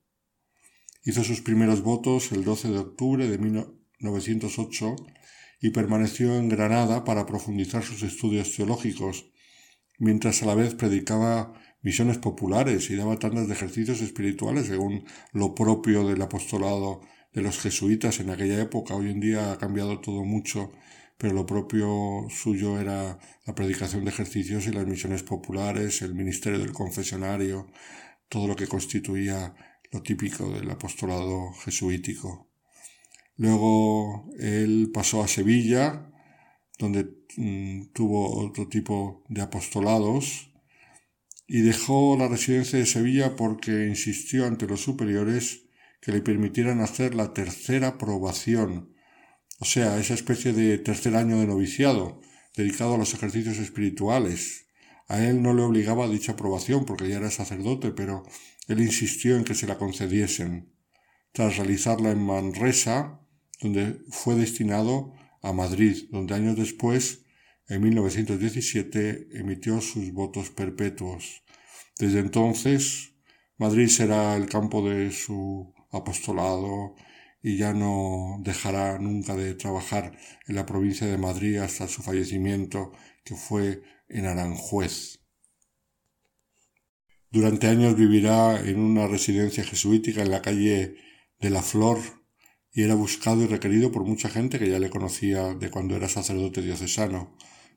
Hizo 1.04 1.22
sus 1.22 1.40
primeros 1.40 1.82
votos 1.82 2.32
el 2.32 2.42
12 2.42 2.70
de 2.70 2.78
octubre 2.78 3.28
de 3.28 3.38
1908 3.38 4.96
y 5.60 5.70
permaneció 5.70 6.36
en 6.36 6.48
Granada 6.48 7.04
para 7.04 7.26
profundizar 7.26 7.84
sus 7.84 8.02
estudios 8.02 8.54
teológicos, 8.54 9.30
mientras 9.98 10.42
a 10.42 10.46
la 10.46 10.54
vez 10.54 10.74
predicaba 10.74 11.54
misiones 11.82 12.18
populares 12.18 12.90
y 12.90 12.96
daba 12.96 13.18
tandas 13.18 13.46
de 13.46 13.54
ejercicios 13.54 14.00
espirituales 14.00 14.66
según 14.66 15.04
lo 15.32 15.54
propio 15.54 16.06
del 16.06 16.20
apostolado 16.20 17.02
de 17.32 17.42
los 17.42 17.60
jesuitas 17.60 18.18
en 18.18 18.30
aquella 18.30 18.60
época. 18.60 18.96
Hoy 18.96 19.10
en 19.10 19.20
día 19.20 19.52
ha 19.52 19.58
cambiado 19.58 20.00
todo 20.00 20.24
mucho 20.24 20.72
pero 21.18 21.32
lo 21.32 21.46
propio 21.46 22.26
suyo 22.28 22.78
era 22.78 23.18
la 23.46 23.54
predicación 23.54 24.04
de 24.04 24.10
ejercicios 24.10 24.66
y 24.66 24.72
las 24.72 24.86
misiones 24.86 25.22
populares, 25.22 26.02
el 26.02 26.14
ministerio 26.14 26.58
del 26.58 26.72
confesionario, 26.72 27.68
todo 28.28 28.46
lo 28.46 28.56
que 28.56 28.66
constituía 28.66 29.54
lo 29.92 30.02
típico 30.02 30.50
del 30.50 30.70
apostolado 30.70 31.52
jesuítico. 31.64 32.50
Luego 33.36 34.28
él 34.38 34.90
pasó 34.92 35.22
a 35.22 35.28
Sevilla, 35.28 36.10
donde 36.78 37.08
mm, 37.36 37.92
tuvo 37.92 38.44
otro 38.44 38.68
tipo 38.68 39.24
de 39.28 39.42
apostolados, 39.42 40.52
y 41.46 41.60
dejó 41.60 42.16
la 42.18 42.28
residencia 42.28 42.78
de 42.78 42.86
Sevilla 42.86 43.36
porque 43.36 43.86
insistió 43.86 44.46
ante 44.46 44.66
los 44.66 44.80
superiores 44.80 45.66
que 46.00 46.12
le 46.12 46.20
permitieran 46.20 46.80
hacer 46.80 47.14
la 47.14 47.32
tercera 47.32 47.98
probación 47.98 48.95
o 49.58 49.64
sea, 49.64 49.98
esa 49.98 50.14
especie 50.14 50.52
de 50.52 50.78
tercer 50.78 51.16
año 51.16 51.38
de 51.38 51.46
noviciado, 51.46 52.20
dedicado 52.56 52.94
a 52.94 52.98
los 52.98 53.14
ejercicios 53.14 53.58
espirituales. 53.58 54.66
A 55.08 55.22
él 55.24 55.42
no 55.42 55.54
le 55.54 55.62
obligaba 55.62 56.08
dicha 56.08 56.32
aprobación 56.32 56.84
porque 56.84 57.08
ya 57.08 57.16
era 57.16 57.30
sacerdote, 57.30 57.92
pero 57.92 58.24
él 58.68 58.80
insistió 58.80 59.36
en 59.36 59.44
que 59.44 59.54
se 59.54 59.66
la 59.66 59.78
concediesen. 59.78 60.72
Tras 61.32 61.56
realizarla 61.56 62.10
en 62.10 62.24
Manresa, 62.24 63.20
donde 63.60 64.00
fue 64.10 64.34
destinado 64.34 65.14
a 65.42 65.52
Madrid, 65.52 66.08
donde 66.10 66.34
años 66.34 66.56
después, 66.56 67.24
en 67.68 67.82
1917, 67.82 69.28
emitió 69.38 69.80
sus 69.80 70.12
votos 70.12 70.50
perpetuos. 70.50 71.42
Desde 71.98 72.18
entonces, 72.18 73.14
Madrid 73.58 73.88
será 73.88 74.36
el 74.36 74.46
campo 74.46 74.86
de 74.88 75.12
su 75.12 75.72
apostolado, 75.90 76.94
y 77.46 77.58
ya 77.58 77.72
no 77.72 78.40
dejará 78.40 78.98
nunca 78.98 79.36
de 79.36 79.54
trabajar 79.54 80.18
en 80.48 80.56
la 80.56 80.66
provincia 80.66 81.06
de 81.06 81.16
Madrid 81.16 81.58
hasta 81.58 81.86
su 81.86 82.02
fallecimiento, 82.02 82.90
que 83.22 83.36
fue 83.36 83.84
en 84.08 84.26
Aranjuez. 84.26 85.20
Durante 87.30 87.68
años 87.68 87.94
vivirá 87.94 88.58
en 88.58 88.80
una 88.80 89.06
residencia 89.06 89.62
jesuítica 89.62 90.22
en 90.22 90.32
la 90.32 90.42
calle 90.42 90.96
de 91.38 91.50
la 91.50 91.62
Flor 91.62 92.00
y 92.72 92.82
era 92.82 92.96
buscado 92.96 93.44
y 93.44 93.46
requerido 93.46 93.92
por 93.92 94.04
mucha 94.04 94.28
gente 94.28 94.58
que 94.58 94.68
ya 94.68 94.80
le 94.80 94.90
conocía 94.90 95.54
de 95.54 95.70
cuando 95.70 95.94
era 95.94 96.08
sacerdote 96.08 96.62
diocesano. 96.62 97.36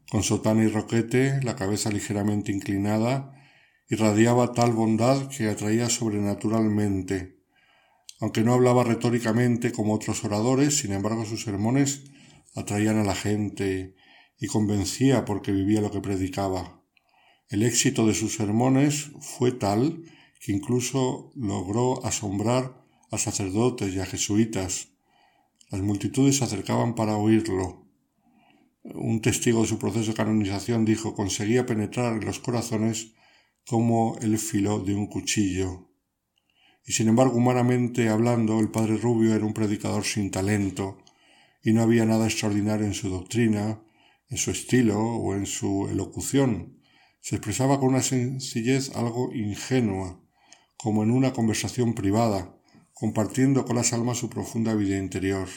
Con 0.09 0.23
sotana 0.23 0.63
y 0.63 0.67
roquete, 0.67 1.41
la 1.43 1.55
cabeza 1.55 1.91
ligeramente 1.91 2.51
inclinada, 2.51 3.35
irradiaba 3.87 4.51
tal 4.51 4.73
bondad 4.73 5.27
que 5.27 5.47
atraía 5.47 5.89
sobrenaturalmente 5.91 7.39
aunque 8.19 8.43
no 8.43 8.53
hablaba 8.53 8.83
retóricamente 8.83 9.71
como 9.71 9.93
otros 9.93 10.23
oradores, 10.25 10.77
sin 10.77 10.91
embargo 10.91 11.25
sus 11.25 11.43
sermones 11.43 12.03
atraían 12.55 12.97
a 12.97 13.03
la 13.03 13.15
gente 13.15 13.95
y 14.39 14.47
convencía 14.47 15.25
porque 15.25 15.51
vivía 15.51 15.81
lo 15.81 15.91
que 15.91 16.01
predicaba. 16.01 16.83
El 17.49 17.63
éxito 17.63 18.05
de 18.05 18.13
sus 18.13 18.35
sermones 18.35 19.11
fue 19.21 19.51
tal 19.51 20.03
que 20.39 20.51
incluso 20.51 21.31
logró 21.35 22.05
asombrar 22.05 22.85
a 23.11 23.17
sacerdotes 23.17 23.93
y 23.93 23.99
a 23.99 24.05
jesuitas. 24.05 24.89
Las 25.71 25.81
multitudes 25.81 26.37
se 26.37 26.43
acercaban 26.43 26.95
para 26.95 27.17
oírlo. 27.17 27.85
Un 28.83 29.21
testigo 29.21 29.61
de 29.61 29.67
su 29.67 29.79
proceso 29.79 30.11
de 30.11 30.17
canonización 30.17 30.85
dijo 30.85 31.15
conseguía 31.15 31.65
penetrar 31.65 32.13
en 32.13 32.25
los 32.25 32.39
corazones 32.39 33.13
como 33.67 34.17
el 34.21 34.37
filo 34.37 34.79
de 34.79 34.95
un 34.95 35.07
cuchillo. 35.07 35.89
Y 36.90 36.94
sin 36.94 37.07
embargo, 37.07 37.38
humanamente 37.38 38.10
hablando, 38.10 38.60
el 38.60 38.72
padre 38.72 38.98
Rubio 38.98 39.36
era 39.36 39.45
un 39.45 39.53
predicador 39.53 40.03
sin 40.06 40.32
talento, 40.32 40.98
y 41.64 41.72
no 41.72 41.84
había 41.84 42.03
nada 42.03 42.26
extraordinario 42.26 42.88
en 42.88 42.95
su 42.95 43.11
doctrina, 43.11 43.80
en 44.28 44.38
su 44.38 44.49
estilo 44.49 44.99
o 44.99 45.36
en 45.36 45.45
su 45.45 45.88
elocución. 45.88 46.82
Se 47.22 47.36
expresaba 47.36 47.80
con 47.80 47.90
una 47.90 48.02
sencillez 48.02 48.95
algo 48.95 49.32
ingenua, 49.36 50.20
como 50.78 51.03
en 51.03 51.11
una 51.11 51.32
conversación 51.32 51.94
privada, 51.94 52.57
compartiendo 52.95 53.66
con 53.66 53.76
las 53.76 53.94
almas 53.94 54.18
su 54.18 54.28
profunda 54.32 54.74
vida 54.74 54.98
interior. 54.98 55.48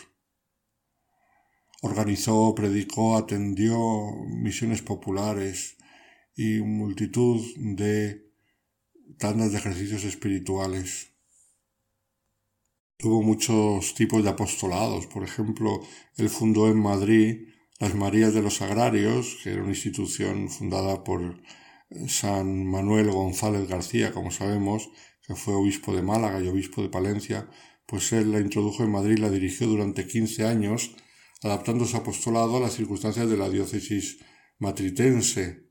Organizó, 1.81 2.55
predicó, 2.55 3.17
atendió 3.17 3.79
misiones 4.29 4.83
populares 4.83 5.79
y 6.37 6.59
multitud 6.59 7.41
de 7.57 8.31
tandas 9.17 9.53
de 9.53 9.57
ejercicios 9.57 10.05
espirituales. 10.05 11.12
Tuvo 13.03 13.21
muchos 13.21 13.97
tipos 13.97 14.23
de 14.23 14.31
apostolados. 14.31 15.09
Por 15.09 15.25
ejemplo, 15.25 15.81
él 16.19 16.29
fundó 16.29 16.69
en 16.69 16.81
Madrid 16.81 17.49
las 17.81 17.97
Marías 17.97 18.33
de 18.33 18.43
los 18.43 18.63
Agrarios, 18.63 19.39
que 19.43 19.51
era 19.51 19.63
una 19.63 19.71
institución 19.71 20.49
fundada 20.49 21.03
por 21.03 21.43
San 22.07 22.65
Manuel 22.65 23.11
González 23.11 23.67
García, 23.67 24.13
como 24.13 24.31
sabemos, 24.31 24.89
que 25.27 25.35
fue 25.35 25.53
obispo 25.55 25.97
de 25.97 26.03
Málaga 26.03 26.41
y 26.41 26.47
obispo 26.47 26.81
de 26.81 26.91
Palencia, 26.91 27.51
pues 27.87 28.13
él 28.13 28.31
la 28.31 28.39
introdujo 28.39 28.85
en 28.85 28.93
Madrid 28.93 29.17
y 29.19 29.21
la 29.21 29.31
dirigió 29.31 29.67
durante 29.67 30.07
15 30.07 30.47
años 30.47 30.95
adaptando 31.43 31.87
su 31.87 31.97
apostolado 31.97 32.57
a 32.57 32.61
las 32.61 32.75
circunstancias 32.75 33.29
de 33.29 33.37
la 33.37 33.51
diócesis 33.51 34.19
matritense. 34.61 35.67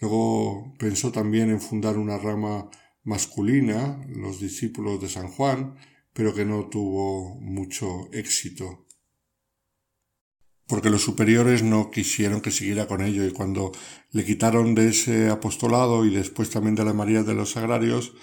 Luego 0.00 0.74
pensó 0.78 1.10
también 1.10 1.50
en 1.50 1.60
fundar 1.60 1.98
una 1.98 2.18
rama 2.18 2.70
masculina, 3.02 4.00
los 4.08 4.38
discípulos 4.38 5.00
de 5.00 5.08
San 5.08 5.26
Juan, 5.26 5.74
pero 6.16 6.34
que 6.34 6.46
no 6.46 6.68
tuvo 6.68 7.38
mucho 7.40 8.08
éxito. 8.12 8.86
Porque 10.66 10.88
los 10.88 11.02
superiores 11.02 11.62
no 11.62 11.90
quisieron 11.90 12.40
que 12.40 12.50
siguiera 12.50 12.88
con 12.88 13.02
ello 13.02 13.26
y 13.26 13.32
cuando 13.32 13.70
le 14.10 14.24
quitaron 14.24 14.74
de 14.74 14.88
ese 14.88 15.28
apostolado 15.28 16.06
y 16.06 16.14
después 16.14 16.48
también 16.48 16.74
de 16.74 16.86
la 16.86 16.94
María 16.94 17.22
de 17.22 17.34
los 17.34 17.58
Agrarios, 17.58 18.14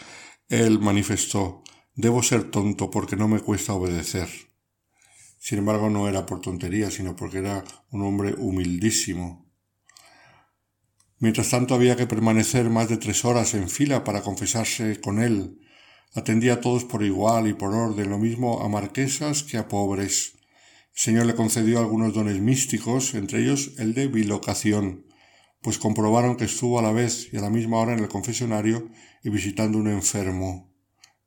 él 0.50 0.80
manifestó 0.80 1.64
Debo 1.96 2.24
ser 2.24 2.50
tonto 2.50 2.90
porque 2.90 3.16
no 3.16 3.28
me 3.28 3.40
cuesta 3.40 3.74
obedecer. 3.74 4.28
Sin 5.38 5.60
embargo, 5.60 5.92
no 5.92 6.10
era 6.10 6.26
por 6.26 6.42
tontería, 6.42 6.90
sino 6.90 7.16
porque 7.16 7.38
era 7.38 7.64
un 7.92 8.02
hombre 8.02 8.34
humildísimo. 8.34 9.48
Mientras 11.20 11.52
tanto 11.52 11.76
había 11.76 11.96
que 11.96 12.08
permanecer 12.08 12.72
más 12.72 12.90
de 12.90 12.98
tres 12.98 13.24
horas 13.26 13.54
en 13.54 13.70
fila 13.70 14.04
para 14.04 14.24
confesarse 14.24 15.00
con 15.00 15.22
él. 15.22 15.60
Atendía 16.16 16.54
a 16.54 16.62
todos 16.62 16.86
por 16.86 17.04
igual 17.04 17.48
y 17.48 17.54
por 17.54 17.74
orden, 17.74 18.10
lo 18.10 18.20
mismo 18.20 18.62
a 18.62 18.70
marquesas 18.70 19.42
que 19.42 19.58
a 19.58 19.68
pobres. 19.68 20.34
El 20.94 21.00
Señor 21.00 21.26
le 21.26 21.36
concedió 21.36 21.80
algunos 21.80 22.14
dones 22.14 22.40
místicos, 22.40 23.16
entre 23.16 23.42
ellos 23.42 23.72
el 23.80 23.96
de 23.96 24.08
bilocación, 24.08 25.08
pues 25.62 25.80
comprobaron 25.80 26.38
que 26.38 26.46
estuvo 26.46 26.78
a 26.78 26.84
la 26.84 26.92
vez 26.92 27.34
y 27.34 27.38
a 27.38 27.42
la 27.42 27.50
misma 27.50 27.80
hora 27.80 27.94
en 27.94 28.00
el 28.00 28.10
confesionario 28.10 28.90
y 29.24 29.30
visitando 29.30 29.80
un 29.80 29.88
enfermo 29.88 30.74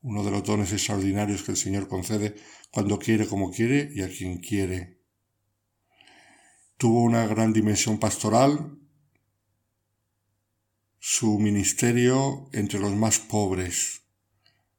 uno 0.07 0.23
de 0.23 0.31
los 0.31 0.45
dones 0.45 0.73
extraordinarios 0.73 1.43
que 1.43 1.51
el 1.51 1.57
Señor 1.57 1.89
concede 1.89 2.37
cuando 2.71 2.97
quiere 2.97 3.27
como 3.27 3.51
quiere 3.51 3.91
y 3.93 4.03
a 4.03 4.09
quien 4.09 4.39
quiere. 4.39 5.01
Tuvo 6.77 7.03
una 7.03 7.27
gran 7.27 7.53
dimensión 7.53 7.99
pastoral, 7.99 8.79
su 11.01 11.41
ministerio 11.41 12.49
entre 12.53 12.79
los 12.79 12.95
más 12.95 13.19
pobres 13.19 14.06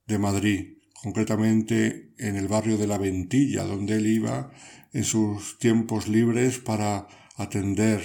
de 0.07 0.17
Madrid, 0.17 0.77
concretamente 1.01 2.13
en 2.17 2.35
el 2.35 2.47
barrio 2.47 2.77
de 2.77 2.87
La 2.87 2.97
Ventilla, 2.97 3.63
donde 3.63 3.97
él 3.97 4.07
iba 4.07 4.51
en 4.93 5.03
sus 5.03 5.59
tiempos 5.59 6.07
libres 6.07 6.59
para 6.59 7.07
atender 7.35 8.01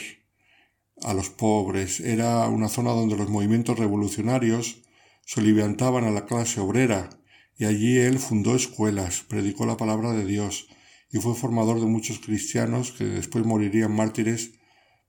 a 1.02 1.14
los 1.14 1.30
pobres. 1.30 2.00
Era 2.00 2.46
una 2.48 2.68
zona 2.68 2.90
donde 2.90 3.16
los 3.16 3.28
movimientos 3.28 3.78
revolucionarios 3.78 4.82
soliviantaban 5.24 6.04
a 6.04 6.10
la 6.10 6.26
clase 6.26 6.60
obrera, 6.60 7.10
y 7.56 7.64
allí 7.64 7.98
él 7.98 8.18
fundó 8.18 8.56
escuelas, 8.56 9.24
predicó 9.28 9.66
la 9.66 9.76
palabra 9.76 10.12
de 10.12 10.24
Dios 10.24 10.66
y 11.12 11.18
fue 11.18 11.34
formador 11.34 11.78
de 11.78 11.86
muchos 11.86 12.18
cristianos 12.20 12.92
que 12.92 13.04
después 13.04 13.44
morirían 13.44 13.94
mártires 13.94 14.52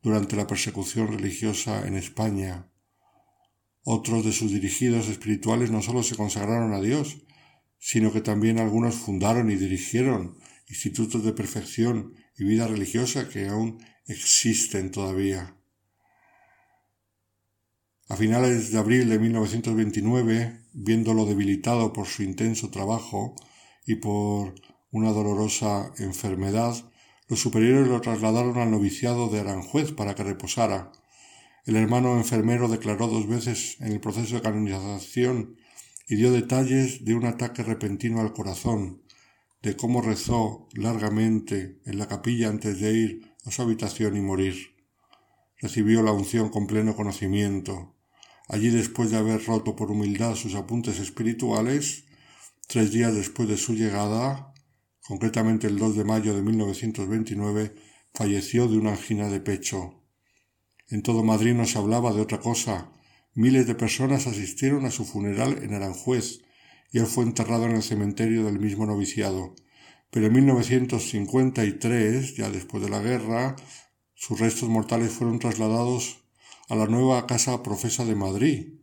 durante 0.01 0.35
la 0.35 0.45
persecución 0.45 1.07
religiosa 1.07 1.87
en 1.87 1.95
España. 1.95 2.67
Otros 3.83 4.23
de 4.23 4.31
sus 4.31 4.51
dirigidos 4.51 5.09
espirituales 5.09 5.69
no 5.69 5.81
solo 5.81 6.03
se 6.03 6.15
consagraron 6.15 6.73
a 6.73 6.81
Dios, 6.81 7.17
sino 7.77 8.13
que 8.13 8.21
también 8.21 8.59
algunos 8.59 8.95
fundaron 8.95 9.51
y 9.51 9.55
dirigieron 9.55 10.37
institutos 10.69 11.23
de 11.23 11.33
perfección 11.33 12.13
y 12.37 12.45
vida 12.45 12.67
religiosa 12.67 13.27
que 13.29 13.47
aún 13.47 13.83
existen 14.07 14.91
todavía. 14.91 15.57
A 18.09 18.15
finales 18.15 18.71
de 18.71 18.77
abril 18.77 19.09
de 19.09 19.19
1929, 19.19 20.61
viéndolo 20.73 21.25
debilitado 21.25 21.93
por 21.93 22.07
su 22.07 22.23
intenso 22.23 22.69
trabajo 22.69 23.35
y 23.85 23.95
por 23.95 24.55
una 24.91 25.11
dolorosa 25.11 25.91
enfermedad, 25.97 26.75
los 27.27 27.39
superiores 27.39 27.87
lo 27.87 28.01
trasladaron 28.01 28.57
al 28.59 28.71
noviciado 28.71 29.29
de 29.29 29.39
Aranjuez 29.39 29.91
para 29.91 30.15
que 30.15 30.23
reposara. 30.23 30.91
El 31.65 31.77
hermano 31.77 32.17
enfermero 32.17 32.67
declaró 32.67 33.07
dos 33.07 33.25
veces 33.25 33.77
en 33.79 33.93
el 33.93 34.01
proceso 34.01 34.35
de 34.35 34.41
canonización 34.41 35.55
y 36.09 36.15
dio 36.17 36.31
detalles 36.33 37.05
de 37.05 37.15
un 37.15 37.25
ataque 37.25 37.63
repentino 37.63 38.19
al 38.19 38.33
corazón, 38.33 39.01
de 39.61 39.77
cómo 39.77 40.01
rezó 40.01 40.67
largamente 40.73 41.79
en 41.85 41.97
la 41.99 42.09
capilla 42.09 42.49
antes 42.49 42.81
de 42.81 42.91
ir 42.91 43.31
a 43.45 43.51
su 43.51 43.61
habitación 43.61 44.17
y 44.17 44.19
morir. 44.19 44.75
Recibió 45.57 46.03
la 46.03 46.11
unción 46.11 46.49
con 46.49 46.67
pleno 46.67 46.97
conocimiento. 46.97 47.95
Allí, 48.49 48.69
después 48.69 49.11
de 49.11 49.17
haber 49.17 49.45
roto 49.45 49.77
por 49.77 49.89
humildad 49.89 50.35
sus 50.35 50.55
apuntes 50.55 50.99
espirituales, 50.99 52.03
tres 52.67 52.91
días 52.91 53.15
después 53.15 53.47
de 53.47 53.55
su 53.55 53.73
llegada, 53.73 54.53
concretamente 54.99 55.67
el 55.67 55.77
2 55.77 55.95
de 55.95 56.03
mayo 56.03 56.35
de 56.35 56.41
1929, 56.41 57.73
falleció 58.13 58.67
de 58.67 58.77
una 58.77 58.91
angina 58.91 59.29
de 59.29 59.39
pecho. 59.39 60.02
En 60.89 61.01
todo 61.01 61.23
Madrid 61.23 61.53
no 61.53 61.65
se 61.65 61.77
hablaba 61.77 62.13
de 62.13 62.21
otra 62.21 62.39
cosa. 62.39 62.89
Miles 63.33 63.67
de 63.67 63.75
personas 63.75 64.27
asistieron 64.27 64.85
a 64.85 64.91
su 64.91 65.05
funeral 65.05 65.59
en 65.63 65.73
Aranjuez 65.73 66.41
y 66.91 66.99
él 66.99 67.07
fue 67.07 67.23
enterrado 67.23 67.65
en 67.65 67.75
el 67.75 67.83
cementerio 67.83 68.45
del 68.45 68.59
mismo 68.59 68.85
noviciado. 68.85 69.55
Pero 70.11 70.27
en 70.27 70.33
1953, 70.33 72.35
ya 72.35 72.51
después 72.51 72.83
de 72.83 72.89
la 72.89 72.99
guerra, 72.99 73.55
sus 74.13 74.39
restos 74.39 74.69
mortales 74.69 75.11
fueron 75.11 75.39
trasladados 75.39 76.23
a 76.69 76.75
la 76.75 76.85
nueva 76.85 77.25
casa 77.25 77.63
profesa 77.63 78.05
de 78.05 78.15
Madrid, 78.15 78.75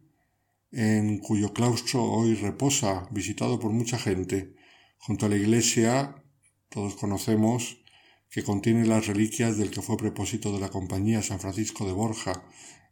en 0.73 1.19
cuyo 1.19 1.53
claustro 1.53 2.03
hoy 2.03 2.35
reposa, 2.35 3.09
visitado 3.11 3.61
por 3.61 3.73
mucha 3.73 3.99
gente, 3.99 4.57
junto 4.99 5.27
a 5.27 5.29
la 5.29 5.37
iglesia, 5.37 6.17
todos 6.69 6.97
conocemos, 6.97 7.80
que 8.31 8.45
contiene 8.45 8.87
las 8.87 9.07
reliquias 9.07 9.57
del 9.57 9.71
que 9.71 9.83
fue 9.83 9.97
propósito 9.97 10.53
de 10.53 10.61
la 10.61 10.69
Compañía 10.69 11.23
San 11.23 11.41
Francisco 11.41 11.87
de 11.87 11.93
Borja, 11.93 12.45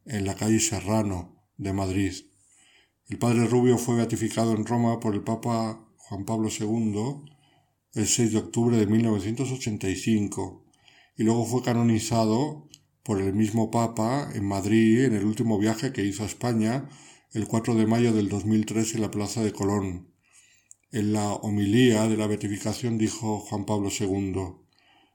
en 0.05 0.25
la 0.25 0.35
calle 0.35 0.59
Serrano 0.59 1.37
de 1.57 1.73
Madrid. 1.73 2.15
El 3.09 3.19
padre 3.19 3.47
Rubio 3.47 3.79
fue 3.79 3.97
beatificado 3.97 4.55
en 4.55 4.67
Roma 4.67 5.01
por 5.01 5.15
el 5.15 5.23
Papa 5.23 5.87
Juan 5.97 6.25
Pablo 6.25 6.49
II 6.49 7.25
el 7.95 8.07
6 8.07 8.33
de 8.33 8.39
octubre 8.39 8.77
de 8.77 8.87
1985 8.87 10.65
y 11.17 11.23
luego 11.23 11.45
fue 11.45 11.63
canonizado 11.63 12.69
por 13.03 13.21
el 13.21 13.35
mismo 13.35 13.71
Papa 13.71 14.31
en 14.35 14.45
Madrid 14.45 15.05
en 15.05 15.15
el 15.15 15.25
último 15.25 15.59
viaje 15.59 15.93
que 15.93 16.05
hizo 16.05 16.23
a 16.23 16.27
España 16.27 16.89
el 17.33 17.47
4 17.47 17.75
de 17.75 17.87
mayo 17.87 18.13
del 18.13 18.29
2003 18.29 18.95
en 18.95 19.01
la 19.03 19.11
Plaza 19.11 19.43
de 19.43 19.53
Colón. 19.53 20.13
En 20.91 21.13
la 21.13 21.33
homilía 21.35 22.09
de 22.09 22.17
la 22.17 22.27
beatificación 22.27 22.97
dijo 22.97 23.41
Juan 23.41 23.67
Pablo 23.67 23.91
II, 23.91 24.68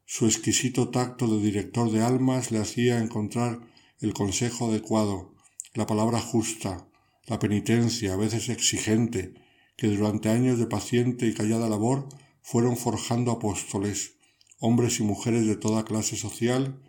su 0.06 0.26
exquisito 0.26 0.90
tacto 0.90 1.28
de 1.28 1.44
director 1.44 1.92
de 1.92 2.02
almas 2.02 2.52
le 2.52 2.60
hacía 2.60 3.00
encontrar 3.00 3.62
el 4.00 4.14
consejo 4.14 4.68
adecuado, 4.68 5.34
la 5.74 5.88
palabra 5.88 6.20
justa, 6.20 6.88
la 7.26 7.40
penitencia, 7.40 8.14
a 8.14 8.18
veces 8.18 8.50
exigente, 8.50 9.34
que 9.78 9.88
durante 9.88 10.30
años 10.30 10.60
de 10.60 10.68
paciente 10.68 11.26
y 11.26 11.34
callada 11.34 11.70
labor 11.70 12.10
fueron 12.42 12.78
forjando 12.78 13.32
apóstoles, 13.32 14.18
hombres 14.60 15.00
y 15.00 15.04
mujeres 15.04 15.48
de 15.48 15.56
toda 15.56 15.86
clase 15.86 16.16
social, 16.16 16.80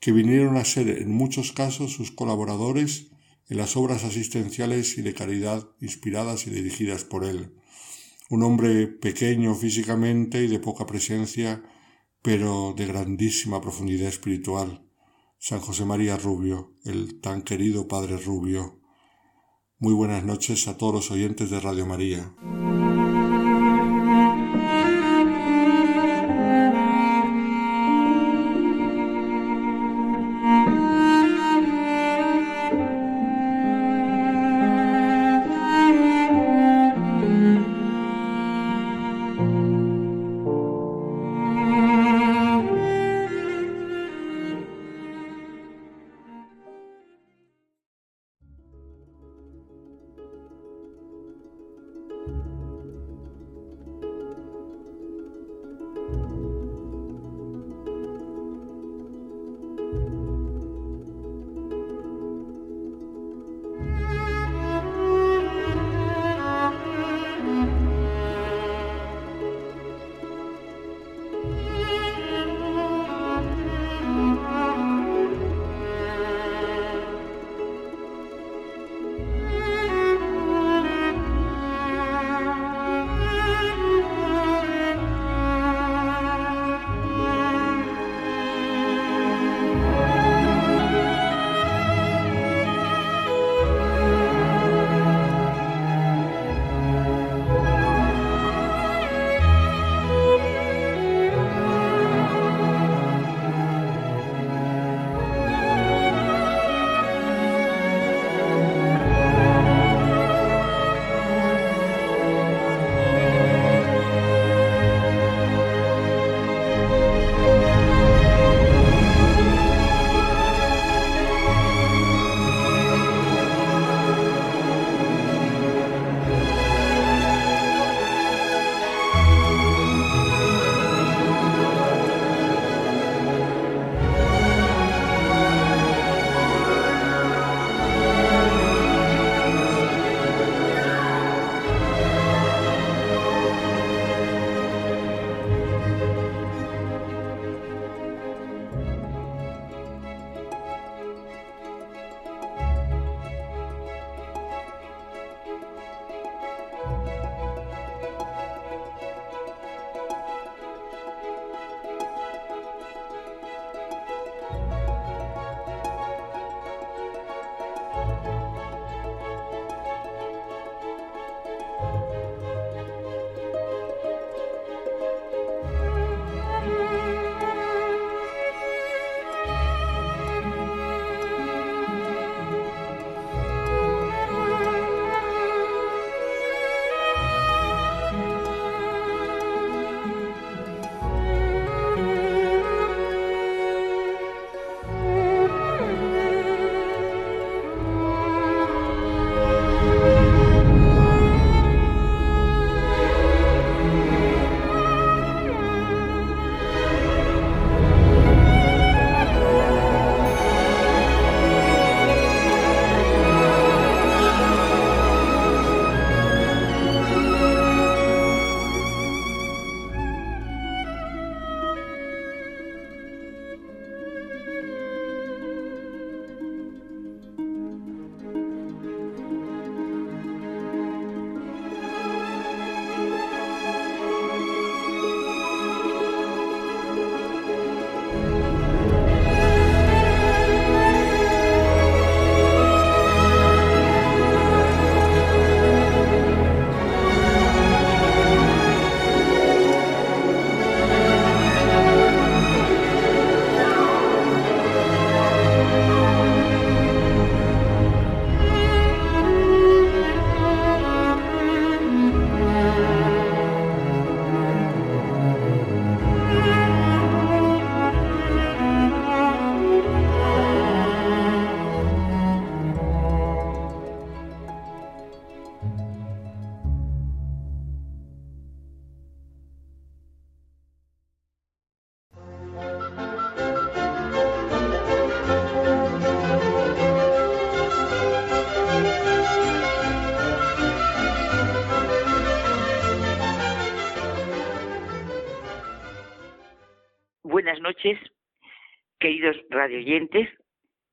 que 0.00 0.12
vinieron 0.12 0.56
a 0.56 0.64
ser 0.64 0.88
en 0.88 1.10
muchos 1.10 1.52
casos 1.52 1.92
sus 1.92 2.12
colaboradores 2.12 3.08
en 3.48 3.56
las 3.56 3.76
obras 3.76 4.04
asistenciales 4.04 4.98
y 4.98 5.02
de 5.02 5.14
caridad 5.14 5.66
inspiradas 5.80 6.46
y 6.46 6.50
dirigidas 6.50 7.04
por 7.04 7.24
él. 7.24 7.54
Un 8.30 8.42
hombre 8.42 8.86
pequeño 8.86 9.54
físicamente 9.54 10.44
y 10.44 10.48
de 10.48 10.60
poca 10.60 10.86
presencia 10.86 11.62
pero 12.22 12.74
de 12.76 12.86
grandísima 12.86 13.60
profundidad 13.60 14.08
espiritual, 14.08 14.84
San 15.38 15.60
José 15.60 15.84
María 15.84 16.16
Rubio, 16.16 16.74
el 16.84 17.20
tan 17.20 17.42
querido 17.42 17.86
Padre 17.86 18.16
Rubio. 18.16 18.80
Muy 19.78 19.94
buenas 19.94 20.24
noches 20.24 20.66
a 20.66 20.76
todos 20.76 20.94
los 20.94 21.10
oyentes 21.10 21.50
de 21.50 21.60
Radio 21.60 21.86
María. 21.86 22.34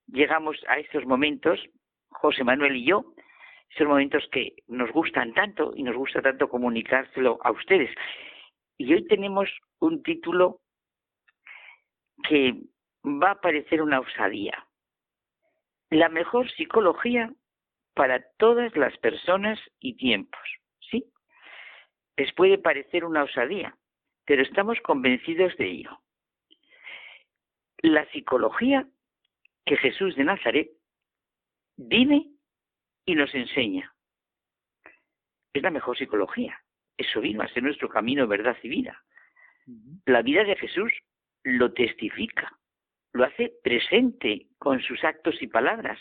Llegamos 0.08 0.58
a 0.68 0.80
estos 0.80 1.06
momentos, 1.06 1.60
José 2.10 2.44
Manuel 2.44 2.78
y 2.78 2.86
yo, 2.86 3.14
esos 3.70 3.88
momentos 3.88 4.26
que 4.32 4.54
nos 4.68 4.90
gustan 4.92 5.34
tanto 5.34 5.74
y 5.76 5.84
nos 5.84 5.96
gusta 5.98 6.22
tanto 6.22 6.48
comunicárselo 6.48 7.38
a 7.44 7.52
ustedes. 7.52 7.90
Y 8.78 8.94
hoy 8.94 9.06
tenemos 9.08 9.50
un 9.80 10.02
título 10.02 10.62
que 12.28 12.54
va 13.04 13.32
a 13.32 13.42
parecer 13.42 13.82
una 13.82 14.00
osadía. 14.00 14.66
La 15.90 16.08
mejor 16.08 16.50
psicología 16.52 17.34
para 17.96 18.24
todas 18.38 18.76
las 18.78 18.98
personas 19.00 19.60
y 19.80 19.98
tiempos, 19.98 20.42
¿sí? 20.90 21.06
Les 22.16 22.32
puede 22.34 22.58
parecer 22.58 23.04
una 23.04 23.24
osadía, 23.24 23.76
pero 24.26 24.42
estamos 24.42 24.80
convencidos 24.82 25.56
de 25.58 25.66
ello. 25.66 26.00
La 27.82 28.10
psicología 28.12 28.88
que 29.66 29.78
Jesús 29.78 30.16
de 30.16 30.24
Nazaret 30.24 30.70
vive 31.78 32.26
y 33.06 33.16
nos 33.16 33.34
enseña. 33.34 33.94
Es 35.54 35.62
la 35.62 35.72
mejor 35.72 35.98
psicología. 35.98 36.60
Eso 36.98 37.22
vino 37.22 37.42
a 37.42 37.48
ser 37.50 37.64
nuestro 37.64 37.90
camino, 37.90 38.28
verdad 38.28 38.58
y 38.64 38.70
vida. 38.70 39.04
La 40.06 40.22
vida 40.22 40.44
de 40.44 40.56
Jesús 40.56 40.92
lo 41.44 41.74
testifica, 41.74 42.58
lo 43.14 43.26
hace 43.26 43.54
presente 43.64 44.48
con 44.58 44.82
sus 44.82 45.04
actos 45.04 45.42
y 45.42 45.48
palabras. 45.48 46.00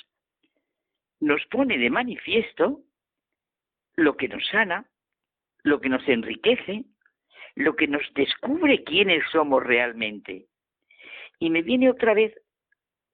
Nos 1.20 1.44
pone 1.46 1.78
de 1.78 1.90
manifiesto 1.90 2.82
lo 3.96 4.16
que 4.16 4.28
nos 4.28 4.46
sana, 4.48 4.86
lo 5.62 5.80
que 5.80 5.88
nos 5.88 6.06
enriquece, 6.09 6.84
lo 7.55 7.76
que 7.76 7.86
nos 7.86 8.02
descubre 8.14 8.84
quiénes 8.84 9.22
somos 9.30 9.62
realmente. 9.62 10.46
Y 11.44 11.50
me 11.50 11.60
viene 11.60 11.90
otra 11.90 12.14
vez 12.14 12.32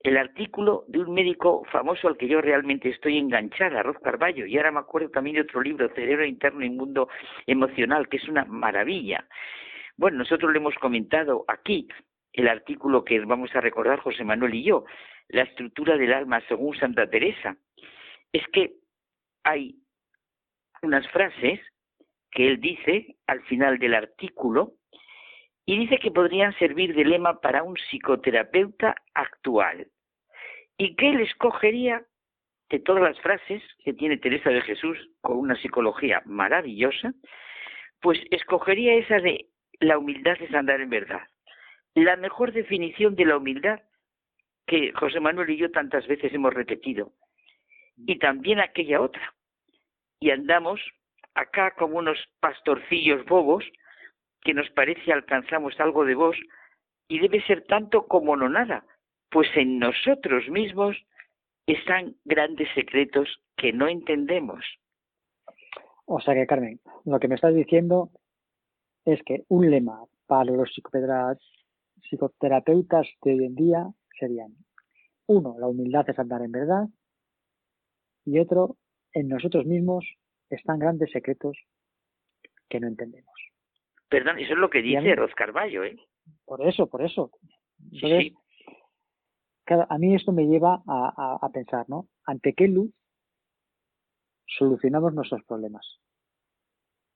el 0.04 0.16
artículo 0.16 0.84
de 0.86 1.00
un 1.00 1.12
médico 1.12 1.64
famoso 1.72 2.06
al 2.06 2.16
que 2.16 2.28
yo 2.28 2.40
realmente 2.40 2.88
estoy 2.88 3.18
enganchada, 3.18 3.82
Roz 3.82 3.98
Carballo, 3.98 4.46
y 4.46 4.56
ahora 4.56 4.70
me 4.70 4.78
acuerdo 4.78 5.08
también 5.08 5.34
de 5.34 5.42
otro 5.42 5.60
libro, 5.60 5.92
Cerebro 5.96 6.24
Interno 6.24 6.64
y 6.64 6.70
Mundo 6.70 7.08
Emocional, 7.48 8.08
que 8.08 8.18
es 8.18 8.28
una 8.28 8.44
maravilla. 8.44 9.26
Bueno, 9.96 10.18
nosotros 10.18 10.52
le 10.52 10.60
hemos 10.60 10.76
comentado 10.76 11.44
aquí 11.48 11.88
el 12.32 12.46
artículo 12.46 13.04
que 13.04 13.18
vamos 13.18 13.50
a 13.56 13.60
recordar 13.60 13.98
José 13.98 14.22
Manuel 14.22 14.54
y 14.54 14.62
yo, 14.62 14.84
la 15.26 15.42
estructura 15.42 15.96
del 15.96 16.12
alma 16.12 16.40
según 16.46 16.76
Santa 16.76 17.10
Teresa. 17.10 17.56
Es 18.32 18.46
que 18.52 18.74
hay 19.42 19.74
unas 20.82 21.04
frases 21.10 21.58
que 22.30 22.46
él 22.46 22.60
dice 22.60 23.16
al 23.26 23.42
final 23.46 23.80
del 23.80 23.94
artículo 23.94 24.74
y 25.66 25.78
dice 25.78 25.98
que 25.98 26.10
podrían 26.10 26.56
servir 26.58 26.94
de 26.94 27.04
lema 27.04 27.40
para 27.40 27.62
un 27.62 27.76
psicoterapeuta 27.76 28.96
actual 29.14 29.86
y 30.76 30.96
que 30.96 31.10
él 31.10 31.20
escogería 31.20 32.04
de 32.70 32.78
todas 32.78 33.02
las 33.02 33.20
frases 33.20 33.62
que 33.84 33.92
tiene 33.92 34.16
Teresa 34.16 34.50
de 34.50 34.62
Jesús 34.62 34.96
con 35.20 35.36
una 35.36 35.56
psicología 35.56 36.22
maravillosa, 36.24 37.12
pues 38.00 38.18
escogería 38.30 38.94
esa 38.94 39.18
de 39.18 39.46
la 39.80 39.98
humildad 39.98 40.40
es 40.40 40.54
andar 40.54 40.80
en 40.80 40.90
verdad. 40.90 41.22
La 41.94 42.16
mejor 42.16 42.52
definición 42.52 43.16
de 43.16 43.24
la 43.24 43.36
humildad 43.36 43.80
que 44.66 44.92
José 44.92 45.18
Manuel 45.18 45.50
y 45.50 45.56
yo 45.56 45.70
tantas 45.70 46.06
veces 46.06 46.32
hemos 46.32 46.54
repetido. 46.54 47.12
Y 48.06 48.18
también 48.18 48.60
aquella 48.60 49.00
otra. 49.00 49.34
Y 50.20 50.30
andamos 50.30 50.80
acá 51.34 51.72
como 51.72 51.98
unos 51.98 52.18
pastorcillos 52.40 53.24
bobos 53.26 53.64
que 54.42 54.54
nos 54.54 54.70
parece 54.70 55.12
alcanzamos 55.12 55.78
algo 55.80 56.04
de 56.04 56.14
vos 56.14 56.36
y 57.08 57.18
debe 57.18 57.42
ser 57.42 57.64
tanto 57.66 58.06
como 58.06 58.36
no 58.36 58.48
nada, 58.48 58.84
pues 59.30 59.48
en 59.56 59.78
nosotros 59.78 60.48
mismos 60.48 60.96
están 61.66 62.16
grandes 62.24 62.68
secretos 62.74 63.42
que 63.56 63.72
no 63.72 63.88
entendemos. 63.88 64.64
O 66.06 66.20
sea 66.20 66.34
que, 66.34 66.46
Carmen, 66.46 66.80
lo 67.04 67.18
que 67.20 67.28
me 67.28 67.36
estás 67.36 67.54
diciendo 67.54 68.10
es 69.04 69.22
que 69.24 69.44
un 69.48 69.70
lema 69.70 70.04
para 70.26 70.50
los 70.52 70.72
psicoterapeutas 70.72 73.06
de 73.22 73.32
hoy 73.32 73.44
en 73.44 73.54
día 73.54 73.86
serían, 74.18 74.56
uno, 75.26 75.56
la 75.58 75.68
humildad 75.68 76.08
es 76.08 76.18
andar 76.18 76.40
en 76.42 76.52
verdad, 76.52 76.88
y 78.24 78.38
otro, 78.38 78.76
en 79.12 79.28
nosotros 79.28 79.66
mismos 79.66 80.06
están 80.50 80.78
grandes 80.78 81.10
secretos 81.10 81.58
que 82.68 82.80
no 82.80 82.88
entendemos. 82.88 83.49
Perdón, 84.10 84.38
eso 84.40 84.52
es 84.52 84.58
lo 84.58 84.68
que 84.68 84.82
dice 84.82 85.14
Roz 85.14 85.34
Carballo, 85.34 85.84
¿eh? 85.84 85.96
Por 86.44 86.60
eso, 86.66 86.86
por 86.88 87.02
eso. 87.02 87.30
Sí, 87.90 88.00
Entonces, 88.02 88.32
sí. 88.32 89.74
a 89.88 89.98
mí 89.98 90.14
esto 90.14 90.32
me 90.32 90.46
lleva 90.46 90.82
a, 90.86 91.14
a- 91.16 91.38
a 91.40 91.48
pensar, 91.50 91.88
¿no? 91.88 92.08
¿Ante 92.26 92.52
qué 92.54 92.66
luz 92.68 92.90
solucionamos 94.46 95.14
nuestros 95.14 95.42
problemas? 95.44 95.86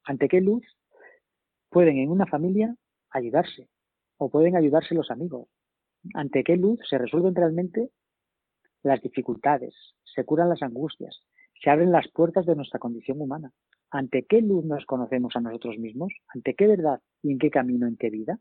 ¿Ante 0.05 0.29
qué 0.29 0.41
luz 0.41 0.65
pueden 1.69 1.99
en 1.99 2.11
una 2.11 2.27
familia 2.27 2.75
ayudarse? 3.11 3.69
¿O 4.19 4.31
pueden 4.31 4.57
ayudarse 4.57 4.95
los 4.95 5.11
amigos? 5.11 5.49
¿Ante 6.15 6.45
qué 6.45 6.57
luz 6.57 6.79
se 6.89 6.99
resuelven 6.99 7.35
realmente 7.35 7.91
las 8.83 9.03
dificultades? 9.03 9.75
¿Se 10.05 10.25
curan 10.25 10.49
las 10.49 10.63
angustias? 10.63 11.27
¿Se 11.63 11.71
abren 11.71 11.93
las 11.93 12.09
puertas 12.11 12.47
de 12.47 12.57
nuestra 12.57 12.79
condición 12.79 13.21
humana? 13.21 13.51
¿Ante 13.91 14.25
qué 14.29 14.41
luz 14.41 14.65
nos 14.65 14.85
conocemos 14.87 15.35
a 15.37 15.41
nosotros 15.41 15.79
mismos? 15.79 16.13
¿Ante 16.29 16.55
qué 16.55 16.67
verdad 16.67 17.01
y 17.23 17.33
en 17.33 17.39
qué 17.39 17.51
camino, 17.51 17.87
en 17.87 17.97
qué 17.97 18.11
vida? 18.11 18.39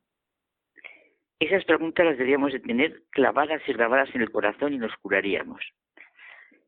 Esas 1.40 1.66
preguntas 1.66 2.06
las 2.06 2.18
deberíamos 2.18 2.54
de 2.54 2.60
tener 2.60 3.04
clavadas 3.10 3.62
y 3.68 3.74
grabadas 3.74 4.10
en 4.16 4.22
el 4.22 4.32
corazón 4.32 4.74
y 4.74 4.78
nos 4.78 4.96
curaríamos. 4.98 5.62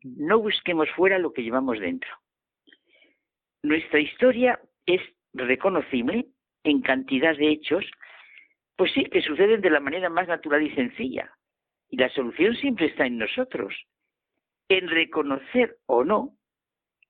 No 0.02 0.38
busquemos 0.38 0.88
fuera 0.90 1.18
lo 1.18 1.32
que 1.32 1.42
llevamos 1.42 1.80
dentro. 1.80 2.10
Nuestra 3.62 4.00
historia 4.00 4.60
es 4.84 5.00
reconocible 5.32 6.26
en 6.62 6.82
cantidad 6.82 7.36
de 7.36 7.48
hechos, 7.48 7.84
pues 8.76 8.92
sí, 8.92 9.04
que 9.04 9.22
suceden 9.22 9.60
de 9.60 9.70
la 9.70 9.80
manera 9.80 10.10
más 10.10 10.28
natural 10.28 10.62
y 10.62 10.74
sencilla. 10.74 11.30
Y 11.88 11.96
la 11.96 12.08
solución 12.10 12.54
siempre 12.56 12.86
está 12.86 13.06
en 13.06 13.18
nosotros, 13.18 13.74
en 14.68 14.88
reconocer 14.88 15.78
o 15.86 16.04
no, 16.04 16.36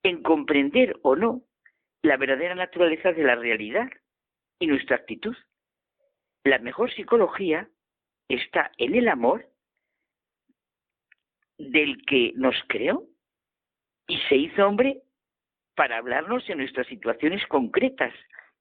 en 0.03 0.23
comprender 0.23 0.99
o 1.03 1.17
no 1.17 1.43
la 2.03 2.17
verdadera 2.17 2.55
naturaleza 2.55 3.13
de 3.13 3.25
la 3.25 3.35
realidad 3.35 3.91
y 4.59 4.67
nuestra 4.67 4.97
actitud. 4.97 5.37
La 6.45 6.59
mejor 6.59 6.93
psicología 6.93 7.69
está 8.29 8.71
en 8.79 8.95
el 8.95 9.09
amor 9.09 9.49
del 11.59 12.05
que 12.07 12.33
nos 12.37 12.55
creó 12.69 13.05
y 14.07 14.19
se 14.29 14.37
hizo 14.37 14.67
hombre 14.67 15.03
para 15.75 15.99
hablarnos 15.99 16.49
en 16.49 16.59
nuestras 16.59 16.87
situaciones 16.87 17.45
concretas 17.47 18.15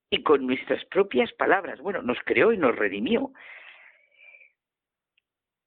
y 0.09 0.23
con 0.23 0.45
nuestras 0.45 0.84
propias 0.85 1.31
palabras. 1.34 1.80
Bueno, 1.80 2.01
nos 2.01 2.17
creó 2.26 2.51
y 2.51 2.57
nos 2.57 2.76
redimió. 2.76 3.31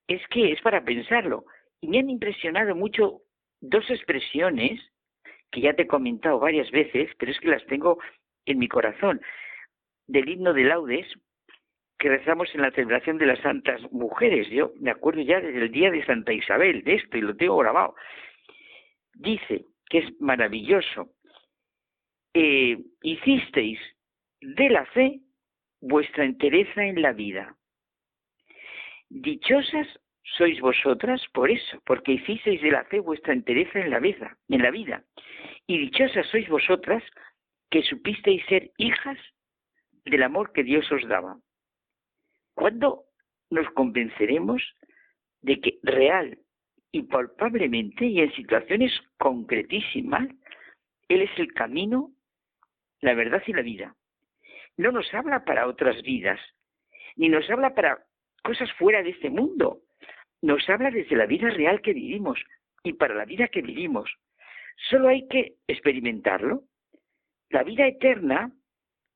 Es 0.06 0.26
que 0.28 0.52
es 0.52 0.60
para 0.62 0.84
pensarlo. 0.84 1.44
Y 1.80 1.88
me 1.88 1.98
han 1.98 2.10
impresionado 2.10 2.74
mucho 2.74 3.22
dos 3.60 3.88
expresiones 3.90 4.80
que 5.50 5.60
ya 5.60 5.74
te 5.74 5.82
he 5.82 5.86
comentado 5.86 6.38
varias 6.38 6.70
veces, 6.70 7.10
pero 7.18 7.32
es 7.32 7.40
que 7.40 7.48
las 7.48 7.64
tengo 7.66 7.98
en 8.46 8.58
mi 8.58 8.68
corazón. 8.68 9.20
Del 10.06 10.28
himno 10.28 10.52
de 10.52 10.64
laudes, 10.64 11.06
que 11.98 12.08
rezamos 12.08 12.54
en 12.54 12.62
la 12.62 12.70
celebración 12.70 13.18
de 13.18 13.26
las 13.26 13.40
santas 13.40 13.80
mujeres. 13.92 14.48
Yo 14.50 14.72
me 14.80 14.90
acuerdo 14.90 15.20
ya 15.20 15.40
desde 15.40 15.62
el 15.64 15.72
día 15.72 15.90
de 15.90 16.04
Santa 16.04 16.32
Isabel 16.32 16.84
de 16.84 16.94
esto 16.94 17.16
y 17.16 17.22
lo 17.22 17.36
tengo 17.36 17.56
grabado. 17.56 17.94
Dice 19.14 19.64
que 19.88 19.98
es 19.98 20.20
maravilloso. 20.20 21.10
eh, 22.34 22.78
hicisteis 23.02 23.80
de 24.40 24.68
la 24.70 24.84
fe 24.86 25.20
vuestra 25.80 26.24
entereza 26.24 26.84
en 26.84 27.02
la 27.02 27.12
vida. 27.12 27.56
Dichosas 29.08 29.88
sois 30.36 30.60
vosotras 30.60 31.22
por 31.32 31.50
eso, 31.50 31.80
porque 31.84 32.12
hicisteis 32.12 32.60
de 32.60 32.70
la 32.70 32.84
fe 32.84 33.00
vuestra 33.00 33.32
entereza 33.32 33.80
en 33.80 33.90
la 33.90 33.98
vida, 33.98 34.36
en 34.48 34.62
la 34.62 34.70
vida. 34.70 35.04
Y 35.66 35.78
dichosas 35.78 36.26
sois 36.26 36.48
vosotras 36.48 37.02
que 37.70 37.82
supisteis 37.82 38.44
ser 38.46 38.70
hijas 38.76 39.18
del 40.04 40.22
amor 40.22 40.52
que 40.52 40.64
Dios 40.64 40.90
os 40.92 41.06
daba. 41.08 41.38
¿Cuándo 42.54 43.04
nos 43.50 43.68
convenceremos 43.70 44.62
de 45.42 45.60
que 45.60 45.78
real 45.82 46.38
y 46.92 47.02
palpablemente 47.02 48.06
y 48.06 48.20
en 48.20 48.32
situaciones 48.34 48.92
concretísimas, 49.18 50.28
Él 51.08 51.22
es 51.22 51.38
el 51.38 51.52
camino, 51.52 52.12
la 53.00 53.14
verdad 53.14 53.42
y 53.46 53.52
la 53.52 53.62
vida? 53.62 53.94
No 54.76 54.92
nos 54.92 55.12
habla 55.12 55.44
para 55.44 55.66
otras 55.66 56.02
vidas, 56.02 56.40
ni 57.16 57.28
nos 57.28 57.48
habla 57.50 57.74
para 57.74 58.04
cosas 58.42 58.72
fuera 58.74 59.02
de 59.02 59.10
este 59.10 59.30
mundo. 59.30 59.82
Nos 60.42 60.68
habla 60.68 60.90
desde 60.90 61.16
la 61.16 61.26
vida 61.26 61.50
real 61.50 61.80
que 61.80 61.92
vivimos 61.92 62.38
y 62.82 62.92
para 62.92 63.14
la 63.14 63.24
vida 63.24 63.48
que 63.48 63.62
vivimos. 63.62 64.10
Solo 64.90 65.08
hay 65.08 65.26
que 65.28 65.54
experimentarlo. 65.66 66.62
La 67.50 67.64
vida 67.64 67.86
eterna 67.86 68.52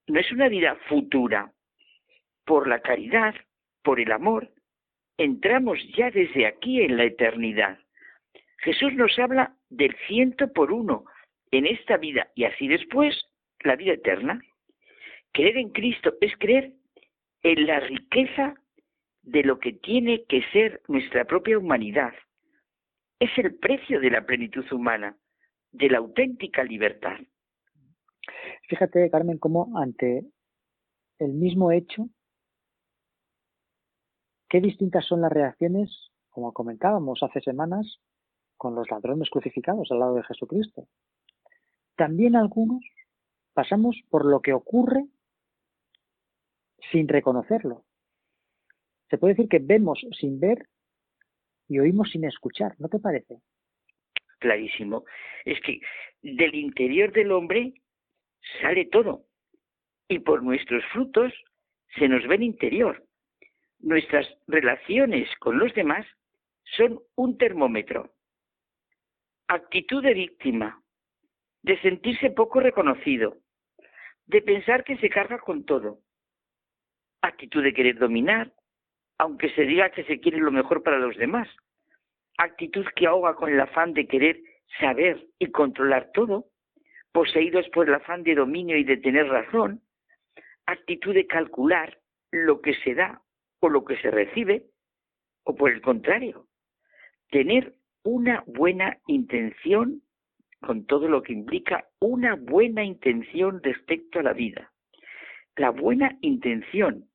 no 0.09 0.21
es 0.21 0.31
una 0.33 0.49
vida 0.49 0.77
futura. 0.89 1.53
Por 2.45 2.67
la 2.67 2.81
caridad, 2.81 3.35
por 3.83 4.01
el 4.01 4.11
amor, 4.11 4.51
entramos 5.17 5.79
ya 5.97 6.11
desde 6.11 6.47
aquí 6.47 6.83
en 6.83 6.97
la 6.97 7.05
eternidad. 7.05 7.79
Jesús 8.59 8.93
nos 8.95 9.17
habla 9.19 9.57
del 9.71 9.95
ciento 10.07 10.53
por 10.53 10.73
uno 10.73 11.05
en 11.51 11.67
esta 11.67 11.97
vida 11.97 12.29
y 12.35 12.45
así 12.45 12.67
después 12.67 13.29
la 13.61 13.77
vida 13.77 13.93
eterna. 13.93 14.41
Creer 15.33 15.57
en 15.57 15.71
Cristo 15.71 16.15
es 16.21 16.37
creer 16.39 16.73
en 17.43 17.67
la 17.67 17.81
riqueza 17.81 18.55
de 19.23 19.43
lo 19.43 19.59
que 19.59 19.73
tiene 19.73 20.25
que 20.25 20.43
ser 20.53 20.83
nuestra 20.89 21.25
propia 21.25 21.59
humanidad. 21.59 22.13
Es 23.19 23.31
el 23.39 23.55
precio 23.55 24.01
de 24.01 24.11
la 24.11 24.27
plenitud 24.27 24.65
humana, 24.73 25.17
de 25.71 25.89
la 25.89 25.99
auténtica 25.99 26.65
libertad. 26.65 27.19
Fíjate, 28.69 29.11
Carmen, 29.11 29.39
cómo 29.39 29.79
ante 29.79 30.25
el 31.19 31.33
mismo 31.33 31.71
hecho, 31.71 32.09
qué 34.49 34.61
distintas 34.61 35.07
son 35.07 35.21
las 35.21 35.33
reacciones, 35.33 35.91
como 36.31 36.53
comentábamos 36.53 37.23
hace 37.23 37.41
semanas, 37.41 38.01
con 38.57 38.75
los 38.75 38.91
ladrones 38.91 39.31
crucificados 39.31 39.91
al 39.91 40.01
lado 40.01 40.15
de 40.15 40.25
Jesucristo. 40.25 40.87
También 41.97 42.37
algunos 42.37 42.85
pasamos 43.55 43.97
por 44.09 44.25
lo 44.25 44.41
que 44.41 44.53
ocurre 44.53 45.05
sin 46.91 47.09
reconocerlo. 47.09 47.85
Se 49.13 49.19
puede 49.19 49.35
decir 49.35 49.51
que 49.51 49.59
vemos 49.59 50.01
sin 50.19 50.41
ver 50.41 50.67
y 51.69 51.79
oímos 51.79 52.11
sin 52.11 52.25
escuchar, 52.25 52.75
¿no 52.79 52.89
te 52.89 52.99
parece? 52.99 53.43
Clarísimo. 54.39 55.05
Es 55.45 55.61
que 55.61 55.81
del 56.23 56.55
interior 56.55 57.13
del 57.13 57.31
hombre 57.31 57.75
sale 58.63 58.87
todo 58.87 59.27
y 60.09 60.19
por 60.21 60.43
nuestros 60.43 60.83
frutos 60.95 61.31
se 61.95 62.09
nos 62.09 62.27
ve 62.27 62.37
el 62.37 62.43
interior. 62.43 63.05
Nuestras 63.81 64.27
relaciones 64.47 65.29
con 65.41 65.59
los 65.59 65.75
demás 65.75 66.07
son 66.79 66.99
un 67.15 67.37
termómetro. 67.37 68.15
Actitud 69.47 70.03
de 70.03 70.15
víctima, 70.15 70.83
de 71.61 71.79
sentirse 71.83 72.31
poco 72.31 72.61
reconocido, 72.61 73.37
de 74.25 74.41
pensar 74.41 74.85
que 74.85 74.97
se 74.97 75.11
carga 75.11 75.39
con 75.39 75.67
todo. 75.67 75.99
Actitud 77.21 77.63
de 77.63 77.75
querer 77.75 77.99
dominar, 77.99 78.51
aunque 79.19 79.51
se 79.51 79.63
diga 79.63 79.91
que 79.91 80.05
se 80.05 80.21
quiere 80.21 80.39
lo 80.39 80.51
mejor 80.51 80.83
para 80.83 80.99
los 80.99 81.17
demás. 81.17 81.49
Actitud 82.39 82.87
que 82.97 83.07
ahoga 83.07 83.35
con 83.35 83.53
el 83.53 83.61
afán 83.61 83.93
de 83.95 84.07
querer 84.07 84.41
saber 84.81 85.27
y 85.39 85.51
controlar 85.51 86.11
todo, 86.13 86.47
poseídos 87.13 87.69
por 87.71 87.89
el 87.89 87.95
afán 87.95 88.23
de 88.23 88.35
dominio 88.35 88.77
y 88.77 88.85
de 88.85 88.97
tener 88.97 89.29
razón. 89.29 89.83
Actitud 90.67 91.15
de 91.15 91.27
calcular 91.27 91.99
lo 92.31 92.61
que 92.61 92.75
se 92.75 92.95
da 92.95 93.23
o 93.61 93.69
lo 93.69 93.85
que 93.85 93.97
se 93.99 94.11
recibe, 94.11 94.65
o 95.45 95.55
por 95.55 95.71
el 95.71 95.81
contrario, 95.83 96.47
tener 97.31 97.75
una 98.05 98.43
buena 98.47 98.99
intención 99.07 100.03
con 100.61 100.87
todo 100.87 101.09
lo 101.09 101.23
que 101.23 101.33
implica 101.33 101.87
una 102.01 102.37
buena 102.37 102.85
intención 102.85 103.63
respecto 103.63 104.21
a 104.21 104.23
la 104.23 104.33
vida. 104.33 104.73
La 105.57 105.71
buena 105.71 106.17
intención, 106.21 107.09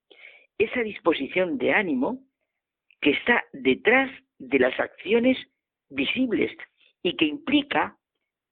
esa 0.58 0.82
disposición 0.82 1.58
de 1.58 1.74
ánimo 1.74 2.20
que 3.02 3.12
está 3.12 3.44
detrás 3.54 4.12
de 4.40 4.60
las 4.60 4.80
acciones 4.80 5.38
visibles 5.90 6.52
y 7.04 7.16
que 7.16 7.26
implica 7.26 7.98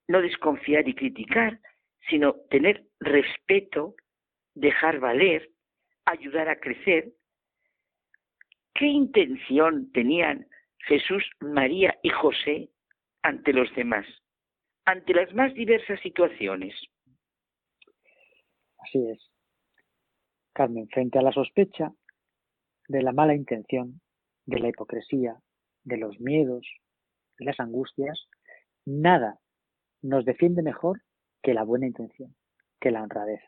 no 0.08 0.22
desconfiar 0.22 0.88
y 0.88 0.94
criticar, 0.94 1.60
sino 2.10 2.36
tener 2.50 2.84
respeto, 3.00 3.96
dejar 4.54 5.00
valer, 5.00 5.50
ayudar 6.06 6.50
a 6.50 6.60
crecer. 6.60 7.14
¿Qué 8.76 8.86
intención 8.86 9.92
tenían 9.92 10.48
Jesús, 10.80 11.24
María 11.40 11.98
y 12.04 12.10
José 12.10 12.70
ante 13.24 13.54
los 13.54 13.74
demás? 13.76 14.06
ante 14.86 15.14
las 15.14 15.34
más 15.34 15.54
diversas 15.54 16.00
situaciones. 16.02 16.74
Así 18.80 19.00
es. 19.10 19.32
Carmen, 20.56 20.88
frente 20.88 21.20
a 21.20 21.22
la 21.22 21.34
sospecha 21.34 21.92
de 22.88 23.02
la 23.04 23.12
mala 23.12 23.36
intención, 23.36 24.00
de 24.46 24.60
la 24.60 24.70
hipocresía, 24.70 25.36
de 25.84 25.98
los 25.98 26.20
miedos, 26.22 26.66
de 27.38 27.46
las 27.46 27.60
angustias, 27.60 28.30
nada 28.86 29.38
nos 30.02 30.24
defiende 30.24 30.62
mejor 30.62 31.02
que 31.44 31.54
la 31.54 31.64
buena 31.64 31.88
intención, 31.88 32.34
que 32.80 32.90
la 32.90 33.04
honradez. 33.04 33.42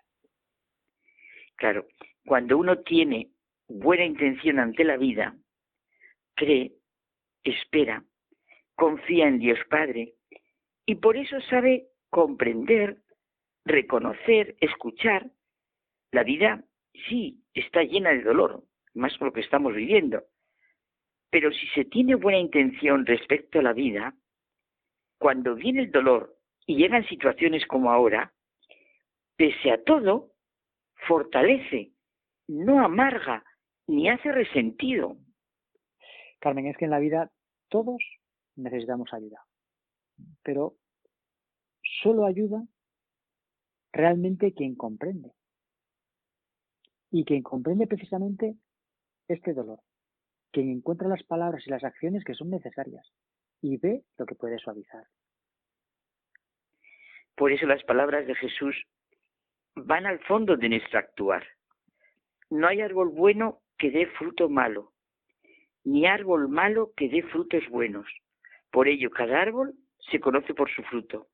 Claro, 1.55 1.87
cuando 2.25 2.57
uno 2.57 2.79
tiene 2.79 3.31
buena 3.69 4.03
intención 4.03 4.59
ante 4.59 4.83
la 4.83 4.97
vida, 4.97 5.35
cree, 6.35 6.73
espera, 7.43 8.03
confía 8.75 9.27
en 9.27 9.39
Dios 9.39 9.59
Padre, 9.69 10.15
y 10.85 10.95
por 10.95 11.15
eso 11.15 11.39
sabe 11.49 11.87
comprender, 12.09 13.01
reconocer, 13.63 14.57
escuchar. 14.59 15.31
La 16.11 16.23
vida 16.23 16.63
sí 17.07 17.43
está 17.53 17.83
llena 17.83 18.11
de 18.11 18.23
dolor, 18.23 18.63
más 18.93 19.17
por 19.17 19.27
lo 19.27 19.33
que 19.33 19.41
estamos 19.41 19.73
viviendo. 19.73 20.23
Pero 21.29 21.51
si 21.51 21.67
se 21.67 21.85
tiene 21.85 22.15
buena 22.15 22.39
intención 22.39 23.05
respecto 23.05 23.59
a 23.59 23.63
la 23.63 23.73
vida, 23.73 24.15
cuando 25.19 25.55
viene 25.55 25.83
el 25.83 25.91
dolor 25.91 26.35
y 26.65 26.77
llegan 26.77 27.07
situaciones 27.07 27.65
como 27.65 27.91
ahora, 27.91 28.33
pese 29.35 29.71
a 29.71 29.83
todo, 29.83 30.31
fortalece, 31.07 31.91
no 32.47 32.83
amarga, 32.83 33.43
ni 33.87 34.09
hace 34.09 34.31
resentido. 34.31 35.17
Carmen, 36.39 36.67
es 36.67 36.77
que 36.77 36.85
en 36.85 36.91
la 36.91 36.99
vida 36.99 37.31
todos 37.69 37.97
necesitamos 38.55 39.13
ayuda 39.13 39.47
pero 40.43 40.75
solo 42.01 42.25
ayuda 42.25 42.63
realmente 43.91 44.53
quien 44.53 44.75
comprende. 44.75 45.33
Y 47.11 47.23
quien 47.25 47.41
comprende 47.41 47.87
precisamente 47.87 48.55
este 49.27 49.53
dolor, 49.53 49.79
quien 50.51 50.69
encuentra 50.69 51.07
las 51.07 51.23
palabras 51.23 51.65
y 51.65 51.69
las 51.69 51.83
acciones 51.83 52.23
que 52.23 52.33
son 52.33 52.49
necesarias 52.49 53.05
y 53.61 53.77
ve 53.77 54.03
lo 54.17 54.25
que 54.25 54.35
puede 54.35 54.59
suavizar. 54.59 55.05
Por 57.35 57.51
eso 57.51 57.65
las 57.67 57.83
palabras 57.83 58.25
de 58.25 58.35
Jesús 58.35 58.75
van 59.75 60.05
al 60.05 60.19
fondo 60.19 60.57
de 60.57 60.69
nuestro 60.69 60.99
actuar. 60.99 61.45
No 62.49 62.67
hay 62.67 62.81
árbol 62.81 63.09
bueno 63.09 63.59
que 63.77 63.91
dé 63.91 64.07
fruto 64.07 64.49
malo, 64.49 64.91
ni 65.83 66.07
árbol 66.07 66.49
malo 66.49 66.93
que 66.95 67.09
dé 67.09 67.21
frutos 67.23 67.63
buenos. 67.69 68.07
Por 68.71 68.87
ello, 68.87 69.09
cada 69.11 69.41
árbol 69.41 69.75
se 70.11 70.19
conoce 70.19 70.53
por 70.53 70.69
su 70.71 70.81
fruto, 70.83 71.27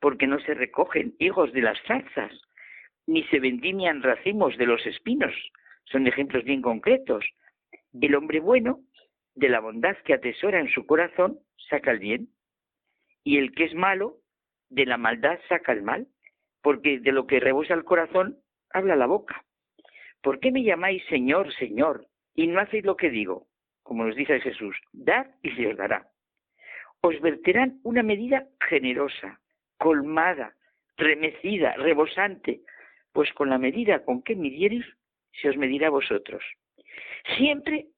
porque 0.00 0.26
no 0.26 0.38
se 0.40 0.54
recogen 0.54 1.14
higos 1.18 1.52
de 1.52 1.62
las 1.62 1.78
zarzas, 1.86 2.32
ni 3.06 3.24
se 3.24 3.40
vendimian 3.40 4.02
racimos 4.02 4.56
de 4.56 4.66
los 4.66 4.84
espinos. 4.86 5.34
Son 5.84 6.06
ejemplos 6.06 6.44
bien 6.44 6.62
concretos. 6.62 7.24
El 8.00 8.14
hombre 8.14 8.40
bueno, 8.40 8.80
de 9.34 9.48
la 9.48 9.60
bondad 9.60 9.96
que 10.04 10.14
atesora 10.14 10.60
en 10.60 10.68
su 10.68 10.86
corazón, 10.86 11.38
saca 11.68 11.90
el 11.90 11.98
bien. 11.98 12.28
Y 13.24 13.38
el 13.38 13.52
que 13.52 13.64
es 13.64 13.74
malo, 13.74 14.18
de 14.70 14.86
la 14.86 14.96
maldad 14.96 15.38
saca 15.48 15.72
el 15.72 15.82
mal, 15.82 16.06
porque 16.62 17.00
de 17.00 17.12
lo 17.12 17.26
que 17.26 17.40
rebosa 17.40 17.74
el 17.74 17.84
corazón, 17.84 18.38
habla 18.70 18.96
la 18.96 19.06
boca. 19.06 19.44
¿Por 20.22 20.40
qué 20.40 20.52
me 20.52 20.62
llamáis 20.62 21.04
Señor, 21.06 21.52
Señor, 21.54 22.06
y 22.34 22.46
no 22.46 22.60
hacéis 22.60 22.84
lo 22.84 22.96
que 22.96 23.10
digo? 23.10 23.46
Como 23.82 24.04
nos 24.04 24.16
dice 24.16 24.40
Jesús, 24.40 24.76
dad 24.92 25.26
y 25.42 25.50
se 25.50 25.66
os 25.66 25.76
dará 25.76 26.12
os 27.02 27.20
verterán 27.20 27.80
una 27.82 28.02
medida 28.02 28.46
generosa, 28.68 29.40
colmada, 29.76 30.54
remecida, 30.96 31.74
rebosante, 31.74 32.60
pues 33.12 33.32
con 33.32 33.50
la 33.50 33.58
medida 33.58 34.04
con 34.04 34.22
que 34.22 34.34
midiereis, 34.34 34.86
se 35.40 35.48
os 35.48 35.56
medirá 35.56 35.88
a 35.88 35.90
vosotros. 35.90 36.42
Siempre 37.36 37.88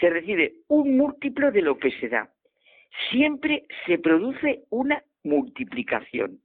se 0.00 0.10
recibe 0.10 0.54
un 0.68 0.96
múltiplo 0.96 1.52
de 1.52 1.62
lo 1.62 1.78
que 1.78 1.90
se 1.92 2.08
da. 2.08 2.30
Siempre 3.10 3.66
se 3.86 3.98
produce 3.98 4.64
una 4.70 5.02
multiplicación. 5.22 6.40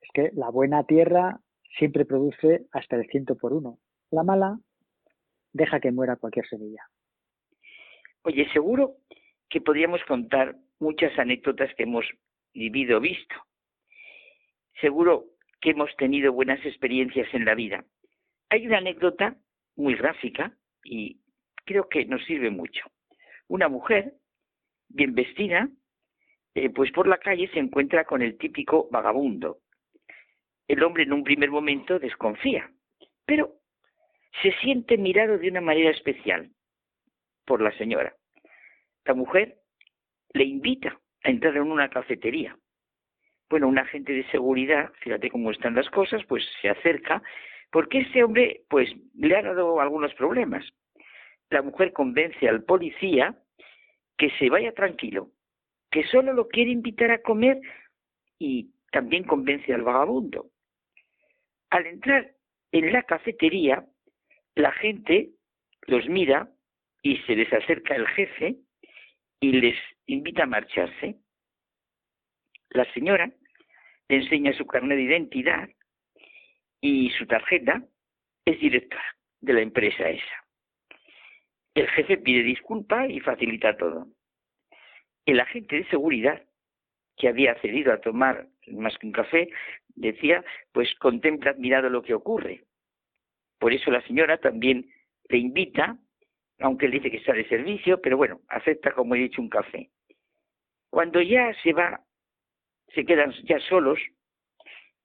Es 0.00 0.08
que 0.12 0.30
la 0.34 0.50
buena 0.50 0.84
tierra 0.84 1.40
siempre 1.78 2.04
produce 2.04 2.66
hasta 2.72 2.96
el 2.96 3.06
ciento 3.08 3.36
por 3.36 3.52
uno. 3.52 3.78
La 4.10 4.22
mala 4.22 4.58
deja 5.52 5.80
que 5.80 5.92
muera 5.92 6.16
cualquier 6.16 6.46
semilla. 6.46 6.82
Oye, 8.22 8.48
seguro 8.52 8.96
que 9.50 9.60
podríamos 9.60 10.02
contar 10.04 10.56
muchas 10.78 11.18
anécdotas 11.18 11.74
que 11.74 11.84
hemos 11.84 12.04
vivido, 12.54 13.00
visto. 13.00 13.34
Seguro 14.80 15.26
que 15.64 15.70
hemos 15.70 15.96
tenido 15.96 16.30
buenas 16.30 16.62
experiencias 16.66 17.26
en 17.32 17.46
la 17.46 17.54
vida. 17.54 17.86
Hay 18.50 18.66
una 18.66 18.78
anécdota 18.78 19.34
muy 19.76 19.94
gráfica 19.94 20.52
y 20.84 21.22
creo 21.64 21.88
que 21.88 22.04
nos 22.04 22.22
sirve 22.26 22.50
mucho. 22.50 22.84
Una 23.48 23.70
mujer, 23.70 24.12
bien 24.90 25.14
vestida, 25.14 25.70
eh, 26.54 26.68
pues 26.68 26.92
por 26.92 27.08
la 27.08 27.16
calle 27.16 27.48
se 27.48 27.60
encuentra 27.60 28.04
con 28.04 28.20
el 28.20 28.36
típico 28.36 28.90
vagabundo. 28.90 29.60
El 30.68 30.82
hombre 30.82 31.04
en 31.04 31.14
un 31.14 31.24
primer 31.24 31.50
momento 31.50 31.98
desconfía, 31.98 32.70
pero 33.24 33.54
se 34.42 34.52
siente 34.60 34.98
mirado 34.98 35.38
de 35.38 35.48
una 35.48 35.62
manera 35.62 35.90
especial 35.92 36.50
por 37.46 37.62
la 37.62 37.74
señora. 37.78 38.14
La 39.06 39.14
mujer 39.14 39.56
le 40.34 40.44
invita 40.44 41.00
a 41.22 41.30
entrar 41.30 41.56
en 41.56 41.62
una 41.62 41.88
cafetería. 41.88 42.54
Bueno, 43.50 43.68
un 43.68 43.78
agente 43.78 44.12
de 44.12 44.26
seguridad, 44.30 44.92
fíjate 45.00 45.30
cómo 45.30 45.50
están 45.50 45.74
las 45.74 45.88
cosas, 45.90 46.22
pues 46.24 46.44
se 46.60 46.68
acerca, 46.68 47.22
porque 47.70 48.00
este 48.00 48.24
hombre, 48.24 48.62
pues, 48.68 48.88
le 49.14 49.36
ha 49.36 49.42
dado 49.42 49.80
algunos 49.80 50.14
problemas. 50.14 50.64
la 51.50 51.62
mujer 51.62 51.92
convence 51.92 52.48
al 52.48 52.64
policía 52.64 53.36
que 54.18 54.30
se 54.38 54.48
vaya 54.48 54.72
tranquilo, 54.72 55.30
que 55.90 56.02
solo 56.04 56.32
lo 56.32 56.48
quiere 56.48 56.70
invitar 56.70 57.10
a 57.12 57.22
comer 57.22 57.60
y 58.38 58.70
también 58.90 59.24
convence 59.24 59.72
al 59.72 59.82
vagabundo. 59.82 60.50
Al 61.70 61.86
entrar 61.86 62.32
en 62.72 62.92
la 62.92 63.02
cafetería, 63.02 63.84
la 64.56 64.72
gente 64.72 65.30
los 65.86 66.08
mira 66.08 66.48
y 67.02 67.18
se 67.18 67.36
les 67.36 67.52
acerca 67.52 67.94
el 67.94 68.06
jefe 68.08 68.56
y 69.40 69.52
les 69.52 69.76
invita 70.06 70.44
a 70.44 70.46
marcharse. 70.46 71.16
La 72.74 72.84
señora 72.92 73.30
le 74.08 74.16
enseña 74.16 74.52
su 74.52 74.66
carnet 74.66 74.98
de 74.98 75.04
identidad 75.04 75.68
y 76.80 77.08
su 77.10 77.24
tarjeta 77.24 77.84
es 78.44 78.58
directora 78.58 79.16
de 79.40 79.52
la 79.52 79.60
empresa 79.60 80.10
esa. 80.10 80.44
El 81.74 81.88
jefe 81.90 82.18
pide 82.18 82.42
disculpa 82.42 83.06
y 83.06 83.20
facilita 83.20 83.76
todo. 83.76 84.08
El 85.24 85.38
agente 85.38 85.76
de 85.76 85.88
seguridad, 85.88 86.42
que 87.16 87.28
había 87.28 87.52
accedido 87.52 87.92
a 87.92 88.00
tomar 88.00 88.48
más 88.72 88.98
que 88.98 89.06
un 89.06 89.12
café, 89.12 89.48
decía, 89.94 90.44
pues 90.72 90.92
contempla 90.96 91.52
admirado 91.52 91.88
lo 91.88 92.02
que 92.02 92.14
ocurre. 92.14 92.64
Por 93.60 93.72
eso 93.72 93.92
la 93.92 94.02
señora 94.02 94.38
también 94.38 94.90
le 95.28 95.38
invita, 95.38 95.96
aunque 96.58 96.86
él 96.86 96.92
dice 96.92 97.10
que 97.10 97.18
está 97.18 97.34
de 97.34 97.48
servicio, 97.48 98.00
pero 98.00 98.16
bueno, 98.16 98.40
acepta, 98.48 98.90
como 98.90 99.14
he 99.14 99.18
dicho, 99.18 99.40
un 99.40 99.48
café. 99.48 99.90
Cuando 100.90 101.22
ya 101.22 101.54
se 101.62 101.72
va, 101.72 102.00
se 102.94 103.04
quedan 103.04 103.32
ya 103.44 103.58
solos 103.60 103.98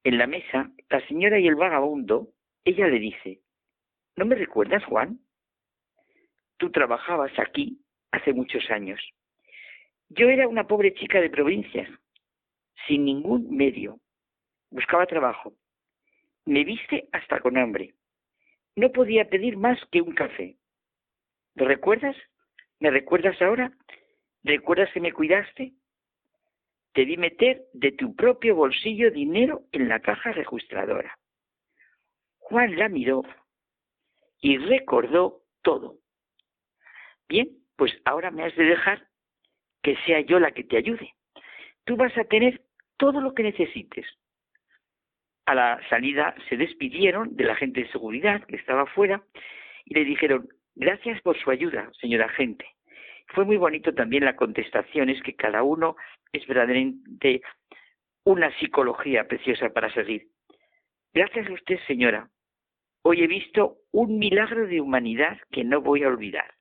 en 0.03 0.17
la 0.17 0.27
mesa, 0.27 0.71
la 0.89 1.05
señora 1.07 1.39
y 1.39 1.47
el 1.47 1.55
vagabundo, 1.55 2.29
ella 2.63 2.87
le 2.87 2.99
dice, 2.99 3.41
¿no 4.15 4.25
me 4.25 4.35
recuerdas, 4.35 4.83
Juan? 4.85 5.19
Tú 6.57 6.71
trabajabas 6.71 7.31
aquí 7.39 7.81
hace 8.11 8.33
muchos 8.33 8.69
años. 8.69 9.01
Yo 10.09 10.29
era 10.29 10.47
una 10.47 10.67
pobre 10.67 10.93
chica 10.93 11.21
de 11.21 11.29
provincia, 11.29 11.87
sin 12.87 13.05
ningún 13.05 13.55
medio. 13.55 13.99
Buscaba 14.71 15.05
trabajo. 15.05 15.53
Me 16.45 16.63
viste 16.63 17.07
hasta 17.11 17.39
con 17.39 17.57
hambre. 17.57 17.93
No 18.75 18.91
podía 18.91 19.29
pedir 19.29 19.57
más 19.57 19.79
que 19.91 20.01
un 20.01 20.13
café. 20.13 20.57
¿Lo 21.55 21.65
recuerdas? 21.65 22.15
¿Me 22.79 22.89
recuerdas 22.89 23.41
ahora? 23.41 23.71
¿Recuerdas 24.43 24.89
que 24.93 25.01
me 25.01 25.11
cuidaste? 25.11 25.73
Te 26.93 27.05
vi 27.05 27.17
meter 27.17 27.61
de 27.73 27.91
tu 27.91 28.15
propio 28.15 28.55
bolsillo 28.55 29.11
dinero 29.11 29.63
en 29.71 29.87
la 29.89 29.99
caja 29.99 30.31
registradora. 30.31 31.17
Juan 32.37 32.77
la 32.77 32.89
miró 32.89 33.23
y 34.41 34.57
recordó 34.57 35.43
todo. 35.61 35.97
Bien, 37.27 37.49
pues 37.75 37.93
ahora 38.05 38.31
me 38.31 38.43
has 38.43 38.55
de 38.55 38.63
dejar 38.63 39.07
que 39.83 39.95
sea 40.05 40.21
yo 40.21 40.39
la 40.39 40.51
que 40.51 40.63
te 40.63 40.77
ayude. 40.77 41.13
Tú 41.85 41.95
vas 41.95 42.17
a 42.17 42.23
tener 42.23 42.61
todo 42.97 43.21
lo 43.21 43.33
que 43.33 43.43
necesites. 43.43 44.05
A 45.45 45.55
la 45.55 45.79
salida 45.89 46.35
se 46.47 46.57
despidieron 46.57 47.35
del 47.35 47.49
agente 47.49 47.81
de 47.81 47.91
seguridad 47.91 48.43
que 48.45 48.55
estaba 48.55 48.83
afuera 48.83 49.23
y 49.85 49.93
le 49.93 50.03
dijeron, 50.05 50.49
gracias 50.75 51.21
por 51.21 51.39
su 51.39 51.49
ayuda, 51.49 51.89
señor 51.99 52.23
agente. 52.23 52.65
Fue 53.27 53.45
muy 53.45 53.57
bonito 53.57 53.93
también 53.93 54.25
la 54.25 54.35
contestación, 54.35 55.09
es 55.09 55.21
que 55.21 55.35
cada 55.35 55.63
uno 55.63 55.95
es 56.31 56.45
verdaderamente 56.47 57.41
una 58.23 58.55
psicología 58.59 59.27
preciosa 59.27 59.69
para 59.69 59.91
seguir. 59.93 60.27
Gracias 61.13 61.47
a 61.47 61.53
usted, 61.53 61.79
señora. 61.87 62.29
Hoy 63.01 63.23
he 63.23 63.27
visto 63.27 63.77
un 63.91 64.19
milagro 64.19 64.67
de 64.67 64.81
humanidad 64.81 65.37
que 65.51 65.63
no 65.63 65.81
voy 65.81 66.03
a 66.03 66.09
olvidar. 66.09 66.53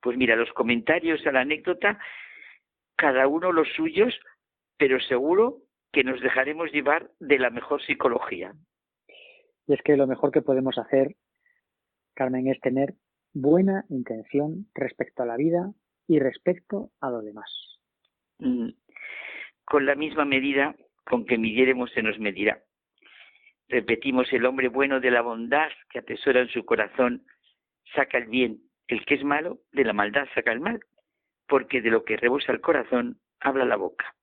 Pues 0.00 0.16
mira, 0.16 0.34
los 0.34 0.52
comentarios 0.52 1.24
a 1.26 1.32
la 1.32 1.42
anécdota, 1.42 1.98
cada 2.96 3.28
uno 3.28 3.52
los 3.52 3.68
suyos, 3.76 4.18
pero 4.76 4.98
seguro 5.00 5.58
que 5.92 6.02
nos 6.02 6.20
dejaremos 6.20 6.72
llevar 6.72 7.10
de 7.20 7.38
la 7.38 7.50
mejor 7.50 7.82
psicología. 7.82 8.54
Y 9.68 9.74
es 9.74 9.82
que 9.82 9.96
lo 9.96 10.06
mejor 10.06 10.32
que 10.32 10.42
podemos 10.42 10.76
hacer, 10.78 11.14
Carmen, 12.14 12.48
es 12.48 12.58
tener 12.60 12.94
buena 13.32 13.84
intención 13.88 14.66
respecto 14.74 15.22
a 15.22 15.26
la 15.26 15.36
vida 15.36 15.72
y 16.08 16.18
respecto 16.18 16.90
a 17.00 17.10
lo 17.10 17.22
demás. 17.22 17.50
Mm. 18.38 18.70
Con 19.72 19.86
la 19.86 19.94
misma 19.94 20.26
medida 20.26 20.76
con 21.02 21.24
que 21.24 21.38
midiéremos 21.38 21.90
se 21.92 22.02
nos 22.02 22.18
medirá. 22.18 22.60
Repetimos, 23.70 24.30
el 24.30 24.44
hombre 24.44 24.68
bueno 24.68 25.00
de 25.00 25.10
la 25.10 25.22
bondad 25.22 25.70
que 25.88 26.00
atesora 26.00 26.40
en 26.40 26.48
su 26.50 26.66
corazón 26.66 27.24
saca 27.94 28.18
el 28.18 28.26
bien, 28.26 28.60
el 28.86 29.02
que 29.06 29.14
es 29.14 29.24
malo 29.24 29.60
de 29.72 29.84
la 29.84 29.94
maldad 29.94 30.28
saca 30.34 30.52
el 30.52 30.60
mal, 30.60 30.78
porque 31.48 31.80
de 31.80 31.88
lo 31.88 32.04
que 32.04 32.18
rebosa 32.18 32.52
el 32.52 32.60
corazón 32.60 33.18
habla 33.40 33.64
la 33.64 33.76
boca. 33.76 34.14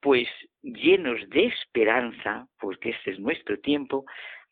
Pues 0.00 0.26
llenos 0.62 1.20
de 1.30 1.46
esperanza, 1.46 2.48
porque 2.58 2.90
este 2.90 3.12
es 3.12 3.20
nuestro 3.20 3.60
tiempo, 3.60 4.06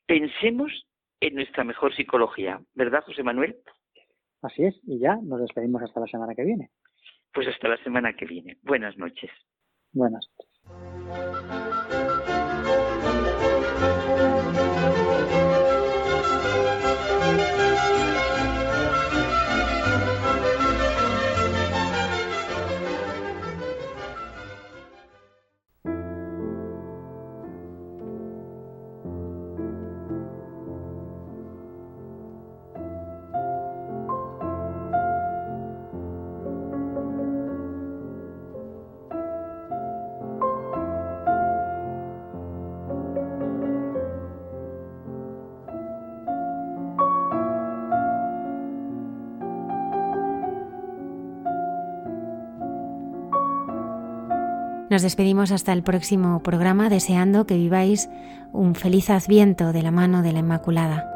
pensemos 0.06 0.70
en 1.18 1.34
nuestra 1.34 1.64
mejor 1.64 1.92
psicología, 1.96 2.60
¿verdad, 2.74 3.02
José 3.02 3.24
Manuel? 3.24 3.56
Así 4.40 4.66
es, 4.66 4.78
y 4.86 5.00
ya 5.00 5.16
nos 5.20 5.40
despedimos 5.40 5.82
hasta 5.82 5.98
la 5.98 6.06
semana 6.06 6.36
que 6.36 6.44
viene. 6.44 6.70
Pues 7.34 7.48
hasta 7.48 7.66
la 7.66 7.76
semana 7.78 8.12
que 8.12 8.24
viene. 8.24 8.56
Buenas 8.62 8.96
noches. 8.98 9.32
Buenas 9.92 10.28
noches. 10.38 10.50
Nos 54.96 55.02
despedimos 55.02 55.52
hasta 55.52 55.74
el 55.74 55.82
próximo 55.82 56.42
programa 56.42 56.88
deseando 56.88 57.44
que 57.44 57.58
viváis 57.58 58.08
un 58.54 58.74
feliz 58.74 59.10
adviento 59.10 59.74
de 59.74 59.82
la 59.82 59.90
mano 59.90 60.22
de 60.22 60.32
la 60.32 60.38
Inmaculada. 60.38 61.15